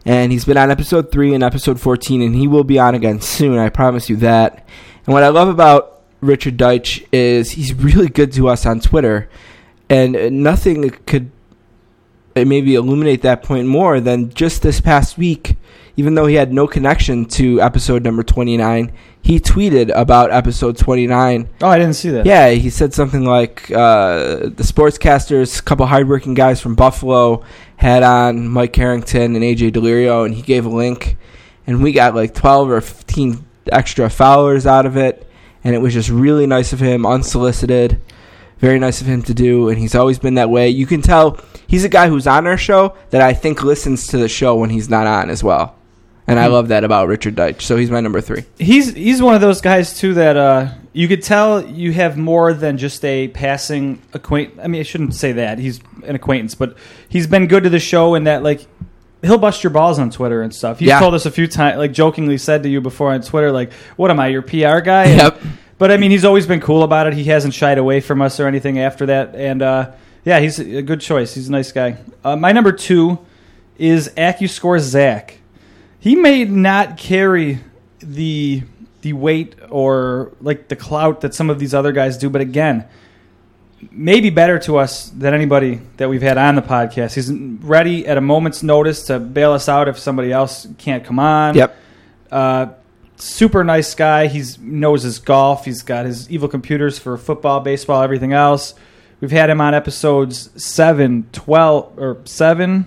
And 0.06 0.30
he's 0.30 0.44
been 0.44 0.56
on 0.56 0.70
episode 0.70 1.10
three 1.10 1.34
and 1.34 1.42
episode 1.42 1.80
fourteen, 1.80 2.22
and 2.22 2.34
he 2.34 2.46
will 2.46 2.64
be 2.64 2.78
on 2.78 2.94
again 2.94 3.20
soon. 3.20 3.58
I 3.58 3.70
promise 3.70 4.08
you 4.08 4.16
that. 4.16 4.68
And 5.06 5.14
what 5.14 5.22
I 5.22 5.28
love 5.28 5.48
about 5.48 5.93
Richard 6.24 6.56
Deitch 6.56 7.06
is 7.12 7.52
he's 7.52 7.74
really 7.74 8.08
good 8.08 8.32
to 8.32 8.48
us 8.48 8.66
on 8.66 8.80
Twitter, 8.80 9.28
and 9.88 10.42
nothing 10.42 10.90
could 11.06 11.30
maybe 12.34 12.74
illuminate 12.74 13.22
that 13.22 13.42
point 13.42 13.68
more 13.68 14.00
than 14.00 14.30
just 14.30 14.62
this 14.62 14.80
past 14.80 15.16
week 15.16 15.56
even 15.96 16.14
though 16.14 16.26
he 16.26 16.34
had 16.34 16.52
no 16.52 16.66
connection 16.66 17.24
to 17.24 17.60
episode 17.60 18.02
number 18.02 18.22
29, 18.22 18.92
he 19.22 19.38
tweeted 19.38 19.92
about 19.94 20.32
episode 20.32 20.76
29. 20.76 21.48
Oh, 21.60 21.68
I 21.68 21.78
didn't 21.78 21.94
see 21.94 22.10
that. 22.10 22.26
Yeah, 22.26 22.50
he 22.50 22.68
said 22.68 22.92
something 22.92 23.24
like 23.24 23.70
uh, 23.70 24.36
the 24.38 24.64
sportscasters, 24.64 25.60
a 25.60 25.62
couple 25.62 25.86
hardworking 25.86 26.34
guys 26.34 26.60
from 26.60 26.74
Buffalo, 26.74 27.44
had 27.76 28.02
on 28.02 28.48
Mike 28.48 28.74
Harrington 28.74 29.36
and 29.36 29.44
AJ 29.44 29.72
Delirio, 29.72 30.26
and 30.26 30.34
he 30.34 30.42
gave 30.42 30.66
a 30.66 30.70
link, 30.70 31.16
and 31.66 31.82
we 31.82 31.92
got 31.92 32.14
like 32.14 32.34
12 32.34 32.70
or 32.70 32.80
15 32.80 33.44
extra 33.70 34.10
followers 34.10 34.66
out 34.66 34.86
of 34.86 34.96
it, 34.96 35.28
and 35.64 35.74
it 35.74 35.78
was 35.78 35.94
just 35.94 36.10
really 36.10 36.46
nice 36.46 36.72
of 36.72 36.80
him, 36.80 37.04
unsolicited. 37.06 38.00
Very 38.58 38.78
nice 38.78 39.00
of 39.00 39.06
him 39.06 39.22
to 39.22 39.34
do, 39.34 39.68
and 39.68 39.78
he's 39.78 39.94
always 39.94 40.18
been 40.18 40.34
that 40.34 40.48
way. 40.48 40.68
You 40.68 40.86
can 40.86 41.02
tell 41.02 41.40
he's 41.66 41.84
a 41.84 41.88
guy 41.88 42.08
who's 42.08 42.26
on 42.26 42.46
our 42.46 42.56
show 42.56 42.94
that 43.10 43.20
I 43.20 43.34
think 43.34 43.62
listens 43.62 44.06
to 44.08 44.16
the 44.16 44.28
show 44.28 44.54
when 44.54 44.70
he's 44.70 44.88
not 44.88 45.06
on 45.06 45.28
as 45.28 45.42
well. 45.42 45.76
And 46.26 46.38
I 46.38 46.46
love 46.46 46.68
that 46.68 46.84
about 46.84 47.08
Richard 47.08 47.34
Deitch. 47.34 47.60
So 47.60 47.76
he's 47.76 47.90
my 47.90 48.00
number 48.00 48.20
three. 48.22 48.44
He's 48.58 48.94
he's 48.94 49.20
one 49.20 49.34
of 49.34 49.42
those 49.42 49.60
guys 49.60 49.98
too 49.98 50.14
that 50.14 50.36
uh, 50.38 50.72
you 50.94 51.06
could 51.06 51.22
tell 51.22 51.66
you 51.66 51.92
have 51.92 52.16
more 52.16 52.54
than 52.54 52.78
just 52.78 53.04
a 53.04 53.28
passing 53.28 54.00
acquaint. 54.14 54.54
I 54.62 54.68
mean, 54.68 54.80
I 54.80 54.84
shouldn't 54.84 55.14
say 55.14 55.32
that 55.32 55.58
he's 55.58 55.80
an 56.04 56.14
acquaintance, 56.14 56.54
but 56.54 56.78
he's 57.10 57.26
been 57.26 57.46
good 57.46 57.64
to 57.64 57.70
the 57.70 57.78
show 57.78 58.14
in 58.14 58.24
that 58.24 58.42
like 58.42 58.66
he'll 59.24 59.38
bust 59.38 59.62
your 59.64 59.70
balls 59.70 59.98
on 59.98 60.10
Twitter 60.10 60.42
and 60.42 60.54
stuff. 60.54 60.78
He's 60.78 60.88
Yeah. 60.88 61.00
told 61.00 61.14
us 61.14 61.26
a 61.26 61.30
few 61.30 61.46
times, 61.46 61.78
like 61.78 61.92
jokingly 61.92 62.38
said 62.38 62.62
to 62.62 62.68
you 62.68 62.80
before 62.80 63.12
on 63.12 63.22
Twitter, 63.22 63.50
like, 63.50 63.72
"What 63.96 64.10
am 64.10 64.20
I, 64.20 64.28
your 64.28 64.42
PR 64.42 64.80
guy?" 64.80 65.04
And- 65.06 65.20
Yep. 65.20 65.40
But 65.76 65.90
I 65.90 65.96
mean, 65.96 66.12
he's 66.12 66.24
always 66.24 66.46
been 66.46 66.60
cool 66.60 66.84
about 66.84 67.08
it. 67.08 67.14
He 67.14 67.24
hasn't 67.24 67.52
shied 67.52 67.78
away 67.78 68.00
from 68.00 68.22
us 68.22 68.38
or 68.38 68.46
anything 68.46 68.78
after 68.78 69.06
that. 69.06 69.34
And 69.34 69.60
uh, 69.60 69.90
yeah, 70.24 70.38
he's 70.38 70.58
a 70.60 70.82
good 70.82 71.00
choice. 71.00 71.34
He's 71.34 71.48
a 71.48 71.52
nice 71.52 71.72
guy. 71.72 71.96
Uh, 72.24 72.36
my 72.36 72.52
number 72.52 72.70
two 72.70 73.18
is 73.76 74.08
AccuScore 74.10 74.78
Zach. 74.78 75.38
He 75.98 76.14
may 76.14 76.44
not 76.44 76.96
carry 76.96 77.58
the 78.00 78.62
the 79.02 79.12
weight 79.14 79.56
or 79.68 80.30
like 80.40 80.68
the 80.68 80.76
clout 80.76 81.22
that 81.22 81.34
some 81.34 81.50
of 81.50 81.58
these 81.58 81.74
other 81.74 81.90
guys 81.92 82.16
do, 82.16 82.30
but 82.30 82.40
again, 82.40 82.84
maybe 83.90 84.30
better 84.30 84.58
to 84.60 84.76
us 84.78 85.10
than 85.10 85.34
anybody 85.34 85.80
that 85.96 86.08
we've 86.08 86.22
had 86.22 86.38
on 86.38 86.54
the 86.54 86.62
podcast. 86.62 87.14
He's 87.14 87.30
ready 87.30 88.06
at 88.06 88.16
a 88.16 88.20
moment's 88.20 88.62
notice 88.62 89.06
to 89.06 89.18
bail 89.18 89.52
us 89.52 89.68
out 89.68 89.88
if 89.88 89.98
somebody 89.98 90.32
else 90.32 90.66
can't 90.78 91.04
come 91.04 91.18
on. 91.18 91.54
Yep. 91.54 91.76
Uh, 92.30 92.66
super 93.16 93.64
nice 93.64 93.94
guy. 93.94 94.26
He's 94.26 94.58
knows 94.58 95.02
his 95.02 95.18
golf. 95.18 95.64
He's 95.64 95.82
got 95.82 96.06
his 96.06 96.30
evil 96.30 96.48
computers 96.48 96.98
for 96.98 97.16
football, 97.16 97.60
baseball, 97.60 98.02
everything 98.02 98.32
else. 98.32 98.74
We've 99.20 99.30
had 99.30 99.48
him 99.48 99.60
on 99.60 99.74
episodes 99.74 100.50
7, 100.62 101.28
12, 101.32 101.98
or 101.98 102.20
7, 102.24 102.86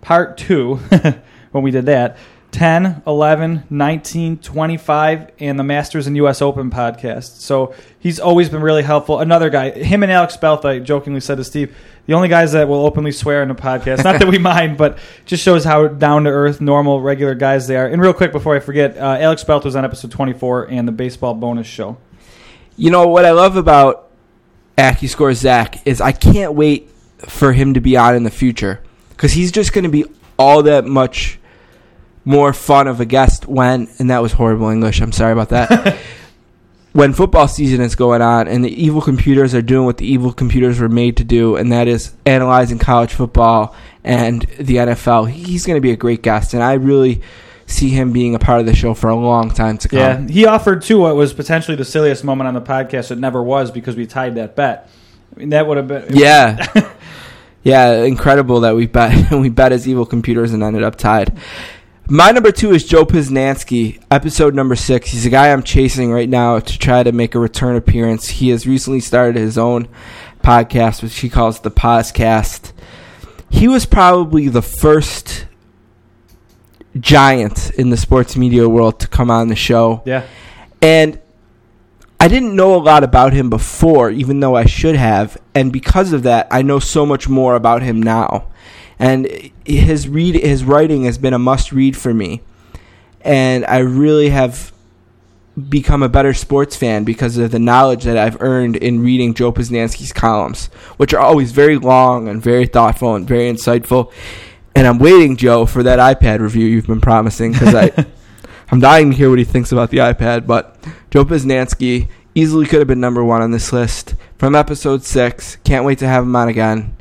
part 0.00 0.38
2, 0.38 0.74
when 1.52 1.64
we 1.64 1.70
did 1.70 1.86
that. 1.86 2.16
10, 2.50 3.02
11, 3.06 3.64
19, 3.68 4.38
25, 4.38 5.30
and 5.38 5.58
the 5.58 5.62
Masters 5.62 6.06
and 6.06 6.16
U.S. 6.16 6.40
Open 6.40 6.70
podcast. 6.70 7.40
So 7.40 7.74
he's 7.98 8.18
always 8.18 8.48
been 8.48 8.62
really 8.62 8.82
helpful. 8.82 9.20
Another 9.20 9.50
guy, 9.50 9.70
him 9.70 10.02
and 10.02 10.10
Alex 10.10 10.36
Belth, 10.36 10.64
I 10.64 10.78
jokingly 10.78 11.20
said 11.20 11.36
to 11.36 11.44
Steve, 11.44 11.76
the 12.06 12.14
only 12.14 12.28
guys 12.28 12.52
that 12.52 12.66
will 12.66 12.86
openly 12.86 13.12
swear 13.12 13.42
in 13.42 13.48
the 13.48 13.54
podcast. 13.54 14.02
Not 14.02 14.18
that 14.18 14.28
we 14.28 14.38
mind, 14.38 14.78
but 14.78 14.98
just 15.26 15.42
shows 15.42 15.62
how 15.64 15.88
down 15.88 16.24
to 16.24 16.30
earth, 16.30 16.60
normal, 16.60 17.02
regular 17.02 17.34
guys 17.34 17.66
they 17.66 17.76
are. 17.76 17.86
And 17.86 18.00
real 18.00 18.14
quick 18.14 18.32
before 18.32 18.56
I 18.56 18.60
forget, 18.60 18.96
uh, 18.96 19.18
Alex 19.20 19.44
Belth 19.44 19.64
was 19.64 19.76
on 19.76 19.84
episode 19.84 20.10
24 20.10 20.70
and 20.70 20.88
the 20.88 20.92
baseball 20.92 21.34
bonus 21.34 21.66
show. 21.66 21.98
You 22.76 22.90
know 22.90 23.08
what 23.08 23.26
I 23.26 23.32
love 23.32 23.56
about 23.56 24.08
AccuScore 24.78 25.34
Zach 25.34 25.86
is 25.86 26.00
I 26.00 26.12
can't 26.12 26.54
wait 26.54 26.88
for 27.18 27.52
him 27.52 27.74
to 27.74 27.80
be 27.80 27.96
on 27.96 28.14
in 28.14 28.22
the 28.22 28.30
future 28.30 28.80
because 29.10 29.32
he's 29.32 29.52
just 29.52 29.72
going 29.72 29.84
to 29.84 29.90
be 29.90 30.06
all 30.38 30.62
that 30.62 30.86
much 30.86 31.37
more 32.24 32.52
fun 32.52 32.88
of 32.88 33.00
a 33.00 33.04
guest 33.04 33.46
when 33.46 33.88
and 33.98 34.10
that 34.10 34.22
was 34.22 34.32
horrible 34.32 34.68
English. 34.68 35.00
I'm 35.00 35.12
sorry 35.12 35.32
about 35.32 35.48
that. 35.50 35.98
when 36.92 37.12
football 37.12 37.46
season 37.46 37.80
is 37.80 37.94
going 37.94 38.22
on 38.22 38.48
and 38.48 38.64
the 38.64 38.70
evil 38.70 39.00
computers 39.00 39.54
are 39.54 39.62
doing 39.62 39.86
what 39.86 39.98
the 39.98 40.06
evil 40.06 40.32
computers 40.32 40.80
were 40.80 40.88
made 40.88 41.16
to 41.18 41.24
do, 41.24 41.56
and 41.56 41.70
that 41.72 41.86
is 41.86 42.14
analyzing 42.26 42.78
college 42.78 43.12
football 43.12 43.74
and 44.04 44.42
the 44.58 44.76
NFL, 44.76 45.30
he's 45.30 45.66
going 45.66 45.76
to 45.76 45.80
be 45.80 45.92
a 45.92 45.96
great 45.96 46.22
guest, 46.22 46.54
and 46.54 46.62
I 46.62 46.74
really 46.74 47.22
see 47.66 47.90
him 47.90 48.12
being 48.12 48.34
a 48.34 48.38
part 48.38 48.60
of 48.60 48.66
the 48.66 48.74
show 48.74 48.94
for 48.94 49.10
a 49.10 49.14
long 49.14 49.50
time 49.50 49.76
to 49.78 49.88
come. 49.88 49.98
Yeah, 49.98 50.26
he 50.26 50.46
offered 50.46 50.82
too 50.82 50.98
what 51.00 51.14
was 51.14 51.32
potentially 51.32 51.76
the 51.76 51.84
silliest 51.84 52.24
moment 52.24 52.48
on 52.48 52.54
the 52.54 52.62
podcast. 52.62 53.10
It 53.10 53.18
never 53.18 53.42
was 53.42 53.70
because 53.70 53.94
we 53.94 54.06
tied 54.06 54.34
that 54.36 54.56
bet. 54.56 54.90
I 55.34 55.38
mean, 55.38 55.50
that 55.50 55.66
would 55.66 55.76
have 55.76 55.86
been 55.86 56.06
Yeah. 56.10 56.94
yeah, 57.62 58.02
incredible 58.04 58.60
that 58.60 58.74
we 58.74 58.86
bet 58.86 59.30
we 59.32 59.50
bet 59.50 59.72
as 59.72 59.86
evil 59.86 60.06
computers 60.06 60.52
and 60.52 60.62
ended 60.62 60.82
up 60.82 60.96
tied. 60.96 61.38
My 62.10 62.30
number 62.30 62.50
two 62.50 62.72
is 62.72 62.84
Joe 62.84 63.04
Posnanski, 63.04 64.02
episode 64.10 64.54
number 64.54 64.74
six. 64.74 65.10
He's 65.10 65.26
a 65.26 65.30
guy 65.30 65.52
I'm 65.52 65.62
chasing 65.62 66.10
right 66.10 66.28
now 66.28 66.58
to 66.58 66.78
try 66.78 67.02
to 67.02 67.12
make 67.12 67.34
a 67.34 67.38
return 67.38 67.76
appearance. 67.76 68.28
He 68.28 68.48
has 68.48 68.66
recently 68.66 69.00
started 69.00 69.36
his 69.36 69.58
own 69.58 69.88
podcast, 70.42 71.02
which 71.02 71.18
he 71.18 71.28
calls 71.28 71.60
the 71.60 71.70
Podcast. 71.70 72.72
He 73.50 73.68
was 73.68 73.84
probably 73.84 74.48
the 74.48 74.62
first 74.62 75.46
giant 76.98 77.72
in 77.72 77.90
the 77.90 77.98
sports 77.98 78.38
media 78.38 78.66
world 78.66 79.00
to 79.00 79.08
come 79.08 79.30
on 79.30 79.48
the 79.48 79.54
show. 79.54 80.00
Yeah, 80.06 80.26
And 80.80 81.20
I 82.18 82.28
didn't 82.28 82.56
know 82.56 82.74
a 82.74 82.80
lot 82.80 83.04
about 83.04 83.34
him 83.34 83.50
before, 83.50 84.10
even 84.10 84.40
though 84.40 84.56
I 84.56 84.64
should 84.64 84.96
have. 84.96 85.36
And 85.54 85.70
because 85.70 86.14
of 86.14 86.22
that, 86.22 86.48
I 86.50 86.62
know 86.62 86.78
so 86.78 87.04
much 87.04 87.28
more 87.28 87.54
about 87.54 87.82
him 87.82 88.02
now. 88.02 88.48
And 88.98 89.50
his 89.64 90.08
read, 90.08 90.34
his 90.34 90.64
writing 90.64 91.04
has 91.04 91.18
been 91.18 91.34
a 91.34 91.38
must 91.38 91.72
read 91.72 91.96
for 91.96 92.12
me. 92.12 92.42
And 93.20 93.64
I 93.66 93.78
really 93.78 94.30
have 94.30 94.72
become 95.68 96.02
a 96.02 96.08
better 96.08 96.34
sports 96.34 96.76
fan 96.76 97.04
because 97.04 97.36
of 97.36 97.50
the 97.50 97.58
knowledge 97.58 98.04
that 98.04 98.16
I've 98.16 98.40
earned 98.40 98.76
in 98.76 99.02
reading 99.02 99.34
Joe 99.34 99.52
Posnanski's 99.52 100.12
columns, 100.12 100.66
which 100.96 101.12
are 101.14 101.20
always 101.20 101.52
very 101.52 101.76
long 101.76 102.28
and 102.28 102.42
very 102.42 102.66
thoughtful 102.66 103.14
and 103.14 103.26
very 103.26 103.52
insightful. 103.52 104.12
And 104.74 104.86
I'm 104.86 104.98
waiting, 104.98 105.36
Joe, 105.36 105.66
for 105.66 105.82
that 105.82 105.98
iPad 105.98 106.40
review 106.40 106.66
you've 106.66 106.86
been 106.86 107.00
promising 107.00 107.52
because 107.52 107.74
I, 107.74 108.06
I'm 108.70 108.80
dying 108.80 109.10
to 109.10 109.16
hear 109.16 109.30
what 109.30 109.38
he 109.38 109.44
thinks 109.44 109.72
about 109.72 109.90
the 109.90 109.98
iPad. 109.98 110.46
But 110.46 110.76
Joe 111.10 111.24
Posnanski 111.24 112.08
easily 112.34 112.66
could 112.66 112.78
have 112.78 112.88
been 112.88 113.00
number 113.00 113.24
one 113.24 113.42
on 113.42 113.50
this 113.50 113.72
list 113.72 114.14
from 114.38 114.54
episode 114.54 115.02
six. 115.02 115.56
Can't 115.64 115.84
wait 115.84 115.98
to 115.98 116.06
have 116.06 116.22
him 116.22 116.36
on 116.36 116.48
again. 116.48 116.94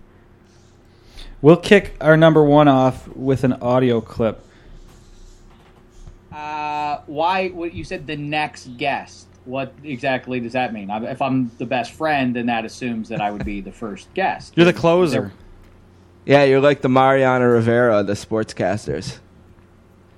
We'll 1.48 1.56
kick 1.56 1.96
our 2.02 2.18
number 2.18 2.44
one 2.44 2.68
off 2.68 3.08
with 3.16 3.46
an 3.46 3.54
audio 3.54 4.02
clip. 4.02 4.44
Uh, 6.30 6.98
why? 7.06 7.48
What 7.48 7.74
you 7.74 7.86
said? 7.86 8.06
The 8.06 8.18
next 8.18 8.76
guest. 8.76 9.28
What 9.46 9.74
exactly 9.82 10.42
does 10.42 10.52
that 10.52 10.74
mean? 10.74 10.90
If 10.90 11.22
I'm 11.22 11.50
the 11.58 11.66
best 11.66 11.94
friend, 11.94 12.36
then 12.36 12.48
that 12.48 12.66
assumes 12.66 13.08
that 13.08 13.22
I 13.22 13.32
would 13.32 13.46
be 13.46 13.62
the 13.62 13.72
first 13.72 14.14
guest. 14.14 14.56
You're 14.58 14.66
the 14.66 14.74
closer. 14.74 15.32
Yeah, 16.26 16.44
you're 16.44 16.60
like 16.60 16.82
the 16.82 16.90
Mariano 16.90 17.46
Rivera, 17.46 18.00
of 18.00 18.08
the 18.08 18.14
sportscasters. 18.16 19.20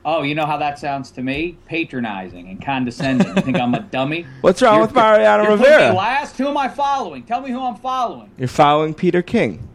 Oh, 0.04 0.24
you 0.24 0.34
know 0.34 0.48
how 0.48 0.58
that 0.58 0.80
sounds 0.80 1.12
to 1.12 1.22
me? 1.22 1.60
Patronizing 1.68 2.48
and 2.50 2.60
condescending. 2.60 3.28
You 3.28 3.42
think 3.44 3.58
I'm 3.58 3.76
a 3.76 3.82
dummy? 3.82 4.26
What's 4.42 4.64
wrong 4.64 4.78
You're- 4.78 4.88
with 4.88 4.96
Mariano 4.96 5.44
you're 5.44 5.58
putting 5.58 5.72
me 5.74 5.78
Rivera? 5.78 5.94
last. 5.94 6.38
Who 6.40 6.48
am 6.48 6.58
I 6.58 6.70
following? 6.70 7.22
Tell 7.22 7.42
me 7.42 7.52
who 7.52 7.62
I'm 7.62 7.76
following. 7.76 8.32
You're 8.36 8.48
following 8.48 8.96
Peter 8.96 9.22
King. 9.22 9.70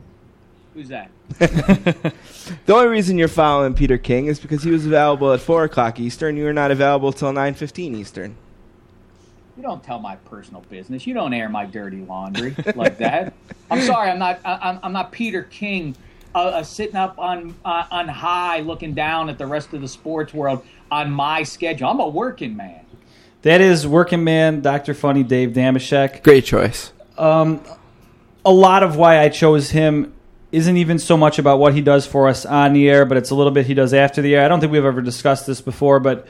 Who's 0.74 0.88
that? 0.88 1.12
The 2.66 2.74
only 2.74 2.88
reason 2.88 3.16
you're 3.18 3.28
following 3.28 3.74
Peter 3.74 3.96
King 3.98 4.26
is 4.26 4.38
because 4.38 4.62
he 4.62 4.70
was 4.70 4.84
available 4.84 5.32
at 5.32 5.40
four 5.40 5.64
o'clock 5.64 5.98
Eastern. 5.98 6.36
You 6.36 6.44
were 6.44 6.52
not 6.52 6.70
available 6.70 7.12
till 7.12 7.32
nine 7.32 7.54
fifteen 7.54 7.94
Eastern. 7.94 8.36
You 9.56 9.62
don't 9.62 9.82
tell 9.82 9.98
my 9.98 10.16
personal 10.16 10.62
business. 10.62 11.06
You 11.06 11.14
don't 11.14 11.32
air 11.32 11.48
my 11.48 11.64
dirty 11.64 11.98
laundry 11.98 12.54
like 12.74 12.98
that. 12.98 13.32
I'm 13.70 13.80
sorry. 13.82 14.10
I'm 14.10 14.18
not. 14.18 14.40
I, 14.44 14.58
I'm, 14.62 14.80
I'm 14.82 14.92
not 14.92 15.12
Peter 15.12 15.44
King, 15.44 15.94
uh, 16.34 16.38
uh, 16.38 16.62
sitting 16.62 16.96
up 16.96 17.18
on 17.18 17.54
uh, 17.64 17.86
on 17.90 18.08
high, 18.08 18.60
looking 18.60 18.94
down 18.94 19.28
at 19.28 19.38
the 19.38 19.46
rest 19.46 19.72
of 19.72 19.80
the 19.80 19.88
sports 19.88 20.34
world 20.34 20.64
on 20.90 21.10
my 21.10 21.42
schedule. 21.42 21.88
I'm 21.88 22.00
a 22.00 22.08
working 22.08 22.56
man. 22.56 22.84
That 23.42 23.60
is 23.60 23.86
working 23.86 24.24
man, 24.24 24.62
Doctor 24.62 24.94
Funny, 24.94 25.22
Dave 25.22 25.50
Dameshek. 25.50 26.22
Great 26.22 26.46
choice. 26.46 26.92
Um, 27.18 27.60
a 28.44 28.52
lot 28.52 28.82
of 28.82 28.96
why 28.96 29.20
I 29.20 29.28
chose 29.28 29.70
him 29.70 30.13
isn't 30.54 30.76
even 30.76 30.98
so 30.98 31.16
much 31.16 31.38
about 31.38 31.58
what 31.58 31.74
he 31.74 31.80
does 31.82 32.06
for 32.06 32.28
us 32.28 32.46
on 32.46 32.72
the 32.72 32.88
air, 32.88 33.04
but 33.04 33.16
it's 33.18 33.30
a 33.30 33.34
little 33.34 33.52
bit 33.52 33.66
he 33.66 33.74
does 33.74 33.92
after 33.92 34.22
the 34.22 34.34
air. 34.36 34.44
I 34.44 34.48
don't 34.48 34.60
think 34.60 34.72
we've 34.72 34.84
ever 34.84 35.02
discussed 35.02 35.46
this 35.46 35.60
before, 35.60 36.00
but 36.00 36.26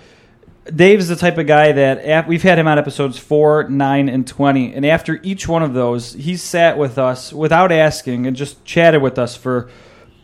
Dave's 0.74 1.08
the 1.08 1.16
type 1.16 1.36
of 1.38 1.46
guy 1.46 1.72
that 1.72 1.98
af- 2.04 2.26
we've 2.26 2.42
had 2.42 2.58
him 2.58 2.66
on 2.66 2.78
episodes 2.78 3.18
four, 3.18 3.68
nine, 3.68 4.08
and 4.08 4.26
twenty, 4.26 4.72
and 4.74 4.86
after 4.86 5.20
each 5.22 5.46
one 5.46 5.62
of 5.62 5.74
those, 5.74 6.14
he 6.14 6.36
sat 6.36 6.78
with 6.78 6.96
us 6.98 7.32
without 7.32 7.70
asking 7.70 8.26
and 8.26 8.34
just 8.36 8.64
chatted 8.64 9.02
with 9.02 9.18
us 9.18 9.36
for. 9.36 9.68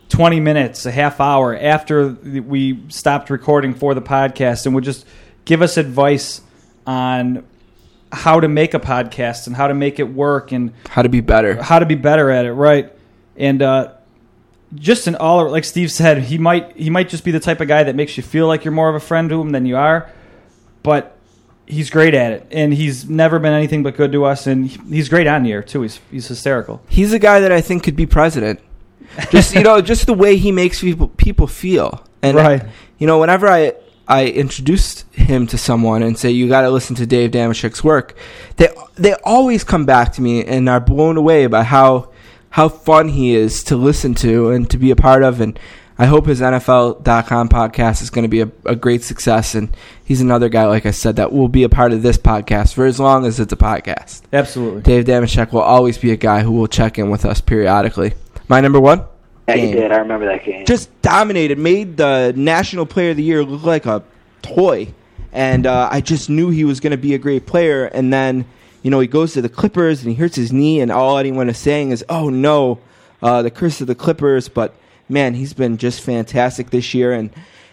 20 0.09 0.41
minutes, 0.41 0.85
a 0.85 0.91
half 0.91 1.21
hour 1.21 1.55
after 1.57 2.09
we 2.09 2.83
stopped 2.89 3.29
recording 3.29 3.73
for 3.73 3.93
the 3.93 4.01
podcast 4.01 4.65
and 4.65 4.75
would 4.75 4.83
just 4.83 5.05
give 5.45 5.61
us 5.61 5.77
advice 5.77 6.41
on 6.85 7.45
how 8.11 8.41
to 8.41 8.49
make 8.49 8.73
a 8.73 8.79
podcast 8.81 9.47
and 9.47 9.55
how 9.55 9.67
to 9.67 9.73
make 9.73 9.99
it 9.99 10.03
work 10.03 10.51
and 10.51 10.73
How 10.89 11.01
to 11.01 11.07
be 11.07 11.21
better. 11.21 11.63
how 11.63 11.79
to 11.79 11.85
be 11.85 11.95
better 11.95 12.29
at 12.29 12.43
it, 12.43 12.51
right? 12.51 12.91
And 13.37 13.61
uh, 13.61 13.93
just 14.75 15.07
an 15.07 15.15
all 15.15 15.49
like 15.49 15.63
Steve 15.65 15.91
said, 15.91 16.19
he 16.23 16.37
might 16.37 16.75
he 16.75 16.89
might 16.89 17.09
just 17.09 17.23
be 17.23 17.31
the 17.31 17.39
type 17.39 17.61
of 17.61 17.67
guy 17.67 17.83
that 17.83 17.95
makes 17.95 18.17
you 18.17 18.23
feel 18.23 18.47
like 18.47 18.63
you're 18.65 18.71
more 18.73 18.89
of 18.89 18.95
a 18.95 18.99
friend 18.99 19.29
to 19.29 19.41
him 19.41 19.51
than 19.51 19.65
you 19.65 19.77
are, 19.77 20.09
but 20.83 21.17
he's 21.65 21.89
great 21.89 22.13
at 22.13 22.33
it, 22.33 22.47
and 22.51 22.73
he's 22.73 23.09
never 23.09 23.39
been 23.39 23.53
anything 23.53 23.83
but 23.83 23.95
good 23.95 24.11
to 24.11 24.25
us, 24.25 24.47
and 24.47 24.69
he's 24.69 25.09
great 25.09 25.27
on 25.27 25.43
the 25.43 25.51
air 25.51 25.63
too. 25.63 25.81
He's 25.81 25.99
he's 26.11 26.27
hysterical. 26.27 26.81
He's 26.89 27.13
a 27.13 27.19
guy 27.19 27.39
that 27.39 27.51
I 27.51 27.61
think 27.61 27.83
could 27.83 27.95
be 27.95 28.05
president. 28.05 28.59
Just 29.29 29.53
you 29.55 29.61
know, 29.61 29.81
just 29.81 30.05
the 30.05 30.13
way 30.13 30.37
he 30.37 30.51
makes 30.51 30.81
people 30.81 31.07
people 31.09 31.47
feel. 31.47 32.05
And 32.21 32.37
Right. 32.37 32.63
you 32.97 33.07
know, 33.07 33.19
whenever 33.19 33.47
I 33.47 33.73
I 34.07 34.27
introduced 34.27 35.05
him 35.13 35.47
to 35.47 35.57
someone 35.57 36.03
and 36.03 36.17
say 36.17 36.31
you 36.31 36.47
got 36.47 36.61
to 36.61 36.69
listen 36.69 36.95
to 36.97 37.05
Dave 37.05 37.31
Dameshek's 37.31 37.83
work, 37.83 38.15
they 38.57 38.69
they 38.95 39.13
always 39.25 39.63
come 39.63 39.85
back 39.85 40.13
to 40.13 40.21
me 40.21 40.45
and 40.45 40.69
are 40.69 40.79
blown 40.79 41.17
away 41.17 41.47
by 41.47 41.63
how 41.63 42.10
how 42.51 42.69
fun 42.69 43.09
he 43.09 43.33
is 43.35 43.63
to 43.65 43.75
listen 43.75 44.13
to 44.15 44.51
and 44.51 44.69
to 44.69 44.77
be 44.77 44.91
a 44.91 44.95
part 44.95 45.23
of 45.23 45.41
and 45.41 45.59
I 45.97 46.05
hope 46.05 46.25
his 46.25 46.41
NFL.com 46.41 47.49
podcast 47.49 48.01
is 48.01 48.09
going 48.09 48.23
to 48.23 48.27
be 48.29 48.41
a, 48.41 48.51
a 48.65 48.75
great 48.75 49.03
success. 49.03 49.53
And 49.53 49.75
he's 50.03 50.19
another 50.19 50.49
guy, 50.49 50.65
like 50.65 50.87
I 50.87 50.91
said, 50.91 51.17
that 51.17 51.31
will 51.31 51.47
be 51.47 51.61
a 51.61 51.69
part 51.69 51.91
of 51.91 52.01
this 52.01 52.17
podcast 52.17 52.73
for 52.73 52.87
as 52.87 52.99
long 52.99 53.23
as 53.23 53.39
it's 53.39 53.53
a 53.53 53.57
podcast. 53.57 54.21
Absolutely. 54.33 54.81
Dave 54.81 55.05
Dameshek 55.05 55.51
will 55.51 55.61
always 55.61 55.99
be 55.99 56.11
a 56.11 56.15
guy 56.15 56.41
who 56.41 56.53
will 56.53 56.65
check 56.65 56.97
in 56.97 57.11
with 57.11 57.23
us 57.23 57.39
periodically. 57.39 58.13
My 58.47 58.61
number 58.61 58.79
one? 58.79 59.03
Yeah, 59.47 59.55
he 59.57 59.61
Game. 59.67 59.75
did. 59.75 59.91
I 59.91 59.97
remember 59.97 60.25
that 60.25 60.43
game. 60.43 60.65
Just 60.65 60.89
dominated, 61.03 61.59
made 61.59 61.97
the 61.97 62.33
National 62.35 62.87
Player 62.87 63.11
of 63.11 63.17
the 63.17 63.23
Year 63.23 63.43
look 63.43 63.61
like 63.63 63.85
a 63.85 64.01
toy. 64.41 64.91
And 65.31 65.67
uh, 65.67 65.87
I 65.91 66.01
just 66.01 66.31
knew 66.31 66.49
he 66.49 66.63
was 66.63 66.79
going 66.79 66.91
to 66.91 66.97
be 66.97 67.13
a 67.13 67.19
great 67.19 67.45
player. 67.45 67.85
And 67.85 68.11
then, 68.11 68.45
you 68.81 68.91
know, 68.91 68.99
he 68.99 69.07
goes 69.07 69.33
to 69.33 69.41
the 69.41 69.49
Clippers 69.49 70.01
and 70.01 70.09
he 70.09 70.15
hurts 70.15 70.35
his 70.35 70.51
knee, 70.51 70.79
and 70.81 70.91
all 70.91 71.17
anyone 71.17 71.49
is 71.49 71.57
saying 71.57 71.91
is, 71.91 72.03
oh 72.09 72.29
no, 72.29 72.79
uh, 73.21 73.41
the 73.41 73.51
curse 73.51 73.81
of 73.81 73.87
the 73.87 73.95
Clippers. 73.95 74.49
But 74.49 74.73
man, 75.07 75.33
he's 75.33 75.53
been 75.53 75.77
just 75.77 76.01
fantastic 76.01 76.69
this 76.69 76.93
year. 76.93 77.13
And, 77.13 77.31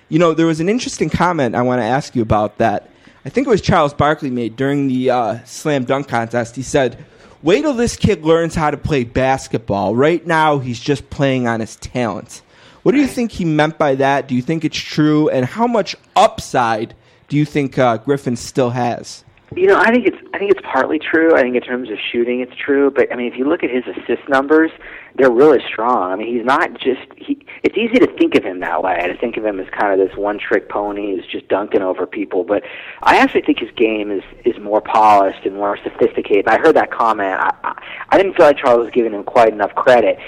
you 0.09 0.19
know, 0.19 0.35
there 0.35 0.47
was 0.47 0.61
an 0.61 0.69
interesting 0.69 1.11
comment 1.11 1.55
I 1.55 1.63
want 1.63 1.81
to 1.81 1.87
ask 1.87 2.15
you 2.15 2.23
about 2.23 2.59
that. 2.59 2.91
I 3.25 3.31
think 3.31 3.47
it 3.47 3.51
was 3.51 3.61
Charles 3.61 3.95
Barkley 3.95 4.31
made 4.31 4.57
during 4.57 4.89
the 4.89 5.11
uh, 5.11 5.45
slam 5.45 5.85
dunk 5.85 6.09
contest. 6.09 6.57
He 6.57 6.63
said, 6.63 7.05
Wait 7.43 7.63
till 7.63 7.75
this 7.75 7.97
kid 7.97 8.25
learns 8.25 8.55
how 8.55 8.71
to 8.71 8.77
play 8.77 9.05
basketball. 9.05 9.95
Right 9.95 10.27
now, 10.27 10.59
he's 10.59 10.81
just 10.81 11.09
playing 11.09 11.47
on 11.47 11.61
his 11.61 11.77
talent. 11.77 12.43
What 12.83 12.93
do 12.93 12.99
you 12.99 13.07
think 13.07 13.31
he 13.31 13.45
meant 13.45 13.79
by 13.79 13.95
that? 13.97 14.27
Do 14.27 14.35
you 14.35 14.43
think 14.43 14.65
it's 14.65 14.79
true? 14.79 15.29
And 15.29 15.47
how 15.47 15.67
much 15.67 15.95
upside 16.17 16.95
do 17.29 17.37
you 17.37 17.45
think 17.45 17.79
uh, 17.79 17.99
Griffin 17.99 18.35
still 18.35 18.71
has? 18.71 19.25
You 19.57 19.67
know, 19.67 19.79
I 19.79 19.91
think 19.91 20.07
it's 20.07 20.17
I 20.35 20.39
think 20.39 20.51
it's 20.51 20.61
partly 20.63 20.99
true. 20.99 21.35
I 21.35 21.41
think 21.41 21.57
in 21.57 21.63
terms 21.63 21.91
of 21.91 21.97
shooting, 22.13 22.41
it's 22.41 22.55
true. 22.55 22.91
But 22.91 23.11
I 23.11 23.17
mean, 23.17 23.33
if 23.33 23.39
you 23.39 23.49
look 23.49 23.65
at 23.65 23.71
his 23.71 23.83
assist 23.87 24.29
numbers, 24.29 24.71
they're 25.17 25.31
really 25.31 25.61
strong. 25.67 26.13
I 26.13 26.17
mean, 26.17 26.37
he's 26.37 26.45
not 26.45 26.75
just 26.75 27.01
he. 27.17 27.39
It's 27.63 27.77
easy 27.77 27.99
to 27.99 28.07
think 28.19 28.35
of 28.35 28.45
him 28.45 28.61
that 28.61 28.83
way. 28.83 29.09
To 29.09 29.17
think 29.17 29.39
of 29.39 29.47
him 29.47 29.59
as 29.59 29.67
kind 29.71 29.99
of 29.99 30.07
this 30.07 30.17
one-trick 30.19 30.69
pony 30.69 31.17
who's 31.17 31.27
just 31.27 31.49
dunking 31.49 31.81
over 31.81 32.07
people. 32.07 32.45
But 32.45 32.63
I 33.03 33.17
actually 33.17 33.43
think 33.43 33.61
his 33.61 33.71
game 33.75 34.11
is 34.11 34.23
is 34.45 34.59
more 34.61 34.83
polished 34.83 35.47
and 35.47 35.55
more 35.55 35.79
sophisticated. 35.83 36.47
I 36.47 36.59
heard 36.59 36.77
that 36.77 36.91
comment. 36.91 37.41
I 37.41 37.51
I, 37.65 37.83
I 38.11 38.19
didn't 38.19 38.35
feel 38.35 38.47
like 38.47 38.59
Charles 38.59 38.81
was 38.81 38.91
giving 38.91 39.15
him 39.15 39.25
quite 39.25 39.53
enough 39.53 39.75
credit. 39.75 40.19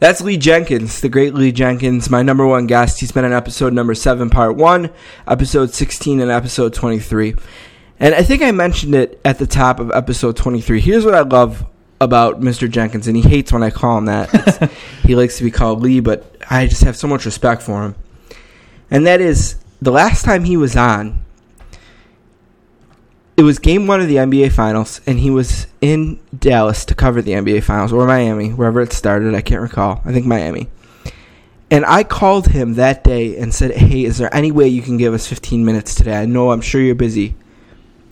That's 0.00 0.20
Lee 0.20 0.36
Jenkins, 0.36 1.00
the 1.00 1.08
great 1.08 1.34
Lee 1.34 1.52
Jenkins, 1.52 2.10
my 2.10 2.20
number 2.20 2.46
one 2.46 2.66
guest. 2.66 3.00
He's 3.00 3.12
been 3.12 3.24
on 3.24 3.32
episode 3.32 3.72
number 3.72 3.94
seven, 3.94 4.28
part 4.28 4.56
one, 4.56 4.90
episode 5.26 5.72
16, 5.72 6.20
and 6.20 6.30
episode 6.30 6.74
23. 6.74 7.34
And 8.04 8.14
I 8.14 8.22
think 8.22 8.42
I 8.42 8.52
mentioned 8.52 8.94
it 8.94 9.18
at 9.24 9.38
the 9.38 9.46
top 9.46 9.80
of 9.80 9.90
episode 9.90 10.36
23. 10.36 10.78
Here's 10.78 11.06
what 11.06 11.14
I 11.14 11.22
love 11.22 11.64
about 12.02 12.42
Mr. 12.42 12.70
Jenkins, 12.70 13.08
and 13.08 13.16
he 13.16 13.22
hates 13.22 13.50
when 13.50 13.62
I 13.62 13.70
call 13.70 13.96
him 13.96 14.04
that. 14.04 14.70
He 15.04 15.16
likes 15.16 15.38
to 15.38 15.44
be 15.44 15.50
called 15.50 15.80
Lee, 15.80 16.00
but 16.00 16.36
I 16.50 16.66
just 16.66 16.82
have 16.84 16.96
so 16.96 17.08
much 17.08 17.24
respect 17.24 17.62
for 17.62 17.82
him. 17.82 17.94
And 18.90 19.06
that 19.06 19.22
is 19.22 19.56
the 19.80 19.90
last 19.90 20.22
time 20.22 20.44
he 20.44 20.58
was 20.58 20.76
on, 20.76 21.24
it 23.38 23.42
was 23.42 23.58
game 23.58 23.86
one 23.86 24.02
of 24.02 24.08
the 24.08 24.16
NBA 24.16 24.52
Finals, 24.52 25.00
and 25.06 25.18
he 25.18 25.30
was 25.30 25.66
in 25.80 26.20
Dallas 26.38 26.84
to 26.84 26.94
cover 26.94 27.22
the 27.22 27.32
NBA 27.32 27.62
Finals, 27.62 27.90
or 27.90 28.06
Miami, 28.06 28.50
wherever 28.50 28.82
it 28.82 28.92
started. 28.92 29.34
I 29.34 29.40
can't 29.40 29.62
recall. 29.62 30.02
I 30.04 30.12
think 30.12 30.26
Miami. 30.26 30.68
And 31.70 31.86
I 31.86 32.04
called 32.04 32.48
him 32.48 32.74
that 32.74 33.02
day 33.02 33.38
and 33.38 33.54
said, 33.54 33.70
Hey, 33.70 34.04
is 34.04 34.18
there 34.18 34.34
any 34.36 34.52
way 34.52 34.68
you 34.68 34.82
can 34.82 34.98
give 34.98 35.14
us 35.14 35.26
15 35.26 35.64
minutes 35.64 35.94
today? 35.94 36.20
I 36.20 36.26
know 36.26 36.50
I'm 36.50 36.60
sure 36.60 36.82
you're 36.82 36.94
busy. 36.94 37.34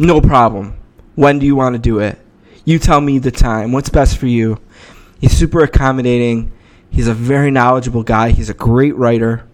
No 0.02 0.20
problem. 0.20 0.76
When 1.14 1.38
do 1.38 1.46
you 1.46 1.54
want 1.54 1.74
to 1.74 1.78
do 1.78 2.00
it? 2.00 2.18
You 2.64 2.80
tell 2.80 3.00
me 3.00 3.20
the 3.20 3.30
time. 3.30 3.70
What's 3.70 3.88
best 3.88 4.18
for 4.18 4.26
you? 4.26 4.60
He's 5.20 5.30
super 5.30 5.62
accommodating. 5.62 6.50
He's 6.90 7.06
a 7.06 7.14
very 7.14 7.52
knowledgeable 7.52 8.02
guy. 8.02 8.30
He's 8.30 8.50
a 8.50 8.54
great 8.54 8.96
writer. 8.96 9.46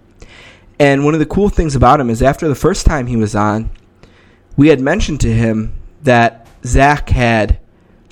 And 0.78 1.04
one 1.04 1.12
of 1.12 1.20
the 1.20 1.26
cool 1.26 1.50
things 1.50 1.76
about 1.76 2.00
him 2.00 2.08
is 2.08 2.22
after 2.22 2.48
the 2.48 2.54
first 2.54 2.86
time 2.86 3.08
he 3.08 3.16
was 3.16 3.34
on, 3.34 3.68
we 4.56 4.68
had 4.68 4.80
mentioned 4.80 5.20
to 5.20 5.30
him 5.30 5.74
that 6.04 6.46
Zach 6.64 7.10
had 7.10 7.58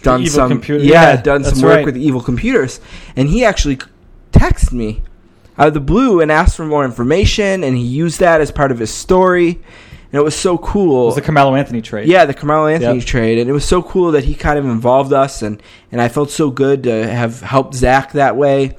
done 0.02 0.26
some 0.26 0.50
computer- 0.50 0.84
yeah, 0.84 1.14
yeah, 1.14 1.22
done 1.22 1.42
some 1.42 1.62
work 1.62 1.76
right. 1.76 1.86
with 1.86 1.96
evil 1.96 2.20
computers, 2.20 2.80
and 3.16 3.28
he 3.28 3.44
actually 3.44 3.78
texted 4.32 4.72
me 4.72 5.02
out 5.56 5.68
of 5.68 5.74
the 5.74 5.80
blue 5.80 6.20
and 6.20 6.30
asked 6.30 6.56
for 6.56 6.66
more 6.66 6.84
information, 6.84 7.64
and 7.64 7.78
he 7.78 7.82
used 7.82 8.20
that 8.20 8.42
as 8.42 8.50
part 8.50 8.70
of 8.70 8.78
his 8.78 8.92
story, 8.92 9.58
and 10.12 10.20
it 10.20 10.22
was 10.22 10.34
so 10.36 10.56
cool. 10.58 11.02
It 11.02 11.06
was 11.06 11.14
the 11.16 11.22
Carmelo 11.22 11.54
Anthony 11.54 11.82
trade. 11.82 12.08
Yeah, 12.08 12.24
the 12.24 12.34
Carmelo 12.34 12.66
Anthony 12.68 12.98
Yep. 12.98 13.06
trade, 13.06 13.38
and 13.38 13.48
it 13.50 13.52
was 13.52 13.64
so 13.64 13.82
cool 13.82 14.12
that 14.12 14.24
he 14.24 14.34
kind 14.34 14.58
of 14.58 14.64
involved 14.64 15.12
us, 15.12 15.42
and 15.42 15.62
and 15.92 16.00
I 16.00 16.08
felt 16.08 16.30
so 16.30 16.50
good 16.50 16.82
to 16.84 17.06
have 17.08 17.40
helped 17.40 17.74
Zach 17.74 18.12
that 18.12 18.36
way, 18.36 18.76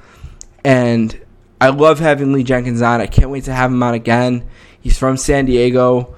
and 0.64 1.18
I 1.60 1.68
love 1.70 1.98
having 1.98 2.32
Lee 2.32 2.44
Jenkins 2.44 2.82
on. 2.82 3.00
I 3.00 3.06
can't 3.06 3.30
wait 3.30 3.44
to 3.44 3.52
have 3.52 3.70
him 3.70 3.82
on 3.82 3.94
again. 3.94 4.44
He's 4.80 4.96
from 4.96 5.16
San 5.16 5.44
Diego, 5.46 6.14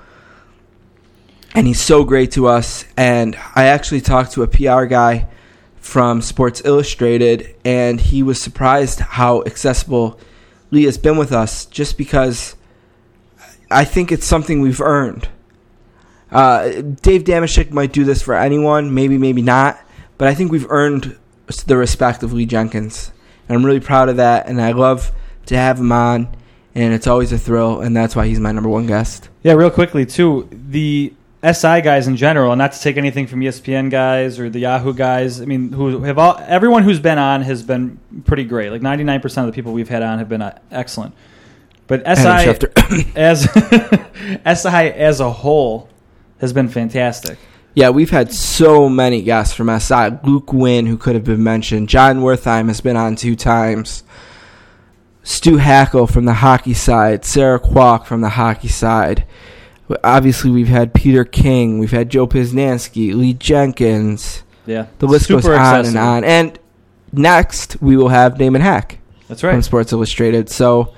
and 1.54 1.66
he's 1.66 1.80
so 1.80 2.04
great 2.04 2.30
to 2.32 2.46
us. 2.46 2.84
And 2.96 3.36
I 3.54 3.64
actually 3.66 4.00
talked 4.02 4.32
to 4.32 4.42
a 4.42 4.46
PR 4.46 4.84
guy 4.84 5.26
from 5.78 6.20
Sports 6.22 6.62
Illustrated, 6.64 7.54
and 7.64 8.00
he 8.00 8.22
was 8.22 8.40
surprised 8.40 9.00
how 9.00 9.42
accessible 9.42 10.20
Lee 10.70 10.84
has 10.84 10.98
been 10.98 11.16
with 11.16 11.32
us, 11.32 11.64
just 11.66 11.96
because 11.98 12.54
I 13.70 13.84
think 13.84 14.10
it's 14.10 14.26
something 14.26 14.60
we've 14.60 14.80
earned. 14.80 15.28
Uh, 16.30 16.68
Dave 16.80 17.24
Dameshek 17.24 17.70
might 17.70 17.92
do 17.92 18.04
this 18.04 18.22
for 18.22 18.34
anyone, 18.34 18.94
maybe, 18.94 19.18
maybe 19.18 19.42
not, 19.42 19.80
but 20.18 20.28
I 20.28 20.34
think 20.34 20.52
we've 20.52 20.70
earned 20.70 21.16
the 21.66 21.76
respect 21.76 22.22
of 22.22 22.32
Lee 22.32 22.46
Jenkins, 22.46 23.10
and 23.48 23.56
I'm 23.56 23.64
really 23.66 23.80
proud 23.80 24.08
of 24.08 24.16
that. 24.16 24.46
And 24.46 24.60
I 24.60 24.72
love 24.72 25.10
to 25.46 25.56
have 25.56 25.78
him 25.78 25.90
on, 25.90 26.28
and 26.74 26.94
it's 26.94 27.06
always 27.06 27.32
a 27.32 27.38
thrill, 27.38 27.80
and 27.80 27.96
that's 27.96 28.14
why 28.14 28.26
he's 28.26 28.38
my 28.38 28.52
number 28.52 28.68
one 28.68 28.86
guest. 28.86 29.28
Yeah, 29.42 29.54
real 29.54 29.70
quickly 29.70 30.06
too, 30.06 30.48
the 30.52 31.12
SI 31.42 31.80
guys 31.80 32.06
in 32.06 32.16
general, 32.16 32.54
not 32.54 32.72
to 32.72 32.80
take 32.80 32.96
anything 32.96 33.26
from 33.26 33.40
ESPN 33.40 33.90
guys 33.90 34.38
or 34.38 34.50
the 34.50 34.60
Yahoo 34.60 34.92
guys. 34.92 35.40
I 35.40 35.46
mean, 35.46 35.72
who 35.72 36.02
have 36.02 36.18
all 36.18 36.36
everyone 36.46 36.82
who's 36.82 37.00
been 37.00 37.18
on 37.18 37.42
has 37.42 37.62
been 37.62 37.98
pretty 38.24 38.44
great. 38.44 38.70
Like 38.70 38.82
ninety 38.82 39.04
nine 39.04 39.20
percent 39.20 39.48
of 39.48 39.52
the 39.52 39.56
people 39.56 39.72
we've 39.72 39.88
had 39.88 40.02
on 40.02 40.18
have 40.18 40.28
been 40.28 40.42
uh, 40.42 40.58
excellent. 40.70 41.14
But 41.90 42.04
SI 42.06 43.12
as 43.16 43.42
SI 44.62 44.68
as 44.92 45.18
a 45.18 45.28
whole 45.30 45.88
has 46.40 46.52
been 46.52 46.68
fantastic. 46.68 47.36
Yeah, 47.74 47.90
we've 47.90 48.10
had 48.10 48.32
so 48.32 48.88
many 48.88 49.22
guests 49.22 49.52
from 49.54 49.76
SI. 49.80 50.10
Luke 50.22 50.52
Winn, 50.52 50.86
who 50.86 50.96
could 50.96 51.16
have 51.16 51.24
been 51.24 51.42
mentioned. 51.42 51.88
Jon 51.88 52.20
Wertheim 52.20 52.68
has 52.68 52.80
been 52.80 52.96
on 52.96 53.16
two 53.16 53.34
times. 53.34 54.04
Stu 55.24 55.56
Hackel 55.56 56.08
from 56.08 56.26
the 56.26 56.34
hockey 56.34 56.74
side. 56.74 57.24
Sarah 57.24 57.58
Kwak 57.58 58.06
from 58.06 58.20
the 58.20 58.28
hockey 58.30 58.68
side. 58.68 59.26
Obviously, 60.04 60.52
we've 60.52 60.68
had 60.68 60.94
Peter 60.94 61.24
King. 61.24 61.80
We've 61.80 61.90
had 61.90 62.08
Joe 62.08 62.28
Posnanski, 62.28 63.14
Lee 63.14 63.34
Jenkins. 63.34 64.44
Yeah, 64.64 64.86
The 65.00 65.06
list 65.08 65.28
goes 65.28 65.42
Super 65.42 65.56
on 65.56 65.86
and 65.86 65.96
on. 65.96 66.22
And 66.22 66.56
next, 67.12 67.82
we 67.82 67.96
will 67.96 68.10
have 68.10 68.38
Damon 68.38 68.62
Hack 68.62 69.00
That's 69.26 69.42
right. 69.42 69.52
from. 69.52 69.62
Sports 69.62 69.92
Illustrated. 69.92 70.48
So, 70.48 70.94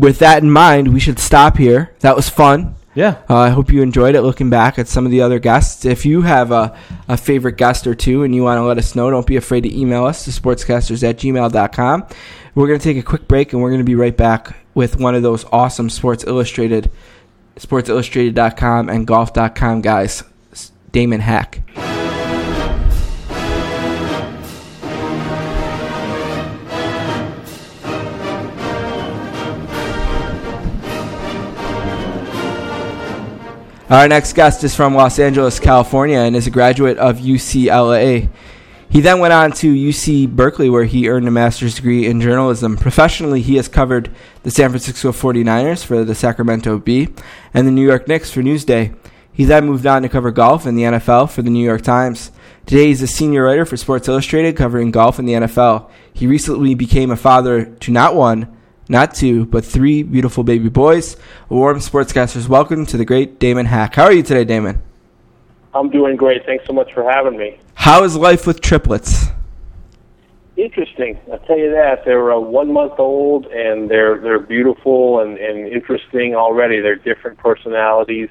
with 0.00 0.18
that 0.20 0.42
in 0.42 0.50
mind, 0.50 0.92
we 0.92 0.98
should 1.00 1.18
stop 1.18 1.56
here. 1.58 1.94
That 2.00 2.16
was 2.16 2.28
fun. 2.28 2.74
Yeah, 2.92 3.18
Uh, 3.30 3.36
I 3.36 3.48
hope 3.50 3.70
you 3.72 3.82
enjoyed 3.82 4.16
it 4.16 4.22
looking 4.22 4.50
back 4.50 4.76
at 4.76 4.88
some 4.88 5.04
of 5.06 5.12
the 5.12 5.20
other 5.22 5.38
guests. 5.38 5.84
If 5.84 6.04
you 6.04 6.22
have 6.22 6.50
a, 6.50 6.76
a 7.06 7.16
favorite 7.16 7.56
guest 7.56 7.86
or 7.86 7.94
two 7.94 8.24
and 8.24 8.34
you 8.34 8.42
want 8.42 8.58
to 8.58 8.64
let 8.64 8.78
us 8.78 8.96
know, 8.96 9.08
don't 9.10 9.26
be 9.26 9.36
afraid 9.36 9.60
to 9.62 9.78
email 9.78 10.04
us 10.06 10.24
to 10.24 10.32
sportscasters 10.32 11.08
at 11.08 11.16
gmail.com. 11.18 12.06
We're 12.56 12.66
going 12.66 12.80
to 12.80 12.82
take 12.84 12.96
a 12.96 13.02
quick 13.06 13.28
break 13.28 13.52
and 13.52 13.62
we're 13.62 13.70
going 13.70 13.78
to 13.80 13.84
be 13.84 13.94
right 13.94 14.16
back 14.16 14.56
with 14.74 14.98
one 14.98 15.14
of 15.14 15.22
those 15.22 15.44
awesome 15.52 15.88
Sports 15.88 16.24
Illustrated, 16.26 16.90
sportsillustrated.com 17.56 18.88
and 18.88 19.06
golf.com 19.06 19.82
guys, 19.82 20.24
Damon 20.90 21.20
Hack. 21.20 21.62
Our 33.90 34.06
next 34.06 34.34
guest 34.34 34.62
is 34.62 34.72
from 34.72 34.94
Los 34.94 35.18
Angeles, 35.18 35.58
California, 35.58 36.18
and 36.18 36.36
is 36.36 36.46
a 36.46 36.50
graduate 36.52 36.96
of 36.98 37.18
UCLA. 37.18 38.28
He 38.88 39.00
then 39.00 39.18
went 39.18 39.32
on 39.32 39.50
to 39.50 39.74
UC 39.74 40.28
Berkeley, 40.36 40.70
where 40.70 40.84
he 40.84 41.08
earned 41.08 41.26
a 41.26 41.32
master's 41.32 41.74
degree 41.74 42.06
in 42.06 42.20
journalism. 42.20 42.76
Professionally, 42.76 43.42
he 43.42 43.56
has 43.56 43.66
covered 43.66 44.14
the 44.44 44.52
San 44.52 44.70
Francisco 44.70 45.10
49ers 45.10 45.84
for 45.84 46.04
the 46.04 46.14
Sacramento 46.14 46.78
Bee 46.78 47.08
and 47.52 47.66
the 47.66 47.72
New 47.72 47.84
York 47.84 48.06
Knicks 48.06 48.30
for 48.30 48.42
Newsday. 48.42 48.96
He 49.32 49.44
then 49.44 49.66
moved 49.66 49.86
on 49.86 50.02
to 50.02 50.08
cover 50.08 50.30
golf 50.30 50.66
and 50.66 50.78
the 50.78 50.84
NFL 50.84 51.28
for 51.28 51.42
the 51.42 51.50
New 51.50 51.64
York 51.64 51.82
Times. 51.82 52.30
Today, 52.66 52.86
he's 52.86 53.02
a 53.02 53.08
senior 53.08 53.42
writer 53.42 53.66
for 53.66 53.76
Sports 53.76 54.06
Illustrated, 54.06 54.56
covering 54.56 54.92
golf 54.92 55.18
and 55.18 55.28
the 55.28 55.32
NFL. 55.32 55.90
He 56.12 56.28
recently 56.28 56.76
became 56.76 57.10
a 57.10 57.16
father 57.16 57.64
to 57.64 57.90
not 57.90 58.14
one, 58.14 58.56
not 58.90 59.14
two, 59.14 59.46
but 59.46 59.64
three 59.64 60.02
beautiful 60.02 60.42
baby 60.42 60.68
boys. 60.68 61.16
A 61.48 61.54
warm 61.54 61.78
sportscasters 61.78 62.48
welcome 62.48 62.84
to 62.86 62.96
the 62.96 63.04
great 63.04 63.38
Damon 63.38 63.66
Hack. 63.66 63.94
How 63.94 64.04
are 64.04 64.12
you 64.12 64.24
today, 64.24 64.44
Damon? 64.44 64.82
I'm 65.72 65.90
doing 65.90 66.16
great. 66.16 66.44
Thanks 66.44 66.66
so 66.66 66.72
much 66.72 66.92
for 66.92 67.08
having 67.08 67.38
me. 67.38 67.60
How 67.74 68.02
is 68.02 68.16
life 68.16 68.48
with 68.48 68.60
triplets? 68.60 69.26
Interesting. 70.56 71.18
I'll 71.32 71.38
tell 71.38 71.56
you 71.56 71.70
that 71.70 72.04
they're 72.04 72.32
uh, 72.32 72.40
one 72.40 72.72
month 72.72 72.94
old 72.98 73.46
and 73.46 73.88
they're 73.88 74.18
they're 74.18 74.40
beautiful 74.40 75.20
and, 75.20 75.38
and 75.38 75.68
interesting 75.68 76.34
already. 76.34 76.80
They're 76.80 76.96
different 76.96 77.38
personalities. 77.38 78.28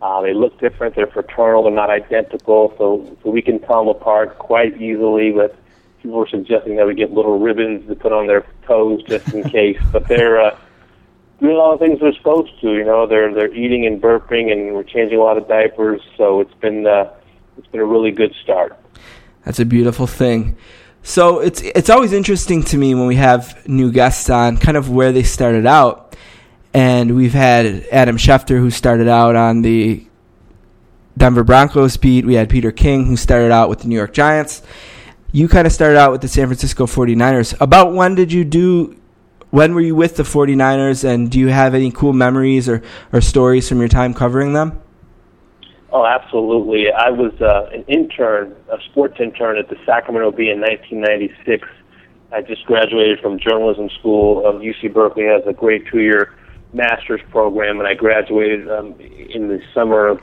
Uh, 0.00 0.22
they 0.22 0.32
look 0.32 0.58
different. 0.60 0.94
They're 0.94 1.08
fraternal. 1.08 1.64
They're 1.64 1.72
not 1.72 1.90
identical, 1.90 2.72
so 2.78 3.18
so 3.22 3.30
we 3.30 3.42
can 3.42 3.58
tell 3.58 3.84
them 3.84 3.88
apart 3.88 4.38
quite 4.38 4.80
easily. 4.80 5.32
But 5.32 5.59
people 6.02 6.18
were 6.18 6.28
suggesting 6.28 6.76
that 6.76 6.86
we 6.86 6.94
get 6.94 7.12
little 7.12 7.38
ribbons 7.38 7.86
to 7.88 7.94
put 7.94 8.12
on 8.12 8.26
their 8.26 8.46
toes 8.66 9.02
just 9.04 9.32
in 9.34 9.42
case. 9.50 9.78
But 9.92 10.08
they're 10.08 10.40
uh, 10.40 10.58
doing 11.40 11.56
all 11.56 11.76
the 11.76 11.84
things 11.84 12.00
they're 12.00 12.14
supposed 12.14 12.52
to. 12.60 12.72
You 12.72 12.84
know, 12.84 13.06
they're 13.06 13.32
they're 13.32 13.54
eating 13.54 13.86
and 13.86 14.00
burping, 14.00 14.52
and 14.52 14.74
we're 14.74 14.84
changing 14.84 15.18
a 15.18 15.22
lot 15.22 15.36
of 15.36 15.48
diapers. 15.48 16.00
So 16.16 16.40
it's 16.40 16.54
been 16.54 16.86
uh, 16.86 17.12
it's 17.58 17.66
been 17.68 17.80
a 17.80 17.86
really 17.86 18.10
good 18.10 18.34
start. 18.42 18.78
That's 19.44 19.60
a 19.60 19.64
beautiful 19.64 20.06
thing. 20.06 20.56
So 21.02 21.40
it's 21.40 21.62
it's 21.62 21.90
always 21.90 22.12
interesting 22.12 22.62
to 22.64 22.76
me 22.76 22.94
when 22.94 23.06
we 23.06 23.16
have 23.16 23.66
new 23.66 23.90
guests 23.90 24.28
on, 24.28 24.58
kind 24.58 24.76
of 24.76 24.90
where 24.90 25.12
they 25.12 25.22
started 25.22 25.66
out. 25.66 26.16
And 26.72 27.16
we've 27.16 27.32
had 27.32 27.86
Adam 27.90 28.16
Schefter, 28.16 28.58
who 28.58 28.70
started 28.70 29.08
out 29.08 29.34
on 29.34 29.62
the 29.62 30.06
Denver 31.16 31.42
Broncos 31.42 31.96
beat. 31.96 32.24
We 32.24 32.34
had 32.34 32.48
Peter 32.48 32.70
King, 32.70 33.06
who 33.06 33.16
started 33.16 33.50
out 33.50 33.68
with 33.68 33.80
the 33.80 33.88
New 33.88 33.96
York 33.96 34.12
Giants. 34.12 34.62
You 35.32 35.48
kind 35.48 35.66
of 35.66 35.72
started 35.72 35.96
out 35.98 36.10
with 36.10 36.22
the 36.22 36.28
San 36.28 36.46
Francisco 36.46 36.86
49ers. 36.86 37.54
About 37.60 37.92
when 37.92 38.14
did 38.14 38.32
you 38.32 38.44
do 38.44 38.96
when 39.50 39.74
were 39.74 39.80
you 39.80 39.94
with 39.94 40.16
the 40.16 40.22
49ers 40.22 41.04
and 41.04 41.30
do 41.30 41.38
you 41.38 41.48
have 41.48 41.74
any 41.74 41.90
cool 41.90 42.12
memories 42.12 42.68
or, 42.68 42.82
or 43.12 43.20
stories 43.20 43.68
from 43.68 43.78
your 43.78 43.88
time 43.88 44.14
covering 44.14 44.52
them? 44.52 44.80
Oh, 45.92 46.06
absolutely. 46.06 46.90
I 46.92 47.10
was 47.10 47.32
uh, 47.40 47.68
an 47.72 47.84
intern, 47.88 48.54
a 48.70 48.78
sports 48.90 49.18
intern 49.18 49.58
at 49.58 49.68
the 49.68 49.76
Sacramento 49.84 50.30
Bee 50.30 50.50
in 50.50 50.60
1996. 50.60 51.66
I 52.32 52.42
just 52.42 52.64
graduated 52.64 53.18
from 53.18 53.40
journalism 53.40 53.90
school 53.98 54.46
of 54.46 54.62
UC 54.62 54.92
Berkeley. 54.92 55.24
Has 55.24 55.42
a 55.46 55.52
great 55.52 55.84
two-year 55.88 56.32
master's 56.72 57.20
program, 57.30 57.80
and 57.80 57.88
I 57.88 57.94
graduated 57.94 58.70
um, 58.70 58.94
in 59.00 59.48
the 59.48 59.60
summer 59.74 60.06
of, 60.06 60.20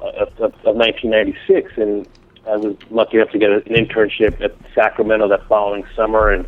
of, 0.00 0.28
of 0.38 0.76
1996. 0.76 1.72
And 1.76 2.06
I 2.50 2.56
was 2.56 2.76
lucky 2.90 3.18
enough 3.18 3.30
to 3.30 3.38
get 3.38 3.50
an 3.50 3.60
internship 3.62 4.40
at 4.42 4.56
Sacramento 4.74 5.28
that 5.28 5.46
following 5.46 5.84
summer, 5.94 6.30
and 6.30 6.46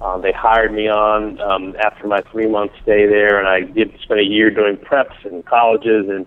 uh, 0.00 0.18
they 0.18 0.32
hired 0.32 0.72
me 0.72 0.88
on 0.88 1.40
um, 1.40 1.74
after 1.82 2.06
my 2.06 2.20
three-month 2.30 2.72
stay 2.82 3.06
there, 3.06 3.38
and 3.38 3.48
I 3.48 3.60
did 3.62 3.98
spend 4.02 4.20
a 4.20 4.24
year 4.24 4.50
doing 4.50 4.76
preps 4.76 5.24
and 5.24 5.44
colleges 5.46 6.08
and 6.08 6.26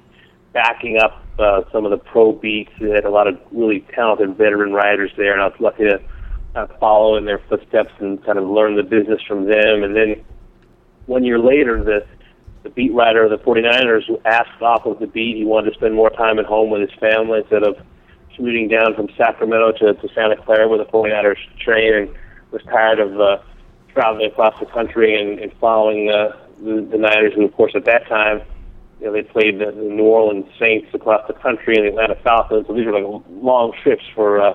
backing 0.53 0.97
up 0.97 1.23
uh, 1.37 1.61
some 1.71 1.85
of 1.85 1.91
the 1.91 1.97
pro 1.97 2.31
beats. 2.31 2.71
They 2.79 2.89
had 2.89 3.05
a 3.05 3.11
lot 3.11 3.27
of 3.27 3.39
really 3.51 3.85
talented 3.93 4.35
veteran 4.37 4.73
writers 4.73 5.11
there, 5.17 5.33
and 5.33 5.41
I 5.41 5.47
was 5.47 5.59
lucky 5.59 5.83
to 5.83 6.01
uh, 6.55 6.67
follow 6.79 7.15
in 7.15 7.25
their 7.25 7.39
footsteps 7.47 7.93
and 7.99 8.23
kind 8.25 8.39
of 8.39 8.47
learn 8.47 8.75
the 8.75 8.83
business 8.83 9.21
from 9.27 9.45
them. 9.45 9.83
And 9.83 9.95
then 9.95 10.23
one 11.05 11.23
year 11.23 11.39
later, 11.39 11.83
the 11.83 12.05
the 12.63 12.69
beat 12.69 12.93
writer 12.93 13.23
of 13.23 13.31
the 13.31 13.43
49ers 13.43 14.03
asked 14.23 14.61
off 14.61 14.85
of 14.85 14.99
the 14.99 15.07
beat. 15.07 15.35
He 15.35 15.45
wanted 15.45 15.71
to 15.71 15.75
spend 15.75 15.95
more 15.95 16.11
time 16.11 16.37
at 16.37 16.45
home 16.45 16.69
with 16.69 16.81
his 16.81 16.99
family 16.99 17.39
instead 17.39 17.63
of 17.63 17.75
commuting 18.35 18.67
down 18.67 18.95
from 18.95 19.07
Sacramento 19.17 19.71
to, 19.73 19.93
to 19.93 20.13
Santa 20.13 20.35
Clara 20.37 20.67
with 20.67 20.79
the 20.79 20.91
49ers 20.91 21.37
train 21.59 21.93
and 21.93 22.09
was 22.51 22.61
tired 22.63 22.99
of 22.99 23.19
uh, 23.19 23.37
traveling 23.93 24.27
across 24.29 24.59
the 24.59 24.65
country 24.67 25.19
and, 25.19 25.39
and 25.39 25.51
following 25.59 26.09
uh, 26.09 26.35
the, 26.63 26.87
the 26.91 26.97
Niners, 26.97 27.33
who, 27.35 27.45
of 27.45 27.53
course, 27.53 27.73
at 27.75 27.85
that 27.85 28.07
time, 28.07 28.41
you 28.99 29.07
know, 29.07 29.13
they 29.13 29.23
played 29.23 29.59
the, 29.59 29.71
the 29.71 29.81
New 29.81 30.03
Orleans 30.03 30.45
Saints 30.59 30.87
across 30.93 31.25
the 31.27 31.33
country 31.33 31.75
and 31.75 31.85
the 31.85 31.89
Atlanta 31.89 32.15
Falcons. 32.23 32.67
So 32.67 32.73
these 32.73 32.85
were 32.85 32.99
like 32.99 33.23
long 33.29 33.73
trips 33.81 34.03
for 34.13 34.39
uh, 34.39 34.53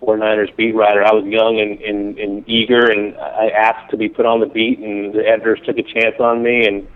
for 0.00 0.16
Niners 0.16 0.50
beat 0.56 0.74
writer. 0.74 1.04
I 1.04 1.12
was 1.12 1.24
young 1.24 1.58
and, 1.58 1.80
and, 1.80 2.18
and 2.18 2.48
eager, 2.48 2.88
and 2.90 3.16
I 3.16 3.48
asked 3.48 3.90
to 3.90 3.96
be 3.96 4.08
put 4.08 4.26
on 4.26 4.40
the 4.40 4.46
beat, 4.46 4.78
and 4.78 5.12
the 5.12 5.26
editors 5.26 5.60
took 5.64 5.76
a 5.76 5.82
chance 5.82 6.16
on 6.20 6.42
me, 6.42 6.66
and 6.66 6.86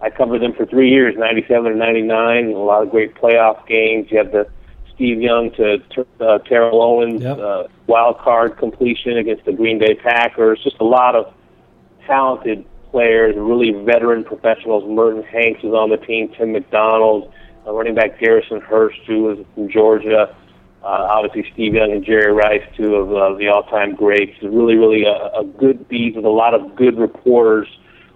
I 0.00 0.10
covered 0.10 0.40
them 0.40 0.54
for 0.54 0.64
three 0.64 0.90
years, 0.90 1.14
97 1.18 1.66
and 1.66 1.78
99, 1.78 2.46
a 2.46 2.58
lot 2.58 2.82
of 2.82 2.90
great 2.90 3.14
playoff 3.14 3.66
games. 3.66 4.08
You 4.10 4.18
had 4.18 4.32
the 4.32 4.48
Steve 4.96 5.20
Young 5.20 5.50
to 5.52 5.78
uh, 6.20 6.38
Terrell 6.40 6.82
Owens 6.82 7.22
Yep. 7.22 7.38
uh, 7.38 7.64
wild 7.86 8.18
card 8.18 8.56
completion 8.58 9.18
against 9.18 9.44
the 9.44 9.52
Green 9.52 9.78
Bay 9.78 9.94
Packers. 9.94 10.58
Just 10.64 10.76
a 10.80 10.84
lot 10.84 11.14
of 11.14 11.32
talented 12.06 12.64
players, 12.90 13.34
really 13.36 13.72
veteran 13.84 14.24
professionals. 14.24 14.84
Merton 14.88 15.22
Hanks 15.22 15.62
was 15.62 15.74
on 15.74 15.90
the 15.90 15.98
team, 15.98 16.32
Tim 16.36 16.52
McDonald, 16.52 17.32
uh, 17.66 17.72
running 17.72 17.94
back 17.94 18.18
Garrison 18.18 18.60
Hearst, 18.60 18.98
who 19.06 19.24
was 19.24 19.38
from 19.54 19.68
Georgia. 19.68 20.34
Uh, 20.82 20.86
obviously, 20.86 21.50
Steve 21.52 21.74
Young 21.74 21.92
and 21.92 22.04
Jerry 22.04 22.32
Rice, 22.32 22.62
two 22.76 22.94
of 22.94 23.10
uh, 23.10 23.36
the 23.36 23.48
all-time 23.48 23.94
greats. 23.96 24.40
Really, 24.42 24.76
really 24.76 25.04
a, 25.04 25.40
a 25.40 25.44
good 25.44 25.88
beat 25.88 26.16
with 26.16 26.24
a 26.24 26.30
lot 26.30 26.54
of 26.54 26.74
good 26.76 26.96
reporters 26.96 27.68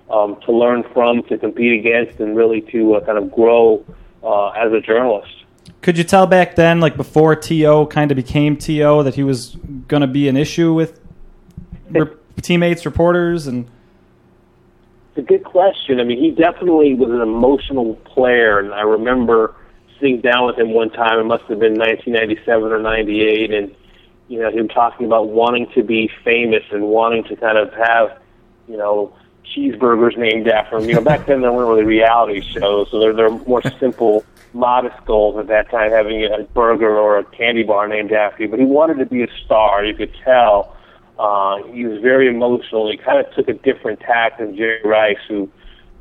um, 0.08 0.38
to 0.46 0.52
learn 0.52 0.84
from, 0.94 1.22
to 1.24 1.36
compete 1.36 1.78
against, 1.78 2.20
and 2.20 2.36
really 2.36 2.62
to 2.72 2.94
uh, 2.94 3.04
kind 3.04 3.18
of 3.18 3.30
grow 3.32 3.84
uh, 4.22 4.48
as 4.50 4.72
a 4.72 4.80
journalist. 4.80 5.39
Could 5.82 5.96
you 5.96 6.04
tell 6.04 6.26
back 6.26 6.56
then, 6.56 6.80
like 6.80 6.96
before 6.96 7.34
To 7.36 7.86
kind 7.86 8.10
of 8.10 8.16
became 8.16 8.56
To, 8.58 9.02
that 9.02 9.14
he 9.14 9.22
was 9.22 9.56
going 9.88 10.02
to 10.02 10.06
be 10.06 10.28
an 10.28 10.36
issue 10.36 10.72
with 10.74 11.00
re- 11.90 12.06
teammates, 12.40 12.84
reporters, 12.84 13.46
and 13.46 13.68
It's 15.10 15.18
a 15.18 15.22
good 15.22 15.44
question. 15.44 16.00
I 16.00 16.04
mean, 16.04 16.18
he 16.18 16.30
definitely 16.30 16.94
was 16.94 17.10
an 17.10 17.20
emotional 17.20 17.96
player, 17.96 18.58
and 18.58 18.72
I 18.72 18.82
remember 18.82 19.54
sitting 19.98 20.20
down 20.20 20.46
with 20.46 20.58
him 20.58 20.72
one 20.72 20.90
time. 20.90 21.18
It 21.18 21.24
must 21.24 21.44
have 21.44 21.58
been 21.58 21.78
1997 21.78 22.72
or 22.72 22.78
98, 22.78 23.52
and 23.52 23.74
you 24.28 24.40
know 24.40 24.50
him 24.50 24.68
talking 24.68 25.06
about 25.06 25.28
wanting 25.28 25.66
to 25.74 25.82
be 25.82 26.10
famous 26.24 26.62
and 26.70 26.84
wanting 26.84 27.24
to 27.24 27.36
kind 27.36 27.58
of 27.58 27.72
have, 27.74 28.18
you 28.68 28.76
know, 28.76 29.12
cheeseburgers 29.54 30.16
named 30.16 30.48
after 30.48 30.78
him. 30.78 30.88
You 30.88 30.94
know, 30.94 31.00
back 31.00 31.26
then 31.26 31.40
there 31.40 31.52
weren't 31.52 31.68
really 31.68 31.84
reality 31.84 32.40
shows, 32.40 32.90
so 32.90 33.00
they're 33.00 33.14
they're 33.14 33.30
more 33.30 33.62
simple, 33.78 34.24
modest 34.52 35.04
goals 35.06 35.38
at 35.38 35.46
that 35.48 35.70
time, 35.70 35.90
having 35.90 36.24
a 36.24 36.44
burger 36.54 36.98
or 36.98 37.18
a 37.18 37.24
candy 37.24 37.62
bar 37.62 37.88
named 37.88 38.12
after 38.12 38.44
you. 38.44 38.48
But 38.48 38.58
he 38.58 38.64
wanted 38.64 38.98
to 38.98 39.06
be 39.06 39.22
a 39.22 39.28
star. 39.44 39.84
You 39.84 39.94
could 39.94 40.14
tell. 40.24 40.76
Uh, 41.18 41.62
he 41.64 41.84
was 41.84 42.00
very 42.00 42.28
emotional. 42.28 42.90
He 42.90 42.96
kind 42.96 43.24
of 43.24 43.32
took 43.34 43.48
a 43.48 43.52
different 43.52 44.00
tack 44.00 44.38
than 44.38 44.56
Jerry 44.56 44.80
Rice, 44.82 45.18
who 45.28 45.50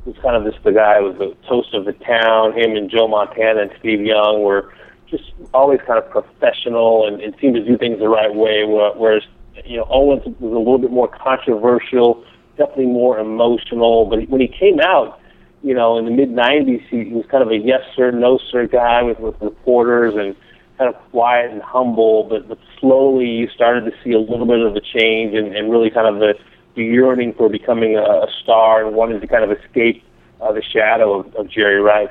was 0.06 0.16
kind 0.22 0.34
of 0.34 0.50
just 0.50 0.64
the 0.64 0.72
guy 0.72 0.98
who 0.98 1.10
was 1.10 1.18
the 1.18 1.36
toast 1.46 1.74
of 1.74 1.84
the 1.84 1.92
town. 1.92 2.56
Him 2.56 2.74
and 2.74 2.90
Joe 2.90 3.06
Montana 3.06 3.62
and 3.62 3.70
Steve 3.78 4.00
Young 4.00 4.42
were 4.42 4.72
just 5.10 5.24
always 5.52 5.80
kind 5.86 5.98
of 5.98 6.08
professional 6.08 7.06
and, 7.06 7.20
and 7.20 7.34
seemed 7.40 7.56
to 7.56 7.64
do 7.64 7.76
things 7.76 7.98
the 7.98 8.08
right 8.08 8.34
way. 8.34 8.64
Whereas, 8.64 9.22
you 9.66 9.76
know, 9.76 9.86
Owens 9.90 10.24
was 10.24 10.52
a 10.52 10.58
little 10.58 10.78
bit 10.78 10.90
more 10.90 11.08
controversial, 11.08 12.24
definitely 12.60 12.92
more 12.92 13.18
emotional. 13.18 14.04
But 14.04 14.28
when 14.28 14.40
he 14.40 14.48
came 14.48 14.80
out, 14.80 15.18
you 15.62 15.74
know, 15.74 15.98
in 15.98 16.04
the 16.04 16.10
mid 16.10 16.30
'90s, 16.30 16.86
he, 16.88 17.04
was 17.12 17.24
kind 17.30 17.42
of 17.42 17.50
a 17.50 17.56
yes 17.56 17.80
sir, 17.96 18.10
no 18.10 18.38
sir 18.50 18.66
guy 18.66 19.02
with, 19.02 19.18
with 19.18 19.34
reporters 19.40 20.14
and 20.14 20.36
kind 20.78 20.94
of 20.94 21.00
quiet 21.10 21.50
and 21.50 21.62
humble. 21.62 22.24
But 22.24 22.48
but 22.48 22.58
slowly, 22.78 23.26
you 23.26 23.48
started 23.48 23.84
to 23.90 23.92
see 24.04 24.12
a 24.12 24.18
little 24.18 24.46
bit 24.46 24.60
of 24.60 24.76
a 24.76 24.80
change 24.80 25.34
and, 25.34 25.56
and 25.56 25.70
really 25.70 25.90
kind 25.90 26.06
of 26.06 26.20
the, 26.20 26.34
the 26.76 26.84
yearning 26.84 27.32
for 27.34 27.48
becoming 27.48 27.96
a, 27.96 28.02
a 28.02 28.28
star 28.42 28.86
and 28.86 28.94
wanting 28.94 29.20
to 29.20 29.26
kind 29.26 29.44
of 29.44 29.50
escape 29.58 30.04
uh, 30.40 30.52
the 30.52 30.62
shadow 30.62 31.20
of, 31.20 31.34
of 31.34 31.50
Jerry 31.50 31.80
Rice. 31.80 32.10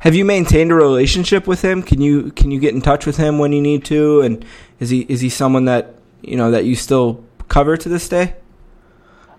Have 0.00 0.14
you 0.14 0.24
maintained 0.24 0.70
a 0.70 0.74
relationship 0.74 1.46
with 1.46 1.62
him? 1.62 1.82
Can 1.82 2.00
you 2.00 2.30
can 2.32 2.50
you 2.50 2.60
get 2.60 2.74
in 2.74 2.82
touch 2.82 3.06
with 3.06 3.16
him 3.16 3.38
when 3.38 3.52
you 3.52 3.62
need 3.62 3.84
to? 3.86 4.20
And 4.20 4.44
is 4.78 4.90
he 4.90 5.00
is 5.08 5.20
he 5.20 5.30
someone 5.30 5.64
that 5.64 5.94
you 6.22 6.36
know 6.36 6.50
that 6.50 6.64
you 6.64 6.76
still 6.76 7.24
cover 7.48 7.76
to 7.76 7.88
this 7.88 8.08
day? 8.08 8.36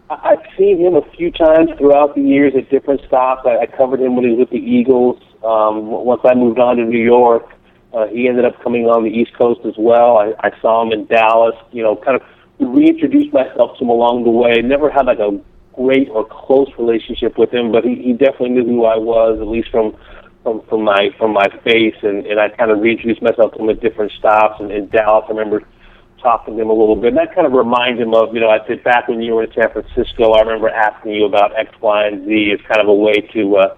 I've 0.09 0.43
seen 0.57 0.79
him 0.79 0.95
a 0.95 1.01
few 1.17 1.31
times 1.31 1.69
throughout 1.77 2.15
the 2.15 2.21
years 2.21 2.53
at 2.55 2.69
different 2.69 3.01
stops. 3.07 3.41
I, 3.45 3.57
I 3.57 3.65
covered 3.65 3.99
him 3.99 4.15
when 4.15 4.23
he 4.25 4.31
was 4.31 4.39
with 4.39 4.49
the 4.51 4.57
Eagles. 4.57 5.21
Um, 5.43 5.88
once 5.88 6.21
I 6.23 6.34
moved 6.34 6.59
on 6.59 6.77
to 6.77 6.84
New 6.84 7.03
York, 7.03 7.49
uh, 7.93 8.07
he 8.07 8.27
ended 8.27 8.45
up 8.45 8.61
coming 8.63 8.85
on 8.85 9.03
the 9.03 9.09
East 9.09 9.34
Coast 9.38 9.61
as 9.65 9.73
well. 9.77 10.17
I, 10.17 10.34
I 10.39 10.51
saw 10.61 10.81
him 10.84 10.93
in 10.93 11.05
Dallas. 11.07 11.55
You 11.71 11.84
know, 11.84 11.95
kind 11.97 12.15
of 12.15 12.23
reintroduced 12.59 13.34
myself 13.34 13.77
to 13.77 13.84
him 13.84 13.89
along 13.89 14.23
the 14.23 14.29
way. 14.29 14.61
Never 14.61 14.89
had 14.89 15.05
like 15.05 15.19
a 15.19 15.39
great 15.73 16.09
or 16.09 16.25
close 16.25 16.69
relationship 16.79 17.38
with 17.38 17.53
him, 17.53 17.71
but 17.71 17.84
he, 17.84 17.95
he 17.95 18.13
definitely 18.13 18.49
knew 18.49 18.65
who 18.65 18.85
I 18.85 18.97
was, 18.97 19.39
at 19.41 19.47
least 19.47 19.69
from 19.69 19.95
from 20.43 20.61
from 20.69 20.84
my 20.84 21.09
from 21.17 21.34
my 21.34 21.47
face, 21.63 21.95
and 22.01 22.25
and 22.25 22.39
I 22.39 22.49
kind 22.49 22.71
of 22.71 22.79
reintroduced 22.79 23.21
myself 23.21 23.53
to 23.53 23.59
him 23.59 23.69
at 23.69 23.81
different 23.81 24.13
stops. 24.13 24.61
And 24.61 24.71
in 24.71 24.88
Dallas, 24.88 25.25
I 25.27 25.31
remember 25.31 25.63
talking 26.22 26.56
to 26.56 26.61
him 26.61 26.69
a 26.69 26.73
little 26.73 26.95
bit. 26.95 27.10
And 27.10 27.18
that 27.18 27.34
kind 27.34 27.48
of 27.48 27.53
reminds 27.53 28.02
him 28.02 28.14
of, 28.14 28.34
you 28.34 28.39
know, 28.39 28.49
I 28.49 28.65
said 28.68 28.84
back 28.84 29.07
when 29.07 29.22
you 29.22 29.35
were 29.35 29.44
in 29.44 29.53
San 29.53 29.72
Francisco, 29.72 30.31
I 30.31 30.41
remember 30.41 30.69
asking 30.69 31.14
you 31.14 31.26
about 31.26 31.57
X, 31.57 31.72
Y, 31.81 32.07
and 32.07 32.26
Z 32.26 32.52
as 32.53 32.61
kind 32.68 32.81
of 32.81 32.88
a 32.88 32.94
way 32.94 33.22
to 33.34 33.56
uh, 33.57 33.77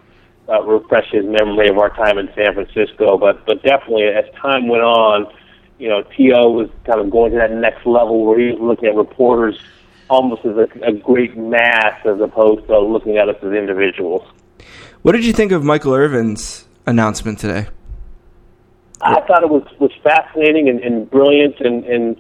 uh, 0.50 0.64
refresh 0.64 1.12
his 1.12 1.26
memory 1.26 1.70
of 1.70 1.78
our 1.78 1.90
time 1.90 2.18
in 2.18 2.30
San 2.36 2.54
Francisco. 2.54 3.18
But 3.18 3.46
but 3.46 3.64
definitely, 3.64 4.06
as 4.08 4.26
time 4.42 4.68
went 4.68 4.84
on, 4.84 5.32
you 5.78 5.90
know, 5.90 6.04
T.O. 6.16 6.52
was 6.52 6.70
kind 6.86 7.00
of 7.00 7.10
going 7.10 7.32
to 7.32 7.38
that 7.38 7.52
next 7.52 7.86
level 7.86 8.26
where 8.26 8.40
he 8.40 8.48
was 8.52 8.60
looking 8.60 8.90
at 8.90 8.96
reporters 8.96 9.60
almost 10.10 10.46
as 10.46 10.58
a, 10.58 10.68
a 10.84 10.94
great 10.94 11.38
mass 11.38 11.94
as 12.06 12.20
opposed 12.20 12.68
to 12.68 12.80
looking 12.80 13.18
at 13.18 13.30
us 13.30 13.36
as 13.44 13.54
individuals. 13.54 14.28
What 15.02 15.14
did 15.14 15.26
you 15.26 15.34
think 15.34 15.52
of 15.52 15.64
Michael 15.64 15.94
Irvin's 15.94 16.66
announcement 16.86 17.40
today? 17.40 17.68
I 19.02 19.22
thought 19.22 19.44
it 19.44 19.50
was 19.50 19.64
was 19.80 19.92
fascinating 20.04 20.70
and, 20.70 20.80
and 20.82 21.10
brilliant 21.10 21.60
and, 21.60 21.86
and 21.86 22.18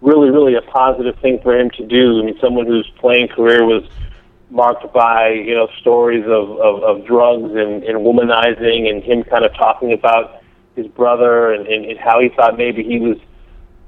really 0.00 0.30
really 0.30 0.54
a 0.54 0.62
positive 0.62 1.18
thing 1.20 1.40
for 1.42 1.58
him 1.58 1.70
to 1.70 1.86
do. 1.86 2.20
I 2.20 2.24
mean, 2.24 2.38
someone 2.40 2.66
whose 2.66 2.90
playing 2.98 3.28
career 3.28 3.64
was 3.64 3.84
marked 4.50 4.92
by 4.92 5.28
you 5.28 5.54
know 5.54 5.68
stories 5.80 6.24
of 6.24 6.50
of, 6.60 6.82
of 6.82 7.06
drugs 7.06 7.52
and, 7.54 7.82
and 7.84 7.98
womanizing, 7.98 8.88
and 8.88 9.02
him 9.02 9.24
kind 9.24 9.44
of 9.44 9.54
talking 9.54 9.92
about 9.92 10.42
his 10.76 10.86
brother 10.86 11.52
and, 11.52 11.66
and, 11.66 11.84
and 11.84 11.98
how 11.98 12.18
he 12.20 12.30
thought 12.30 12.56
maybe 12.56 12.82
he 12.82 12.98
was 12.98 13.18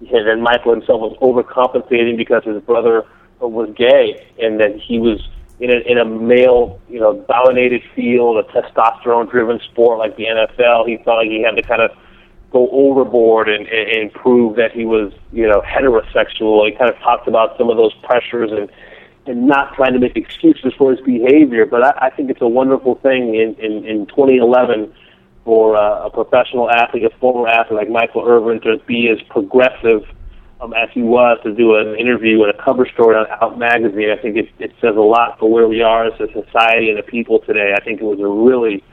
and 0.01 0.43
Michael 0.43 0.73
himself 0.73 1.01
was 1.01 1.17
overcompensating 1.23 2.17
because 2.17 2.45
his 2.45 2.61
brother 2.63 3.07
was 3.41 3.73
gay 3.77 4.27
and 4.39 4.61
that 4.61 4.79
he 4.79 4.99
was 4.99 5.21
in 5.61 5.71
a, 5.71 5.79
in 5.91 5.99
a 5.99 6.05
male, 6.05 6.81
you 6.89 7.01
know, 7.01 7.25
dominated 7.29 7.83
field, 7.95 8.37
a 8.37 8.43
testosterone 8.53 9.31
driven 9.31 9.61
sport 9.61 9.99
like 9.99 10.17
the 10.17 10.25
NFL. 10.25 10.87
He 10.87 10.97
felt 11.05 11.19
like 11.19 11.29
he 11.29 11.43
had 11.43 11.57
to 11.57 11.63
kind 11.63 11.81
of 11.81 11.91
go 12.55 12.71
overboard 12.71 13.49
and, 13.49 13.67
and, 13.67 14.13
prove 14.13 14.55
that 14.55 14.71
he 14.71 14.85
was, 14.85 15.13
you 15.33 15.47
know, 15.47 15.61
heterosexual. 15.63 16.65
He 16.71 16.77
kind 16.79 16.89
of 16.89 16.97
talked 17.01 17.27
about 17.27 17.59
some 17.59 17.69
of 17.69 17.77
those 17.77 17.93
pressures 18.05 18.51
and 18.53 18.71
and 19.27 19.47
not 19.47 19.75
trying 19.75 19.95
to 19.95 19.99
make 19.99 20.17
excuses 20.17 20.73
for 20.79 20.93
his 20.93 21.01
behavior. 21.01 21.67
But 21.67 21.83
I, 21.83 22.07
I 22.07 22.11
think 22.11 22.31
it's 22.31 22.41
a 22.41 22.49
wonderful 22.49 22.95
thing 22.97 23.35
in 23.35 23.57
in, 23.57 23.85
in 23.85 24.07
2011 24.07 24.95
for 25.45 25.77
uh, 25.77 26.07
a 26.07 26.11
professional 26.11 26.71
athlete, 26.71 27.05
a 27.05 27.11
former 27.19 27.49
athlete 27.49 27.81
like 27.81 27.91
Michael 27.91 28.25
Irvin, 28.25 28.61
to 28.61 28.79
be 28.87 29.09
as 29.09 29.21
progressive 29.29 30.05
um, 30.61 30.73
as 30.75 30.89
he 30.95 31.03
was 31.03 31.39
to 31.43 31.53
do 31.53 31.75
an 31.75 31.99
interview 31.99 32.45
and 32.45 32.55
a 32.55 32.63
cover 32.63 32.87
story 32.87 33.17
on 33.17 33.27
Out 33.43 33.59
Magazine. 33.59 34.11
I 34.11 34.23
think 34.23 34.37
it, 34.37 34.49
it 34.61 34.73
says 34.81 34.95
a 34.97 35.01
lot 35.01 35.41
for 35.41 35.51
where 35.51 35.67
we 35.67 35.83
are 35.83 36.07
as 36.07 36.19
a 36.21 36.29
society 36.33 36.89
and 36.89 37.01
a 37.01 37.03
people 37.03 37.41
today. 37.41 37.75
I 37.77 37.83
think 37.83 38.01
it 38.01 38.05
was 38.05 38.21
a 38.21 38.29
really 38.29 38.85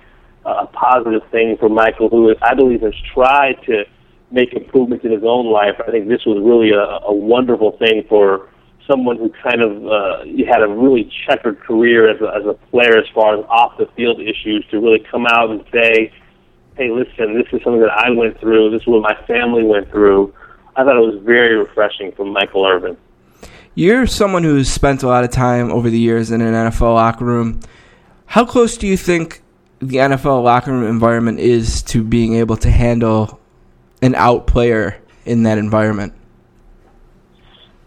uh, 0.45 0.65
positive 0.67 1.21
thing 1.31 1.57
for 1.59 1.69
Michael, 1.69 2.09
who 2.09 2.33
I 2.41 2.53
believe 2.53 2.81
has 2.81 2.93
tried 3.13 3.61
to 3.65 3.83
make 4.31 4.53
improvements 4.53 5.05
in 5.05 5.11
his 5.11 5.23
own 5.23 5.51
life. 5.51 5.75
I 5.85 5.91
think 5.91 6.07
this 6.07 6.25
was 6.25 6.41
really 6.41 6.71
a, 6.71 7.05
a 7.07 7.13
wonderful 7.13 7.77
thing 7.77 8.05
for 8.07 8.49
someone 8.89 9.17
who 9.17 9.31
kind 9.43 9.61
of 9.61 9.85
uh, 9.85 10.25
had 10.47 10.61
a 10.61 10.67
really 10.67 11.11
checkered 11.27 11.59
career 11.59 12.09
as 12.09 12.21
a, 12.21 12.27
as 12.35 12.45
a 12.45 12.53
player 12.71 12.97
as 12.97 13.05
far 13.13 13.37
as 13.37 13.45
off 13.49 13.77
the 13.77 13.87
field 13.95 14.19
issues 14.19 14.65
to 14.71 14.79
really 14.79 15.05
come 15.11 15.25
out 15.27 15.49
and 15.49 15.63
say, 15.71 16.11
hey, 16.77 16.89
listen, 16.89 17.35
this 17.35 17.45
is 17.51 17.63
something 17.63 17.81
that 17.81 17.91
I 17.91 18.09
went 18.09 18.39
through. 18.39 18.71
This 18.71 18.81
is 18.81 18.87
what 18.87 19.01
my 19.01 19.15
family 19.27 19.63
went 19.63 19.89
through. 19.91 20.33
I 20.75 20.83
thought 20.83 20.95
it 20.95 21.13
was 21.13 21.21
very 21.23 21.55
refreshing 21.55 22.11
from 22.13 22.31
Michael 22.31 22.65
Irvin. 22.65 22.97
You're 23.75 24.07
someone 24.07 24.43
who's 24.43 24.69
spent 24.69 25.03
a 25.03 25.07
lot 25.07 25.23
of 25.23 25.31
time 25.31 25.71
over 25.71 25.89
the 25.89 25.99
years 25.99 26.31
in 26.31 26.41
an 26.41 26.53
NFL 26.53 26.93
locker 26.95 27.25
room. 27.25 27.59
How 28.25 28.45
close 28.45 28.77
do 28.77 28.87
you 28.87 28.97
think 28.97 29.40
the 29.81 29.97
NFL 29.97 30.43
locker 30.43 30.71
room 30.71 30.87
environment 30.87 31.39
is 31.39 31.81
to 31.83 32.03
being 32.03 32.35
able 32.35 32.57
to 32.57 32.69
handle 32.69 33.39
an 34.01 34.15
out 34.15 34.47
player 34.47 35.01
in 35.25 35.43
that 35.43 35.57
environment? 35.57 36.13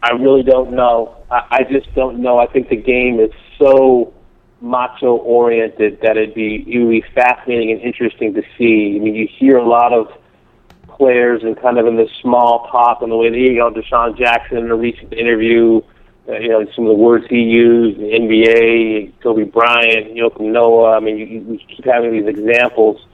I 0.02 0.10
really 0.12 0.42
don't 0.42 0.72
know. 0.72 1.16
I, 1.30 1.46
I 1.50 1.62
just 1.64 1.92
don't 1.94 2.20
know. 2.20 2.38
I 2.38 2.46
think 2.46 2.68
the 2.68 2.76
game 2.76 3.20
is 3.20 3.30
so 3.58 4.12
macho 4.60 5.16
oriented 5.16 6.00
that 6.02 6.16
it'd 6.16 6.34
be 6.34 6.64
it 6.66 6.78
would 6.78 6.90
be 6.90 7.04
fascinating 7.14 7.70
and 7.70 7.80
interesting 7.80 8.34
to 8.34 8.42
see. 8.58 8.96
I 8.96 9.02
mean, 9.02 9.14
you 9.14 9.28
hear 9.38 9.56
a 9.56 9.66
lot 9.66 9.92
of 9.92 10.08
players 10.88 11.42
and 11.42 11.60
kind 11.60 11.78
of 11.78 11.86
in 11.86 11.96
this 11.96 12.10
small 12.20 12.68
talk 12.70 13.02
and 13.02 13.10
the 13.10 13.16
way 13.16 13.30
that 13.30 13.38
you 13.38 13.54
know 13.54 13.70
DeSean 13.70 14.16
Jackson 14.16 14.58
in 14.58 14.70
a 14.70 14.76
recent 14.76 15.12
interview, 15.12 15.80
uh, 16.28 16.38
you 16.38 16.48
know 16.48 16.64
some 16.74 16.86
of 16.86 16.90
the 16.90 17.02
words 17.02 17.24
he 17.28 17.40
used, 17.40 17.98
the 17.98 18.04
NBA, 18.04 19.12
Kobe 19.22 19.44
Bryant, 19.44 20.14
Joakim 20.14 20.52
Noah. 20.52 20.96
I 20.96 21.00
mean, 21.00 21.18
you, 21.18 21.26
you 21.26 21.58
keep 21.68 21.84
having 21.84 22.12
these 22.12 22.26
examples 22.26 23.04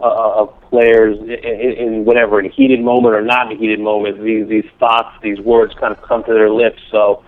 uh, 0.00 0.42
of 0.42 0.60
players 0.62 1.18
in, 1.18 1.28
in 1.30 2.04
whatever 2.04 2.40
in 2.40 2.46
a 2.46 2.50
heated 2.50 2.80
moment 2.80 3.14
or 3.14 3.22
not 3.22 3.50
in 3.50 3.56
a 3.56 3.60
heated 3.60 3.80
moment. 3.80 4.22
These 4.22 4.48
these 4.48 4.70
thoughts, 4.78 5.16
these 5.22 5.40
words, 5.40 5.74
kind 5.80 5.96
of 5.96 6.02
come 6.02 6.24
to 6.24 6.32
their 6.32 6.50
lips. 6.50 6.80
So. 6.90 7.24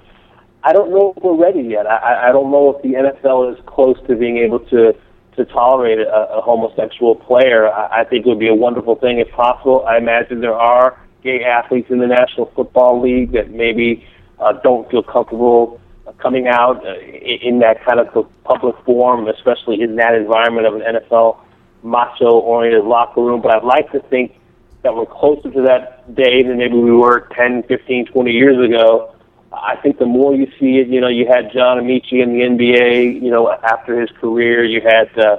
I 0.63 0.75
don't 0.75 0.91
know 0.91 1.15
if 1.17 1.23
we're 1.23 1.43
ready 1.43 1.63
yet. 1.63 1.87
I, 1.87 2.29
I 2.29 2.33
don't 2.33 2.51
know 2.51 2.77
if 2.77 2.83
the 2.83 2.91
NFL 2.91 3.55
is 3.55 3.59
close 3.65 3.97
to 4.07 4.15
being 4.15 4.37
able 4.37 4.59
to 4.69 4.95
to 5.37 5.45
tolerate 5.47 5.99
a, 5.99 6.37
a 6.37 6.43
homosexual 6.43 7.15
player. 7.15 7.73
I, 7.73 8.01
I 8.01 8.05
think 8.05 8.27
it 8.27 8.29
would 8.29 8.39
be 8.39 8.49
a 8.49 8.55
wonderful 8.55 8.97
thing 8.97 9.19
if 9.19 9.31
possible. 9.31 9.85
I 9.87 9.97
imagine 9.97 10.41
there 10.41 10.55
are 10.55 11.01
gay 11.23 11.45
athletes 11.45 11.91
in 11.91 11.99
the 11.99 12.07
National 12.07 12.51
Football 12.55 13.01
League 13.01 13.33
that 13.33 13.51
maybe 13.51 14.07
uh, 14.41 14.53
don't 14.65 14.91
feel 14.91 15.03
comfortable 15.03 15.81
coming 16.19 16.49
out 16.49 16.85
uh, 16.85 16.99
in, 16.99 17.61
that 17.61 17.85
kind 17.85 18.01
of 18.01 18.27
public 18.45 18.77
forum, 18.85 19.29
especially 19.29 19.81
in 19.81 19.97
that 19.97 20.15
environment 20.15 20.67
of 20.67 20.75
an 20.75 20.81
NFL 20.81 21.39
macho-oriented 21.83 22.85
locker 22.85 23.23
room. 23.23 23.41
But 23.41 23.55
I'd 23.55 23.65
like 23.65 23.91
to 23.93 24.01
think 24.01 24.37
that 24.83 24.95
we're 24.95 25.07
closer 25.07 25.51
to 25.51 25.63
that 25.63 26.15
day 26.15 26.43
than 26.43 26.59
maybe 26.59 26.75
we 26.75 26.93
were 26.93 27.29
10, 27.37 27.63
15, 27.65 28.07
20 28.07 28.31
years 28.33 28.69
ago 28.69 29.15
I 29.53 29.77
think 29.83 29.99
the 29.99 30.07
more 30.07 30.35
you 30.35 30.47
see 30.61 30.79
it, 30.79 30.89
you 30.89 31.01
know, 31.01 31.09
you 31.09 31.27
had 31.27 31.53
John 31.53 31.79
Amaechi 31.79 32.23
in 32.23 32.33
the 32.33 32.41
NBA, 32.41 33.21
you 33.21 33.31
know, 33.31 33.51
after 33.51 34.01
his 34.01 34.11
career. 34.11 34.65
You 34.65 34.81
had 34.81 35.11
uh, 35.19 35.39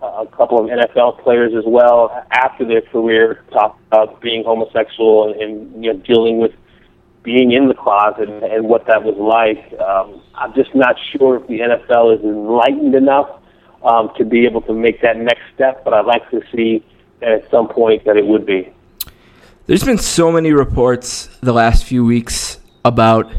a 0.00 0.26
couple 0.26 0.58
of 0.60 0.70
NFL 0.70 1.22
players 1.22 1.54
as 1.54 1.64
well 1.66 2.24
after 2.30 2.64
their 2.64 2.82
career 2.82 3.42
talk 3.50 3.78
about 3.88 4.20
being 4.20 4.44
homosexual 4.44 5.32
and, 5.32 5.40
and 5.40 5.84
you 5.84 5.92
know, 5.92 5.98
dealing 6.00 6.38
with 6.38 6.52
being 7.22 7.52
in 7.52 7.68
the 7.68 7.74
closet 7.74 8.28
and, 8.28 8.68
what 8.68 8.86
that 8.86 9.02
was 9.02 9.16
like. 9.16 9.78
Um, 9.80 10.22
I'm 10.34 10.54
just 10.54 10.74
not 10.74 10.96
sure 11.12 11.36
if 11.36 11.46
the 11.46 11.60
NFL 11.60 12.18
is 12.18 12.24
enlightened 12.24 12.94
enough 12.94 13.28
um, 13.82 14.10
to 14.16 14.24
be 14.24 14.44
able 14.46 14.62
to 14.62 14.72
make 14.72 15.02
that 15.02 15.16
next 15.16 15.42
step, 15.54 15.84
but 15.84 15.94
I'd 15.94 16.06
like 16.06 16.28
to 16.30 16.42
see 16.54 16.84
that 17.20 17.30
at 17.30 17.50
some 17.50 17.68
point 17.68 18.04
that 18.04 18.16
it 18.16 18.26
would 18.26 18.46
be. 18.46 18.72
There's 19.66 19.84
been 19.84 19.98
so 19.98 20.32
many 20.32 20.52
reports 20.52 21.28
the 21.40 21.52
last 21.52 21.84
few 21.84 22.04
weeks 22.04 22.58
about 22.84 23.30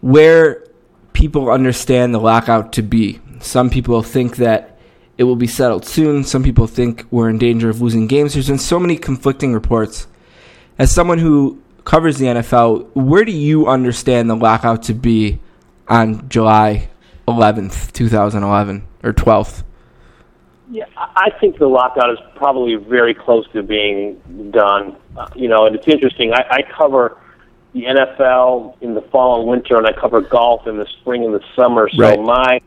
where 0.00 0.66
people 1.12 1.50
understand 1.50 2.14
the 2.14 2.20
lockout 2.20 2.72
to 2.74 2.82
be. 2.82 3.20
Some 3.40 3.68
people 3.70 4.02
think 4.02 4.36
that 4.36 4.78
it 5.18 5.24
will 5.24 5.36
be 5.36 5.46
settled 5.46 5.84
soon. 5.84 6.24
Some 6.24 6.42
people 6.42 6.66
think 6.66 7.04
we're 7.10 7.28
in 7.28 7.38
danger 7.38 7.68
of 7.68 7.80
losing 7.80 8.06
games. 8.06 8.32
There's 8.32 8.48
been 8.48 8.58
so 8.58 8.78
many 8.78 8.96
conflicting 8.96 9.52
reports. 9.52 10.06
As 10.78 10.90
someone 10.90 11.18
who 11.18 11.62
covers 11.84 12.18
the 12.18 12.26
NFL, 12.26 12.94
where 12.94 13.24
do 13.24 13.32
you 13.32 13.66
understand 13.66 14.30
the 14.30 14.36
lockout 14.36 14.82
to 14.84 14.94
be 14.94 15.40
on 15.88 16.28
July 16.28 16.88
11th, 17.28 17.92
2011 17.92 18.86
or 19.02 19.12
12th? 19.12 19.64
Yeah, 20.70 20.84
I 20.96 21.30
think 21.38 21.58
the 21.58 21.66
lockout 21.66 22.10
is 22.10 22.18
probably 22.36 22.76
very 22.76 23.12
close 23.14 23.46
to 23.52 23.62
being 23.62 24.50
done. 24.50 24.96
Uh, 25.16 25.28
you 25.34 25.48
know, 25.48 25.66
and 25.66 25.76
it's 25.76 25.86
interesting. 25.86 26.32
I, 26.32 26.46
I 26.50 26.62
cover 26.62 27.18
the 27.74 27.84
NFL 27.84 28.76
in 28.80 28.94
the 28.94 29.02
fall 29.02 29.40
and 29.40 29.48
winter, 29.48 29.76
and 29.76 29.86
I 29.86 29.92
cover 29.92 30.22
golf 30.22 30.66
in 30.66 30.78
the 30.78 30.86
spring 31.00 31.24
and 31.24 31.34
the 31.34 31.42
summer. 31.54 31.90
So 31.90 31.98
Right. 32.02 32.20
my 32.20 32.60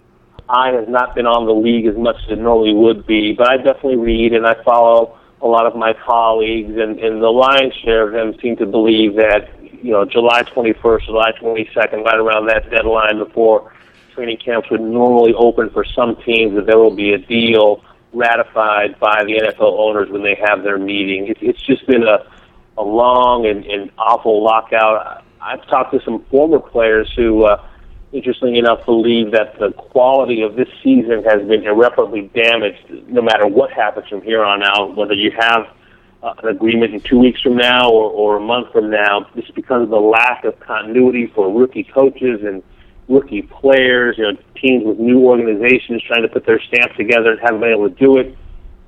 eye 0.48 0.72
has 0.72 0.88
not 0.88 1.16
been 1.16 1.26
on 1.26 1.46
the 1.48 1.54
league 1.54 1.88
as 1.88 1.96
much 1.98 2.18
as 2.26 2.32
it 2.34 2.40
normally 2.40 2.74
would 2.74 3.08
be, 3.08 3.34
but 3.34 3.50
I 3.50 3.58
definitely 3.58 3.98
read 3.98 4.34
and 4.34 4.46
I 4.46 4.54
follow 4.64 5.18
a 5.46 5.48
lot 5.48 5.68
of 5.68 5.76
my 5.76 5.94
colleagues, 5.94 6.72
and, 6.72 7.00
and 7.00 7.22
the 7.22 7.30
lion's 7.30 7.74
share 7.76 8.08
of 8.08 8.14
them 8.14 8.40
seem 8.42 8.56
to 8.58 8.66
believe 8.66 9.16
that 9.16 9.48
you 9.62 9.92
know 9.92 10.04
July 10.04 10.42
21st, 10.44 11.06
July 11.06 11.32
22nd, 11.40 12.04
right 12.04 12.18
around 12.18 12.48
that 12.48 12.70
deadline 12.72 13.20
before 13.20 13.72
training 14.16 14.38
camps 14.44 14.70
would 14.72 14.82
normally 14.82 15.34
open 15.36 15.70
for 15.70 15.86
some 15.86 16.16
teams, 16.26 16.56
that 16.56 16.66
there 16.66 16.80
will 16.80 16.96
be 16.96 17.14
a 17.14 17.20
deal 17.20 17.84
ratified 18.12 18.98
by 19.00 19.24
the 19.26 19.34
NFL 19.34 19.78
owners 19.78 20.10
when 20.10 20.24
they 20.24 20.36
have 20.48 20.64
their 20.64 20.80
meeting. 20.80 21.28
It, 21.28 21.38
it's 21.42 21.62
just 21.62 21.86
been 21.86 22.04
a 22.04 22.26
a 22.78 22.84
long 22.84 23.46
and, 23.46 23.66
and 23.66 23.92
awful 23.98 24.44
lockout. 24.44 25.24
I've 25.42 25.66
talked 25.68 25.94
to 25.94 26.02
some 26.04 26.26
former 26.26 26.60
players 26.60 27.12
who, 27.16 27.46
uh, 27.46 27.66
interestingly 28.12 28.60
enough, 28.60 28.86
believe 28.86 29.32
that 29.32 29.60
the 29.60 29.72
quality 29.72 30.42
of 30.42 30.56
this 30.56 30.70
season 30.84 31.24
has 31.24 31.48
been 31.48 31.64
irreparably 31.64 32.30
damaged 32.34 33.08
no 33.08 33.22
matter 33.22 33.48
what 33.48 33.72
happens 33.72 34.08
from 34.08 34.22
here 34.22 34.44
on 34.44 34.64
out, 34.64 34.96
whether 34.96 35.14
you 35.14 35.32
have 35.38 35.68
uh, 36.24 36.34
an 36.44 36.50
agreement 36.50 36.94
in 36.94 37.02
two 37.02 37.20
weeks 37.20 37.42
from 37.42 37.56
now 37.56 37.90
or, 37.90 38.10
or 38.10 38.38
a 38.38 38.40
month 38.40 38.72
from 38.72 38.90
now, 38.90 39.28
just 39.36 39.54
because 39.56 39.84
of 39.84 39.90
the 39.90 40.00
lack 40.00 40.44
of 40.46 40.60
continuity 40.60 41.32
for 41.36 41.52
rookie 41.52 41.84
coaches 41.84 42.42
and 42.44 42.64
rookie 43.08 43.44
players, 43.44 44.16
you 44.18 44.24
know, 44.24 44.38
teams 44.56 44.84
with 44.86 44.98
new 44.98 45.20
organizations 45.20 46.02
trying 46.04 46.24
to 46.24 46.28
put 46.28 46.46
their 46.46 46.60
stamp 46.62 46.94
together 46.96 47.32
and 47.32 47.40
haven't 47.42 47.60
been 47.60 47.72
able 47.72 47.90
to 47.90 47.96
do 47.96 48.18
it 48.18 48.36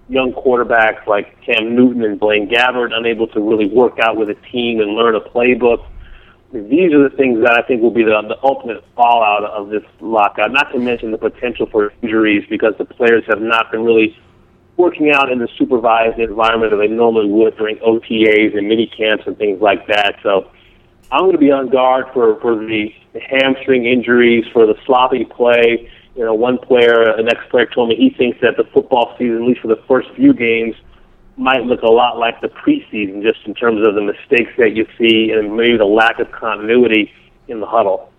young 0.09 0.31
quarterbacks 0.31 1.05
like 1.05 1.39
Cam 1.41 1.75
Newton 1.75 2.03
and 2.03 2.19
Blaine 2.19 2.49
Gabbert 2.49 2.93
unable 2.93 3.27
to 3.27 3.41
really 3.41 3.67
work 3.67 3.99
out 3.99 4.15
with 4.15 4.29
a 4.29 4.35
team 4.51 4.79
and 4.79 4.91
learn 4.91 5.15
a 5.15 5.21
playbook. 5.21 5.85
These 6.53 6.93
are 6.93 7.09
the 7.09 7.15
things 7.15 7.41
that 7.43 7.53
I 7.53 7.67
think 7.67 7.81
will 7.81 7.91
be 7.91 8.03
the, 8.03 8.21
the 8.27 8.37
ultimate 8.43 8.83
fallout 8.95 9.43
of 9.43 9.69
this 9.69 9.83
lockout. 9.99 10.51
Not 10.51 10.71
to 10.71 10.79
mention 10.79 11.11
the 11.11 11.17
potential 11.17 11.67
for 11.69 11.91
injuries 12.01 12.45
because 12.49 12.73
the 12.77 12.85
players 12.85 13.23
have 13.27 13.41
not 13.41 13.71
been 13.71 13.83
really 13.83 14.17
working 14.77 15.11
out 15.11 15.31
in 15.31 15.39
the 15.39 15.49
supervised 15.57 16.19
environment 16.19 16.71
that 16.71 16.77
they 16.77 16.87
normally 16.87 17.29
would 17.29 17.57
during 17.57 17.77
OTAs 17.77 18.57
and 18.57 18.67
mini 18.67 18.87
camps 18.87 19.25
and 19.27 19.37
things 19.37 19.61
like 19.61 19.87
that. 19.87 20.15
So 20.23 20.49
I'm 21.11 21.21
going 21.21 21.33
to 21.33 21.37
be 21.37 21.51
on 21.51 21.69
guard 21.69 22.05
for 22.13 22.39
for 22.39 22.55
the, 22.55 22.93
hamstring 23.29 23.85
injuries, 23.85 24.45
for 24.53 24.67
the 24.67 24.75
sloppy 24.85 25.25
play. 25.25 25.89
You 26.15 26.25
know, 26.25 26.33
one 26.33 26.59
player, 26.59 27.09
an 27.17 27.27
ex-player, 27.27 27.65
told 27.65 27.89
me 27.89 27.95
he 27.95 28.09
thinks 28.11 28.39
that 28.41 28.57
the 28.57 28.63
football 28.65 29.15
season, 29.17 29.37
at 29.37 29.41
least 29.41 29.61
for 29.61 29.67
the 29.67 29.81
first 29.87 30.09
few 30.15 30.33
games, 30.33 30.75
might 31.37 31.63
look 31.63 31.83
a 31.83 31.87
lot 31.89 32.17
like 32.17 32.41
the 32.41 32.47
preseason, 32.47 33.21
just 33.21 33.45
in 33.45 33.53
terms 33.53 33.85
of 33.87 33.95
the 33.95 34.01
mistakes 34.01 34.51
that 34.57 34.75
you 34.75 34.87
see 34.97 35.31
and 35.31 35.55
maybe 35.55 35.77
the 35.77 35.85
lack 35.85 36.19
of 36.19 36.31
continuity 36.31 37.13
in 37.47 37.59
the 37.59 37.67
huddle. 37.67 38.11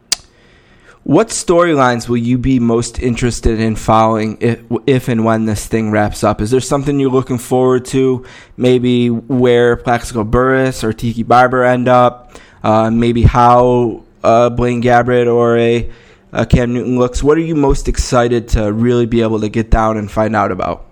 What 1.04 1.28
storylines 1.28 2.08
will 2.08 2.18
you 2.18 2.38
be 2.38 2.60
most 2.60 2.98
interested 2.98 3.60
in 3.60 3.76
following 3.76 4.36
if, 4.40 4.62
if 4.86 5.08
and 5.08 5.24
when 5.24 5.46
this 5.46 5.66
thing 5.66 5.90
wraps 5.90 6.22
up? 6.22 6.40
Is 6.40 6.50
there 6.50 6.60
something 6.60 7.00
you're 7.00 7.10
looking 7.10 7.38
forward 7.38 7.86
to? 7.86 8.26
Maybe 8.56 9.08
where 9.08 9.76
Plaxico 9.76 10.22
Burress 10.22 10.84
or 10.84 10.92
Tiki 10.92 11.22
Barber 11.22 11.64
end 11.64 11.88
up? 11.88 12.34
Uh, 12.62 12.90
maybe 12.90 13.22
how 13.22 14.04
uh, 14.22 14.50
Blaine 14.50 14.82
Gabbert 14.82 15.32
or 15.32 15.56
a, 15.56 15.90
a 16.32 16.44
Cam 16.44 16.74
Newton 16.74 16.98
looks? 16.98 17.22
What 17.22 17.38
are 17.38 17.42
you 17.42 17.54
most 17.54 17.88
excited 17.88 18.48
to 18.48 18.70
really 18.70 19.06
be 19.06 19.22
able 19.22 19.40
to 19.40 19.48
get 19.48 19.70
down 19.70 19.96
and 19.96 20.10
find 20.10 20.36
out 20.36 20.52
about? 20.52 20.87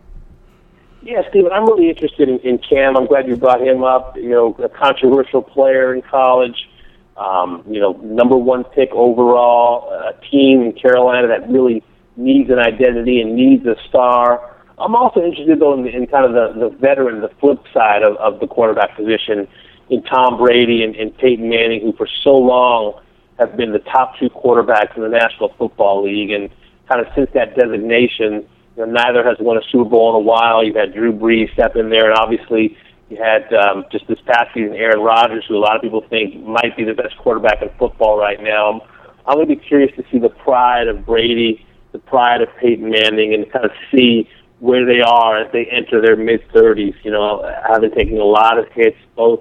Yeah, 1.07 1.23
Stephen, 1.31 1.53
I'm 1.53 1.67
really 1.67 1.89
interested 1.89 2.29
in, 2.29 2.41
in 2.41 2.59
Cam. 2.59 2.97
I'm 2.97 3.07
glad 3.07 3.29
you 3.29 3.37
brought 3.37 3.63
him 3.63 3.85
up. 3.85 4.17
You 4.17 4.31
know, 4.31 4.57
a 4.61 4.69
controversial 4.69 5.41
player 5.41 5.95
in 5.95 6.03
college. 6.03 6.69
Um, 7.17 7.63
you 7.69 7.79
know, 7.79 7.93
number 8.03 8.37
one 8.37 8.65
pick 8.65 8.91
overall. 8.91 9.89
A 9.89 10.21
team 10.29 10.63
in 10.63 10.73
Carolina 10.73 11.29
that 11.29 11.49
really 11.49 11.85
needs 12.17 12.51
an 12.51 12.59
identity 12.59 13.21
and 13.21 13.37
needs 13.37 13.65
a 13.67 13.77
star. 13.89 14.57
I'm 14.79 14.97
also 14.97 15.23
interested 15.23 15.61
though 15.61 15.75
in, 15.75 15.87
in 15.87 16.09
kind 16.09 16.25
of 16.25 16.33
the, 16.33 16.71
the 16.71 16.77
veteran, 16.77 17.21
the 17.21 17.31
flip 17.39 17.63
side 17.73 18.03
of, 18.03 18.17
of 18.17 18.41
the 18.41 18.49
quarterback 18.49 18.97
position 18.97 19.47
in 19.89 20.03
Tom 20.03 20.37
Brady 20.37 20.83
and, 20.83 20.97
and 20.97 21.17
Peyton 21.17 21.49
Manning, 21.49 21.83
who 21.83 21.93
for 21.93 22.09
so 22.25 22.37
long 22.37 23.01
have 23.39 23.57
been 23.57 23.71
the 23.71 23.79
top 23.79 24.19
two 24.19 24.29
quarterbacks 24.29 24.97
in 24.97 25.03
the 25.03 25.09
National 25.09 25.55
Football 25.57 26.03
League, 26.03 26.33
and 26.33 26.51
kind 26.89 27.01
of 27.01 27.07
since 27.15 27.31
that 27.33 27.55
designation 27.55 28.45
you 28.77 28.87
know, 28.87 28.93
neither 28.93 29.25
has 29.25 29.37
won 29.41 29.57
a 29.57 29.63
Super 29.71 29.89
Bowl 29.89 30.11
in 30.11 30.17
a 30.17 30.25
while. 30.25 30.65
You've 30.65 30.77
had 30.77 30.95
Drew 30.95 31.13
Brees 31.13 31.53
step 31.53 31.77
in 31.77 31.89
there, 31.91 32.11
and 32.11 32.19
obviously 32.19 32.77
you 33.09 33.17
had 33.17 33.53
um, 33.55 33.85
just 33.91 34.07
this 34.07 34.21
past 34.27 34.53
season 34.53 34.75
Aaron 34.75 35.01
Rodgers, 35.01 35.45
who 35.49 35.57
a 35.57 35.59
lot 35.59 35.77
of 35.77 35.83
people 35.83 36.05
think 36.09 36.45
might 36.45 36.77
be 36.77 36.85
the 36.85 36.95
best 36.95 37.17
quarterback 37.19 37.63
in 37.63 37.71
football 37.79 38.19
right 38.19 38.43
now. 38.43 38.81
I'm 39.27 39.37
going 39.37 39.49
to 39.49 39.57
be 39.57 39.61
curious 39.61 39.95
to 39.97 40.05
see 40.11 40.19
the 40.19 40.29
pride 40.29 40.89
of 40.89 41.07
Brady, 41.07 41.65
the 41.93 41.99
pride 41.99 42.43
of 42.43 42.49
Peyton 42.61 42.91
Manning, 42.91 43.35
and 43.35 43.51
kind 43.51 43.65
of 43.65 43.73
see 43.91 44.29
where 44.59 44.85
they 44.85 45.01
are 45.01 45.39
as 45.39 45.53
they 45.53 45.67
enter 45.67 46.01
their 46.01 46.17
mid 46.17 46.47
30s. 46.49 46.95
You 47.03 47.13
know, 47.13 47.51
having 47.67 47.91
taken 47.93 48.19
a 48.19 48.25
lot 48.25 48.59
of 48.59 48.67
hits, 48.73 48.99
both 49.15 49.41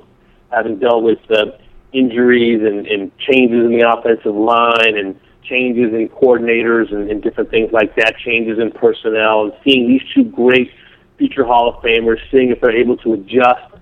having 0.52 0.80
dealt 0.80 1.04
with 1.04 1.20
the 1.28 1.58
injuries 1.92 2.62
and, 2.62 2.88
and 2.88 3.18
changes 3.18 3.66
in 3.66 3.78
the 3.78 3.90
offensive 3.90 4.36
line 4.36 4.98
and 4.98 5.20
changes 5.50 5.94
in 5.94 6.10
coordinators 6.10 6.94
and, 6.94 7.10
and 7.10 7.22
different 7.22 7.50
things 7.50 7.72
like 7.72 7.96
that, 7.96 8.18
changes 8.18 8.60
in 8.60 8.72
personnel, 8.72 9.46
and 9.46 9.54
seeing 9.64 9.88
these 9.88 10.02
two 10.14 10.24
great 10.24 10.72
future 11.18 11.46
Hall 11.46 11.70
of 11.70 11.84
Famers, 11.84 12.18
seeing 12.32 12.50
if 12.50 12.60
they're 12.62 12.76
able 12.76 12.98
to 12.98 13.14
adjust 13.14 13.74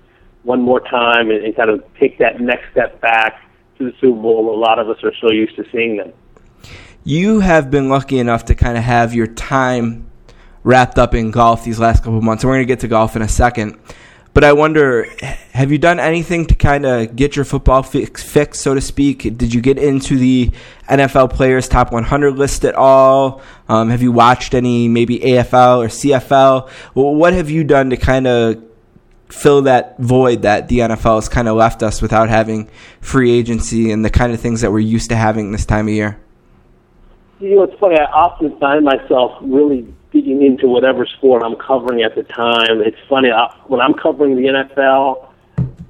one 0.42 0.60
more 0.60 0.80
time 0.80 1.30
and, 1.30 1.44
and 1.44 1.56
kind 1.56 1.70
of 1.70 1.82
take 1.98 2.18
that 2.18 2.40
next 2.40 2.70
step 2.70 3.00
back 3.00 3.40
to 3.78 3.84
the 3.84 3.92
Super 4.00 4.20
Bowl. 4.20 4.54
A 4.54 4.58
lot 4.58 4.78
of 4.78 4.88
us 4.88 4.98
are 5.02 5.12
so 5.20 5.30
used 5.30 5.56
to 5.56 5.64
seeing 5.72 5.96
them. 5.96 6.12
You 7.02 7.40
have 7.40 7.70
been 7.70 7.88
lucky 7.88 8.18
enough 8.18 8.46
to 8.46 8.54
kind 8.54 8.78
of 8.78 8.84
have 8.84 9.14
your 9.14 9.26
time 9.26 10.10
wrapped 10.62 10.98
up 10.98 11.14
in 11.14 11.30
golf 11.30 11.62
these 11.64 11.78
last 11.78 12.02
couple 12.02 12.18
of 12.18 12.24
months, 12.24 12.44
we're 12.44 12.54
going 12.54 12.62
to 12.62 12.66
get 12.66 12.80
to 12.80 12.88
golf 12.88 13.14
in 13.14 13.22
a 13.22 13.28
second. 13.28 13.78
But 14.34 14.42
I 14.42 14.52
wonder, 14.52 15.06
have 15.52 15.70
you 15.70 15.78
done 15.78 16.00
anything 16.00 16.46
to 16.46 16.56
kind 16.56 16.84
of 16.84 17.14
get 17.14 17.36
your 17.36 17.44
football 17.44 17.84
fix, 17.84 18.20
fix, 18.20 18.58
so 18.58 18.74
to 18.74 18.80
speak? 18.80 19.22
Did 19.38 19.54
you 19.54 19.60
get 19.60 19.78
into 19.78 20.18
the 20.18 20.50
NFL 20.88 21.30
players 21.32 21.68
top 21.68 21.92
100 21.92 22.36
list 22.36 22.64
at 22.64 22.74
all? 22.74 23.40
Um, 23.68 23.90
have 23.90 24.02
you 24.02 24.10
watched 24.10 24.52
any 24.52 24.88
maybe 24.88 25.20
AFL 25.20 25.84
or 25.84 25.86
CFL? 25.86 26.68
what 26.94 27.32
have 27.32 27.48
you 27.48 27.62
done 27.62 27.90
to 27.90 27.96
kind 27.96 28.26
of 28.26 28.60
fill 29.28 29.62
that 29.62 29.98
void 30.00 30.42
that 30.42 30.66
the 30.66 30.80
NFL 30.80 31.16
has 31.16 31.28
kind 31.28 31.46
of 31.46 31.56
left 31.56 31.84
us 31.84 32.02
without 32.02 32.28
having 32.28 32.68
free 33.00 33.30
agency 33.30 33.92
and 33.92 34.04
the 34.04 34.10
kind 34.10 34.32
of 34.32 34.40
things 34.40 34.62
that 34.62 34.72
we're 34.72 34.80
used 34.80 35.10
to 35.10 35.16
having 35.16 35.52
this 35.52 35.64
time 35.64 35.86
of 35.86 35.94
year? 35.94 36.18
You 37.38 37.56
know, 37.56 37.62
it's 37.62 37.78
funny. 37.78 37.96
I 37.98 38.04
often 38.06 38.58
find 38.58 38.84
myself 38.84 39.38
really 39.42 39.94
digging 40.14 40.42
into 40.42 40.68
whatever 40.68 41.04
sport 41.04 41.42
I'm 41.44 41.56
covering 41.56 42.02
at 42.02 42.14
the 42.14 42.22
time. 42.22 42.80
It's 42.80 42.96
funny 43.08 43.30
I, 43.30 43.52
when 43.66 43.80
I'm 43.80 43.94
covering 43.94 44.36
the 44.36 44.42
NFL, 44.42 45.28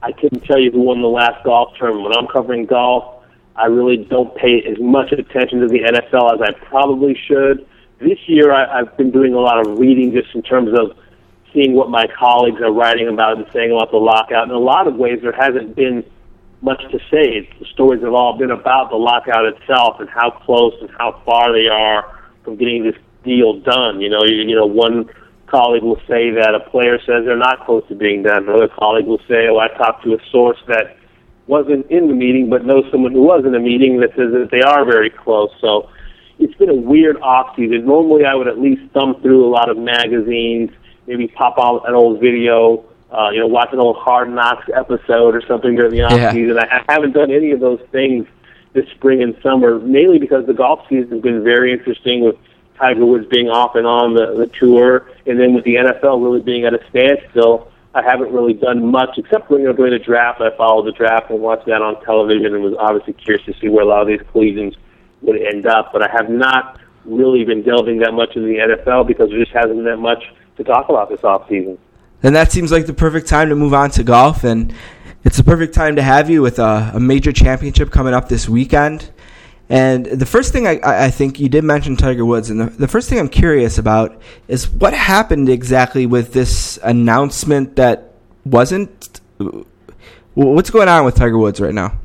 I 0.02 0.12
couldn't 0.12 0.44
tell 0.44 0.58
you 0.58 0.70
who 0.72 0.80
won 0.80 1.02
the 1.02 1.08
last 1.08 1.44
golf 1.44 1.76
tournament. 1.78 2.04
When 2.04 2.16
I'm 2.16 2.26
covering 2.26 2.64
golf, 2.64 3.22
I 3.54 3.66
really 3.66 3.98
don't 3.98 4.34
pay 4.34 4.62
as 4.62 4.78
much 4.80 5.12
attention 5.12 5.60
to 5.60 5.68
the 5.68 5.80
NFL 5.80 6.34
as 6.34 6.40
I 6.40 6.52
probably 6.66 7.16
should. 7.28 7.66
This 8.00 8.18
year, 8.26 8.50
I, 8.50 8.80
I've 8.80 8.96
been 8.96 9.10
doing 9.10 9.34
a 9.34 9.38
lot 9.38 9.64
of 9.64 9.78
reading 9.78 10.12
just 10.12 10.34
in 10.34 10.42
terms 10.42 10.70
of 10.76 10.96
seeing 11.52 11.74
what 11.74 11.90
my 11.90 12.06
colleagues 12.18 12.60
are 12.62 12.72
writing 12.72 13.08
about 13.08 13.36
and 13.36 13.46
saying 13.52 13.70
about 13.70 13.90
the 13.90 13.98
lockout. 13.98 14.48
In 14.48 14.50
a 14.50 14.58
lot 14.58 14.88
of 14.88 14.96
ways, 14.96 15.20
there 15.22 15.32
hasn't 15.32 15.76
been 15.76 16.02
much 16.62 16.82
to 16.90 16.98
say. 17.10 17.48
The 17.60 17.66
stories 17.72 18.02
have 18.02 18.14
all 18.14 18.38
been 18.38 18.50
about 18.50 18.88
the 18.88 18.96
lockout 18.96 19.44
itself 19.44 20.00
and 20.00 20.08
how 20.08 20.30
close 20.30 20.74
and 20.80 20.90
how 20.98 21.22
far 21.26 21.52
they 21.52 21.68
are 21.68 22.20
from 22.42 22.56
getting 22.56 22.82
this 22.82 22.96
deal 23.24 23.60
done. 23.60 24.00
You 24.00 24.10
know, 24.10 24.22
you, 24.24 24.36
you 24.42 24.54
know, 24.54 24.66
one 24.66 25.08
colleague 25.46 25.82
will 25.82 26.00
say 26.08 26.30
that 26.30 26.54
a 26.54 26.60
player 26.70 26.98
says 26.98 27.24
they're 27.24 27.36
not 27.36 27.64
close 27.66 27.86
to 27.88 27.94
being 27.94 28.22
done. 28.22 28.44
Another 28.48 28.68
colleague 28.68 29.06
will 29.06 29.20
say, 29.28 29.48
"Oh, 29.48 29.58
I 29.58 29.68
talked 29.68 30.04
to 30.04 30.14
a 30.14 30.18
source 30.30 30.58
that 30.68 30.96
wasn't 31.46 31.90
in 31.90 32.08
the 32.08 32.14
meeting, 32.14 32.48
but 32.50 32.64
knows 32.64 32.84
someone 32.90 33.12
who 33.12 33.22
was 33.22 33.44
in 33.44 33.52
the 33.52 33.58
meeting 33.60 34.00
that 34.00 34.10
says 34.10 34.32
that 34.32 34.48
they 34.50 34.62
are 34.62 34.84
very 34.84 35.10
close." 35.10 35.50
So 35.60 35.88
it's 36.38 36.54
been 36.54 36.70
a 36.70 36.74
weird 36.74 37.16
off 37.20 37.54
season. 37.56 37.86
Normally, 37.86 38.24
I 38.24 38.34
would 38.34 38.48
at 38.48 38.58
least 38.60 38.82
thumb 38.92 39.20
through 39.22 39.46
a 39.46 39.50
lot 39.50 39.68
of 39.70 39.76
magazines, 39.78 40.70
maybe 41.06 41.28
pop 41.28 41.58
on 41.58 41.80
an 41.88 41.94
old 41.94 42.20
video. 42.20 42.84
Uh, 43.12 43.30
you 43.30 43.38
know, 43.38 43.46
watch 43.46 43.68
an 43.72 43.78
old 43.78 43.96
Hard 43.96 44.28
Knocks 44.32 44.68
episode 44.74 45.36
or 45.36 45.42
something 45.46 45.76
during 45.76 45.92
the 45.92 46.02
off 46.02 46.12
Yeah. 46.12 46.32
season. 46.32 46.58
I, 46.58 46.82
I 46.88 46.92
haven't 46.92 47.12
done 47.12 47.30
any 47.30 47.52
of 47.52 47.60
those 47.60 47.78
things 47.92 48.26
this 48.72 48.88
spring 48.88 49.22
and 49.22 49.36
summer, 49.40 49.78
mainly 49.78 50.18
because 50.18 50.46
the 50.46 50.52
golf 50.52 50.80
season 50.88 51.10
has 51.12 51.20
been 51.20 51.44
very 51.44 51.72
interesting 51.72 52.24
with 52.24 52.34
Tiger 52.78 53.06
Woods 53.06 53.26
being 53.26 53.48
off 53.48 53.74
and 53.74 53.86
on 53.86 54.14
the, 54.14 54.34
the 54.34 54.46
tour, 54.46 55.08
and 55.26 55.38
then 55.38 55.54
with 55.54 55.64
the 55.64 55.76
NFL 55.76 56.22
really 56.22 56.40
being 56.40 56.64
at 56.64 56.74
a 56.74 56.80
standstill, 56.90 57.70
I 57.94 58.02
haven't 58.02 58.32
really 58.32 58.54
done 58.54 58.90
much 58.90 59.16
except 59.18 59.50
you 59.50 59.60
know 59.60 59.72
during 59.72 59.92
the 59.92 59.98
draft. 59.98 60.40
I 60.40 60.54
followed 60.56 60.86
the 60.86 60.92
draft 60.92 61.30
and 61.30 61.40
watched 61.40 61.66
that 61.66 61.80
on 61.80 62.02
television, 62.04 62.54
and 62.54 62.62
was 62.62 62.74
obviously 62.78 63.12
curious 63.12 63.44
to 63.46 63.54
see 63.60 63.68
where 63.68 63.84
a 63.84 63.86
lot 63.86 64.02
of 64.02 64.08
these 64.08 64.20
collegians 64.32 64.76
would 65.22 65.40
end 65.40 65.66
up. 65.66 65.92
But 65.92 66.02
I 66.02 66.10
have 66.10 66.28
not 66.28 66.80
really 67.04 67.44
been 67.44 67.62
delving 67.62 67.98
that 67.98 68.12
much 68.12 68.34
into 68.34 68.48
the 68.48 68.56
NFL 68.56 69.06
because 69.06 69.30
there 69.30 69.38
just 69.38 69.52
hasn't 69.52 69.76
been 69.76 69.84
that 69.84 69.98
much 69.98 70.24
to 70.56 70.64
talk 70.64 70.88
about 70.88 71.08
this 71.08 71.22
off 71.22 71.48
season. 71.48 71.78
then 72.22 72.32
that 72.32 72.50
seems 72.50 72.72
like 72.72 72.86
the 72.86 72.94
perfect 72.94 73.28
time 73.28 73.48
to 73.48 73.56
move 73.56 73.74
on 73.74 73.90
to 73.90 74.02
golf. 74.02 74.44
And 74.44 74.74
it's 75.24 75.36
the 75.36 75.44
perfect 75.44 75.74
time 75.74 75.96
to 75.96 76.02
have 76.02 76.30
you 76.30 76.42
with 76.42 76.58
a, 76.58 76.92
a 76.94 77.00
major 77.00 77.32
championship 77.32 77.90
coming 77.90 78.14
up 78.14 78.28
this 78.28 78.48
weekend. 78.48 79.10
And 79.68 80.04
the 80.04 80.26
first 80.26 80.52
thing 80.52 80.66
I, 80.66 80.78
I 80.82 81.10
think 81.10 81.40
you 81.40 81.48
did 81.48 81.64
mention 81.64 81.96
Tiger 81.96 82.24
Woods, 82.24 82.50
and 82.50 82.60
the, 82.60 82.66
the 82.66 82.88
first 82.88 83.08
thing 83.08 83.18
I'm 83.18 83.30
curious 83.30 83.78
about 83.78 84.20
is 84.46 84.68
what 84.68 84.92
happened 84.92 85.48
exactly 85.48 86.04
with 86.04 86.32
this 86.32 86.78
announcement 86.82 87.76
that 87.76 88.12
wasn't. 88.44 89.20
What's 90.34 90.70
going 90.70 90.88
on 90.88 91.04
with 91.04 91.14
Tiger 91.14 91.38
Woods 91.38 91.60
right 91.60 91.72
now? 91.72 91.98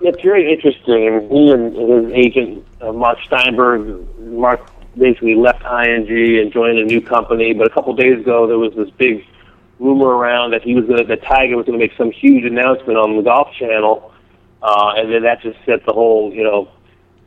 It's 0.00 0.20
very 0.22 0.50
interesting. 0.50 1.28
He 1.30 1.50
and 1.52 1.76
his 1.76 2.12
agent, 2.12 2.66
uh, 2.80 2.92
Mark 2.92 3.18
Steinberg, 3.26 4.18
Mark 4.18 4.66
basically 4.96 5.34
left 5.34 5.62
IMG 5.62 6.40
and 6.40 6.52
joined 6.52 6.78
a 6.78 6.84
new 6.84 7.00
company. 7.00 7.52
But 7.52 7.66
a 7.66 7.70
couple 7.70 7.94
days 7.94 8.18
ago, 8.18 8.46
there 8.46 8.58
was 8.58 8.74
this 8.74 8.90
big 8.90 9.26
rumor 9.78 10.08
around 10.08 10.52
that 10.52 10.62
he 10.62 10.74
was 10.74 10.86
gonna, 10.86 11.04
that 11.04 11.22
Tiger 11.22 11.56
was 11.56 11.66
going 11.66 11.78
to 11.78 11.84
make 11.84 11.96
some 11.96 12.10
huge 12.10 12.44
announcement 12.44 12.98
on 12.98 13.16
the 13.16 13.22
Golf 13.22 13.48
Channel, 13.58 14.09
uh, 14.62 14.92
and 14.96 15.12
then 15.12 15.22
that 15.22 15.40
just 15.42 15.58
set 15.64 15.84
the 15.86 15.92
whole 15.92 16.32
you 16.32 16.44
know 16.44 16.68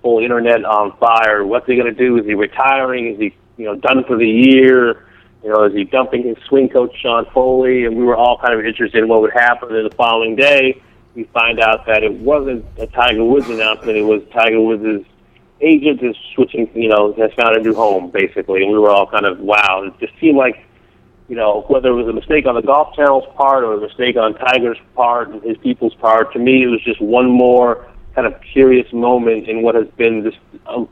whole 0.01 0.21
internet 0.21 0.63
on 0.65 0.95
fire. 0.97 1.45
What's 1.45 1.65
he 1.65 1.75
going 1.75 1.93
to 1.93 1.97
do? 1.97 2.17
Is 2.17 2.25
he 2.25 2.35
retiring? 2.35 3.13
Is 3.13 3.19
he 3.19 3.35
you 3.57 3.65
know 3.65 3.75
done 3.75 4.03
for 4.05 4.17
the 4.17 4.27
year? 4.27 5.05
You 5.43 5.49
know, 5.49 5.63
is 5.65 5.73
he 5.73 5.83
dumping 5.83 6.23
his 6.23 6.37
swing 6.47 6.69
coach 6.69 6.95
Sean 7.01 7.25
Foley? 7.33 7.85
And 7.85 7.97
we 7.97 8.05
were 8.05 8.15
all 8.15 8.37
kind 8.37 8.57
of 8.57 8.65
interested 8.65 9.03
in 9.03 9.09
what 9.09 9.21
would 9.21 9.33
happen. 9.33 9.75
And 9.75 9.91
the 9.91 9.95
following 9.95 10.37
day, 10.37 10.81
we 11.15 11.25
find 11.25 11.59
out 11.59 11.85
that 11.85 12.01
it 12.01 12.13
wasn't 12.13 12.65
a 12.77 12.87
Tiger 12.87 13.25
Woods 13.25 13.49
announcement. 13.49 13.97
It 13.97 14.03
was 14.03 14.21
Tiger 14.31 14.61
Woods' 14.61 15.05
agent 15.59 16.01
is 16.01 16.15
switching. 16.33 16.69
You 16.73 16.89
know, 16.89 17.13
has 17.13 17.31
found 17.33 17.57
a 17.57 17.59
new 17.59 17.73
home 17.73 18.09
basically. 18.09 18.63
And 18.63 18.71
we 18.71 18.79
were 18.79 18.89
all 18.89 19.07
kind 19.07 19.25
of 19.25 19.39
wow. 19.39 19.83
It 19.85 19.99
just 19.99 20.17
seemed 20.19 20.37
like 20.37 20.65
you 21.29 21.35
know, 21.35 21.65
whether 21.67 21.89
it 21.89 21.93
was 21.93 22.07
a 22.07 22.13
mistake 22.13 22.45
on 22.45 22.55
the 22.55 22.61
Golf 22.61 22.95
Channel's 22.95 23.25
part 23.35 23.63
or 23.63 23.73
a 23.73 23.81
mistake 23.81 24.17
on 24.17 24.33
Tiger's 24.35 24.77
part 24.95 25.29
and 25.29 25.41
his 25.43 25.57
people's 25.57 25.95
part, 25.95 26.33
to 26.33 26.39
me 26.39 26.63
it 26.63 26.67
was 26.67 26.83
just 26.83 27.01
one 27.01 27.29
more 27.29 27.87
kind 28.15 28.27
of 28.27 28.39
curious 28.41 28.91
moment 28.93 29.47
in 29.47 29.61
what 29.63 29.75
has 29.75 29.87
been 29.97 30.23
this 30.23 30.35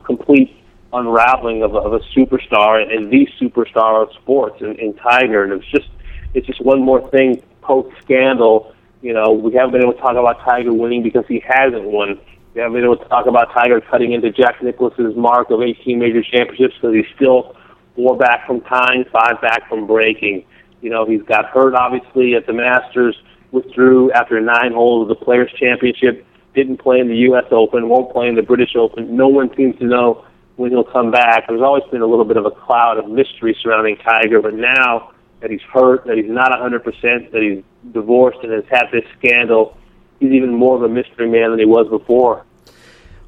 complete 0.04 0.56
unraveling 0.92 1.62
of, 1.62 1.74
a- 1.74 1.78
of 1.78 1.92
a 1.94 2.00
superstar 2.16 2.82
and 2.82 3.10
the 3.10 3.28
superstar 3.40 4.02
of 4.02 4.12
sports 4.14 4.60
in, 4.60 4.74
in 4.78 4.94
Tiger. 4.94 5.44
And 5.44 5.52
it's 5.52 5.70
just 5.70 5.88
it's 6.34 6.46
just 6.46 6.64
one 6.64 6.82
more 6.82 7.06
thing 7.10 7.42
post 7.60 7.94
scandal. 8.02 8.74
You 9.02 9.12
know, 9.12 9.32
we 9.32 9.52
haven't 9.54 9.72
been 9.72 9.82
able 9.82 9.94
to 9.94 10.00
talk 10.00 10.16
about 10.16 10.40
Tiger 10.40 10.72
winning 10.72 11.02
because 11.02 11.24
he 11.28 11.42
hasn't 11.46 11.84
won. 11.84 12.20
We 12.54 12.60
haven't 12.60 12.74
been 12.74 12.84
able 12.84 12.98
to 12.98 13.08
talk 13.08 13.26
about 13.26 13.52
Tiger 13.52 13.80
cutting 13.80 14.12
into 14.12 14.30
Jack 14.30 14.62
Nicklaus's 14.62 15.16
mark 15.16 15.50
of 15.50 15.62
18 15.62 15.98
major 15.98 16.22
championships 16.22 16.74
because 16.74 16.94
he's 16.94 17.14
still 17.16 17.56
four 17.94 18.16
back 18.16 18.46
from 18.46 18.60
tying, 18.62 19.04
five 19.12 19.40
back 19.40 19.68
from 19.68 19.86
breaking. 19.86 20.44
You 20.80 20.90
know, 20.90 21.04
he's 21.06 21.22
got 21.22 21.46
hurt 21.46 21.74
obviously 21.74 22.34
at 22.34 22.46
the 22.46 22.52
Masters, 22.52 23.16
withdrew 23.52 24.10
after 24.12 24.40
nine 24.40 24.72
holes 24.72 25.02
of 25.02 25.08
the 25.08 25.24
Players 25.24 25.52
Championship, 25.58 26.26
didn't 26.54 26.78
play 26.78 26.98
in 26.98 27.08
the 27.08 27.16
U.S. 27.28 27.44
Open, 27.50 27.88
won't 27.88 28.12
play 28.12 28.28
in 28.28 28.34
the 28.34 28.42
British 28.42 28.74
Open. 28.76 29.16
No 29.16 29.28
one 29.28 29.54
seems 29.56 29.78
to 29.78 29.84
know 29.84 30.24
when 30.56 30.70
he'll 30.70 30.84
come 30.84 31.10
back. 31.10 31.48
There's 31.48 31.62
always 31.62 31.84
been 31.90 32.02
a 32.02 32.06
little 32.06 32.24
bit 32.24 32.36
of 32.36 32.46
a 32.46 32.50
cloud 32.50 32.98
of 32.98 33.08
mystery 33.08 33.56
surrounding 33.62 33.96
Tiger, 33.96 34.40
but 34.40 34.54
now 34.54 35.12
that 35.40 35.50
he's 35.50 35.62
hurt, 35.72 36.04
that 36.06 36.16
he's 36.16 36.30
not 36.30 36.52
100%, 36.52 37.32
that 37.32 37.42
he's 37.42 37.64
divorced 37.92 38.38
and 38.42 38.52
has 38.52 38.64
had 38.70 38.86
this 38.92 39.04
scandal, 39.18 39.76
he's 40.20 40.32
even 40.32 40.54
more 40.54 40.76
of 40.76 40.82
a 40.82 40.88
mystery 40.88 41.28
man 41.28 41.50
than 41.50 41.58
he 41.58 41.64
was 41.64 41.88
before. 41.88 42.44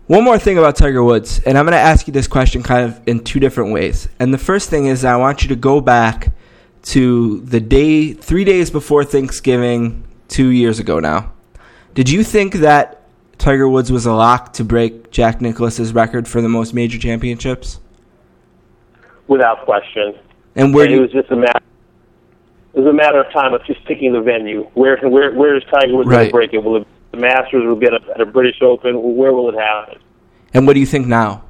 One 0.06 0.22
more 0.22 0.38
thing 0.38 0.58
about 0.58 0.76
Tiger 0.76 1.02
Woods, 1.02 1.40
and 1.46 1.56
I'm 1.56 1.64
going 1.64 1.72
to 1.72 1.78
ask 1.78 2.06
you 2.06 2.12
this 2.12 2.26
question 2.26 2.62
kind 2.62 2.84
of 2.84 3.00
in 3.08 3.24
two 3.24 3.40
different 3.40 3.72
ways. 3.72 4.08
And 4.18 4.34
the 4.34 4.38
first 4.38 4.68
thing 4.68 4.86
is, 4.86 5.04
I 5.04 5.16
want 5.16 5.42
you 5.42 5.48
to 5.48 5.56
go 5.56 5.80
back 5.80 6.32
to 6.82 7.40
the 7.40 7.60
day, 7.60 8.12
three 8.12 8.44
days 8.44 8.70
before 8.70 9.04
Thanksgiving, 9.04 10.04
two 10.28 10.48
years 10.48 10.78
ago 10.78 11.00
now. 11.00 11.32
Did 11.94 12.10
you 12.10 12.22
think 12.22 12.54
that 12.56 13.02
Tiger 13.38 13.68
Woods 13.68 13.90
was 13.90 14.04
a 14.04 14.12
lock 14.12 14.52
to 14.54 14.64
break 14.64 15.10
Jack 15.10 15.40
Nicklaus's 15.40 15.94
record 15.94 16.28
for 16.28 16.42
the 16.42 16.48
most 16.48 16.74
major 16.74 16.98
championships? 16.98 17.80
without 19.26 19.64
question. 19.64 20.14
And 20.56 20.74
where 20.74 20.84
And 20.84 20.94
do 20.94 20.98
it 20.98 21.02
was 21.02 21.12
just 21.12 21.30
a 21.30 21.36
matter. 21.36 21.60
It 22.74 22.80
was 22.80 22.88
a 22.88 22.92
matter 22.92 23.20
of 23.20 23.32
time 23.32 23.54
of 23.54 23.64
just 23.64 23.84
picking 23.84 24.12
the 24.12 24.20
venue. 24.20 24.68
Where 24.74 24.96
where 25.08 25.32
where 25.32 25.56
is 25.56 25.62
Tiger 25.64 25.96
Woods 25.96 26.08
going 26.08 26.26
to 26.26 26.32
break 26.32 26.52
it? 26.52 26.58
Will 26.58 26.76
it, 26.76 26.86
the 27.14 27.20
Masters 27.20 27.64
will 27.64 27.76
be 27.76 27.86
at 27.86 27.94
a, 27.94 28.00
at 28.14 28.20
a 28.20 28.26
British 28.26 28.60
Open? 28.62 29.16
Where 29.16 29.32
will 29.32 29.48
it 29.48 29.58
happen? 29.58 30.00
and 30.54 30.66
what 30.66 30.74
do 30.74 30.80
you 30.80 30.86
think 30.86 31.06
now? 31.06 31.44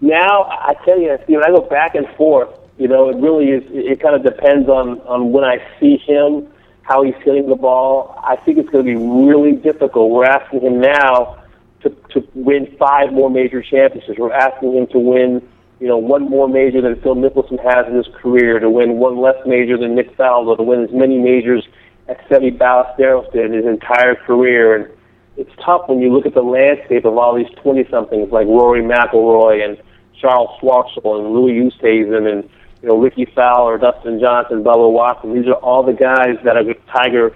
Now 0.00 0.44
I 0.44 0.74
tell 0.84 1.00
you, 1.00 1.16
Stephen, 1.24 1.42
I 1.44 1.48
go 1.48 1.62
back 1.62 1.94
and 1.94 2.06
forth. 2.16 2.50
You 2.78 2.86
know, 2.86 3.08
it 3.08 3.16
really 3.16 3.46
is. 3.46 3.64
It, 3.72 3.92
it 3.92 4.00
kind 4.00 4.14
of 4.14 4.22
depends 4.22 4.68
on 4.68 5.00
on 5.00 5.32
when 5.32 5.44
I 5.44 5.56
see 5.80 5.96
him, 5.96 6.46
how 6.82 7.02
he's 7.02 7.14
hitting 7.24 7.48
the 7.48 7.56
ball. 7.56 8.20
I 8.22 8.36
think 8.36 8.58
it's 8.58 8.68
going 8.68 8.84
to 8.84 8.90
be 8.90 8.96
really 8.96 9.52
difficult. 9.52 10.10
We're 10.10 10.26
asking 10.26 10.60
him 10.60 10.80
now 10.80 11.42
to 11.82 11.90
to 12.10 12.28
win 12.34 12.76
five 12.78 13.12
more 13.12 13.30
major 13.30 13.62
championships. 13.62 14.18
We're 14.18 14.32
asking 14.32 14.74
him 14.74 14.86
to 14.88 14.98
win, 14.98 15.48
you 15.80 15.88
know, 15.88 15.96
one 15.96 16.28
more 16.28 16.48
major 16.48 16.82
than 16.82 17.00
Phil 17.00 17.16
Mickelson 17.16 17.58
has 17.64 17.86
in 17.88 17.94
his 17.96 18.08
career, 18.20 18.58
to 18.60 18.68
win 18.68 18.98
one 18.98 19.18
less 19.18 19.36
major 19.46 19.78
than 19.78 19.94
Nick 19.94 20.14
Faldo, 20.18 20.58
to 20.58 20.62
win 20.62 20.84
as 20.84 20.92
many 20.92 21.16
majors 21.16 21.66
Seve 22.08 22.56
Ballesteros 22.58 23.30
did 23.32 23.52
his 23.52 23.64
entire 23.64 24.14
career. 24.14 24.76
And 24.76 24.92
it's 25.36 25.50
tough 25.64 25.88
when 25.88 26.00
you 26.00 26.12
look 26.12 26.26
at 26.26 26.34
the 26.34 26.42
landscape 26.42 27.04
of 27.04 27.16
all 27.16 27.34
these 27.34 27.52
twenty-somethings 27.62 28.30
like 28.32 28.46
Rory 28.46 28.82
McIlroy 28.82 29.64
and 29.64 29.78
Charles 30.20 30.50
Schwartzel 30.60 31.18
and 31.20 31.34
Louis 31.34 31.60
Oosthuizen 31.60 32.30
and 32.30 32.48
you 32.82 32.88
know 32.88 32.98
Rickie 32.98 33.26
Fowler, 33.34 33.78
Dustin 33.78 34.20
Johnson, 34.20 34.62
Bubba 34.62 34.90
Watson. 34.90 35.34
These 35.34 35.48
are 35.48 35.54
all 35.54 35.82
the 35.82 35.92
guys 35.92 36.36
that 36.44 36.56
a 36.56 36.74
Tiger 36.92 37.28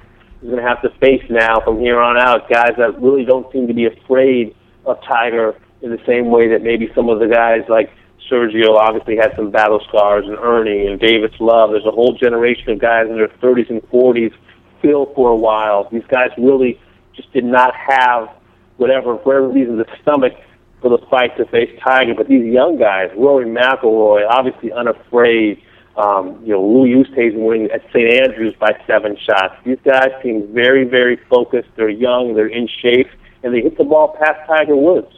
is 0.43 0.49
going 0.49 0.57
to 0.57 0.63
have 0.63 0.81
to 0.83 0.91
face 1.01 1.25
now 1.29 1.61
from 1.61 1.79
here 1.79 2.01
on 2.01 2.19
out. 2.19 2.49
Guys 2.49 2.73
that 2.79 3.01
really 3.01 3.25
don't 3.25 3.51
seem 3.53 3.67
to 3.67 3.75
be 3.75 3.87
afraid 3.87 4.55
of 4.87 4.99
Tiger 5.07 5.55
in 5.83 5.91
the 5.91 6.01
same 6.07 6.31
way 6.31 6.49
that 6.49 6.63
maybe 6.63 6.91
some 6.95 7.09
of 7.09 7.21
the 7.21 7.27
guys 7.27 7.63
like 7.69 7.91
Sergio 8.31 8.77
obviously 8.77 9.17
had 9.17 9.33
some 9.37 9.51
battle 9.51 9.81
scars, 9.89 10.25
and 10.27 10.37
Ernie 10.39 10.87
and 10.87 11.01
Davis 11.01 11.33
Love. 11.41 11.71
There's 11.71 11.87
a 11.87 11.91
whole 11.91 12.17
generation 12.17 12.71
of 12.71 12.79
guys 12.79 13.07
in 13.09 13.17
their 13.17 13.29
30s 13.29 13.69
and 13.71 13.83
40s. 13.91 14.33
Phil 14.83 15.13
for 15.15 15.31
a 15.31 15.37
while. 15.37 15.89
These 15.91 16.07
guys 16.09 16.31
really 16.39 16.81
just 17.15 17.33
did 17.33 17.45
not 17.45 17.75
have 17.75 18.29
whatever, 18.77 19.17
for 19.19 19.25
whatever 19.25 19.49
reason, 19.49 19.77
the 19.77 19.87
stomach 20.03 20.33
for 20.81 20.89
the 20.89 21.05
fight 21.11 21.37
to 21.37 21.45
face 21.47 21.71
Tiger. 21.85 22.15
But 22.15 22.29
these 22.29 22.45
young 22.45 22.79
guys, 22.79 23.11
Rory 23.17 23.47
McIlroy, 23.47 24.27
obviously 24.29 24.73
unafraid. 24.73 25.63
Um, 25.97 26.41
you 26.43 26.53
know, 26.53 26.63
Louis 26.63 26.95
Oosthuizen 26.95 27.45
winning 27.45 27.71
at 27.71 27.83
St. 27.93 28.23
Andrews 28.23 28.55
by 28.59 28.73
seven 28.87 29.17
shots. 29.19 29.55
These 29.65 29.79
guys 29.85 30.11
seem 30.23 30.53
very, 30.55 30.85
very 30.85 31.17
focused. 31.29 31.69
They're 31.77 31.91
young. 31.91 32.35
They're 32.35 32.47
in 32.47 32.69
shape, 32.81 33.09
and 33.43 33.53
they 33.53 33.61
hit 33.61 33.77
the 33.77 33.85
ball 33.85 34.17
past 34.19 34.47
Tiger 34.47 34.77
Woods. 34.77 35.13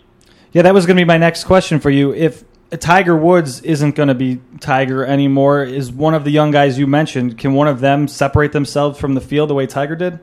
Yeah, 0.51 0.63
that 0.63 0.75
was 0.75 0.87
going 0.87 0.97
to 0.97 1.01
be 1.01 1.07
my 1.07 1.19
next 1.19 1.45
question 1.45 1.79
for 1.79 1.91
you. 1.91 2.13
If 2.13 2.45
Tiger 2.81 3.17
Woods 3.17 3.61
isn't 3.63 3.95
going 3.95 4.09
to 4.09 4.15
be 4.15 4.41
Tiger 4.61 5.05
anymore, 5.05 5.63
is 5.63 5.93
one 5.93 6.15
of 6.15 6.25
the 6.25 6.31
young 6.31 6.51
guys 6.51 6.79
you 6.79 6.87
mentioned, 6.87 7.39
can 7.39 7.55
one 7.55 7.69
of 7.69 7.81
them 7.81 8.09
separate 8.09 8.53
themselves 8.53 8.99
from 8.99 9.15
the 9.15 9.21
field 9.21 9.51
the 9.51 9.55
way 9.55 9.67
Tiger 9.67 9.97
did? 9.97 10.19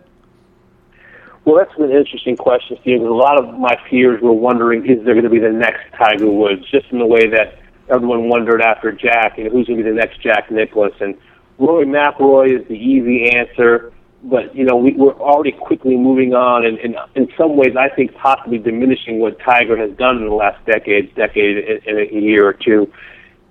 Well, 1.46 1.58
that's 1.58 1.78
an 1.80 1.92
interesting 1.92 2.38
question, 2.38 2.78
Steve. 2.82 3.00
Because 3.00 3.10
a 3.10 3.14
lot 3.14 3.44
of 3.44 3.58
my 3.58 3.76
peers 3.90 4.22
were 4.22 4.34
wondering, 4.34 4.86
is 4.86 5.04
there 5.06 5.14
going 5.14 5.24
to 5.24 5.30
be 5.30 5.40
the 5.40 5.52
next 5.52 5.82
Tiger 5.98 6.30
Woods? 6.30 6.62
Just 6.70 6.88
in 6.92 7.00
the 7.00 7.06
way 7.06 7.28
that 7.28 7.60
everyone 7.90 8.30
wondered 8.30 8.62
after 8.62 8.92
Jack, 8.92 9.38
and 9.38 9.48
who's 9.52 9.68
going 9.68 9.80
to 9.80 9.84
be 9.84 9.90
the 9.90 9.96
next 9.96 10.22
Jack 10.22 10.52
Nicklaus? 10.52 10.94
And 11.00 11.18
Rory 11.58 11.86
McIlroy 11.86 12.60
is 12.62 12.68
the 12.68 12.76
easy 12.76 13.30
answer, 13.36 13.92
but 14.24 14.54
you 14.56 14.66
know 14.66 14.76
we, 14.76 14.94
we're 14.94 15.14
already 15.14 15.52
quickly 15.52 15.96
moving 15.98 16.34
on, 16.34 16.66
and, 16.66 16.78
and 16.80 16.96
in 17.16 17.30
some 17.38 17.56
ways, 17.56 17.76
I 17.78 17.90
think 17.90 18.14
possibly 18.16 18.58
diminishing 18.58 19.20
what 19.20 19.40
Tiger 19.40 19.78
has 19.78 19.96
done 19.98 20.18
in 20.18 20.26
the 20.26 20.36
last 20.36 20.64
decade, 20.66 21.16
decade 21.16 21.82
in 21.86 21.98
a 21.98 22.20
year 22.20 22.48
or 22.48 22.54
two. 22.54 22.91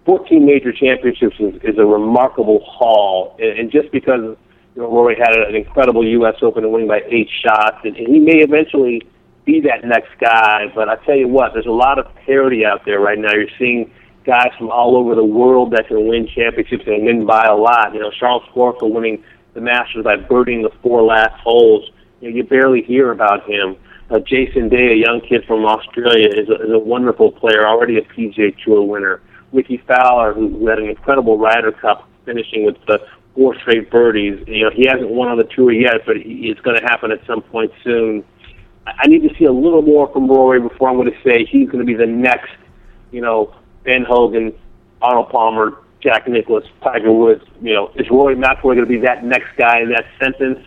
14 0.04 0.46
major 0.46 0.72
championships 0.72 1.36
is, 1.38 1.54
is 1.62 1.78
a 1.78 1.84
remarkable 1.84 2.64
haul, 2.64 3.36
and, 3.38 3.58
and 3.58 3.70
just 3.70 3.90
because 3.92 4.36
you 4.74 4.82
know, 4.82 4.90
Rory 4.90 5.16
had 5.16 5.36
an 5.36 5.54
incredible 5.54 6.06
U.S. 6.06 6.36
Open 6.42 6.64
and 6.64 6.72
winning 6.72 6.88
by 6.88 7.02
eight 7.08 7.28
shots, 7.42 7.78
and, 7.84 7.96
and 7.96 8.08
he 8.08 8.18
may 8.18 8.38
eventually 8.38 9.02
be 9.44 9.60
that 9.62 9.84
next 9.84 10.10
guy. 10.20 10.70
But 10.74 10.88
I 10.88 10.96
tell 11.04 11.16
you 11.16 11.28
what, 11.28 11.52
there's 11.52 11.66
a 11.66 11.70
lot 11.70 11.98
of 11.98 12.06
parity 12.26 12.64
out 12.64 12.84
there 12.84 13.00
right 13.00 13.18
now. 13.18 13.32
You're 13.32 13.50
seeing 13.58 13.90
guys 14.24 14.50
from 14.58 14.70
all 14.70 14.96
over 14.96 15.14
the 15.14 15.24
world 15.24 15.72
that 15.72 15.88
can 15.88 16.06
win 16.06 16.28
championships 16.28 16.84
and 16.86 17.04
win 17.04 17.26
by 17.26 17.46
a 17.46 17.54
lot. 17.54 17.94
You 17.94 18.00
know, 18.00 18.10
Charles 18.10 18.42
Schwartzel 18.54 18.92
winning 18.92 19.24
the 19.58 19.64
Masters 19.64 20.04
by 20.04 20.16
birding 20.16 20.62
the 20.62 20.70
four 20.82 21.02
last 21.02 21.34
holes. 21.40 21.90
You, 22.20 22.30
know, 22.30 22.36
you 22.36 22.44
barely 22.44 22.82
hear 22.82 23.10
about 23.10 23.48
him. 23.48 23.76
Uh, 24.10 24.20
Jason 24.20 24.68
Day, 24.68 24.92
a 24.92 24.94
young 24.94 25.20
kid 25.20 25.44
from 25.46 25.64
Australia, 25.66 26.28
is 26.28 26.48
a, 26.48 26.64
is 26.64 26.72
a 26.72 26.78
wonderful 26.78 27.32
player, 27.32 27.66
already 27.66 27.98
a 27.98 28.02
PGA 28.02 28.56
Tour 28.64 28.82
winner. 28.82 29.20
Rickie 29.52 29.82
Fowler, 29.86 30.32
who 30.32 30.48
who 30.58 30.68
had 30.68 30.78
an 30.78 30.88
incredible 30.88 31.38
Ryder 31.38 31.72
Cup, 31.72 32.08
finishing 32.24 32.64
with 32.64 32.76
the 32.86 33.04
four 33.34 33.58
straight 33.60 33.90
birdies. 33.90 34.42
You 34.46 34.64
know, 34.64 34.70
he 34.70 34.86
hasn't 34.86 35.10
won 35.10 35.28
on 35.28 35.38
the 35.38 35.44
tour 35.44 35.72
yet, 35.72 36.06
but 36.06 36.16
he, 36.16 36.48
it's 36.50 36.60
going 36.60 36.78
to 36.78 36.86
happen 36.86 37.10
at 37.10 37.26
some 37.26 37.42
point 37.42 37.72
soon. 37.82 38.24
I 38.86 38.92
I 39.00 39.06
need 39.06 39.28
to 39.28 39.34
see 39.38 39.44
a 39.44 39.52
little 39.52 39.82
more 39.82 40.10
from 40.12 40.28
Rory 40.28 40.60
before 40.60 40.88
I'm 40.88 40.96
going 40.96 41.10
to 41.10 41.22
say 41.22 41.44
he's 41.44 41.68
going 41.68 41.80
to 41.80 41.84
be 41.84 41.94
the 41.94 42.06
next, 42.06 42.52
you 43.10 43.20
know, 43.20 43.54
Ben 43.84 44.04
Hogan, 44.04 44.54
Arnold 45.02 45.30
Palmer, 45.30 45.76
Jack 46.00 46.28
Nicklaus, 46.28 46.64
Tiger 46.82 47.12
Woods. 47.12 47.44
You 47.60 47.74
know, 47.74 47.90
is 47.96 48.08
Rory 48.10 48.36
McIlroy 48.36 48.62
going 48.62 48.78
to 48.80 48.86
be 48.86 48.98
that 48.98 49.24
next 49.24 49.56
guy 49.56 49.80
in 49.80 49.90
that 49.90 50.04
sentence? 50.20 50.58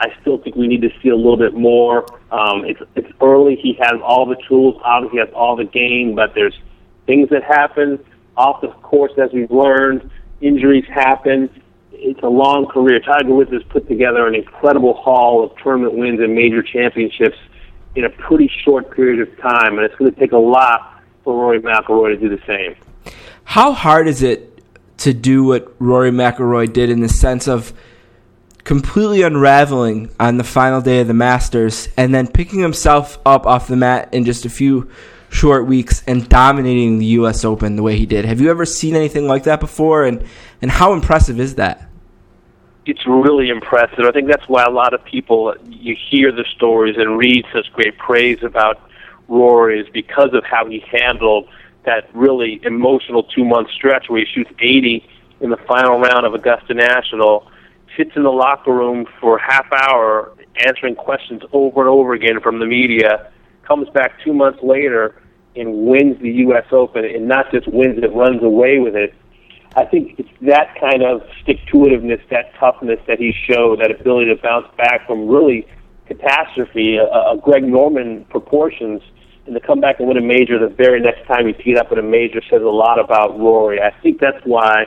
I 0.00 0.08
still 0.20 0.38
think 0.38 0.56
we 0.56 0.66
need 0.66 0.82
to 0.82 0.90
see 1.02 1.10
a 1.10 1.16
little 1.16 1.36
bit 1.36 1.54
more. 1.54 2.04
Um, 2.32 2.64
it's 2.64 2.80
it's 2.96 3.12
early. 3.20 3.56
He 3.56 3.78
has 3.80 4.00
all 4.02 4.26
the 4.26 4.36
tools. 4.48 4.80
Obviously, 4.84 5.18
he 5.18 5.24
has 5.24 5.32
all 5.34 5.54
the 5.54 5.64
game, 5.64 6.14
but 6.14 6.34
there's 6.34 6.58
things 7.06 7.28
that 7.30 7.44
happen 7.44 7.98
off 8.36 8.62
the 8.62 8.68
course 8.68 9.12
as 9.22 9.30
we've 9.32 9.50
learned. 9.50 10.10
Injuries 10.40 10.84
happen. 10.88 11.48
It's 11.92 12.20
a 12.22 12.28
long 12.28 12.66
career. 12.66 12.98
Tiger 12.98 13.32
Woods 13.32 13.52
has 13.52 13.62
put 13.68 13.86
together 13.86 14.26
an 14.26 14.34
incredible 14.34 14.94
haul 14.94 15.44
of 15.44 15.56
tournament 15.62 15.94
wins 15.94 16.18
and 16.20 16.34
major 16.34 16.62
championships 16.62 17.36
in 17.94 18.04
a 18.04 18.10
pretty 18.10 18.50
short 18.64 18.90
period 18.90 19.20
of 19.20 19.38
time, 19.40 19.76
and 19.76 19.84
it's 19.84 19.94
going 19.96 20.12
to 20.12 20.18
take 20.18 20.32
a 20.32 20.38
lot 20.38 21.00
for 21.22 21.34
Rory 21.38 21.60
McIlroy 21.60 22.14
to 22.14 22.16
do 22.16 22.28
the 22.28 22.42
same. 22.46 22.74
How 23.44 23.72
hard 23.72 24.08
is 24.08 24.22
it 24.22 24.51
to 25.02 25.12
do 25.12 25.44
what 25.44 25.74
Rory 25.78 26.10
McIlroy 26.10 26.72
did 26.72 26.90
in 26.90 27.00
the 27.00 27.08
sense 27.08 27.48
of 27.48 27.72
completely 28.64 29.22
unraveling 29.22 30.10
on 30.20 30.36
the 30.36 30.44
final 30.44 30.80
day 30.80 31.00
of 31.00 31.08
the 31.08 31.14
Masters 31.14 31.88
and 31.96 32.14
then 32.14 32.26
picking 32.26 32.60
himself 32.60 33.18
up 33.26 33.46
off 33.46 33.68
the 33.68 33.76
mat 33.76 34.08
in 34.12 34.24
just 34.24 34.44
a 34.44 34.50
few 34.50 34.88
short 35.30 35.66
weeks 35.66 36.02
and 36.06 36.28
dominating 36.28 36.98
the 36.98 37.06
U.S. 37.06 37.44
Open 37.44 37.76
the 37.76 37.82
way 37.82 37.96
he 37.96 38.06
did? 38.06 38.24
Have 38.24 38.40
you 38.40 38.50
ever 38.50 38.64
seen 38.64 38.94
anything 38.94 39.26
like 39.26 39.44
that 39.44 39.60
before? 39.60 40.04
And 40.04 40.24
and 40.60 40.70
how 40.70 40.92
impressive 40.92 41.40
is 41.40 41.56
that? 41.56 41.88
it's 42.84 43.06
really 43.06 43.48
impressive. 43.48 44.04
I 44.04 44.10
think 44.10 44.28
that's 44.28 44.48
why 44.48 44.64
a 44.64 44.70
lot 44.70 44.92
of 44.94 45.04
people 45.04 45.54
you 45.68 45.96
hear 46.10 46.32
the 46.32 46.44
stories 46.54 46.96
and 46.98 47.16
read 47.16 47.44
such 47.52 47.72
great 47.72 47.96
praise 47.96 48.42
about 48.42 48.80
Rory 49.28 49.80
is 49.80 49.88
because 49.92 50.34
of 50.34 50.44
how 50.44 50.66
he 50.66 50.80
handled 50.90 51.48
that 51.84 52.08
really 52.14 52.60
emotional 52.64 53.22
two 53.22 53.44
month 53.44 53.68
stretch 53.70 54.08
where 54.08 54.20
he 54.20 54.26
shoots 54.26 54.50
80 54.58 55.06
in 55.40 55.50
the 55.50 55.56
final 55.56 55.98
round 55.98 56.24
of 56.24 56.34
Augusta 56.34 56.74
National, 56.74 57.48
sits 57.96 58.12
in 58.16 58.22
the 58.22 58.30
locker 58.30 58.72
room 58.72 59.06
for 59.20 59.38
half 59.38 59.66
hour 59.72 60.32
answering 60.66 60.94
questions 60.94 61.42
over 61.52 61.80
and 61.80 61.88
over 61.88 62.14
again 62.14 62.40
from 62.40 62.60
the 62.60 62.66
media, 62.66 63.30
comes 63.66 63.88
back 63.90 64.12
two 64.24 64.32
months 64.32 64.60
later 64.62 65.20
and 65.56 65.86
wins 65.86 66.20
the 66.22 66.30
U.S. 66.30 66.64
Open, 66.70 67.04
and 67.04 67.28
not 67.28 67.50
just 67.50 67.68
wins 67.68 68.02
it, 68.02 68.14
runs 68.14 68.42
away 68.42 68.78
with 68.78 68.94
it. 68.94 69.14
I 69.74 69.84
think 69.84 70.18
it's 70.18 70.28
that 70.42 70.74
kind 70.80 71.02
of 71.02 71.22
stick-to-itiveness, 71.42 72.28
that 72.30 72.54
toughness 72.58 73.00
that 73.06 73.18
he 73.18 73.32
showed, 73.32 73.80
that 73.80 73.90
ability 73.90 74.34
to 74.34 74.40
bounce 74.40 74.66
back 74.76 75.06
from 75.06 75.28
really 75.28 75.66
catastrophe, 76.06 76.96
a, 76.96 77.04
a 77.04 77.38
Greg 77.42 77.64
Norman 77.64 78.24
proportions, 78.26 79.02
and 79.46 79.54
to 79.54 79.60
come 79.60 79.80
back 79.80 79.98
and 79.98 80.08
win 80.08 80.16
a 80.16 80.20
major 80.20 80.58
the 80.58 80.72
very 80.74 81.00
next 81.00 81.26
time 81.26 81.46
he 81.46 81.52
teed 81.52 81.76
up 81.76 81.90
at 81.90 81.98
a 81.98 82.02
major 82.02 82.40
says 82.48 82.62
a 82.62 82.66
lot 82.66 82.98
about 82.98 83.38
Rory. 83.38 83.80
I 83.80 83.90
think 84.02 84.20
that's 84.20 84.44
why 84.44 84.84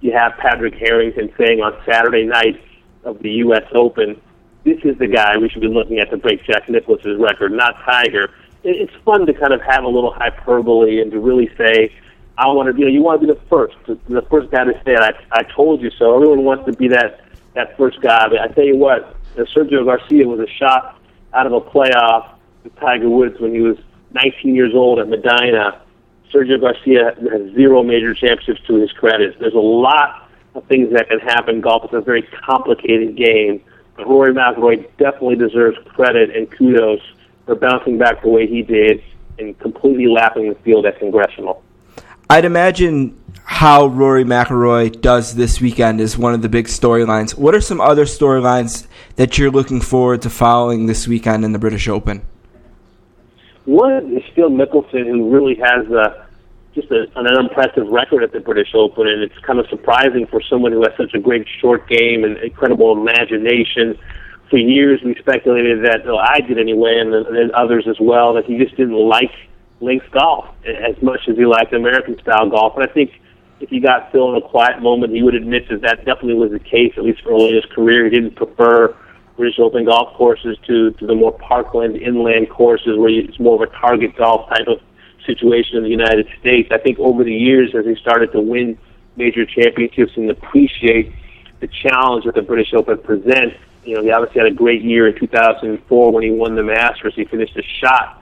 you 0.00 0.12
have 0.12 0.32
Patrick 0.38 0.74
Harrington 0.74 1.32
saying 1.38 1.60
on 1.60 1.76
Saturday 1.84 2.24
night 2.24 2.60
of 3.04 3.20
the 3.20 3.30
U.S. 3.44 3.64
Open, 3.74 4.20
this 4.64 4.78
is 4.84 4.96
the 4.98 5.06
guy 5.06 5.36
we 5.36 5.48
should 5.48 5.62
be 5.62 5.68
looking 5.68 5.98
at 5.98 6.10
to 6.10 6.16
break 6.16 6.44
Jack 6.44 6.68
Nicklaus's 6.68 7.18
record, 7.18 7.52
not 7.52 7.74
Tiger. 7.84 8.30
It's 8.64 8.92
fun 9.04 9.26
to 9.26 9.34
kind 9.34 9.52
of 9.52 9.60
have 9.62 9.84
a 9.84 9.88
little 9.88 10.12
hyperbole 10.12 11.00
and 11.00 11.10
to 11.12 11.20
really 11.20 11.50
say, 11.56 11.92
I 12.36 12.46
want 12.48 12.72
to, 12.72 12.78
you 12.78 12.86
know, 12.86 12.92
you 12.92 13.02
want 13.02 13.20
to 13.20 13.26
be 13.26 13.32
the 13.32 13.40
first, 13.48 13.76
the 13.86 14.22
first 14.30 14.50
guy 14.50 14.64
to 14.64 14.72
say 14.84 14.94
it. 14.94 15.00
I, 15.00 15.12
I 15.32 15.42
told 15.42 15.80
you 15.80 15.90
so. 15.98 16.14
Everyone 16.14 16.44
wants 16.44 16.66
to 16.66 16.72
be 16.72 16.88
that 16.88 17.20
that 17.54 17.76
first 17.76 18.00
guy. 18.00 18.28
But 18.28 18.40
I 18.40 18.48
tell 18.48 18.64
you 18.64 18.76
what, 18.76 19.16
uh, 19.36 19.42
Sergio 19.54 19.84
Garcia 19.84 20.26
was 20.26 20.40
a 20.40 20.50
shot 20.58 21.00
out 21.34 21.46
of 21.46 21.52
a 21.52 21.60
playoff 21.60 22.30
with 22.62 22.74
Tiger 22.76 23.08
Woods 23.08 23.40
when 23.40 23.52
he 23.52 23.60
was 23.60 23.76
19 24.12 24.54
years 24.54 24.72
old 24.74 24.98
at 24.98 25.08
Medinah. 25.08 25.80
Sergio 26.32 26.60
Garcia 26.60 27.14
has 27.30 27.54
zero 27.54 27.82
major 27.82 28.14
championships 28.14 28.60
to 28.66 28.76
his 28.76 28.92
credit. 28.92 29.38
There's 29.38 29.54
a 29.54 29.58
lot 29.58 30.28
of 30.54 30.64
things 30.66 30.92
that 30.92 31.08
can 31.08 31.20
happen. 31.20 31.60
Golf 31.60 31.84
is 31.84 31.94
a 31.94 32.00
very 32.00 32.22
complicated 32.22 33.16
game. 33.16 33.62
But 33.96 34.06
Rory 34.06 34.32
McIlroy 34.32 34.86
definitely 34.98 35.36
deserves 35.36 35.78
credit 35.88 36.34
and 36.36 36.50
kudos 36.50 37.00
for 37.46 37.54
bouncing 37.54 37.98
back 37.98 38.22
the 38.22 38.28
way 38.28 38.46
he 38.46 38.62
did 38.62 39.02
and 39.38 39.58
completely 39.58 40.06
lapping 40.06 40.50
the 40.50 40.54
field 40.56 40.86
at 40.86 40.98
Congressional. 40.98 41.62
I'd 42.30 42.44
imagine 42.44 43.18
how 43.44 43.86
Rory 43.86 44.24
McIlroy 44.24 45.00
does 45.00 45.34
this 45.34 45.60
weekend 45.60 46.00
is 46.00 46.18
one 46.18 46.34
of 46.34 46.42
the 46.42 46.48
big 46.48 46.66
storylines. 46.66 47.36
What 47.36 47.54
are 47.54 47.60
some 47.60 47.80
other 47.80 48.04
storylines 48.04 48.86
that 49.16 49.38
you're 49.38 49.50
looking 49.50 49.80
forward 49.80 50.22
to 50.22 50.30
following 50.30 50.86
this 50.86 51.08
weekend 51.08 51.44
in 51.44 51.52
the 51.52 51.58
British 51.58 51.88
Open? 51.88 52.22
One 53.68 54.16
is 54.16 54.22
Phil 54.34 54.48
Mickelson, 54.48 55.04
who 55.04 55.28
really 55.28 55.54
has 55.56 55.86
a, 55.88 56.26
just 56.74 56.90
a, 56.90 57.02
an 57.16 57.26
unimpressive 57.26 57.86
record 57.88 58.22
at 58.22 58.32
the 58.32 58.40
British 58.40 58.74
Open, 58.74 59.06
and 59.06 59.20
it's 59.20 59.38
kind 59.40 59.58
of 59.58 59.66
surprising 59.68 60.26
for 60.26 60.40
someone 60.40 60.72
who 60.72 60.80
has 60.84 60.92
such 60.96 61.12
a 61.12 61.18
great 61.18 61.46
short 61.60 61.86
game 61.86 62.24
and 62.24 62.38
incredible 62.38 62.96
imagination. 62.96 63.98
For 64.48 64.56
years, 64.56 65.02
we 65.04 65.14
speculated 65.16 65.84
that, 65.84 66.06
well, 66.06 66.18
I 66.18 66.40
did 66.40 66.58
anyway, 66.58 66.96
and 66.98 67.12
then 67.12 67.50
others 67.54 67.84
as 67.86 68.00
well, 68.00 68.32
that 68.32 68.46
he 68.46 68.56
just 68.56 68.74
didn't 68.74 68.96
like 68.96 69.32
links 69.82 70.06
golf 70.12 70.46
as 70.64 70.96
much 71.02 71.20
as 71.28 71.36
he 71.36 71.44
liked 71.44 71.74
American 71.74 72.18
style 72.22 72.48
golf. 72.48 72.72
And 72.74 72.88
I 72.88 72.90
think 72.90 73.20
if 73.60 73.70
you 73.70 73.82
got 73.82 74.10
Phil 74.12 74.34
in 74.34 74.42
a 74.42 74.48
quiet 74.48 74.80
moment, 74.80 75.12
he 75.12 75.22
would 75.22 75.34
admit 75.34 75.68
that 75.68 75.82
that 75.82 76.06
definitely 76.06 76.40
was 76.40 76.52
the 76.52 76.58
case, 76.58 76.94
at 76.96 77.04
least 77.04 77.20
early 77.26 77.50
in 77.50 77.56
his 77.56 77.66
career. 77.66 78.04
He 78.04 78.10
didn't 78.12 78.34
prefer 78.34 78.96
British 79.38 79.58
Open 79.60 79.84
golf 79.84 80.12
courses 80.14 80.58
to, 80.66 80.90
to 80.90 81.06
the 81.06 81.14
more 81.14 81.32
parkland 81.32 81.96
inland 81.96 82.50
courses 82.50 82.98
where 82.98 83.08
it's 83.08 83.38
more 83.38 83.54
of 83.54 83.70
a 83.70 83.72
target 83.78 84.16
golf 84.16 84.48
type 84.50 84.66
of 84.66 84.80
situation 85.24 85.76
in 85.76 85.84
the 85.84 85.88
United 85.88 86.28
States. 86.40 86.68
I 86.72 86.78
think 86.78 86.98
over 86.98 87.22
the 87.22 87.32
years, 87.32 87.72
as 87.74 87.86
he 87.86 87.94
started 87.94 88.32
to 88.32 88.40
win 88.40 88.76
major 89.16 89.46
championships 89.46 90.16
and 90.16 90.28
appreciate 90.30 91.12
the 91.60 91.68
challenge 91.68 92.24
that 92.24 92.34
the 92.34 92.42
British 92.42 92.74
Open 92.74 92.98
presents, 92.98 93.56
you 93.84 93.94
know, 93.94 94.02
he 94.02 94.10
obviously 94.10 94.40
had 94.40 94.50
a 94.50 94.54
great 94.54 94.82
year 94.82 95.06
in 95.06 95.18
2004 95.18 96.12
when 96.12 96.22
he 96.24 96.30
won 96.30 96.56
the 96.56 96.62
Masters. 96.64 97.14
He 97.14 97.24
finished 97.24 97.56
a 97.56 97.62
shot 97.62 98.20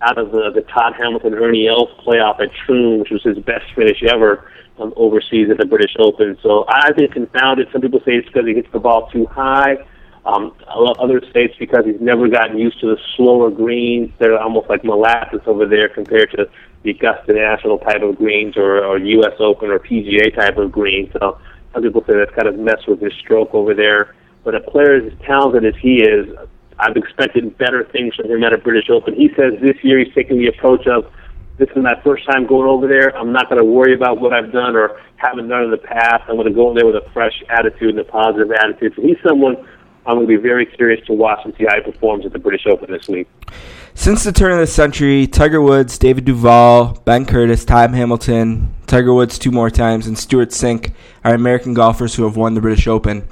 out 0.00 0.16
of 0.16 0.30
the, 0.30 0.50
the 0.54 0.62
Todd 0.62 0.94
Hamilton 0.96 1.34
Ernie 1.34 1.66
Els 1.66 1.90
playoff 2.06 2.40
at 2.40 2.50
Troon, 2.64 3.00
which 3.00 3.10
was 3.10 3.22
his 3.22 3.38
best 3.40 3.64
finish 3.74 4.02
ever 4.04 4.48
um, 4.78 4.92
overseas 4.96 5.50
at 5.50 5.58
the 5.58 5.66
British 5.66 5.96
Open. 5.98 6.38
So 6.40 6.64
I've 6.68 6.96
been 6.96 7.10
confounded. 7.10 7.68
Some 7.72 7.80
people 7.80 8.00
say 8.00 8.12
it's 8.12 8.28
because 8.28 8.46
he 8.46 8.54
hits 8.54 8.68
the 8.72 8.80
ball 8.80 9.10
too 9.10 9.26
high. 9.26 9.76
Um, 10.24 10.54
other 10.68 11.20
states 11.30 11.54
because 11.58 11.84
he's 11.84 12.00
never 12.00 12.28
gotten 12.28 12.56
used 12.56 12.80
to 12.80 12.86
the 12.86 12.96
slower 13.16 13.50
greens. 13.50 14.12
They're 14.20 14.38
almost 14.38 14.68
like 14.68 14.84
molasses 14.84 15.40
over 15.46 15.66
there 15.66 15.88
compared 15.88 16.30
to 16.32 16.48
the 16.84 16.90
Augusta 16.90 17.32
National 17.32 17.78
type 17.78 18.02
of 18.02 18.16
greens 18.16 18.56
or, 18.56 18.84
or 18.84 18.98
U.S. 18.98 19.34
Open 19.40 19.70
or 19.70 19.80
PGA 19.80 20.34
type 20.34 20.58
of 20.58 20.70
greens. 20.70 21.10
So 21.20 21.38
some 21.74 21.82
people 21.82 22.04
say 22.06 22.14
that's 22.16 22.34
kind 22.36 22.46
of 22.46 22.56
messed 22.58 22.88
with 22.88 23.00
his 23.00 23.12
stroke 23.14 23.52
over 23.52 23.74
there. 23.74 24.14
But 24.44 24.54
a 24.54 24.60
player 24.60 24.94
as 24.94 25.12
talented 25.26 25.64
as 25.64 25.74
he 25.80 26.02
is, 26.02 26.26
I've 26.78 26.96
expected 26.96 27.58
better 27.58 27.84
things 27.90 28.14
from 28.14 28.30
him 28.30 28.44
at 28.44 28.52
a 28.52 28.58
British 28.58 28.90
Open. 28.90 29.14
He 29.14 29.28
says 29.36 29.54
this 29.60 29.76
year 29.82 29.98
he's 29.98 30.14
taking 30.14 30.38
the 30.38 30.48
approach 30.48 30.86
of 30.86 31.04
this 31.58 31.68
is 31.76 31.82
my 31.82 32.00
first 32.02 32.24
time 32.26 32.46
going 32.46 32.66
over 32.66 32.88
there. 32.88 33.16
I'm 33.16 33.30
not 33.30 33.48
going 33.48 33.60
to 33.60 33.64
worry 33.64 33.94
about 33.94 34.20
what 34.20 34.32
I've 34.32 34.50
done 34.52 34.74
or 34.74 35.00
haven't 35.16 35.48
done 35.48 35.64
in 35.64 35.70
the 35.70 35.78
past. 35.78 36.24
I'm 36.28 36.36
going 36.36 36.48
to 36.48 36.54
go 36.54 36.70
in 36.70 36.76
there 36.76 36.86
with 36.86 36.96
a 36.96 37.06
fresh 37.12 37.42
attitude 37.50 37.90
and 37.90 37.98
a 38.00 38.04
positive 38.04 38.50
attitude. 38.50 38.94
So 38.96 39.02
he's 39.02 39.18
someone 39.26 39.56
I'm 40.06 40.16
going 40.16 40.26
to 40.26 40.36
be 40.36 40.40
very 40.40 40.66
curious 40.66 41.04
to 41.06 41.12
watch 41.12 41.40
and 41.44 41.54
see 41.56 41.64
how 41.64 41.76
he 41.76 41.90
performs 41.90 42.26
at 42.26 42.32
the 42.32 42.38
British 42.38 42.66
Open 42.66 42.90
this 42.90 43.06
week. 43.08 43.28
Since 43.94 44.24
the 44.24 44.32
turn 44.32 44.52
of 44.52 44.58
the 44.58 44.66
century, 44.66 45.26
Tiger 45.26 45.60
Woods, 45.60 45.98
David 45.98 46.24
Duval, 46.24 47.00
Ben 47.04 47.24
Curtis, 47.26 47.64
Tom 47.64 47.92
Hamilton, 47.92 48.74
Tiger 48.86 49.14
Woods 49.14 49.38
two 49.38 49.50
more 49.50 49.70
times, 49.70 50.06
and 50.06 50.18
Stewart 50.18 50.48
Cink 50.48 50.92
are 51.24 51.34
American 51.34 51.74
golfers 51.74 52.14
who 52.14 52.24
have 52.24 52.36
won 52.36 52.54
the 52.54 52.60
British 52.60 52.86
Open. 52.86 53.28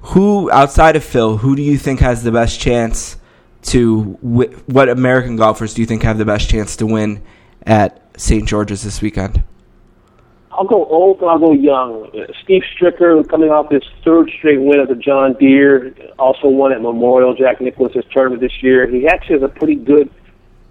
Who, 0.00 0.50
outside 0.50 0.96
of 0.96 1.04
Phil, 1.04 1.38
who 1.38 1.54
do 1.54 1.62
you 1.62 1.78
think 1.78 2.00
has 2.00 2.22
the 2.22 2.32
best 2.32 2.60
chance 2.60 3.16
to 3.62 4.18
w- 4.22 4.50
what 4.66 4.88
American 4.88 5.36
golfers 5.36 5.74
do 5.74 5.80
you 5.80 5.86
think 5.86 6.02
have 6.02 6.18
the 6.18 6.24
best 6.24 6.50
chance 6.50 6.74
to 6.76 6.86
win 6.86 7.22
at 7.64 8.02
St. 8.20 8.46
George's 8.46 8.82
this 8.82 9.00
weekend? 9.00 9.44
I'll 10.52 10.66
go 10.66 10.84
old, 10.84 11.22
I'll 11.22 11.38
go 11.38 11.52
young. 11.52 12.10
Steve 12.42 12.62
Stricker, 12.76 13.26
coming 13.28 13.48
off 13.48 13.70
his 13.70 13.82
third 14.04 14.30
straight 14.36 14.60
win 14.60 14.80
at 14.80 14.88
the 14.88 14.94
John 14.94 15.34
Deere, 15.40 15.94
also 16.18 16.48
won 16.48 16.72
at 16.72 16.82
Memorial 16.82 17.34
Jack 17.34 17.60
Nicklaus's 17.60 18.04
tournament 18.12 18.42
this 18.42 18.62
year. 18.62 18.86
He 18.86 19.06
actually 19.06 19.40
has 19.40 19.42
a 19.42 19.48
pretty 19.48 19.76
good 19.76 20.10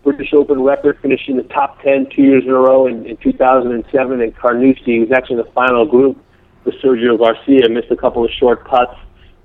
British 0.04 0.34
Open 0.34 0.62
record, 0.62 1.00
finishing 1.02 1.36
the 1.38 1.44
top 1.44 1.82
10 1.82 2.10
two 2.16 2.22
years 2.22 2.44
in 2.44 2.52
a 2.52 2.56
row 2.56 2.86
in, 2.86 3.08
in 3.08 3.18
2007 3.18 4.22
in 4.22 4.32
Carnoustie. 4.34 4.84
He 4.86 5.00
was 5.00 5.12
actually 5.12 5.40
in 5.40 5.46
the 5.46 5.52
final 5.52 5.86
group 5.86 6.24
with 6.64 6.76
Sergio 6.76 7.18
Garcia, 7.18 7.68
missed 7.70 7.90
a 7.90 7.98
couple 7.98 8.24
of 8.24 8.30
short 8.32 8.66
putts, 8.66 8.96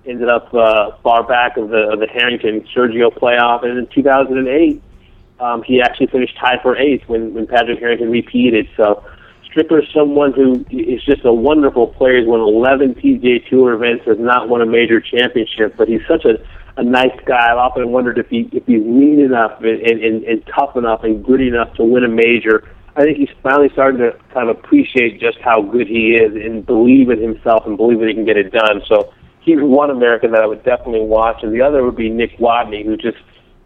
ended 0.07 0.29
up 0.29 0.53
uh, 0.53 0.93
far 1.03 1.27
back 1.27 1.57
of 1.57 1.71
the, 1.71 1.89
of 1.93 2.01
the 2.01 2.07
Harrington 2.07 2.67
Sergio 2.75 3.11
playoff. 3.11 3.65
And 3.65 3.79
in 3.79 3.87
2008, 3.87 4.83
um, 5.41 5.63
he 5.63 5.81
actually 5.81 6.07
finished 6.09 6.37
tied 6.39 6.61
for 6.63 6.77
eighth 6.77 7.09
when, 7.09 7.33
when 7.33 7.47
Patrick 7.47 7.79
Harrington 7.79 8.11
repeated. 8.11 8.69
So 8.77 9.05
Stricker 9.57 9.83
is 9.83 9.89
someone 9.95 10.33
who 10.33 10.65
is 10.71 11.03
just 11.05 11.25
a 11.25 11.33
wonderful 11.33 11.89
player. 11.89 12.19
He's 12.19 12.29
won 12.29 12.41
11 12.41 12.97
PGA 12.97 13.49
Tour 13.49 13.73
events, 13.73 14.05
has 14.07 14.19
not 14.19 14.49
won 14.49 14.61
a 14.61 14.67
major 14.67 15.01
championship, 15.01 15.77
but 15.77 15.89
he's 15.89 16.03
such 16.07 16.25
a 16.25 16.37
a 16.79 16.85
nice 16.85 17.19
guy. 17.25 17.53
I've 17.53 17.57
often 17.57 17.91
wondered 17.91 18.19
if 18.19 18.29
he 18.29 18.51
if 18.53 18.67
he's 18.67 18.85
mean 18.85 19.21
enough 19.21 19.63
and, 19.63 19.81
and, 19.81 20.25
and 20.25 20.43
tough 20.55 20.77
enough 20.77 21.05
and 21.05 21.25
gritty 21.25 21.49
enough 21.49 21.73
to 21.77 21.85
win 21.85 22.05
a 22.05 22.09
major. 22.09 22.69
I 22.97 23.03
think 23.03 23.17
he's 23.17 23.31
finally 23.43 23.71
starting 23.73 24.01
to 24.01 24.13
kind 24.33 24.51
of 24.51 24.59
appreciate 24.59 25.19
just 25.21 25.39
how 25.41 25.63
good 25.63 25.87
he 25.87 26.17
is 26.17 26.35
and 26.35 26.65
believe 26.65 27.09
in 27.09 27.21
himself 27.21 27.65
and 27.67 27.79
believe 27.79 28.01
that 28.01 28.09
he 28.09 28.15
can 28.15 28.27
get 28.27 28.37
it 28.37 28.53
done. 28.53 28.83
So 28.87 29.13
he's 29.41 29.59
one 29.59 29.91
American 29.91 30.33
that 30.33 30.43
I 30.43 30.47
would 30.47 30.65
definitely 30.65 31.07
watch, 31.07 31.43
and 31.43 31.53
the 31.53 31.63
other 31.63 31.83
would 31.83 31.97
be 31.97 32.11
Nick 32.11 32.39
Watney, 32.39 32.85
who 32.85 32.97
just 32.97 33.19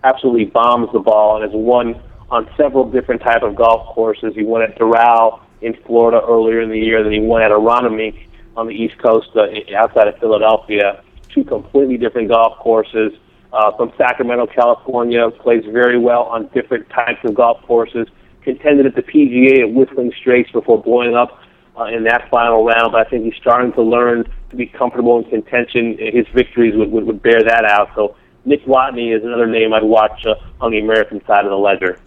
absolutely 0.05 0.47
bombs 0.47 0.89
the 0.93 1.01
ball 1.01 1.37
and 1.37 1.45
has 1.45 1.53
won 1.53 2.01
on 2.31 2.49
several 2.57 2.89
different 2.89 3.23
type 3.23 3.43
of 3.43 3.57
golf 3.57 3.93
courses. 3.95 4.35
He 4.37 4.45
won 4.45 4.63
at 4.63 4.79
Doral 4.79 5.41
in 5.63 5.75
Florida 5.87 6.21
earlier 6.27 6.61
in 6.61 6.71
the 6.71 6.79
year. 6.79 7.03
Then 7.03 7.13
he 7.13 7.21
won 7.21 7.43
at 7.43 7.51
Aronimink 7.51 8.27
on 8.57 8.67
the 8.67 8.75
East 8.75 8.99
Coast 8.99 9.29
uh, 9.37 9.47
outside 9.77 10.09
of 10.09 10.19
Philadelphia. 10.19 11.03
Two 11.29 11.45
completely 11.45 11.97
different 11.97 12.29
golf 12.29 12.59
courses. 12.59 13.13
Uh, 13.53 13.77
from 13.77 13.93
Sacramento, 13.99 14.47
California, 14.47 15.29
plays 15.31 15.65
very 15.73 15.99
well 15.99 16.23
on 16.23 16.49
different 16.49 16.89
types 16.91 17.19
of 17.25 17.35
golf 17.35 17.61
courses. 17.63 18.07
Contended 18.43 18.87
at 18.87 18.95
the 18.95 19.03
PGA 19.03 19.61
at 19.63 19.73
Whistling 19.73 20.13
Straits 20.19 20.51
before 20.51 20.83
blowing 20.83 21.15
up 21.15 21.41
uh, 21.79 21.85
in 21.85 22.05
that 22.05 22.29
final 22.31 22.65
round. 22.65 22.93
But 22.93 23.07
I 23.07 23.11
think 23.11 23.25
he's 23.25 23.41
starting 23.41 23.73
to 23.73 23.83
learn 23.83 24.25
to 24.51 24.57
be 24.57 24.67
comfortable 24.67 25.19
in 25.19 25.29
contention. 25.29 25.97
His 25.99 26.27
victories 26.35 26.75
would, 26.77 26.91
would, 26.91 27.05
would 27.05 27.23
bear 27.23 27.43
that 27.43 27.65
out. 27.65 27.91
So 27.95 28.17
Nick 28.45 28.65
Watney 28.65 29.17
is 29.17 29.25
another 29.25 29.47
name 29.47 29.73
I'd 29.73 29.83
watch 29.83 30.25
uh, 30.27 30.35
on 30.61 30.73
the 30.73 30.79
American 30.79 31.25
side 31.27 31.45
of 31.45 31.51
the 31.51 31.57
ledger. 31.57 31.99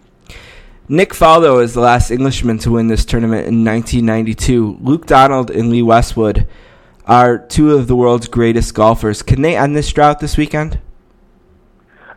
Nick 0.88 1.10
Faldo 1.12 1.62
is 1.62 1.72
the 1.72 1.80
last 1.80 2.10
Englishman 2.10 2.58
to 2.58 2.72
win 2.72 2.88
this 2.88 3.06
tournament 3.06 3.46
in 3.46 3.64
1992. 3.64 4.78
Luke 4.82 5.06
Donald 5.06 5.50
and 5.50 5.70
Lee 5.70 5.82
Westwood 5.82 6.46
are 7.06 7.38
two 7.38 7.72
of 7.72 7.86
the 7.86 7.96
world's 7.96 8.28
greatest 8.28 8.74
golfers. 8.74 9.22
Can 9.22 9.40
they 9.40 9.56
end 9.56 9.74
this 9.74 9.90
drought 9.90 10.20
this 10.20 10.36
weekend? 10.36 10.78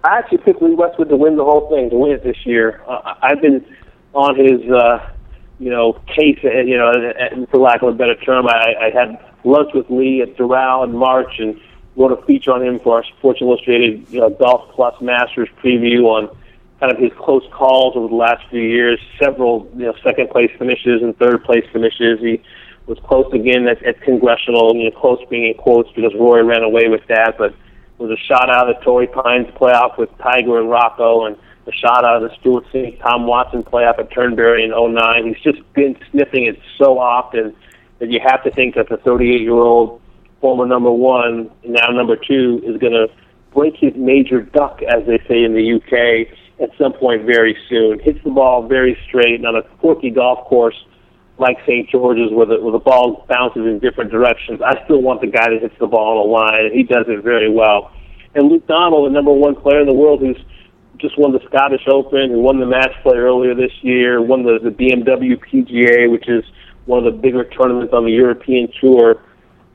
I 0.03 0.17
actually 0.17 0.39
picked 0.39 0.61
Lee 0.61 0.75
Westwood 0.75 1.07
to 1.09 1.15
win 1.15 1.37
the 1.37 1.45
whole 1.45 1.69
thing, 1.69 1.89
to 1.91 1.95
win 1.95 2.11
it 2.11 2.23
this 2.23 2.45
year. 2.45 2.81
Uh, 2.85 3.15
I've 3.21 3.41
been 3.41 3.65
on 4.13 4.35
his 4.35 4.69
uh, 4.69 5.11
you 5.59 5.69
know, 5.69 5.93
case, 6.05 6.39
uh, 6.43 6.59
you 6.59 6.77
know, 6.77 6.89
uh, 6.89 7.45
for 7.49 7.59
lack 7.59 7.81
of 7.83 7.87
a 7.87 7.93
better 7.93 8.15
term. 8.15 8.47
I, 8.47 8.75
I 8.81 8.89
had 8.89 9.17
lunch 9.45 9.73
with 9.73 9.89
Lee 9.89 10.21
at 10.21 10.35
Doral 10.35 10.83
in 10.83 10.95
March 10.95 11.39
and 11.39 11.59
wrote 11.95 12.11
a 12.11 12.21
feature 12.25 12.51
on 12.51 12.63
him 12.63 12.79
for 12.79 12.97
our 12.97 13.05
Sports 13.05 13.39
Illustrated 13.41 14.09
you 14.09 14.19
know, 14.19 14.29
Golf 14.29 14.71
Plus 14.73 14.99
Masters 15.01 15.47
preview 15.63 16.03
on 16.03 16.37
kind 16.79 16.91
of 16.91 16.99
his 16.99 17.11
close 17.17 17.43
calls 17.51 17.95
over 17.95 18.07
the 18.07 18.15
last 18.15 18.43
few 18.49 18.61
years. 18.61 18.99
Several, 19.21 19.69
you 19.75 19.85
know, 19.85 19.93
second 20.03 20.29
place 20.29 20.51
finishes 20.57 21.01
and 21.01 21.17
third 21.17 21.43
place 21.43 21.65
finishes. 21.71 22.19
He 22.19 22.41
was 22.85 22.97
close 23.03 23.31
again 23.33 23.67
at, 23.67 23.83
at 23.83 24.01
Congressional, 24.01 24.75
you 24.75 24.89
know, 24.89 24.99
close 24.99 25.19
being 25.29 25.47
in 25.47 25.53
quotes 25.55 25.91
because 25.93 26.13
Rory 26.15 26.43
ran 26.43 26.63
away 26.63 26.87
with 26.87 27.05
that, 27.07 27.37
but 27.37 27.53
was 27.97 28.11
a 28.11 28.23
shot 28.27 28.49
out 28.49 28.69
of 28.69 28.77
the 28.77 28.83
Torrey 28.83 29.07
Pines 29.07 29.47
playoff 29.55 29.97
with 29.97 30.09
Tiger 30.19 30.59
and 30.59 30.69
Rocco 30.69 31.25
and 31.25 31.35
a 31.65 31.71
shot 31.71 32.05
out 32.05 32.23
of 32.23 32.29
the 32.29 32.35
Stewart 32.39 32.63
Cink 32.71 33.01
Tom 33.01 33.27
Watson 33.27 33.63
playoff 33.63 33.99
at 33.99 34.11
Turnberry 34.11 34.63
in 34.63 34.71
09. 34.71 35.27
He's 35.27 35.43
just 35.43 35.73
been 35.73 35.97
sniffing 36.11 36.45
it 36.45 36.59
so 36.77 36.99
often 36.99 37.55
that 37.99 38.09
you 38.09 38.19
have 38.23 38.43
to 38.43 38.51
think 38.51 38.75
that 38.75 38.89
the 38.89 38.97
38 38.97 39.41
year 39.41 39.53
old 39.53 40.01
former 40.39 40.65
number 40.65 40.91
one, 40.91 41.49
now 41.65 41.89
number 41.89 42.15
two, 42.15 42.61
is 42.63 42.77
going 42.77 42.93
to 42.93 43.07
break 43.53 43.75
his 43.75 43.93
major 43.95 44.41
duck, 44.41 44.81
as 44.83 45.05
they 45.07 45.17
say 45.27 45.43
in 45.43 45.53
the 45.53 45.73
UK, 45.73 46.31
at 46.59 46.69
some 46.77 46.93
point 46.93 47.25
very 47.25 47.57
soon. 47.69 47.99
Hits 47.99 48.19
the 48.23 48.31
ball 48.31 48.67
very 48.67 48.97
straight 49.07 49.35
and 49.35 49.45
on 49.45 49.55
a 49.55 49.63
quirky 49.79 50.09
golf 50.09 50.45
course 50.47 50.75
like 51.39 51.57
St. 51.67 51.89
George's, 51.89 52.31
where 52.31 52.47
the, 52.47 52.59
where 52.59 52.71
the 52.71 52.79
ball 52.79 53.25
bounces 53.29 53.65
in 53.65 53.79
different 53.79 54.11
directions. 54.11 54.59
I 54.65 54.83
still 54.85 55.01
want 55.01 55.21
the 55.21 55.27
guy 55.27 55.49
that 55.49 55.61
hits 55.61 55.75
the 55.79 55.85
ball 55.85 56.17
on 56.17 56.27
the 56.27 56.33
line, 56.33 56.65
and 56.65 56.73
he 56.73 56.83
does 56.83 57.05
it 57.07 57.23
very 57.23 57.51
well. 57.51 57.91
And 58.33 58.49
Luke 58.49 58.65
Donald, 58.67 59.05
the 59.05 59.13
number 59.13 59.31
one 59.31 59.55
player 59.55 59.81
in 59.81 59.87
the 59.87 59.93
world, 59.93 60.19
who's 60.19 60.37
just 60.97 61.17
won 61.17 61.31
the 61.31 61.41
Scottish 61.47 61.85
Open, 61.87 62.31
who 62.31 62.39
won 62.39 62.59
the 62.59 62.65
match 62.65 62.91
play 63.03 63.17
earlier 63.17 63.53
this 63.53 63.71
year, 63.81 64.21
won 64.21 64.43
the, 64.43 64.57
the 64.63 64.71
BMW 64.71 65.37
PGA, 65.37 66.11
which 66.11 66.27
is 66.27 66.43
one 66.85 67.05
of 67.05 67.05
the 67.05 67.19
bigger 67.19 67.43
tournaments 67.43 67.93
on 67.93 68.05
the 68.05 68.11
European 68.11 68.69
Tour, 68.81 69.21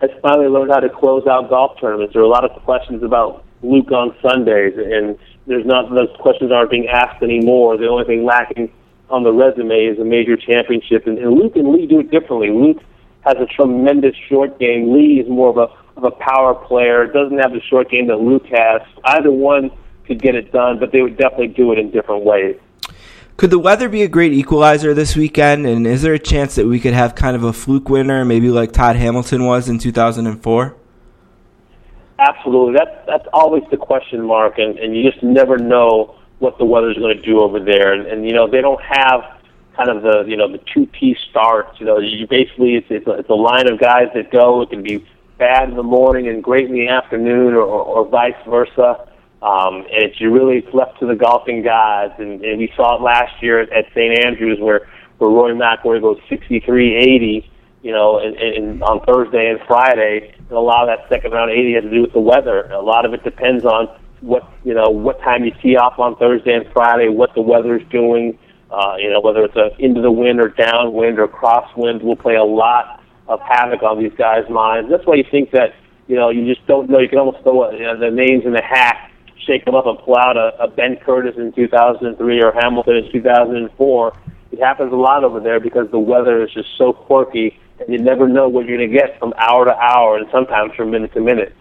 has 0.01 0.11
finally 0.21 0.49
learned 0.49 0.73
how 0.73 0.81
to 0.81 0.89
close 0.89 1.27
out 1.29 1.49
golf 1.49 1.79
tournaments. 1.81 2.13
There 2.13 2.23
are 2.23 2.27
a 2.27 2.29
lot 2.29 2.45
of 2.45 2.51
questions 2.65 3.05
about 3.05 3.45
Luke 3.63 3.93
on 3.93 4.17
Sundays, 4.21 4.75
and 4.77 5.17
there's 5.47 5.67
not 5.67 5.91
those 5.91 6.15
questions 6.21 6.53
aren't 6.53 6.71
being 6.71 6.89
asked 6.89 7.23
anymore. 7.23 7.77
The 7.77 7.89
only 7.89 8.05
thing 8.05 8.25
lacking 8.25 8.73
on 9.11 9.23
the 9.23 9.33
resume 9.33 9.87
is 9.87 9.99
a 9.99 10.05
major 10.05 10.37
championship, 10.37 11.07
and, 11.07 11.19
and 11.19 11.35
Luke 11.35 11.57
and 11.57 11.73
Lee 11.73 11.87
do 11.87 12.01
it 12.01 12.11
differently. 12.11 12.51
Luke 12.51 12.83
has 13.23 13.37
a 13.39 13.47
tremendous 13.47 14.17
short 14.29 14.59
game. 14.59 14.93
Lee 14.93 15.21
is 15.21 15.29
more 15.29 15.51
of 15.51 15.59
a 15.59 15.69
of 15.97 16.05
a 16.05 16.11
power 16.11 16.55
player. 16.55 17.07
Doesn't 17.07 17.39
have 17.39 17.53
the 17.53 17.61
short 17.69 17.91
game 17.91 18.07
that 18.09 18.17
Luke 18.17 18.47
has. 18.47 18.81
Either 19.05 19.31
one 19.31 19.71
could 20.07 20.21
get 20.23 20.35
it 20.35 20.53
done, 20.53 20.79
but 20.79 20.91
they 20.93 21.03
would 21.03 21.17
definitely 21.17 21.49
do 21.49 21.73
it 21.73 21.79
in 21.79 21.91
different 21.91 22.25
ways. 22.25 22.57
Could 23.37 23.51
the 23.51 23.59
weather 23.59 23.89
be 23.89 24.03
a 24.03 24.09
great 24.09 24.33
equalizer 24.33 24.95
this 24.95 25.17
weekend? 25.17 25.67
And 25.67 25.87
is 25.87 26.03
there 26.03 26.15
a 26.15 26.19
chance 26.19 26.55
that 26.55 26.67
we 26.67 26.81
could 26.81 26.95
have 26.95 27.15
kind 27.15 27.35
of 27.35 27.43
a 27.45 27.53
fluke 27.53 27.89
winner, 27.89 28.25
maybe 28.25 28.49
like 28.49 28.73
Todd 28.73 28.97
Hamilton 28.97 29.45
was 29.45 29.69
in 29.69 29.79
2004? 29.79 30.77
Absolutely. 32.23 32.75
That's 32.79 33.07
that's 33.07 33.27
always 33.33 33.65
the 33.71 33.77
question 33.77 34.23
mark, 34.25 34.59
and, 34.59 34.79
and 34.79 34.97
you 34.97 35.11
just 35.11 35.23
never 35.25 35.59
know 35.59 36.15
what 36.39 36.57
the 36.59 36.65
weather's 36.65 36.97
going 36.97 37.17
to 37.17 37.23
do 37.23 37.41
over 37.41 37.59
there. 37.59 37.93
And, 37.93 38.07
and 38.07 38.25
you 38.25 38.33
know 38.33 38.49
they 38.49 38.61
don't 38.61 38.81
have 38.83 39.23
kind 39.77 39.91
of 39.91 40.03
the 40.03 40.25
you 40.29 40.37
know 40.37 40.51
the 40.51 40.61
two 40.73 40.87
piece 40.87 41.19
starts. 41.31 41.81
You 41.81 41.87
know, 41.87 41.99
you 41.99 42.27
basically 42.29 42.77
it's 42.77 42.87
it's 42.91 43.07
a, 43.09 43.13
it's 43.13 43.29
a 43.29 43.35
line 43.35 43.69
of 43.69 43.81
guys 43.81 44.07
that 44.15 44.31
go. 44.31 44.63
It 44.63 44.71
can 44.71 44.85
be 44.85 45.05
bad 45.39 45.69
in 45.71 45.75
the 45.75 45.83
morning 45.83 46.29
and 46.29 46.45
great 46.45 46.67
in 46.67 46.73
the 46.73 46.87
afternoon, 46.87 47.55
or, 47.55 47.63
or, 47.63 47.83
or 47.83 48.09
vice 48.09 48.39
versa. 48.49 49.09
Um, 49.43 49.79
and 49.91 50.05
it's 50.05 50.21
you 50.21 50.31
really 50.31 50.65
left 50.73 51.01
to 51.01 51.07
the 51.07 51.17
golfing 51.17 51.65
gods, 51.65 52.15
and, 52.19 52.45
and 52.45 52.59
we 52.59 52.73
saw 52.77 52.97
it 52.97 53.03
last 53.03 53.43
year 53.43 53.61
at, 53.61 53.73
at 53.73 53.87
St 53.95 54.25
Andrews 54.25 54.59
where 54.61 54.89
where 55.19 55.31
Rory 55.31 55.55
McIlroy 55.55 56.01
goes 56.01 56.19
63-80, 56.31 57.49
you 57.83 57.93
know, 57.93 58.19
and, 58.19 58.37
and 58.37 58.83
on 58.83 59.01
Thursday 59.05 59.51
and 59.51 59.61
Friday, 59.67 60.35
and 60.39 60.53
a 60.53 60.61
lot 60.61 60.89
of 60.89 60.99
that 60.99 61.09
second 61.09 61.33
round 61.33 61.51
80 61.51 61.75
has 61.75 61.83
to 61.85 61.91
do 61.91 62.03
with 62.03 62.13
the 62.13 62.21
weather. 62.21 62.71
A 62.71 62.81
lot 62.81 63.05
of 63.05 63.13
it 63.13 63.25
depends 63.25 63.65
on 63.65 63.89
what 64.21 64.49
you 64.65 64.73
know 64.73 64.89
what 64.89 65.21
time 65.21 65.45
you 65.45 65.53
tee 65.61 65.77
off 65.77 65.99
on 65.99 66.17
Thursday 66.17 66.55
and 66.55 66.67
Friday, 66.73 67.09
what 67.09 67.35
the 67.35 67.43
weather's 67.43 67.83
doing. 67.91 68.39
Uh, 68.71 68.97
you 68.99 69.11
know, 69.11 69.21
whether 69.21 69.45
it's 69.45 69.57
a 69.57 69.71
into 69.79 70.01
the 70.01 70.11
wind 70.11 70.41
or 70.41 70.49
downwind 70.49 71.19
or 71.19 71.29
crosswind 71.29 72.03
will 72.03 72.17
play 72.17 72.37
a 72.37 72.45
lot 72.45 73.03
of 73.29 73.41
havoc 73.41 73.83
on 73.83 73.99
these 73.99 74.13
guys' 74.17 74.49
minds. 74.49 74.89
That's 74.91 75.05
why 75.05 75.17
you 75.17 75.25
think 75.31 75.51
that 75.51 75.75
you 76.07 76.17
know 76.17 76.31
you 76.31 76.47
just 76.47 76.67
don't 76.67 76.89
know. 76.89 76.99
You 76.99 77.09
can 77.09 77.19
almost 77.19 77.43
throw 77.43 77.71
you 77.73 77.83
know, 77.83 77.99
the 77.99 78.11
names 78.11 78.45
in 78.47 78.53
the 78.53 78.63
hat 78.63 79.11
shake 79.47 79.65
them 79.65 79.75
up 79.75 79.87
and 79.87 79.99
pull 79.99 80.17
out 80.17 80.37
a, 80.37 80.53
a 80.63 80.69
Ben 80.69 80.97
Curtis 81.05 81.35
in 81.37 81.53
2003 81.53 82.43
or 82.43 82.53
Hamilton 82.53 82.97
in 82.97 83.13
2004. 83.13 84.19
It 84.53 84.61
happens 84.61 84.93
a 84.93 84.97
lot 84.97 85.25
over 85.25 85.41
there 85.41 85.61
because 85.61 85.91
the 85.91 85.99
weather 85.99 86.43
is 86.45 86.53
just 86.53 86.69
so 86.77 86.93
quirky, 86.93 87.59
you 87.89 87.99
never 87.99 88.29
know 88.29 88.49
what 88.49 88.67
you're 88.67 88.79
going 88.79 88.91
to 88.91 88.97
get 88.97 89.19
from 89.19 89.33
hour 89.37 89.65
to 89.65 89.77
hour, 89.77 90.17
and 90.17 90.27
sometimes 90.33 90.75
from 90.75 90.91
minute 90.91 91.13
to 91.15 91.21
minute. 91.21 91.55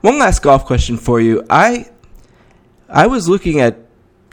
One 0.00 0.18
last 0.18 0.42
golf 0.42 0.66
question 0.66 0.96
for 0.96 1.20
you. 1.20 1.44
I 1.48 1.88
I 2.88 3.06
was 3.06 3.28
looking 3.28 3.60
at 3.60 3.78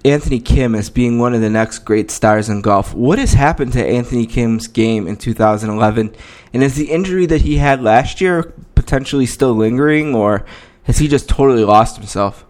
Anthony 0.04 0.40
Kim 0.40 0.76
as 0.76 0.90
being 0.90 1.20
one 1.20 1.34
of 1.34 1.42
the 1.42 1.50
next 1.50 1.80
great 1.80 2.12
stars 2.12 2.50
in 2.50 2.62
golf. 2.62 2.94
What 2.94 3.20
has 3.20 3.34
happened 3.34 3.74
to 3.74 3.86
Anthony 3.86 4.26
Kim's 4.26 4.68
game 4.68 5.08
in 5.08 5.16
2011? 5.16 6.16
And 6.54 6.64
is 6.64 6.76
the 6.76 6.92
injury 6.92 7.26
that 7.28 7.42
he 7.42 7.58
had 7.58 7.82
last 7.82 8.20
year 8.20 8.54
potentially 8.76 9.26
still 9.26 9.54
lingering, 9.54 10.16
or 10.16 10.46
has 10.84 10.98
he 10.98 11.08
just 11.08 11.30
totally 11.30 11.64
lost 11.64 11.98
himself? 11.98 12.46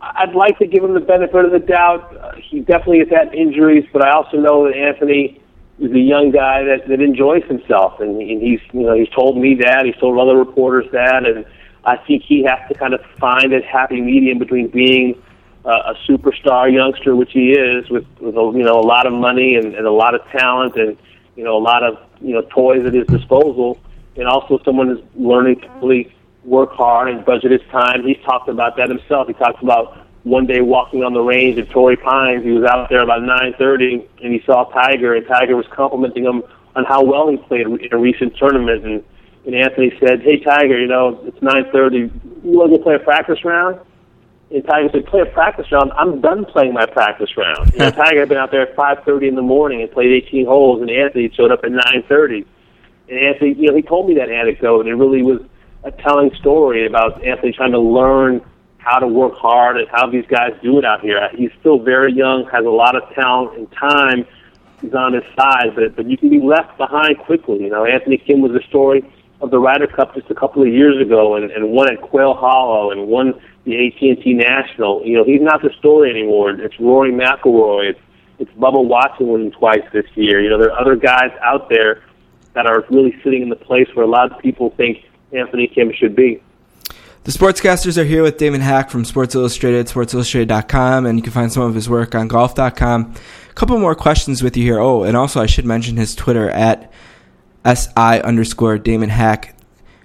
I'd 0.00 0.34
like 0.34 0.58
to 0.58 0.66
give 0.66 0.82
him 0.82 0.94
the 0.94 1.00
benefit 1.00 1.44
of 1.44 1.52
the 1.52 1.58
doubt. 1.58 2.16
Uh, 2.16 2.32
he 2.36 2.60
definitely 2.60 3.00
has 3.00 3.08
had 3.08 3.34
injuries, 3.34 3.84
but 3.92 4.02
I 4.04 4.12
also 4.12 4.38
know 4.38 4.66
that 4.66 4.76
Anthony 4.76 5.42
is 5.80 5.92
a 5.92 5.98
young 5.98 6.30
guy 6.30 6.64
that, 6.64 6.88
that 6.88 7.00
enjoys 7.00 7.44
himself, 7.44 8.00
and, 8.00 8.20
and 8.20 8.42
he's 8.42 8.60
you 8.72 8.82
know 8.82 8.94
he's 8.94 9.08
told 9.10 9.38
me 9.38 9.54
that, 9.56 9.84
he's 9.84 9.96
told 9.96 10.18
other 10.18 10.36
reporters 10.36 10.86
that, 10.92 11.24
and 11.24 11.44
I 11.84 11.96
think 11.96 12.24
he 12.24 12.42
has 12.44 12.58
to 12.68 12.74
kind 12.74 12.94
of 12.94 13.00
find 13.18 13.52
a 13.52 13.62
happy 13.62 14.00
medium 14.00 14.38
between 14.38 14.68
being 14.68 15.20
uh, 15.64 15.92
a 15.92 16.10
superstar 16.10 16.72
youngster, 16.72 17.14
which 17.14 17.32
he 17.32 17.52
is, 17.52 17.88
with, 17.90 18.04
with 18.20 18.34
a, 18.36 18.52
you 18.56 18.64
know 18.64 18.78
a 18.78 18.86
lot 18.86 19.06
of 19.06 19.12
money 19.12 19.54
and, 19.54 19.74
and 19.74 19.86
a 19.86 19.92
lot 19.92 20.14
of 20.14 20.20
talent, 20.30 20.76
and 20.76 20.96
you 21.36 21.44
know 21.44 21.56
a 21.56 21.62
lot 21.62 21.82
of 21.82 21.98
you 22.20 22.34
know 22.34 22.42
toys 22.50 22.84
at 22.84 22.94
his 22.94 23.06
disposal, 23.06 23.78
and 24.16 24.26
also 24.26 24.58
someone 24.64 24.88
who's 24.88 25.04
learning 25.14 25.60
to 25.60 25.68
really 25.80 26.12
work 26.44 26.72
hard 26.72 27.08
and 27.08 27.24
budget 27.24 27.52
his 27.52 27.60
time. 27.70 28.04
He's 28.04 28.20
talked 28.24 28.48
about 28.48 28.76
that 28.76 28.88
himself. 28.88 29.28
He 29.28 29.34
talks 29.34 29.62
about 29.62 30.07
one 30.24 30.46
day 30.46 30.60
walking 30.60 31.04
on 31.04 31.12
the 31.12 31.20
range 31.20 31.58
at 31.58 31.70
Torrey 31.70 31.96
Pines. 31.96 32.44
He 32.44 32.50
was 32.50 32.64
out 32.64 32.88
there 32.88 33.02
about 33.02 33.22
9:30, 33.22 34.06
and 34.22 34.32
he 34.32 34.42
saw 34.44 34.64
Tiger, 34.64 35.14
and 35.14 35.26
Tiger 35.26 35.56
was 35.56 35.66
complimenting 35.68 36.24
him 36.24 36.42
on 36.76 36.84
how 36.84 37.02
well 37.02 37.28
he 37.28 37.36
played 37.36 37.66
in 37.66 37.88
a 37.92 37.98
recent 37.98 38.36
tournament. 38.36 38.84
And, 38.84 39.04
and 39.46 39.54
Anthony 39.54 39.92
said, 40.00 40.22
"Hey 40.22 40.40
Tiger, 40.40 40.78
you 40.78 40.86
know 40.86 41.20
it's 41.24 41.40
9:30. 41.40 42.10
You 42.44 42.58
want 42.58 42.72
to 42.72 42.78
play 42.78 42.94
a 42.94 42.98
practice 42.98 43.44
round?" 43.44 43.78
And 44.50 44.64
Tiger 44.64 44.88
said, 44.92 45.06
"Play 45.06 45.20
a 45.20 45.26
practice 45.26 45.70
round. 45.72 45.92
I'm 45.92 46.20
done 46.20 46.44
playing 46.44 46.74
my 46.74 46.86
practice 46.86 47.36
round." 47.36 47.70
you 47.72 47.78
know, 47.78 47.90
Tiger 47.90 48.20
had 48.20 48.28
been 48.28 48.38
out 48.38 48.50
there 48.50 48.62
at 48.62 48.76
5:30 48.76 49.28
in 49.28 49.34
the 49.34 49.42
morning 49.42 49.82
and 49.82 49.90
played 49.90 50.10
18 50.10 50.46
holes, 50.46 50.80
and 50.80 50.90
Anthony 50.90 51.30
showed 51.34 51.52
up 51.52 51.64
at 51.64 51.70
9:30. 51.70 52.44
And 53.08 53.18
Anthony, 53.18 53.54
you 53.54 53.68
know, 53.68 53.76
he 53.76 53.82
told 53.82 54.08
me 54.08 54.14
that 54.16 54.30
anecdote, 54.30 54.80
and 54.80 54.88
it 54.88 54.94
really 54.94 55.22
was 55.22 55.40
a 55.84 55.92
telling 55.92 56.34
story 56.34 56.86
about 56.86 57.24
Anthony 57.24 57.52
trying 57.52 57.72
to 57.72 57.78
learn 57.78 58.42
how 58.88 58.98
to 58.98 59.06
work 59.06 59.34
hard 59.34 59.76
and 59.76 59.88
how 59.88 60.08
these 60.08 60.24
guys 60.26 60.52
do 60.62 60.78
it 60.78 60.84
out 60.84 61.00
here. 61.00 61.28
He's 61.36 61.50
still 61.60 61.78
very 61.78 62.12
young, 62.12 62.48
has 62.52 62.64
a 62.64 62.70
lot 62.70 62.96
of 62.96 63.02
talent 63.14 63.58
and 63.58 63.70
time. 63.72 64.26
He's 64.80 64.94
on 64.94 65.12
his 65.12 65.24
side, 65.36 65.74
but 65.74 65.96
but 65.96 66.08
you 66.08 66.16
can 66.16 66.30
be 66.30 66.40
left 66.40 66.78
behind 66.78 67.18
quickly. 67.18 67.58
You 67.60 67.70
know, 67.70 67.84
Anthony 67.84 68.16
Kim 68.18 68.40
was 68.40 68.52
the 68.52 68.62
story 68.68 69.02
of 69.40 69.50
the 69.50 69.58
Ryder 69.58 69.88
Cup 69.88 70.14
just 70.14 70.30
a 70.30 70.34
couple 70.34 70.62
of 70.62 70.68
years 70.68 71.00
ago, 71.04 71.36
and, 71.36 71.50
and 71.50 71.70
won 71.70 71.92
at 71.92 72.00
Quail 72.00 72.34
Hollow 72.34 72.90
and 72.90 73.08
won 73.08 73.34
the 73.64 73.86
AT&T 73.86 74.34
National. 74.34 75.04
You 75.04 75.18
know, 75.18 75.24
he's 75.24 75.42
not 75.42 75.62
the 75.62 75.70
story 75.78 76.10
anymore. 76.10 76.50
It's 76.50 76.78
Rory 76.80 77.12
McIlroy. 77.12 77.90
It's 77.90 78.00
it's 78.38 78.50
Bubba 78.52 78.84
Watson 78.84 79.26
winning 79.26 79.50
twice 79.50 79.82
this 79.92 80.06
year. 80.14 80.40
You 80.40 80.50
know, 80.50 80.58
there 80.58 80.72
are 80.72 80.80
other 80.80 80.94
guys 80.94 81.30
out 81.42 81.68
there 81.68 82.02
that 82.54 82.66
are 82.66 82.84
really 82.88 83.14
sitting 83.24 83.42
in 83.42 83.48
the 83.48 83.56
place 83.56 83.88
where 83.94 84.04
a 84.04 84.08
lot 84.08 84.30
of 84.30 84.38
people 84.38 84.70
think 84.76 85.04
Anthony 85.32 85.66
Kim 85.66 85.92
should 85.92 86.14
be. 86.14 86.40
The 87.28 87.34
sportscasters 87.38 87.98
are 87.98 88.06
here 88.06 88.22
with 88.22 88.38
Damon 88.38 88.62
Hack 88.62 88.88
from 88.88 89.04
Sports 89.04 89.34
Illustrated, 89.34 89.86
sportsillustrated.com, 89.86 91.04
and 91.04 91.18
you 91.18 91.22
can 91.22 91.30
find 91.30 91.52
some 91.52 91.62
of 91.62 91.74
his 91.74 91.86
work 91.86 92.14
on 92.14 92.26
golf.com. 92.26 93.14
A 93.50 93.52
couple 93.52 93.78
more 93.78 93.94
questions 93.94 94.42
with 94.42 94.56
you 94.56 94.62
here. 94.62 94.78
Oh, 94.78 95.02
and 95.02 95.14
also 95.14 95.42
I 95.42 95.44
should 95.44 95.66
mention 95.66 95.98
his 95.98 96.14
Twitter 96.14 96.48
at 96.48 96.90
SI 97.66 98.22
underscore 98.22 98.78
Damon 98.78 99.10
Hack. 99.10 99.54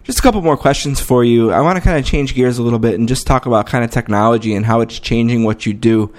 Just 0.04 0.20
a 0.20 0.22
couple 0.22 0.41
more 0.41 0.58
questions 0.58 1.00
for 1.00 1.24
you. 1.24 1.54
I 1.54 1.62
want 1.62 1.78
to 1.78 1.82
kind 1.82 1.98
of 1.98 2.04
change 2.04 2.36
gears 2.36 2.58
a 2.58 2.62
little 2.62 2.78
bit 2.78 2.95
and 2.95 3.08
just 3.08 3.26
talk 3.26 3.45
about 3.45 3.68
kind 3.68 3.86
of 3.86 3.91
technology 3.91 4.54
and 4.54 4.66
how 4.66 4.82
it's 4.82 5.00
changing 5.00 5.45
what 5.45 5.66
you 5.66 5.74
do 5.74 6.14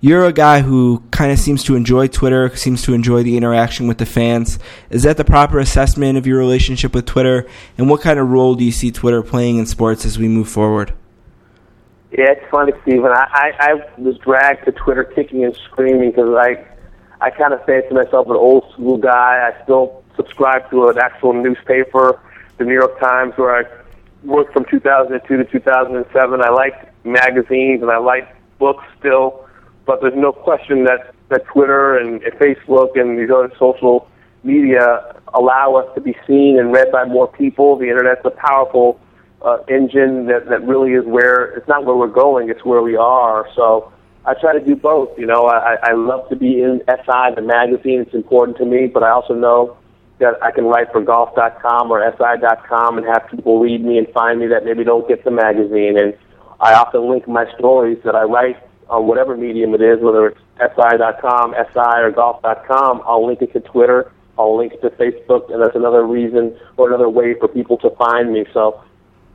you're 0.00 0.26
a 0.26 0.32
guy 0.32 0.60
who 0.60 1.02
kind 1.10 1.32
of 1.32 1.38
seems 1.38 1.64
to 1.64 1.74
enjoy 1.74 2.06
Twitter, 2.06 2.54
seems 2.56 2.82
to 2.82 2.94
enjoy 2.94 3.22
the 3.22 3.36
interaction 3.36 3.88
with 3.88 3.98
the 3.98 4.06
fans. 4.06 4.58
Is 4.90 5.02
that 5.02 5.16
the 5.16 5.24
proper 5.24 5.58
assessment 5.58 6.16
of 6.16 6.26
your 6.26 6.38
relationship 6.38 6.94
with 6.94 7.06
Twitter? 7.06 7.46
And 7.76 7.90
what 7.90 8.00
kind 8.00 8.18
of 8.18 8.28
role 8.28 8.54
do 8.54 8.64
you 8.64 8.72
see 8.72 8.92
Twitter 8.92 9.22
playing 9.22 9.58
in 9.58 9.66
sports 9.66 10.04
as 10.04 10.18
we 10.18 10.28
move 10.28 10.48
forward? 10.48 10.92
Yeah, 12.12 12.30
it's 12.30 12.50
funny, 12.50 12.72
Stephen. 12.82 13.10
I, 13.12 13.26
I, 13.32 13.52
I 13.58 14.00
was 14.00 14.16
dragged 14.18 14.64
to 14.64 14.72
Twitter 14.72 15.04
kicking 15.04 15.44
and 15.44 15.54
screaming 15.56 16.10
because 16.10 16.34
I, 16.34 16.64
I 17.20 17.30
kind 17.30 17.52
of 17.52 17.64
fancy 17.66 17.92
myself 17.92 18.28
an 18.28 18.36
old 18.36 18.72
school 18.72 18.96
guy. 18.96 19.52
I 19.52 19.62
still 19.64 20.02
subscribe 20.16 20.70
to 20.70 20.88
an 20.88 20.98
actual 20.98 21.32
newspaper, 21.32 22.20
the 22.56 22.64
New 22.64 22.72
York 22.72 22.98
Times, 22.98 23.34
where 23.36 23.56
I 23.56 23.64
worked 24.24 24.52
from 24.52 24.64
2002 24.70 25.36
to 25.36 25.44
2007. 25.44 26.40
I 26.40 26.48
like 26.50 27.04
magazines 27.04 27.82
and 27.82 27.90
I 27.90 27.98
like 27.98 28.34
books 28.58 28.84
still, 28.98 29.47
but 29.88 30.02
there's 30.02 30.14
no 30.14 30.32
question 30.32 30.84
that 30.84 31.14
that 31.30 31.46
Twitter 31.46 31.96
and, 31.96 32.20
Facebook 32.40 32.90
and 33.00 33.18
these 33.18 33.30
other 33.30 33.50
social 33.58 34.06
media 34.44 35.16
allow 35.32 35.76
us 35.76 35.88
to 35.94 36.00
be 36.00 36.14
seen 36.26 36.58
and 36.58 36.72
read 36.72 36.92
by 36.92 37.04
more 37.06 37.26
people. 37.26 37.76
The 37.76 37.88
internet's 37.88 38.20
a 38.24 38.30
powerful 38.30 39.00
uh, 39.40 39.58
engine 39.68 40.26
that 40.26 40.46
that 40.50 40.62
really 40.62 40.92
is 40.92 41.06
where 41.06 41.46
it's 41.56 41.66
not 41.66 41.86
where 41.86 41.96
we're 41.96 42.06
going; 42.24 42.50
it's 42.50 42.64
where 42.66 42.82
we 42.82 42.96
are. 42.96 43.48
So 43.56 43.90
I 44.26 44.34
try 44.34 44.52
to 44.52 44.60
do 44.60 44.76
both. 44.76 45.18
You 45.18 45.24
know, 45.24 45.46
I, 45.46 45.76
I 45.82 45.92
love 45.94 46.28
to 46.28 46.36
be 46.36 46.60
in 46.60 46.82
SI, 46.86 47.34
the 47.34 47.42
magazine. 47.42 48.00
It's 48.00 48.14
important 48.14 48.58
to 48.58 48.66
me, 48.66 48.88
but 48.88 49.02
I 49.02 49.10
also 49.10 49.32
know 49.32 49.78
that 50.18 50.34
I 50.42 50.50
can 50.50 50.64
write 50.64 50.92
for 50.92 51.00
golf.com 51.00 51.90
or 51.90 52.04
SI.com 52.18 52.98
and 52.98 53.06
have 53.06 53.26
people 53.30 53.58
read 53.58 53.82
me 53.82 53.96
and 53.96 54.06
find 54.08 54.38
me 54.38 54.48
that 54.48 54.66
maybe 54.66 54.84
don't 54.84 55.08
get 55.08 55.24
the 55.24 55.30
magazine. 55.30 55.96
And 55.98 56.12
I 56.60 56.74
often 56.74 57.08
link 57.08 57.26
my 57.26 57.46
stories 57.56 57.98
that 58.04 58.14
I 58.14 58.24
write 58.24 58.58
on 58.88 59.06
whatever 59.06 59.36
medium 59.36 59.74
it 59.74 59.82
is, 59.82 60.00
whether 60.00 60.28
it's 60.28 60.40
SI.com, 60.58 61.54
SI, 61.72 62.00
or 62.00 62.10
golf.com. 62.10 63.02
I'll 63.04 63.26
link 63.26 63.42
it 63.42 63.52
to 63.52 63.60
Twitter. 63.60 64.12
I'll 64.38 64.56
link 64.56 64.72
it 64.72 64.80
to 64.82 64.90
Facebook, 64.90 65.52
and 65.52 65.62
that's 65.62 65.74
another 65.74 66.06
reason 66.06 66.56
or 66.76 66.88
another 66.88 67.08
way 67.08 67.34
for 67.38 67.48
people 67.48 67.76
to 67.78 67.90
find 67.96 68.32
me. 68.32 68.46
So 68.54 68.82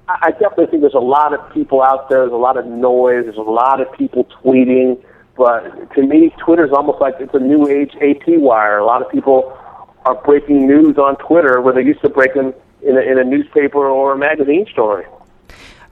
I 0.07 0.31
definitely 0.31 0.67
think 0.67 0.81
there's 0.81 0.93
a 0.93 0.99
lot 0.99 1.33
of 1.33 1.53
people 1.53 1.81
out 1.81 2.09
there. 2.09 2.19
There's 2.19 2.31
a 2.31 2.35
lot 2.35 2.57
of 2.57 2.65
noise. 2.65 3.25
There's 3.25 3.37
a 3.37 3.41
lot 3.41 3.81
of 3.81 3.91
people 3.93 4.25
tweeting. 4.43 5.03
But 5.35 5.93
to 5.95 6.03
me, 6.03 6.33
Twitter's 6.43 6.71
almost 6.71 7.01
like 7.01 7.15
it's 7.19 7.33
a 7.33 7.39
new 7.39 7.67
age 7.67 7.91
AP 7.95 8.39
wire. 8.39 8.77
A 8.77 8.85
lot 8.85 9.01
of 9.01 9.11
people 9.11 9.57
are 10.05 10.15
breaking 10.23 10.67
news 10.67 10.97
on 10.97 11.15
Twitter 11.17 11.61
where 11.61 11.73
they 11.73 11.81
used 11.81 12.01
to 12.01 12.09
break 12.09 12.33
them 12.33 12.53
in 12.81 12.97
a, 12.97 13.01
in 13.01 13.17
a 13.17 13.23
newspaper 13.23 13.87
or 13.87 14.13
a 14.13 14.17
magazine 14.17 14.65
story. 14.71 15.05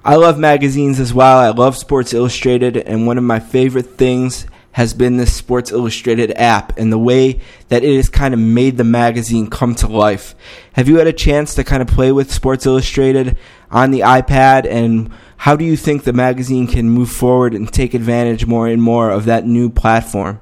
I 0.03 0.15
love 0.15 0.39
magazines 0.39 0.99
as 0.99 1.13
well. 1.13 1.37
I 1.37 1.49
love 1.49 1.77
Sports 1.77 2.11
Illustrated, 2.11 2.75
and 2.75 3.05
one 3.05 3.19
of 3.19 3.23
my 3.23 3.39
favorite 3.39 3.97
things 3.97 4.47
has 4.71 4.95
been 4.95 5.17
this 5.17 5.31
Sports 5.31 5.71
Illustrated 5.71 6.31
app 6.37 6.75
and 6.79 6.91
the 6.91 6.97
way 6.97 7.39
that 7.67 7.83
it 7.83 7.95
has 7.95 8.09
kind 8.09 8.33
of 8.33 8.39
made 8.39 8.77
the 8.77 8.83
magazine 8.83 9.47
come 9.47 9.75
to 9.75 9.87
life. 9.87 10.33
Have 10.73 10.87
you 10.87 10.97
had 10.97 11.05
a 11.05 11.13
chance 11.13 11.53
to 11.53 11.63
kind 11.63 11.83
of 11.83 11.87
play 11.87 12.11
with 12.11 12.31
Sports 12.31 12.65
Illustrated 12.65 13.37
on 13.69 13.91
the 13.91 13.99
iPad, 13.99 14.65
and 14.65 15.11
how 15.37 15.55
do 15.55 15.63
you 15.63 15.77
think 15.77 16.03
the 16.03 16.13
magazine 16.13 16.65
can 16.65 16.89
move 16.89 17.11
forward 17.11 17.53
and 17.53 17.71
take 17.71 17.93
advantage 17.93 18.47
more 18.47 18.67
and 18.67 18.81
more 18.81 19.11
of 19.11 19.25
that 19.25 19.45
new 19.45 19.69
platform? 19.69 20.41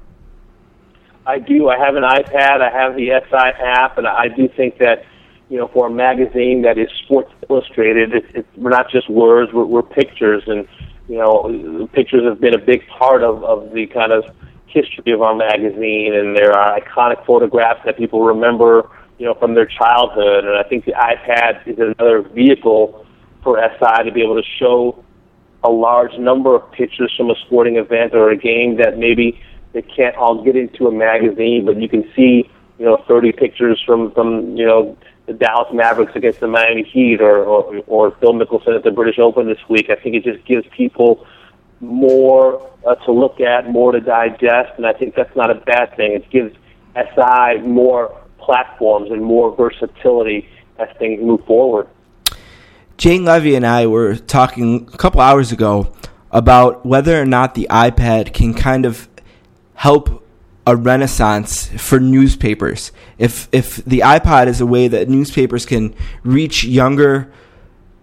I 1.26 1.38
do. 1.38 1.68
I 1.68 1.76
have 1.76 1.96
an 1.96 2.02
iPad. 2.04 2.62
I 2.62 2.70
have 2.70 2.96
the 2.96 3.08
SI 3.28 3.62
app, 3.62 3.98
and 3.98 4.06
I 4.06 4.28
do 4.28 4.48
think 4.56 4.78
that 4.78 5.04
you 5.50 5.58
know, 5.58 5.68
for 5.68 5.88
a 5.88 5.90
magazine 5.90 6.62
that 6.62 6.78
is 6.78 6.88
Sports 7.04 7.32
Illustrated, 7.50 8.14
it's, 8.14 8.26
it's, 8.34 8.48
we're 8.56 8.70
not 8.70 8.88
just 8.88 9.10
words; 9.10 9.52
we're, 9.52 9.64
we're 9.64 9.82
pictures, 9.82 10.44
and 10.46 10.66
you 11.08 11.18
know, 11.18 11.88
pictures 11.92 12.22
have 12.24 12.40
been 12.40 12.54
a 12.54 12.64
big 12.64 12.86
part 12.86 13.24
of 13.24 13.42
of 13.42 13.72
the 13.72 13.86
kind 13.88 14.12
of 14.12 14.24
history 14.68 15.12
of 15.12 15.20
our 15.22 15.34
magazine, 15.34 16.14
and 16.14 16.36
there 16.36 16.52
are 16.52 16.80
iconic 16.80 17.26
photographs 17.26 17.80
that 17.84 17.98
people 17.98 18.22
remember, 18.22 18.88
you 19.18 19.26
know, 19.26 19.34
from 19.34 19.54
their 19.54 19.66
childhood. 19.66 20.44
And 20.44 20.56
I 20.56 20.62
think 20.62 20.84
the 20.84 20.92
iPad 20.92 21.66
is 21.66 21.78
another 21.78 22.22
vehicle 22.22 23.04
for 23.42 23.58
SI 23.58 24.04
to 24.04 24.12
be 24.12 24.22
able 24.22 24.40
to 24.40 24.48
show 24.60 25.04
a 25.64 25.70
large 25.70 26.16
number 26.16 26.54
of 26.54 26.70
pictures 26.70 27.12
from 27.16 27.28
a 27.28 27.34
sporting 27.46 27.74
event 27.74 28.14
or 28.14 28.30
a 28.30 28.36
game 28.36 28.76
that 28.76 28.96
maybe 28.96 29.40
they 29.72 29.82
can't 29.82 30.14
all 30.14 30.44
get 30.44 30.54
into 30.54 30.86
a 30.86 30.92
magazine, 30.92 31.64
but 31.66 31.76
you 31.80 31.88
can 31.88 32.04
see, 32.14 32.48
you 32.78 32.84
know, 32.84 33.02
30 33.08 33.32
pictures 33.32 33.82
from 33.84 34.12
from 34.12 34.56
you 34.56 34.64
know 34.64 34.96
the 35.26 35.32
Dallas 35.32 35.68
Mavericks 35.72 36.12
against 36.16 36.40
the 36.40 36.48
Miami 36.48 36.82
Heat 36.82 37.20
or, 37.20 37.44
or, 37.44 37.82
or 37.86 38.10
Phil 38.20 38.32
Mickelson 38.32 38.76
at 38.76 38.82
the 38.82 38.90
British 38.90 39.18
Open 39.18 39.46
this 39.46 39.58
week. 39.68 39.90
I 39.90 39.94
think 39.94 40.16
it 40.16 40.24
just 40.24 40.44
gives 40.44 40.66
people 40.76 41.26
more 41.80 42.70
uh, 42.86 42.94
to 42.96 43.12
look 43.12 43.40
at, 43.40 43.70
more 43.70 43.92
to 43.92 44.00
digest, 44.00 44.76
and 44.76 44.86
I 44.86 44.92
think 44.92 45.14
that's 45.14 45.34
not 45.36 45.50
a 45.50 45.54
bad 45.54 45.96
thing. 45.96 46.12
It 46.12 46.28
gives 46.30 46.54
SI 46.94 47.60
more 47.62 48.16
platforms 48.38 49.10
and 49.10 49.22
more 49.22 49.54
versatility 49.54 50.48
as 50.78 50.88
things 50.98 51.22
move 51.22 51.44
forward. 51.44 51.86
Jane 52.96 53.24
Leavy 53.24 53.56
and 53.56 53.66
I 53.66 53.86
were 53.86 54.16
talking 54.16 54.88
a 54.92 54.96
couple 54.96 55.20
hours 55.20 55.52
ago 55.52 55.92
about 56.30 56.84
whether 56.84 57.20
or 57.20 57.26
not 57.26 57.54
the 57.54 57.66
iPad 57.70 58.32
can 58.34 58.54
kind 58.54 58.84
of 58.84 59.08
help 59.74 60.26
a 60.70 60.76
renaissance 60.76 61.66
for 61.76 61.98
newspapers. 61.98 62.92
If 63.18 63.48
if 63.50 63.76
the 63.84 64.00
iPod 64.00 64.46
is 64.46 64.60
a 64.60 64.66
way 64.66 64.86
that 64.86 65.08
newspapers 65.08 65.66
can 65.66 65.94
reach 66.22 66.62
younger 66.62 67.32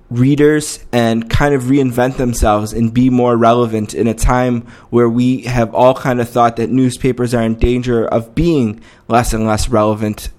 readers 0.10 0.86
and 0.92 1.30
kind 1.30 1.54
of 1.54 1.64
reinvent 1.64 2.18
themselves 2.18 2.74
and 2.74 2.94
be 2.94 3.10
more 3.10 3.36
relevant 3.38 3.94
in 3.94 4.08
a 4.08 4.14
time 4.14 4.62
where 4.90 5.10
we 5.10 5.42
have 5.42 5.74
all 5.74 5.94
kind 5.94 6.20
of 6.20 6.30
thought 6.30 6.56
that 6.58 6.70
newspapers 6.70 7.34
are 7.34 7.44
in 7.44 7.56
danger 7.56 8.06
of 8.06 8.36
being 8.36 8.82
less 9.08 9.34
and 9.34 9.46
less 9.46 9.70
relevant 9.70 10.30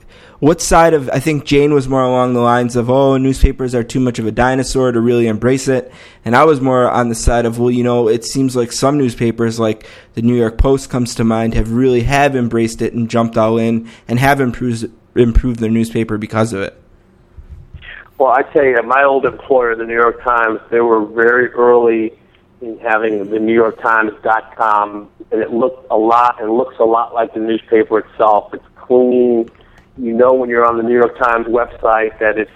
what 0.40 0.60
side 0.60 0.94
of 0.94 1.10
I 1.10 1.18
think 1.20 1.44
Jane 1.44 1.74
was 1.74 1.88
more 1.88 2.02
along 2.02 2.34
the 2.34 2.40
lines 2.40 2.76
of 2.76 2.88
oh 2.88 3.16
newspapers 3.16 3.74
are 3.74 3.84
too 3.84 4.00
much 4.00 4.18
of 4.18 4.26
a 4.26 4.32
dinosaur 4.32 4.92
to 4.92 5.00
really 5.00 5.26
embrace 5.26 5.68
it 5.68 5.92
and 6.24 6.36
I 6.36 6.44
was 6.44 6.60
more 6.60 6.88
on 6.88 7.08
the 7.08 7.14
side 7.14 7.46
of 7.46 7.58
well 7.58 7.70
you 7.70 7.82
know 7.82 8.08
it 8.08 8.24
seems 8.24 8.54
like 8.54 8.72
some 8.72 8.98
newspapers 8.98 9.58
like 9.58 9.86
the 10.14 10.22
New 10.22 10.36
York 10.36 10.58
Post 10.58 10.90
comes 10.90 11.14
to 11.16 11.24
mind 11.24 11.54
have 11.54 11.72
really 11.72 12.02
have 12.02 12.36
embraced 12.36 12.82
it 12.82 12.94
and 12.94 13.10
jumped 13.10 13.36
all 13.36 13.58
in 13.58 13.88
and 14.06 14.18
have 14.18 14.40
improved 14.40 14.90
improved 15.18 15.60
their 15.60 15.70
newspaper 15.70 16.18
because 16.18 16.52
of 16.52 16.62
it. 16.62 16.80
Well, 18.18 18.30
I 18.30 18.42
tell 18.42 18.64
you, 18.64 18.80
my 18.82 19.04
old 19.04 19.24
employer, 19.24 19.76
the 19.76 19.84
New 19.84 19.94
York 19.94 20.22
Times, 20.24 20.60
they 20.70 20.80
were 20.80 21.04
very 21.04 21.48
early 21.52 22.18
in 22.60 22.78
having 22.80 23.30
the 23.30 23.38
New 23.38 23.54
York 23.54 23.80
Times.com, 23.80 25.08
and 25.30 25.40
it 25.40 25.52
looked 25.52 25.86
a 25.90 25.96
lot 25.96 26.42
and 26.42 26.52
looks 26.52 26.76
a 26.80 26.84
lot 26.84 27.14
like 27.14 27.32
the 27.34 27.40
newspaper 27.40 28.00
itself. 28.00 28.52
It's 28.54 28.64
clean 28.76 29.48
you 29.98 30.12
know 30.12 30.32
when 30.32 30.48
you're 30.48 30.66
on 30.66 30.76
the 30.76 30.82
New 30.82 30.94
York 30.94 31.18
Times 31.18 31.46
website 31.46 32.18
that 32.20 32.38
it's 32.38 32.50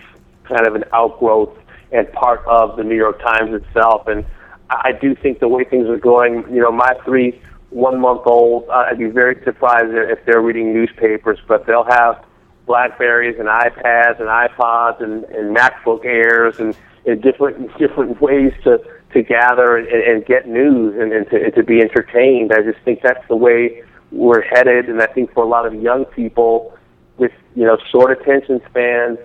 kind 0.45 0.67
of 0.67 0.75
an 0.75 0.85
outgrowth 0.93 1.57
and 1.91 2.11
part 2.13 2.45
of 2.47 2.77
the 2.77 2.85
New 2.85 2.97
York 2.97 3.21
Times 3.21 3.53
itself. 3.55 4.07
And 4.07 4.25
I 4.71 4.93
do 4.93 5.15
think 5.15 5.41
the 5.41 5.49
way 5.49 5.65
things 5.65 5.89
are 5.89 5.99
going, 5.99 6.45
you 6.51 6.61
know, 6.61 6.73
my 6.73 6.95
three 7.05 7.41
one 7.71 8.01
month 8.01 8.23
old, 8.27 8.69
uh, 8.69 8.87
I'd 8.91 8.99
be 8.99 9.07
very 9.07 9.43
surprised 9.45 9.89
if 9.93 10.25
they're 10.27 10.43
reading 10.43 10.75
newspapers, 10.75 11.39
but 11.49 11.67
they'll 11.67 11.89
have 11.89 12.23
Blackberries 12.67 13.37
and 13.39 13.49
iPads 13.49 14.21
and 14.21 14.29
iPods 14.29 15.03
and, 15.03 15.25
and 15.25 15.57
MacBook 15.57 16.05
Airs 16.05 16.59
and, 16.59 16.77
and 17.07 17.23
different 17.23 17.77
different 17.79 18.21
ways 18.21 18.53
to 18.65 18.79
to 19.13 19.23
gather 19.23 19.77
and, 19.77 19.89
and 19.89 20.25
get 20.25 20.49
news 20.49 20.95
and, 20.99 21.13
and, 21.13 21.29
to, 21.29 21.45
and 21.45 21.55
to 21.55 21.63
be 21.63 21.81
entertained. 21.81 22.53
I 22.53 22.63
just 22.63 22.79
think 22.85 23.03
that's 23.03 23.27
the 23.29 23.37
way 23.37 23.83
we're 24.11 24.43
headed, 24.43 24.89
and 24.89 25.03
I 25.03 25.07
think 25.07 25.33
for 25.33 25.43
a 25.43 25.49
lot 25.49 25.67
of 25.67 25.75
young 25.75 26.05
people, 26.07 26.77
with 27.23 27.33
you 27.55 27.65
know 27.65 27.79
short 27.91 28.11
attention 28.11 28.61
spans, 28.69 29.19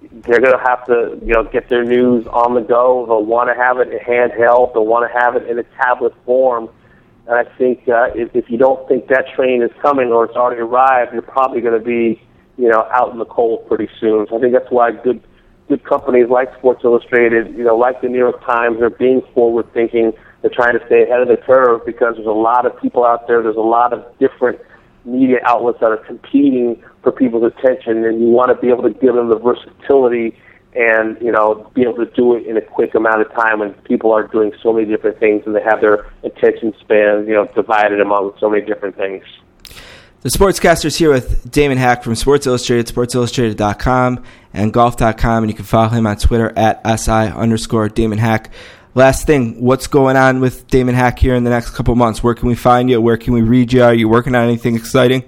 they're 0.00 0.40
going 0.40 0.56
to 0.56 0.62
have 0.64 0.86
to 0.86 1.18
you 1.24 1.34
know 1.34 1.44
get 1.44 1.68
their 1.68 1.84
news 1.84 2.26
on 2.28 2.54
the 2.54 2.60
go. 2.60 3.04
They'll 3.06 3.24
want 3.24 3.50
to 3.50 3.54
have 3.60 3.78
it 3.78 3.88
handheld. 4.06 4.72
They'll 4.72 4.86
want 4.86 5.10
to 5.10 5.18
have 5.18 5.34
it 5.36 5.48
in 5.50 5.58
a 5.58 5.64
tablet 5.82 6.14
form. 6.24 6.70
And 7.26 7.36
I 7.36 7.44
think 7.56 7.88
uh, 7.88 8.10
if, 8.14 8.34
if 8.34 8.50
you 8.50 8.58
don't 8.58 8.86
think 8.88 9.08
that 9.08 9.26
train 9.34 9.62
is 9.62 9.70
coming 9.80 10.08
or 10.08 10.24
it's 10.24 10.34
already 10.36 10.60
arrived, 10.60 11.12
you're 11.12 11.22
probably 11.22 11.60
going 11.60 11.78
to 11.78 11.84
be 11.84 12.22
you 12.56 12.68
know 12.68 12.86
out 12.92 13.12
in 13.12 13.18
the 13.18 13.26
cold 13.26 13.66
pretty 13.66 13.88
soon. 14.00 14.26
So 14.28 14.38
I 14.38 14.40
think 14.40 14.52
that's 14.52 14.70
why 14.70 14.92
good 14.92 15.20
good 15.68 15.84
companies 15.84 16.28
like 16.28 16.48
Sports 16.58 16.82
Illustrated, 16.84 17.56
you 17.56 17.64
know, 17.64 17.76
like 17.76 18.00
the 18.02 18.08
New 18.08 18.18
York 18.18 18.44
Times, 18.44 18.80
are 18.80 18.90
being 18.90 19.22
forward 19.34 19.72
thinking. 19.72 20.12
They're 20.42 20.50
trying 20.50 20.78
to 20.78 20.84
stay 20.86 21.04
ahead 21.04 21.20
of 21.20 21.28
the 21.28 21.36
curve 21.36 21.86
because 21.86 22.16
there's 22.16 22.26
a 22.26 22.30
lot 22.30 22.66
of 22.66 22.78
people 22.80 23.04
out 23.04 23.26
there. 23.26 23.42
There's 23.42 23.56
a 23.56 23.60
lot 23.60 23.92
of 23.92 24.04
different 24.18 24.60
media 25.04 25.38
outlets 25.44 25.80
that 25.80 25.90
are 25.90 25.96
competing 25.96 26.82
for 27.02 27.12
people's 27.12 27.44
attention, 27.44 28.04
and 28.04 28.20
you 28.20 28.28
want 28.28 28.54
to 28.54 28.60
be 28.60 28.68
able 28.68 28.82
to 28.82 28.90
give 28.90 29.14
them 29.14 29.28
the 29.28 29.38
versatility 29.38 30.36
and 30.74 31.20
you 31.20 31.30
know 31.30 31.70
be 31.74 31.82
able 31.82 31.96
to 31.96 32.10
do 32.12 32.34
it 32.34 32.46
in 32.46 32.56
a 32.56 32.60
quick 32.62 32.94
amount 32.94 33.20
of 33.20 33.30
time 33.34 33.58
when 33.58 33.74
people 33.84 34.10
are 34.10 34.26
doing 34.28 34.52
so 34.62 34.72
many 34.72 34.86
different 34.86 35.18
things 35.18 35.42
and 35.44 35.54
they 35.54 35.62
have 35.62 35.82
their 35.82 36.06
attention 36.24 36.72
spans 36.80 37.28
you 37.28 37.34
know 37.34 37.46
divided 37.54 38.00
among 38.00 38.32
so 38.40 38.48
many 38.48 38.64
different 38.64 38.96
things. 38.96 39.22
The 40.22 40.28
Sportscaster's 40.28 40.96
here 40.96 41.10
with 41.10 41.50
Damon 41.50 41.78
Hack 41.78 42.04
from 42.04 42.14
Sports 42.14 42.46
Illustrated, 42.46 42.86
SportsIllustrated.com, 42.86 44.22
and 44.54 44.72
Golf.com, 44.72 45.42
and 45.42 45.50
you 45.50 45.56
can 45.56 45.64
follow 45.64 45.88
him 45.88 46.06
on 46.06 46.16
Twitter 46.16 46.52
at 46.56 46.80
SI 47.00 47.10
underscore 47.10 47.88
Damon 47.88 48.18
Hack. 48.18 48.52
Last 48.94 49.26
thing, 49.26 49.62
what's 49.62 49.86
going 49.86 50.16
on 50.16 50.40
with 50.40 50.66
Damon 50.66 50.94
Hack 50.94 51.18
here 51.18 51.34
in 51.34 51.44
the 51.44 51.50
next 51.50 51.70
couple 51.70 51.94
months? 51.94 52.22
Where 52.22 52.34
can 52.34 52.46
we 52.46 52.54
find 52.54 52.90
you? 52.90 53.00
Where 53.00 53.16
can 53.16 53.32
we 53.32 53.40
read 53.40 53.72
you? 53.72 53.82
Are 53.82 53.94
you 53.94 54.06
working 54.06 54.34
on 54.34 54.44
anything 54.44 54.76
exciting? 54.76 55.24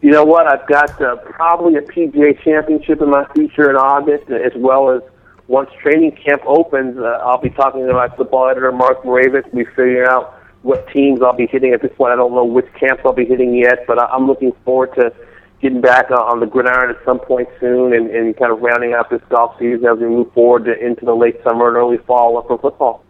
You 0.00 0.12
know 0.12 0.24
what? 0.24 0.46
I've 0.46 0.66
got 0.68 1.00
uh, 1.02 1.16
probably 1.16 1.74
a 1.74 1.82
PGA 1.82 2.40
championship 2.42 3.02
in 3.02 3.10
my 3.10 3.26
future 3.34 3.68
in 3.68 3.76
August, 3.76 4.30
as 4.30 4.52
well 4.54 4.90
as 4.90 5.02
once 5.48 5.70
training 5.82 6.12
camp 6.24 6.42
opens, 6.46 6.96
uh, 6.96 7.18
I'll 7.24 7.40
be 7.40 7.50
talking 7.50 7.84
to 7.84 7.92
my 7.92 8.08
football 8.08 8.48
editor, 8.48 8.70
Mark 8.70 9.02
Mravic. 9.02 9.52
We'll 9.52 9.64
be 9.64 9.70
figuring 9.70 10.06
out 10.08 10.34
what 10.62 10.88
teams 10.92 11.20
I'll 11.22 11.36
be 11.36 11.48
hitting 11.48 11.72
at 11.74 11.82
this 11.82 11.90
point. 11.96 12.12
I 12.12 12.16
don't 12.16 12.32
know 12.32 12.44
which 12.44 12.66
camps 12.78 13.02
I'll 13.04 13.12
be 13.12 13.24
hitting 13.26 13.54
yet, 13.56 13.84
but 13.88 13.98
I- 13.98 14.06
I'm 14.06 14.28
looking 14.28 14.52
forward 14.64 14.94
to 14.94 15.12
getting 15.60 15.80
back 15.80 16.10
uh, 16.10 16.14
on 16.14 16.40
the 16.40 16.46
gridiron 16.46 16.90
at 16.90 17.04
some 17.04 17.18
point 17.18 17.48
soon 17.60 17.92
and, 17.92 18.10
and 18.10 18.36
kind 18.36 18.52
of 18.52 18.60
rounding 18.60 18.94
out 18.94 19.10
this 19.10 19.20
golf 19.28 19.56
season 19.58 19.84
as 19.86 19.98
we 19.98 20.06
move 20.06 20.32
forward 20.32 20.64
to, 20.64 20.78
into 20.84 21.04
the 21.04 21.14
late 21.14 21.36
summer 21.44 21.68
and 21.68 21.76
early 21.76 21.98
fall 21.98 22.42
for 22.46 22.58
football. 22.58 23.04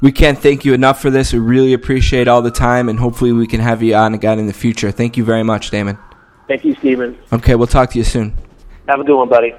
We 0.00 0.12
can't 0.12 0.38
thank 0.38 0.64
you 0.64 0.74
enough 0.74 1.00
for 1.00 1.10
this. 1.10 1.32
We 1.32 1.38
really 1.38 1.72
appreciate 1.72 2.28
all 2.28 2.42
the 2.42 2.50
time, 2.50 2.88
and 2.88 2.98
hopefully 2.98 3.32
we 3.32 3.46
can 3.46 3.60
have 3.60 3.82
you 3.82 3.94
on 3.94 4.12
again 4.12 4.38
in 4.38 4.46
the 4.46 4.52
future. 4.52 4.90
Thank 4.90 5.16
you 5.16 5.24
very 5.24 5.42
much, 5.42 5.70
Damon. 5.70 5.98
Thank 6.46 6.64
you, 6.64 6.74
Stephen. 6.74 7.18
Okay, 7.32 7.54
we'll 7.54 7.66
talk 7.66 7.90
to 7.90 7.98
you 7.98 8.04
soon. 8.04 8.34
Have 8.86 9.00
a 9.00 9.04
good 9.04 9.16
one, 9.16 9.28
buddy. 9.28 9.54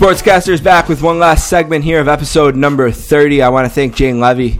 The 0.00 0.06
Sportscaster 0.06 0.48
is 0.48 0.62
back 0.62 0.88
with 0.88 1.02
one 1.02 1.18
last 1.18 1.48
segment 1.48 1.84
here 1.84 2.00
of 2.00 2.08
episode 2.08 2.56
number 2.56 2.90
30. 2.90 3.42
I 3.42 3.50
want 3.50 3.66
to 3.66 3.70
thank 3.70 3.94
Jane 3.94 4.18
Leavy 4.18 4.58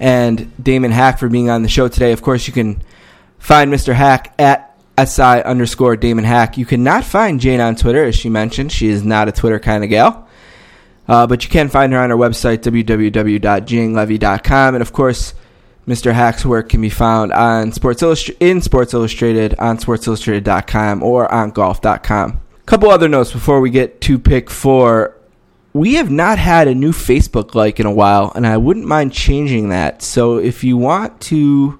and 0.00 0.50
Damon 0.62 0.92
Hack 0.92 1.18
for 1.18 1.28
being 1.28 1.50
on 1.50 1.62
the 1.62 1.68
show 1.68 1.88
today. 1.88 2.12
Of 2.12 2.22
course, 2.22 2.46
you 2.46 2.54
can 2.54 2.82
find 3.38 3.70
Mr. 3.70 3.92
Hack 3.92 4.34
at 4.38 4.74
SI 4.98 5.42
underscore 5.42 5.96
Damon 5.96 6.24
Hack. 6.24 6.56
You 6.56 6.64
cannot 6.64 7.04
find 7.04 7.38
Jane 7.38 7.60
on 7.60 7.76
Twitter, 7.76 8.04
as 8.04 8.16
she 8.16 8.30
mentioned. 8.30 8.72
She 8.72 8.88
is 8.88 9.04
not 9.04 9.28
a 9.28 9.32
Twitter 9.32 9.58
kind 9.58 9.84
of 9.84 9.90
gal. 9.90 10.26
Uh, 11.06 11.26
but 11.26 11.44
you 11.44 11.50
can 11.50 11.68
find 11.68 11.92
her 11.92 11.98
on 11.98 12.08
her 12.08 12.16
website, 12.16 12.60
www.janeleavy.com. 12.60 14.74
And 14.74 14.80
of 14.80 14.92
course, 14.94 15.34
Mr. 15.86 16.14
Hack's 16.14 16.46
work 16.46 16.70
can 16.70 16.80
be 16.80 16.88
found 16.88 17.30
on 17.30 17.72
Sports 17.72 18.00
Illustr- 18.00 18.34
in 18.40 18.62
Sports 18.62 18.94
Illustrated, 18.94 19.54
on 19.58 19.76
sportsillustrated.com, 19.76 21.02
or 21.02 21.30
on 21.30 21.50
golf.com. 21.50 22.40
Couple 22.66 22.90
other 22.90 23.08
notes 23.08 23.32
before 23.32 23.60
we 23.60 23.70
get 23.70 24.00
to 24.02 24.18
pick 24.18 24.50
four. 24.50 25.16
We 25.72 25.94
have 25.94 26.10
not 26.10 26.38
had 26.38 26.66
a 26.66 26.74
new 26.74 26.90
Facebook 26.90 27.54
like 27.54 27.78
in 27.78 27.86
a 27.86 27.92
while, 27.92 28.32
and 28.34 28.44
I 28.44 28.56
wouldn't 28.56 28.86
mind 28.86 29.12
changing 29.12 29.68
that. 29.68 30.02
So 30.02 30.38
if 30.38 30.64
you 30.64 30.76
want 30.76 31.20
to, 31.22 31.78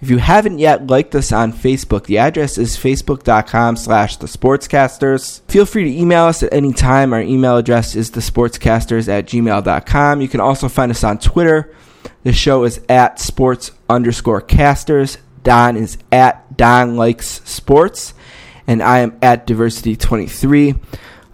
if 0.00 0.10
you 0.10 0.18
haven't 0.18 0.58
yet 0.58 0.88
liked 0.88 1.14
us 1.14 1.30
on 1.30 1.52
Facebook, 1.52 2.06
the 2.06 2.18
address 2.18 2.58
is 2.58 2.76
facebook.com 2.76 3.76
slash 3.76 4.16
the 4.16 4.26
sportscasters. 4.26 5.40
Feel 5.48 5.66
free 5.66 5.84
to 5.84 6.00
email 6.00 6.24
us 6.24 6.42
at 6.42 6.52
any 6.52 6.72
time. 6.72 7.12
Our 7.12 7.22
email 7.22 7.56
address 7.56 7.94
is 7.94 8.10
the 8.10 8.20
sportscasters 8.20 9.06
at 9.06 9.26
gmail.com. 9.26 10.20
You 10.20 10.28
can 10.28 10.40
also 10.40 10.68
find 10.68 10.90
us 10.90 11.04
on 11.04 11.18
Twitter. 11.18 11.72
The 12.24 12.32
show 12.32 12.64
is 12.64 12.80
at 12.88 13.20
sports 13.20 13.70
underscore 13.88 14.40
casters. 14.40 15.18
Don 15.44 15.76
is 15.76 15.96
at 16.10 16.56
Don 16.56 16.96
Likes 16.96 17.40
Sports 17.44 18.13
and 18.66 18.82
I 18.82 19.00
am 19.00 19.16
at 19.22 19.46
Diversity23. 19.46 20.78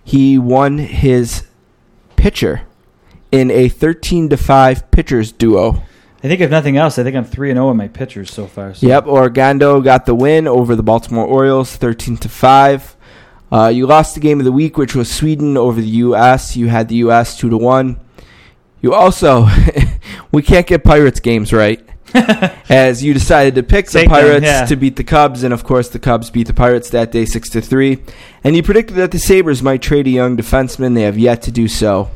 He 0.05 0.39
won 0.39 0.79
his 0.79 1.49
pitcher 2.15 2.63
in 3.33 3.51
a 3.51 3.69
thirteen 3.69 4.29
to 4.29 4.37
five 4.37 4.89
pitchers 4.93 5.33
duo. 5.33 5.83
I 6.23 6.29
think 6.29 6.41
if 6.41 6.49
nothing 6.49 6.77
else, 6.77 6.97
I 6.97 7.03
think 7.03 7.17
I'm 7.17 7.25
three 7.25 7.51
and 7.51 7.57
zero 7.57 7.73
in 7.73 7.77
my 7.77 7.89
pitchers 7.89 8.33
so 8.33 8.47
far. 8.47 8.73
So. 8.75 8.87
Yep, 8.87 9.07
Orlando 9.09 9.81
got 9.81 10.07
the 10.07 10.15
win 10.15 10.47
over 10.47 10.77
the 10.77 10.85
Baltimore 10.85 11.27
Orioles, 11.27 11.75
thirteen 11.75 12.17
to 12.19 12.29
five. 12.29 12.95
Uh, 13.51 13.67
you 13.67 13.85
lost 13.85 14.15
the 14.15 14.21
game 14.21 14.39
of 14.39 14.45
the 14.45 14.53
week, 14.53 14.79
which 14.79 14.95
was 14.95 15.13
Sweden 15.13 15.57
over 15.57 15.81
the 15.81 15.89
U.S. 15.89 16.57
You 16.57 16.69
had 16.69 16.89
the 16.89 16.97
U.S. 16.97 17.37
two 17.37 17.51
to 17.51 17.57
one. 17.57 17.99
You 18.81 18.95
also, 18.95 19.49
we 20.31 20.41
can't 20.41 20.69
get 20.69 20.85
Pirates 20.85 21.19
games 21.19 21.53
right. 21.53 21.85
as 22.69 23.03
you 23.03 23.15
decided 23.15 23.55
to 23.55 23.63
pick 23.63 23.87
the 23.87 24.01
Take 24.01 24.09
them, 24.09 24.19
Pirates 24.21 24.45
yeah. 24.45 24.67
to 24.67 24.77
beat 24.77 24.97
the 24.97 25.05
Cubs, 25.05 25.43
and 25.43 25.55
of 25.55 25.65
course 25.65 25.89
the 25.89 25.99
Cubs 25.99 26.31
beat 26.31 26.47
the 26.47 26.55
Pirates 26.55 26.91
that 26.91 27.11
day 27.13 27.25
six 27.25 27.49
to 27.51 27.61
three. 27.61 28.03
And 28.43 28.55
you 28.55 28.63
predicted 28.63 28.97
that 28.97 29.11
the 29.11 29.19
Sabres 29.19 29.63
might 29.63 29.83
trade 29.83 30.07
a 30.07 30.11
young 30.11 30.37
defenseman. 30.37 30.95
They 30.95 31.03
have 31.03 31.19
yet 31.19 31.43
to 31.43 31.51
do 31.51 31.69
so. 31.69 32.11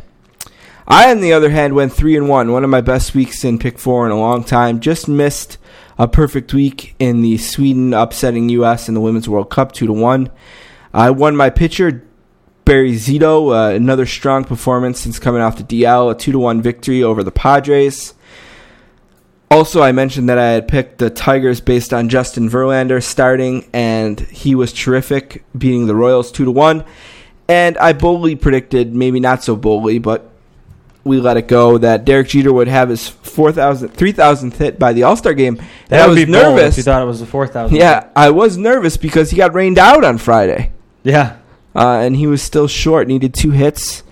I, 0.87 1.11
on 1.11 1.21
the 1.21 1.33
other 1.33 1.51
hand, 1.51 1.75
went 1.75 1.93
three 1.93 2.17
and 2.17 2.29
one. 2.29 2.53
One 2.53 2.65
of 2.65 2.71
my 2.71 2.81
best 2.81 3.15
weeks 3.15 3.45
in 3.45 3.59
pick 3.59 3.79
four 3.79 4.07
in 4.07 4.13
a 4.13 4.19
long 4.19 4.43
time. 4.43 4.81
Just 4.81 5.07
missed 5.07 5.59
a 5.99 6.09
perfect 6.09 6.55
week 6.55 6.95
in 6.99 7.21
the 7.23 7.37
Sweden 7.37 7.93
upsetting 7.93 8.49
U.S. 8.51 8.89
in 8.89 8.95
the 8.95 9.01
Women's 9.01 9.29
World 9.29 9.51
Cup 9.51 9.73
two 9.73 9.87
to 9.87 9.93
one. 9.93 10.31
I 10.95 11.11
won 11.11 11.37
my 11.37 11.51
pitcher 11.51 12.05
Barry 12.65 12.93
Zito, 12.93 13.55
uh, 13.55 13.75
another 13.75 14.07
strong 14.07 14.45
performance 14.45 15.01
since 15.01 15.19
coming 15.19 15.41
off 15.41 15.57
the 15.57 15.65
DL, 15.65 16.11
a 16.11 16.15
two 16.15 16.33
to 16.33 16.39
one 16.39 16.63
victory 16.63 17.03
over 17.03 17.23
the 17.23 17.31
Padres. 17.31 18.15
Also, 19.51 19.83
I 19.83 19.93
mentioned 19.93 20.29
that 20.29 20.39
I 20.39 20.51
had 20.51 20.69
picked 20.69 20.99
the 20.99 21.09
Tigers 21.09 21.61
based 21.61 21.95
on 21.95 22.09
Justin 22.11 22.51
Verlander 22.51 23.03
starting, 23.03 23.67
and 23.73 24.21
he 24.21 24.55
was 24.55 24.73
terrific, 24.75 25.43
beating 25.57 25.87
the 25.87 25.95
Royals 25.95 26.31
two 26.31 26.45
to 26.45 26.51
one. 26.51 26.85
And 27.49 27.79
I 27.79 27.95
boldly 27.95 28.37
predicted, 28.37 28.95
maybe 28.95 29.21
not 29.21 29.43
so 29.43 29.57
boldly, 29.57 29.99
but 29.99 30.31
we 31.03 31.19
let 31.19 31.39
it 31.39 31.49
go 31.49 31.79
that 31.79 32.05
Derek 32.05 32.29
Jeter 32.29 32.53
would 32.53 32.69
have 32.69 32.91
his 32.91 33.09
4,000, 33.09 33.89
3,000th 33.89 34.53
hit 34.57 34.79
by 34.79 34.93
the 34.93 35.05
All 35.05 35.17
Star 35.17 35.33
game. 35.33 35.59
That 35.89 36.03
I 36.03 36.07
would 36.07 36.17
was 36.19 36.27
be 36.27 36.31
bold 36.31 36.57
nervous. 36.57 36.77
You 36.77 36.83
thought 36.83 37.01
it 37.01 37.07
was 37.07 37.21
the 37.21 37.27
four 37.27 37.47
thousand. 37.47 37.79
Yeah, 37.79 38.09
I 38.15 38.29
was 38.31 38.59
nervous 38.59 38.99
because 38.99 39.31
he 39.31 39.39
got 39.39 39.55
rained 39.55 39.79
out 39.79 40.05
on 40.05 40.19
Friday 40.19 40.73
Yeah. 41.05 41.39
uh, 41.75 42.01
and 42.01 42.15
he 42.17 42.27
was 42.27 42.43
still 42.43 42.69
short. 42.69 43.09
Needed 43.09 43.33
two 43.33 43.53
hits, 43.53 44.03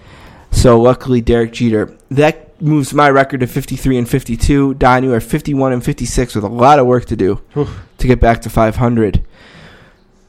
so 0.51 0.81
luckily 0.81 1.21
Derek 1.21 1.53
Jeter. 1.53 1.95
That 2.11 2.46
moves 2.61 2.93
my 2.95 3.11
record 3.11 3.41
to 3.41 3.47
53 3.47 3.99
and 3.99 4.09
52. 4.09 4.75
Don, 4.75 5.05
you 5.05 5.13
are 5.13 5.21
51 5.21 5.73
and 5.73 5.85
56 5.85 6.35
with 6.35 6.45
a 6.45 6.49
lot 6.49 6.79
of 6.79 6.87
work 6.87 7.05
to 7.07 7.17
do 7.17 7.41
to 7.99 8.07
get 8.07 8.21
back 8.21 8.43
to 8.43 8.51
500. 8.51 9.25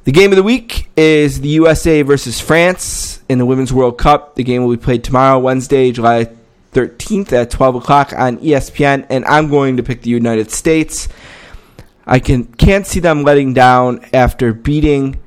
The 0.04 0.12
game 0.12 0.32
of 0.32 0.38
the 0.38 0.44
week 0.44 0.90
is 0.96 1.42
the 1.42 1.50
USA 1.50 2.02
versus 2.02 2.40
France 2.40 3.22
in 3.28 3.40
the 3.40 3.46
Women's 3.46 3.74
World 3.74 3.98
Cup. 3.98 4.36
The 4.36 4.44
game 4.44 4.64
will 4.64 4.76
be 4.76 4.82
played 4.82 5.04
tomorrow, 5.04 5.38
Wednesday, 5.38 5.92
July 5.92 6.30
13th 6.74 7.34
at 7.34 7.52
12 7.52 7.76
o'clock 7.76 8.14
on 8.14 8.38
ESPN, 8.38 9.06
and 9.10 9.26
I'm 9.26 9.50
going 9.50 9.78
to 9.78 9.84
pick 9.84 10.04
the 10.04 10.10
United 10.10 10.50
States. 10.52 11.10
I 12.06 12.20
can 12.20 12.46
can't 12.46 12.88
see 12.88 13.02
them 13.02 13.24
letting 13.24 13.54
down 13.54 14.06
after 14.14 14.54
beating 14.54 15.20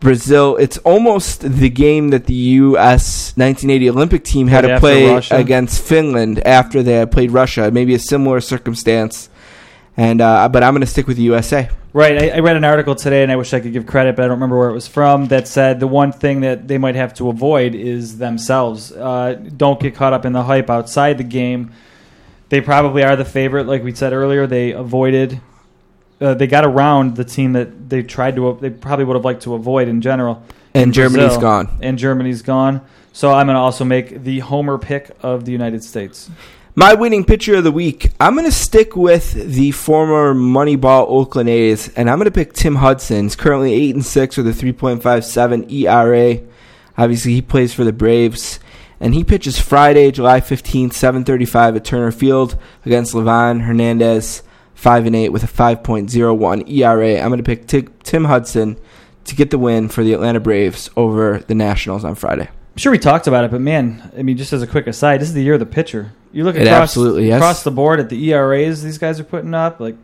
Brazil. 0.00 0.56
It's 0.56 0.78
almost 0.78 1.40
the 1.40 1.68
game 1.68 2.10
that 2.10 2.26
the 2.26 2.34
U.S. 2.34 3.32
1980 3.36 3.90
Olympic 3.90 4.24
team 4.24 4.46
had 4.46 4.64
Right 4.64 4.74
to 4.74 4.80
play 4.80 5.10
Russia. 5.10 5.36
against 5.36 5.82
Finland 5.82 6.40
after 6.46 6.82
they 6.82 6.94
had 6.94 7.10
played 7.10 7.30
Russia. 7.32 7.70
Maybe 7.70 7.94
a 7.94 7.98
similar 7.98 8.40
circumstance. 8.40 9.28
And 9.96 10.20
uh, 10.20 10.48
but 10.48 10.62
I'm 10.62 10.72
going 10.74 10.82
to 10.82 10.86
stick 10.86 11.08
with 11.08 11.16
the 11.16 11.24
USA. 11.24 11.70
Right. 11.92 12.22
I, 12.22 12.36
I 12.36 12.38
read 12.38 12.56
an 12.56 12.62
article 12.62 12.94
today, 12.94 13.24
and 13.24 13.32
I 13.32 13.36
wish 13.36 13.52
I 13.52 13.58
could 13.58 13.72
give 13.72 13.86
credit, 13.86 14.14
but 14.14 14.24
I 14.24 14.28
don't 14.28 14.36
remember 14.36 14.56
where 14.56 14.68
it 14.68 14.74
was 14.74 14.86
from. 14.86 15.26
That 15.26 15.48
said, 15.48 15.80
the 15.80 15.88
one 15.88 16.12
thing 16.12 16.42
that 16.42 16.68
they 16.68 16.78
might 16.78 16.94
have 16.94 17.14
to 17.14 17.28
avoid 17.28 17.74
is 17.74 18.18
themselves. 18.18 18.92
Uh, 18.92 19.34
don't 19.56 19.80
get 19.80 19.96
caught 19.96 20.12
up 20.12 20.24
in 20.24 20.32
the 20.32 20.44
hype 20.44 20.70
outside 20.70 21.18
the 21.18 21.24
game. 21.24 21.72
They 22.50 22.60
probably 22.60 23.02
are 23.02 23.16
the 23.16 23.24
favorite, 23.24 23.66
like 23.66 23.82
we 23.82 23.92
said 23.92 24.12
earlier. 24.12 24.46
They 24.46 24.70
avoided. 24.70 25.40
Uh, 26.20 26.34
they 26.34 26.46
got 26.46 26.64
around 26.64 27.16
the 27.16 27.24
team 27.24 27.52
that 27.52 27.88
they 27.88 28.02
tried 28.02 28.36
to. 28.36 28.58
They 28.60 28.70
probably 28.70 29.04
would 29.04 29.14
have 29.14 29.24
liked 29.24 29.42
to 29.42 29.54
avoid 29.54 29.88
in 29.88 30.00
general. 30.00 30.42
And 30.74 30.92
Germany's 30.92 31.28
Brazil. 31.28 31.40
gone. 31.40 31.78
And 31.80 31.98
Germany's 31.98 32.42
gone. 32.42 32.80
So 33.12 33.32
I'm 33.32 33.46
going 33.46 33.56
to 33.56 33.60
also 33.60 33.84
make 33.84 34.22
the 34.22 34.40
homer 34.40 34.78
pick 34.78 35.10
of 35.22 35.44
the 35.44 35.52
United 35.52 35.82
States. 35.82 36.30
My 36.74 36.94
winning 36.94 37.24
pitcher 37.24 37.56
of 37.56 37.64
the 37.64 37.72
week, 37.72 38.12
I'm 38.20 38.34
going 38.34 38.44
to 38.44 38.52
stick 38.52 38.94
with 38.94 39.32
the 39.32 39.72
former 39.72 40.32
Moneyball 40.32 41.08
Oakland 41.08 41.48
A's, 41.48 41.88
and 41.96 42.08
I'm 42.08 42.18
going 42.18 42.26
to 42.26 42.30
pick 42.30 42.52
Tim 42.52 42.76
Hudson. 42.76 43.24
He's 43.24 43.34
currently 43.34 43.72
8 43.72 43.96
and 43.96 44.06
6 44.06 44.36
with 44.36 44.46
a 44.46 44.52
3.57 44.52 45.72
ERA. 45.72 46.40
Obviously, 46.96 47.32
he 47.32 47.42
plays 47.42 47.74
for 47.74 47.82
the 47.82 47.92
Braves, 47.92 48.60
and 49.00 49.12
he 49.12 49.24
pitches 49.24 49.58
Friday, 49.58 50.12
July 50.12 50.40
15th, 50.40 50.92
7:35 50.92 51.74
at 51.74 51.84
Turner 51.84 52.12
Field 52.12 52.56
against 52.86 53.12
Livan 53.12 53.62
Hernandez, 53.62 54.44
5 54.78 55.06
and 55.06 55.16
8 55.16 55.30
with 55.30 55.42
a 55.42 55.48
5.01 55.48 56.70
ERA. 56.70 57.20
I'm 57.20 57.30
going 57.30 57.38
to 57.38 57.42
pick 57.42 57.66
Ti- 57.66 57.88
Tim 58.04 58.26
Hudson 58.26 58.78
to 59.24 59.34
get 59.34 59.50
the 59.50 59.58
win 59.58 59.88
for 59.88 60.04
the 60.04 60.12
Atlanta 60.12 60.38
Braves 60.38 60.88
over 60.96 61.40
the 61.40 61.54
Nationals 61.56 62.04
on 62.04 62.14
Friday. 62.14 62.48
sure 62.76 62.92
we 62.92 62.98
talked 62.98 63.26
about 63.26 63.44
it, 63.44 63.50
but 63.50 63.60
man, 63.60 64.12
I 64.16 64.22
mean, 64.22 64.36
just 64.36 64.52
as 64.52 64.62
a 64.62 64.68
quick 64.68 64.86
aside, 64.86 65.20
this 65.20 65.26
is 65.26 65.34
the 65.34 65.42
year 65.42 65.54
of 65.54 65.60
the 65.60 65.66
pitcher. 65.66 66.12
You 66.32 66.44
look 66.44 66.54
across, 66.54 66.68
absolutely 66.68 67.28
is. 67.30 67.34
across 67.34 67.64
the 67.64 67.72
board 67.72 67.98
at 67.98 68.08
the 68.08 68.30
ERAs 68.30 68.84
these 68.84 68.98
guys 68.98 69.18
are 69.18 69.24
putting 69.24 69.52
up, 69.52 69.80
like 69.80 69.96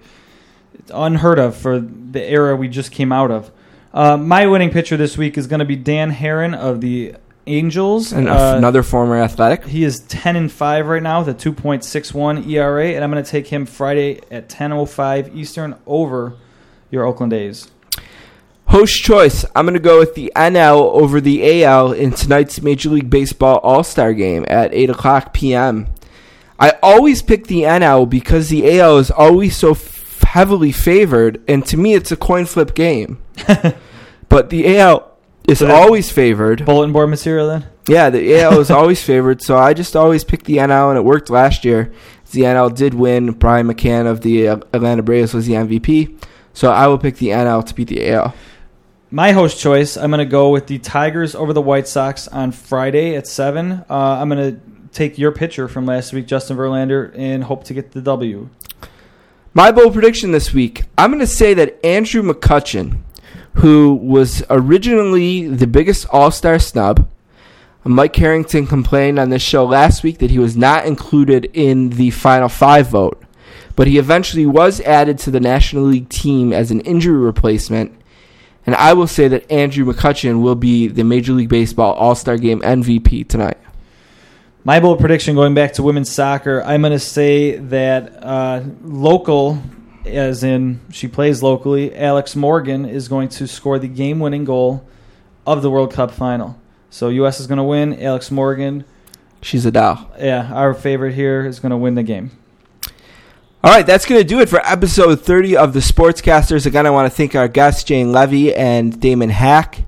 it's 0.76 0.90
unheard 0.92 1.38
of 1.38 1.56
for 1.56 1.78
the 1.78 2.28
era 2.28 2.56
we 2.56 2.66
just 2.66 2.90
came 2.90 3.12
out 3.12 3.30
of. 3.30 3.52
Uh, 3.92 4.16
my 4.16 4.44
winning 4.48 4.70
pitcher 4.70 4.96
this 4.96 5.16
week 5.16 5.38
is 5.38 5.46
going 5.46 5.60
to 5.60 5.64
be 5.64 5.76
Dan 5.76 6.10
Haren 6.10 6.52
of 6.52 6.80
the 6.80 7.14
Angels. 7.46 8.12
And 8.12 8.28
Uh, 8.28 8.54
another 8.56 8.82
former 8.82 9.16
athletic. 9.16 9.64
he 9.66 9.84
is 9.84 10.00
ten 10.00 10.36
and 10.36 10.50
five 10.50 10.86
right 10.86 11.02
now 11.02 11.20
with 11.20 11.28
a 11.28 11.34
two 11.34 11.52
point 11.52 11.84
six 11.84 12.12
one 12.14 12.48
ERA, 12.50 12.86
and 12.94 13.04
I'm 13.04 13.10
going 13.10 13.22
to 13.22 13.30
take 13.30 13.46
him 13.48 13.66
Friday 13.66 14.20
at 14.30 14.48
ten 14.48 14.72
oh 14.72 14.86
five 14.86 15.34
Eastern 15.36 15.74
over 15.86 16.34
your 16.90 17.04
Oakland 17.06 17.32
A's. 17.32 17.70
Host 18.66 19.02
choice. 19.02 19.44
I'm 19.54 19.66
going 19.66 19.74
to 19.74 19.80
go 19.80 19.98
with 19.98 20.14
the 20.14 20.32
NL 20.34 20.80
over 20.94 21.20
the 21.20 21.62
AL 21.64 21.92
in 21.92 22.12
tonight's 22.12 22.62
Major 22.62 22.88
League 22.88 23.10
Baseball 23.10 23.58
All 23.58 23.84
Star 23.84 24.14
game 24.14 24.46
at 24.48 24.72
8 24.72 24.88
o'clock 24.90 25.34
p.m. 25.34 25.86
I 26.58 26.72
always 26.82 27.20
pick 27.20 27.46
the 27.46 27.62
NL 27.62 28.08
because 28.08 28.48
the 28.48 28.78
AL 28.80 28.98
is 28.98 29.10
always 29.10 29.54
so 29.54 29.72
f- 29.72 30.22
heavily 30.22 30.72
favored, 30.72 31.42
and 31.46 31.64
to 31.66 31.76
me, 31.76 31.92
it's 31.94 32.10
a 32.10 32.16
coin 32.16 32.46
flip 32.46 32.74
game. 32.74 33.18
but 34.30 34.48
the 34.50 34.78
AL 34.78 35.13
is 35.48 35.58
So 35.58 35.70
always 35.70 36.10
favored. 36.10 36.64
Bulletin 36.64 36.92
board 36.92 37.10
material 37.10 37.48
then. 37.48 37.66
Yeah, 37.86 38.10
the 38.10 38.40
AL 38.40 38.60
is 38.60 38.70
always 38.70 39.02
favored, 39.02 39.42
so 39.42 39.56
I 39.58 39.74
just 39.74 39.94
always 39.94 40.24
pick 40.24 40.44
the 40.44 40.56
NL, 40.58 40.90
and 40.90 40.98
it 40.98 41.04
worked 41.04 41.30
last 41.30 41.64
year. 41.64 41.92
The 42.32 42.42
NL 42.42 42.74
did 42.74 42.94
win. 42.94 43.32
Brian 43.32 43.68
McCann 43.68 44.06
of 44.06 44.22
the 44.22 44.46
Atlanta 44.46 45.02
Braves 45.02 45.34
was 45.34 45.46
the 45.46 45.52
MVP, 45.52 46.20
so 46.52 46.70
I 46.72 46.86
will 46.86 46.98
pick 46.98 47.16
the 47.16 47.28
NL 47.28 47.64
to 47.66 47.74
beat 47.74 47.88
the 47.88 48.10
AL. 48.10 48.34
My 49.10 49.30
host 49.30 49.60
choice, 49.60 49.96
I'm 49.96 50.10
going 50.10 50.18
to 50.18 50.24
go 50.24 50.50
with 50.50 50.66
the 50.66 50.78
Tigers 50.78 51.36
over 51.36 51.52
the 51.52 51.62
White 51.62 51.86
Sox 51.86 52.26
on 52.26 52.50
Friday 52.50 53.14
at 53.14 53.28
7. 53.28 53.70
Uh, 53.70 53.84
I'm 53.88 54.28
going 54.28 54.54
to 54.54 54.60
take 54.92 55.18
your 55.18 55.30
pitcher 55.30 55.68
from 55.68 55.86
last 55.86 56.12
week, 56.12 56.26
Justin 56.26 56.56
Verlander, 56.56 57.12
and 57.14 57.44
hope 57.44 57.62
to 57.64 57.74
get 57.74 57.92
the 57.92 58.00
W. 58.00 58.48
My 59.52 59.70
bold 59.70 59.92
prediction 59.92 60.32
this 60.32 60.52
week, 60.52 60.82
I'm 60.98 61.10
going 61.10 61.20
to 61.20 61.28
say 61.28 61.54
that 61.54 61.78
Andrew 61.86 62.22
McCutchen, 62.22 63.02
who 63.54 63.94
was 63.94 64.42
originally 64.50 65.48
the 65.48 65.66
biggest 65.66 66.06
All 66.10 66.30
Star 66.30 66.58
snub, 66.58 67.08
Mike 67.84 68.16
Harrington 68.16 68.66
complained 68.66 69.18
on 69.18 69.28
this 69.28 69.42
show 69.42 69.64
last 69.64 70.02
week 70.02 70.18
that 70.18 70.30
he 70.30 70.38
was 70.38 70.56
not 70.56 70.86
included 70.86 71.50
in 71.52 71.90
the 71.90 72.10
Final 72.10 72.48
Five 72.48 72.88
vote, 72.88 73.22
but 73.76 73.86
he 73.86 73.98
eventually 73.98 74.46
was 74.46 74.80
added 74.80 75.18
to 75.20 75.30
the 75.30 75.40
National 75.40 75.84
League 75.84 76.08
team 76.08 76.52
as 76.52 76.70
an 76.70 76.80
injury 76.80 77.18
replacement. 77.18 77.92
And 78.66 78.74
I 78.74 78.94
will 78.94 79.06
say 79.06 79.28
that 79.28 79.50
Andrew 79.52 79.84
McCutchen 79.84 80.40
will 80.40 80.54
be 80.54 80.88
the 80.88 81.04
Major 81.04 81.32
League 81.32 81.50
Baseball 81.50 81.92
All 81.92 82.14
Star 82.14 82.38
Game 82.38 82.62
MVP 82.62 83.28
tonight. 83.28 83.58
My 84.66 84.80
bold 84.80 84.98
prediction 84.98 85.34
going 85.34 85.52
back 85.52 85.74
to 85.74 85.82
women's 85.82 86.10
soccer, 86.10 86.62
I'm 86.62 86.80
going 86.80 86.94
to 86.94 86.98
say 86.98 87.58
that 87.58 88.24
uh, 88.24 88.62
local, 88.82 89.62
as 90.04 90.44
in 90.44 90.80
she 90.90 91.08
plays 91.08 91.42
locally, 91.42 91.94
Alex 91.94 92.36
Morgan 92.36 92.84
is 92.84 93.08
going 93.08 93.28
to 93.30 93.46
score 93.46 93.78
the 93.78 93.88
game 93.88 94.20
winning 94.20 94.44
goal 94.44 94.86
of 95.46 95.62
the 95.62 95.70
World 95.70 95.92
Cup 95.92 96.10
final. 96.10 96.58
So 96.90 97.08
U.S. 97.08 97.40
is 97.40 97.46
going 97.46 97.58
to 97.58 97.64
win. 97.64 98.00
Alex 98.00 98.30
Morgan, 98.30 98.84
She's 99.42 99.66
a 99.66 99.70
doll. 99.70 100.10
yeah, 100.18 100.50
our 100.54 100.72
favorite 100.74 101.14
here, 101.14 101.44
is 101.44 101.60
going 101.60 101.70
to 101.70 101.76
win 101.76 101.94
the 101.96 102.02
game. 102.02 102.30
All 103.62 103.70
right, 103.70 103.86
that's 103.86 104.04
going 104.04 104.20
to 104.20 104.26
do 104.26 104.40
it 104.40 104.48
for 104.48 104.60
episode 104.66 105.20
30 105.22 105.56
of 105.56 105.72
the 105.72 105.80
Sportscasters. 105.80 106.66
Again, 106.66 106.86
I 106.86 106.90
want 106.90 107.10
to 107.10 107.16
thank 107.16 107.34
our 107.34 107.48
guests, 107.48 107.82
Jane 107.82 108.12
Leavy 108.12 108.54
and 108.54 109.00
Damon 109.00 109.30
Hack. 109.30 109.84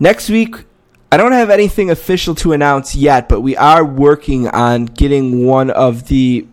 Next 0.00 0.28
week, 0.30 0.64
I 1.12 1.16
don't 1.18 1.32
have 1.32 1.50
anything 1.50 1.90
official 1.90 2.34
to 2.36 2.52
announce 2.52 2.94
yet, 2.94 3.28
but 3.28 3.40
we 3.42 3.56
are 3.56 3.84
working 3.84 4.48
on 4.48 4.86
getting 4.86 5.46
one 5.46 5.70
of 5.70 6.08
the 6.08 6.46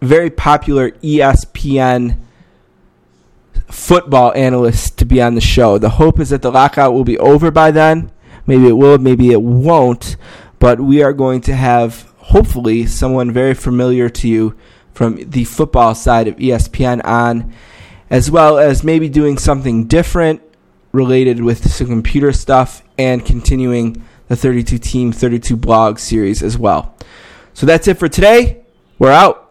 very 0.00 0.30
popular 0.30 0.90
ESPN 0.90 2.18
football 3.70 4.32
analyst 4.34 4.98
to 4.98 5.04
be 5.04 5.20
on 5.20 5.34
the 5.34 5.40
show. 5.40 5.78
The 5.78 5.90
hope 5.90 6.20
is 6.20 6.30
that 6.30 6.42
the 6.42 6.50
lockout 6.50 6.92
will 6.92 7.04
be 7.04 7.18
over 7.18 7.50
by 7.50 7.70
then. 7.70 8.10
Maybe 8.46 8.68
it 8.68 8.72
will, 8.72 8.98
maybe 8.98 9.30
it 9.30 9.42
won't. 9.42 10.16
But 10.58 10.80
we 10.80 11.02
are 11.02 11.12
going 11.12 11.42
to 11.42 11.54
have, 11.54 12.02
hopefully, 12.16 12.86
someone 12.86 13.30
very 13.30 13.54
familiar 13.54 14.08
to 14.08 14.28
you 14.28 14.56
from 14.92 15.30
the 15.30 15.44
football 15.44 15.94
side 15.94 16.26
of 16.26 16.36
ESPN 16.36 17.04
on, 17.04 17.52
as 18.10 18.30
well 18.30 18.58
as 18.58 18.82
maybe 18.82 19.08
doing 19.08 19.38
something 19.38 19.86
different 19.86 20.42
related 20.92 21.42
with 21.42 21.70
some 21.70 21.86
computer 21.86 22.32
stuff 22.32 22.82
and 22.96 23.24
continuing 23.24 24.02
the 24.28 24.36
32 24.36 24.78
team, 24.78 25.12
32 25.12 25.56
blog 25.56 25.98
series 25.98 26.42
as 26.42 26.58
well. 26.58 26.94
So 27.54 27.66
that's 27.66 27.86
it 27.86 27.98
for 27.98 28.08
today. 28.08 28.64
We're 28.98 29.12
out. 29.12 29.47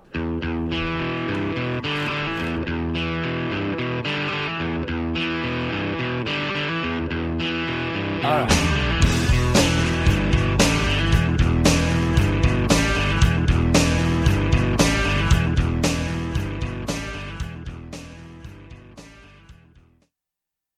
All 8.27 8.33
right. 8.33 8.66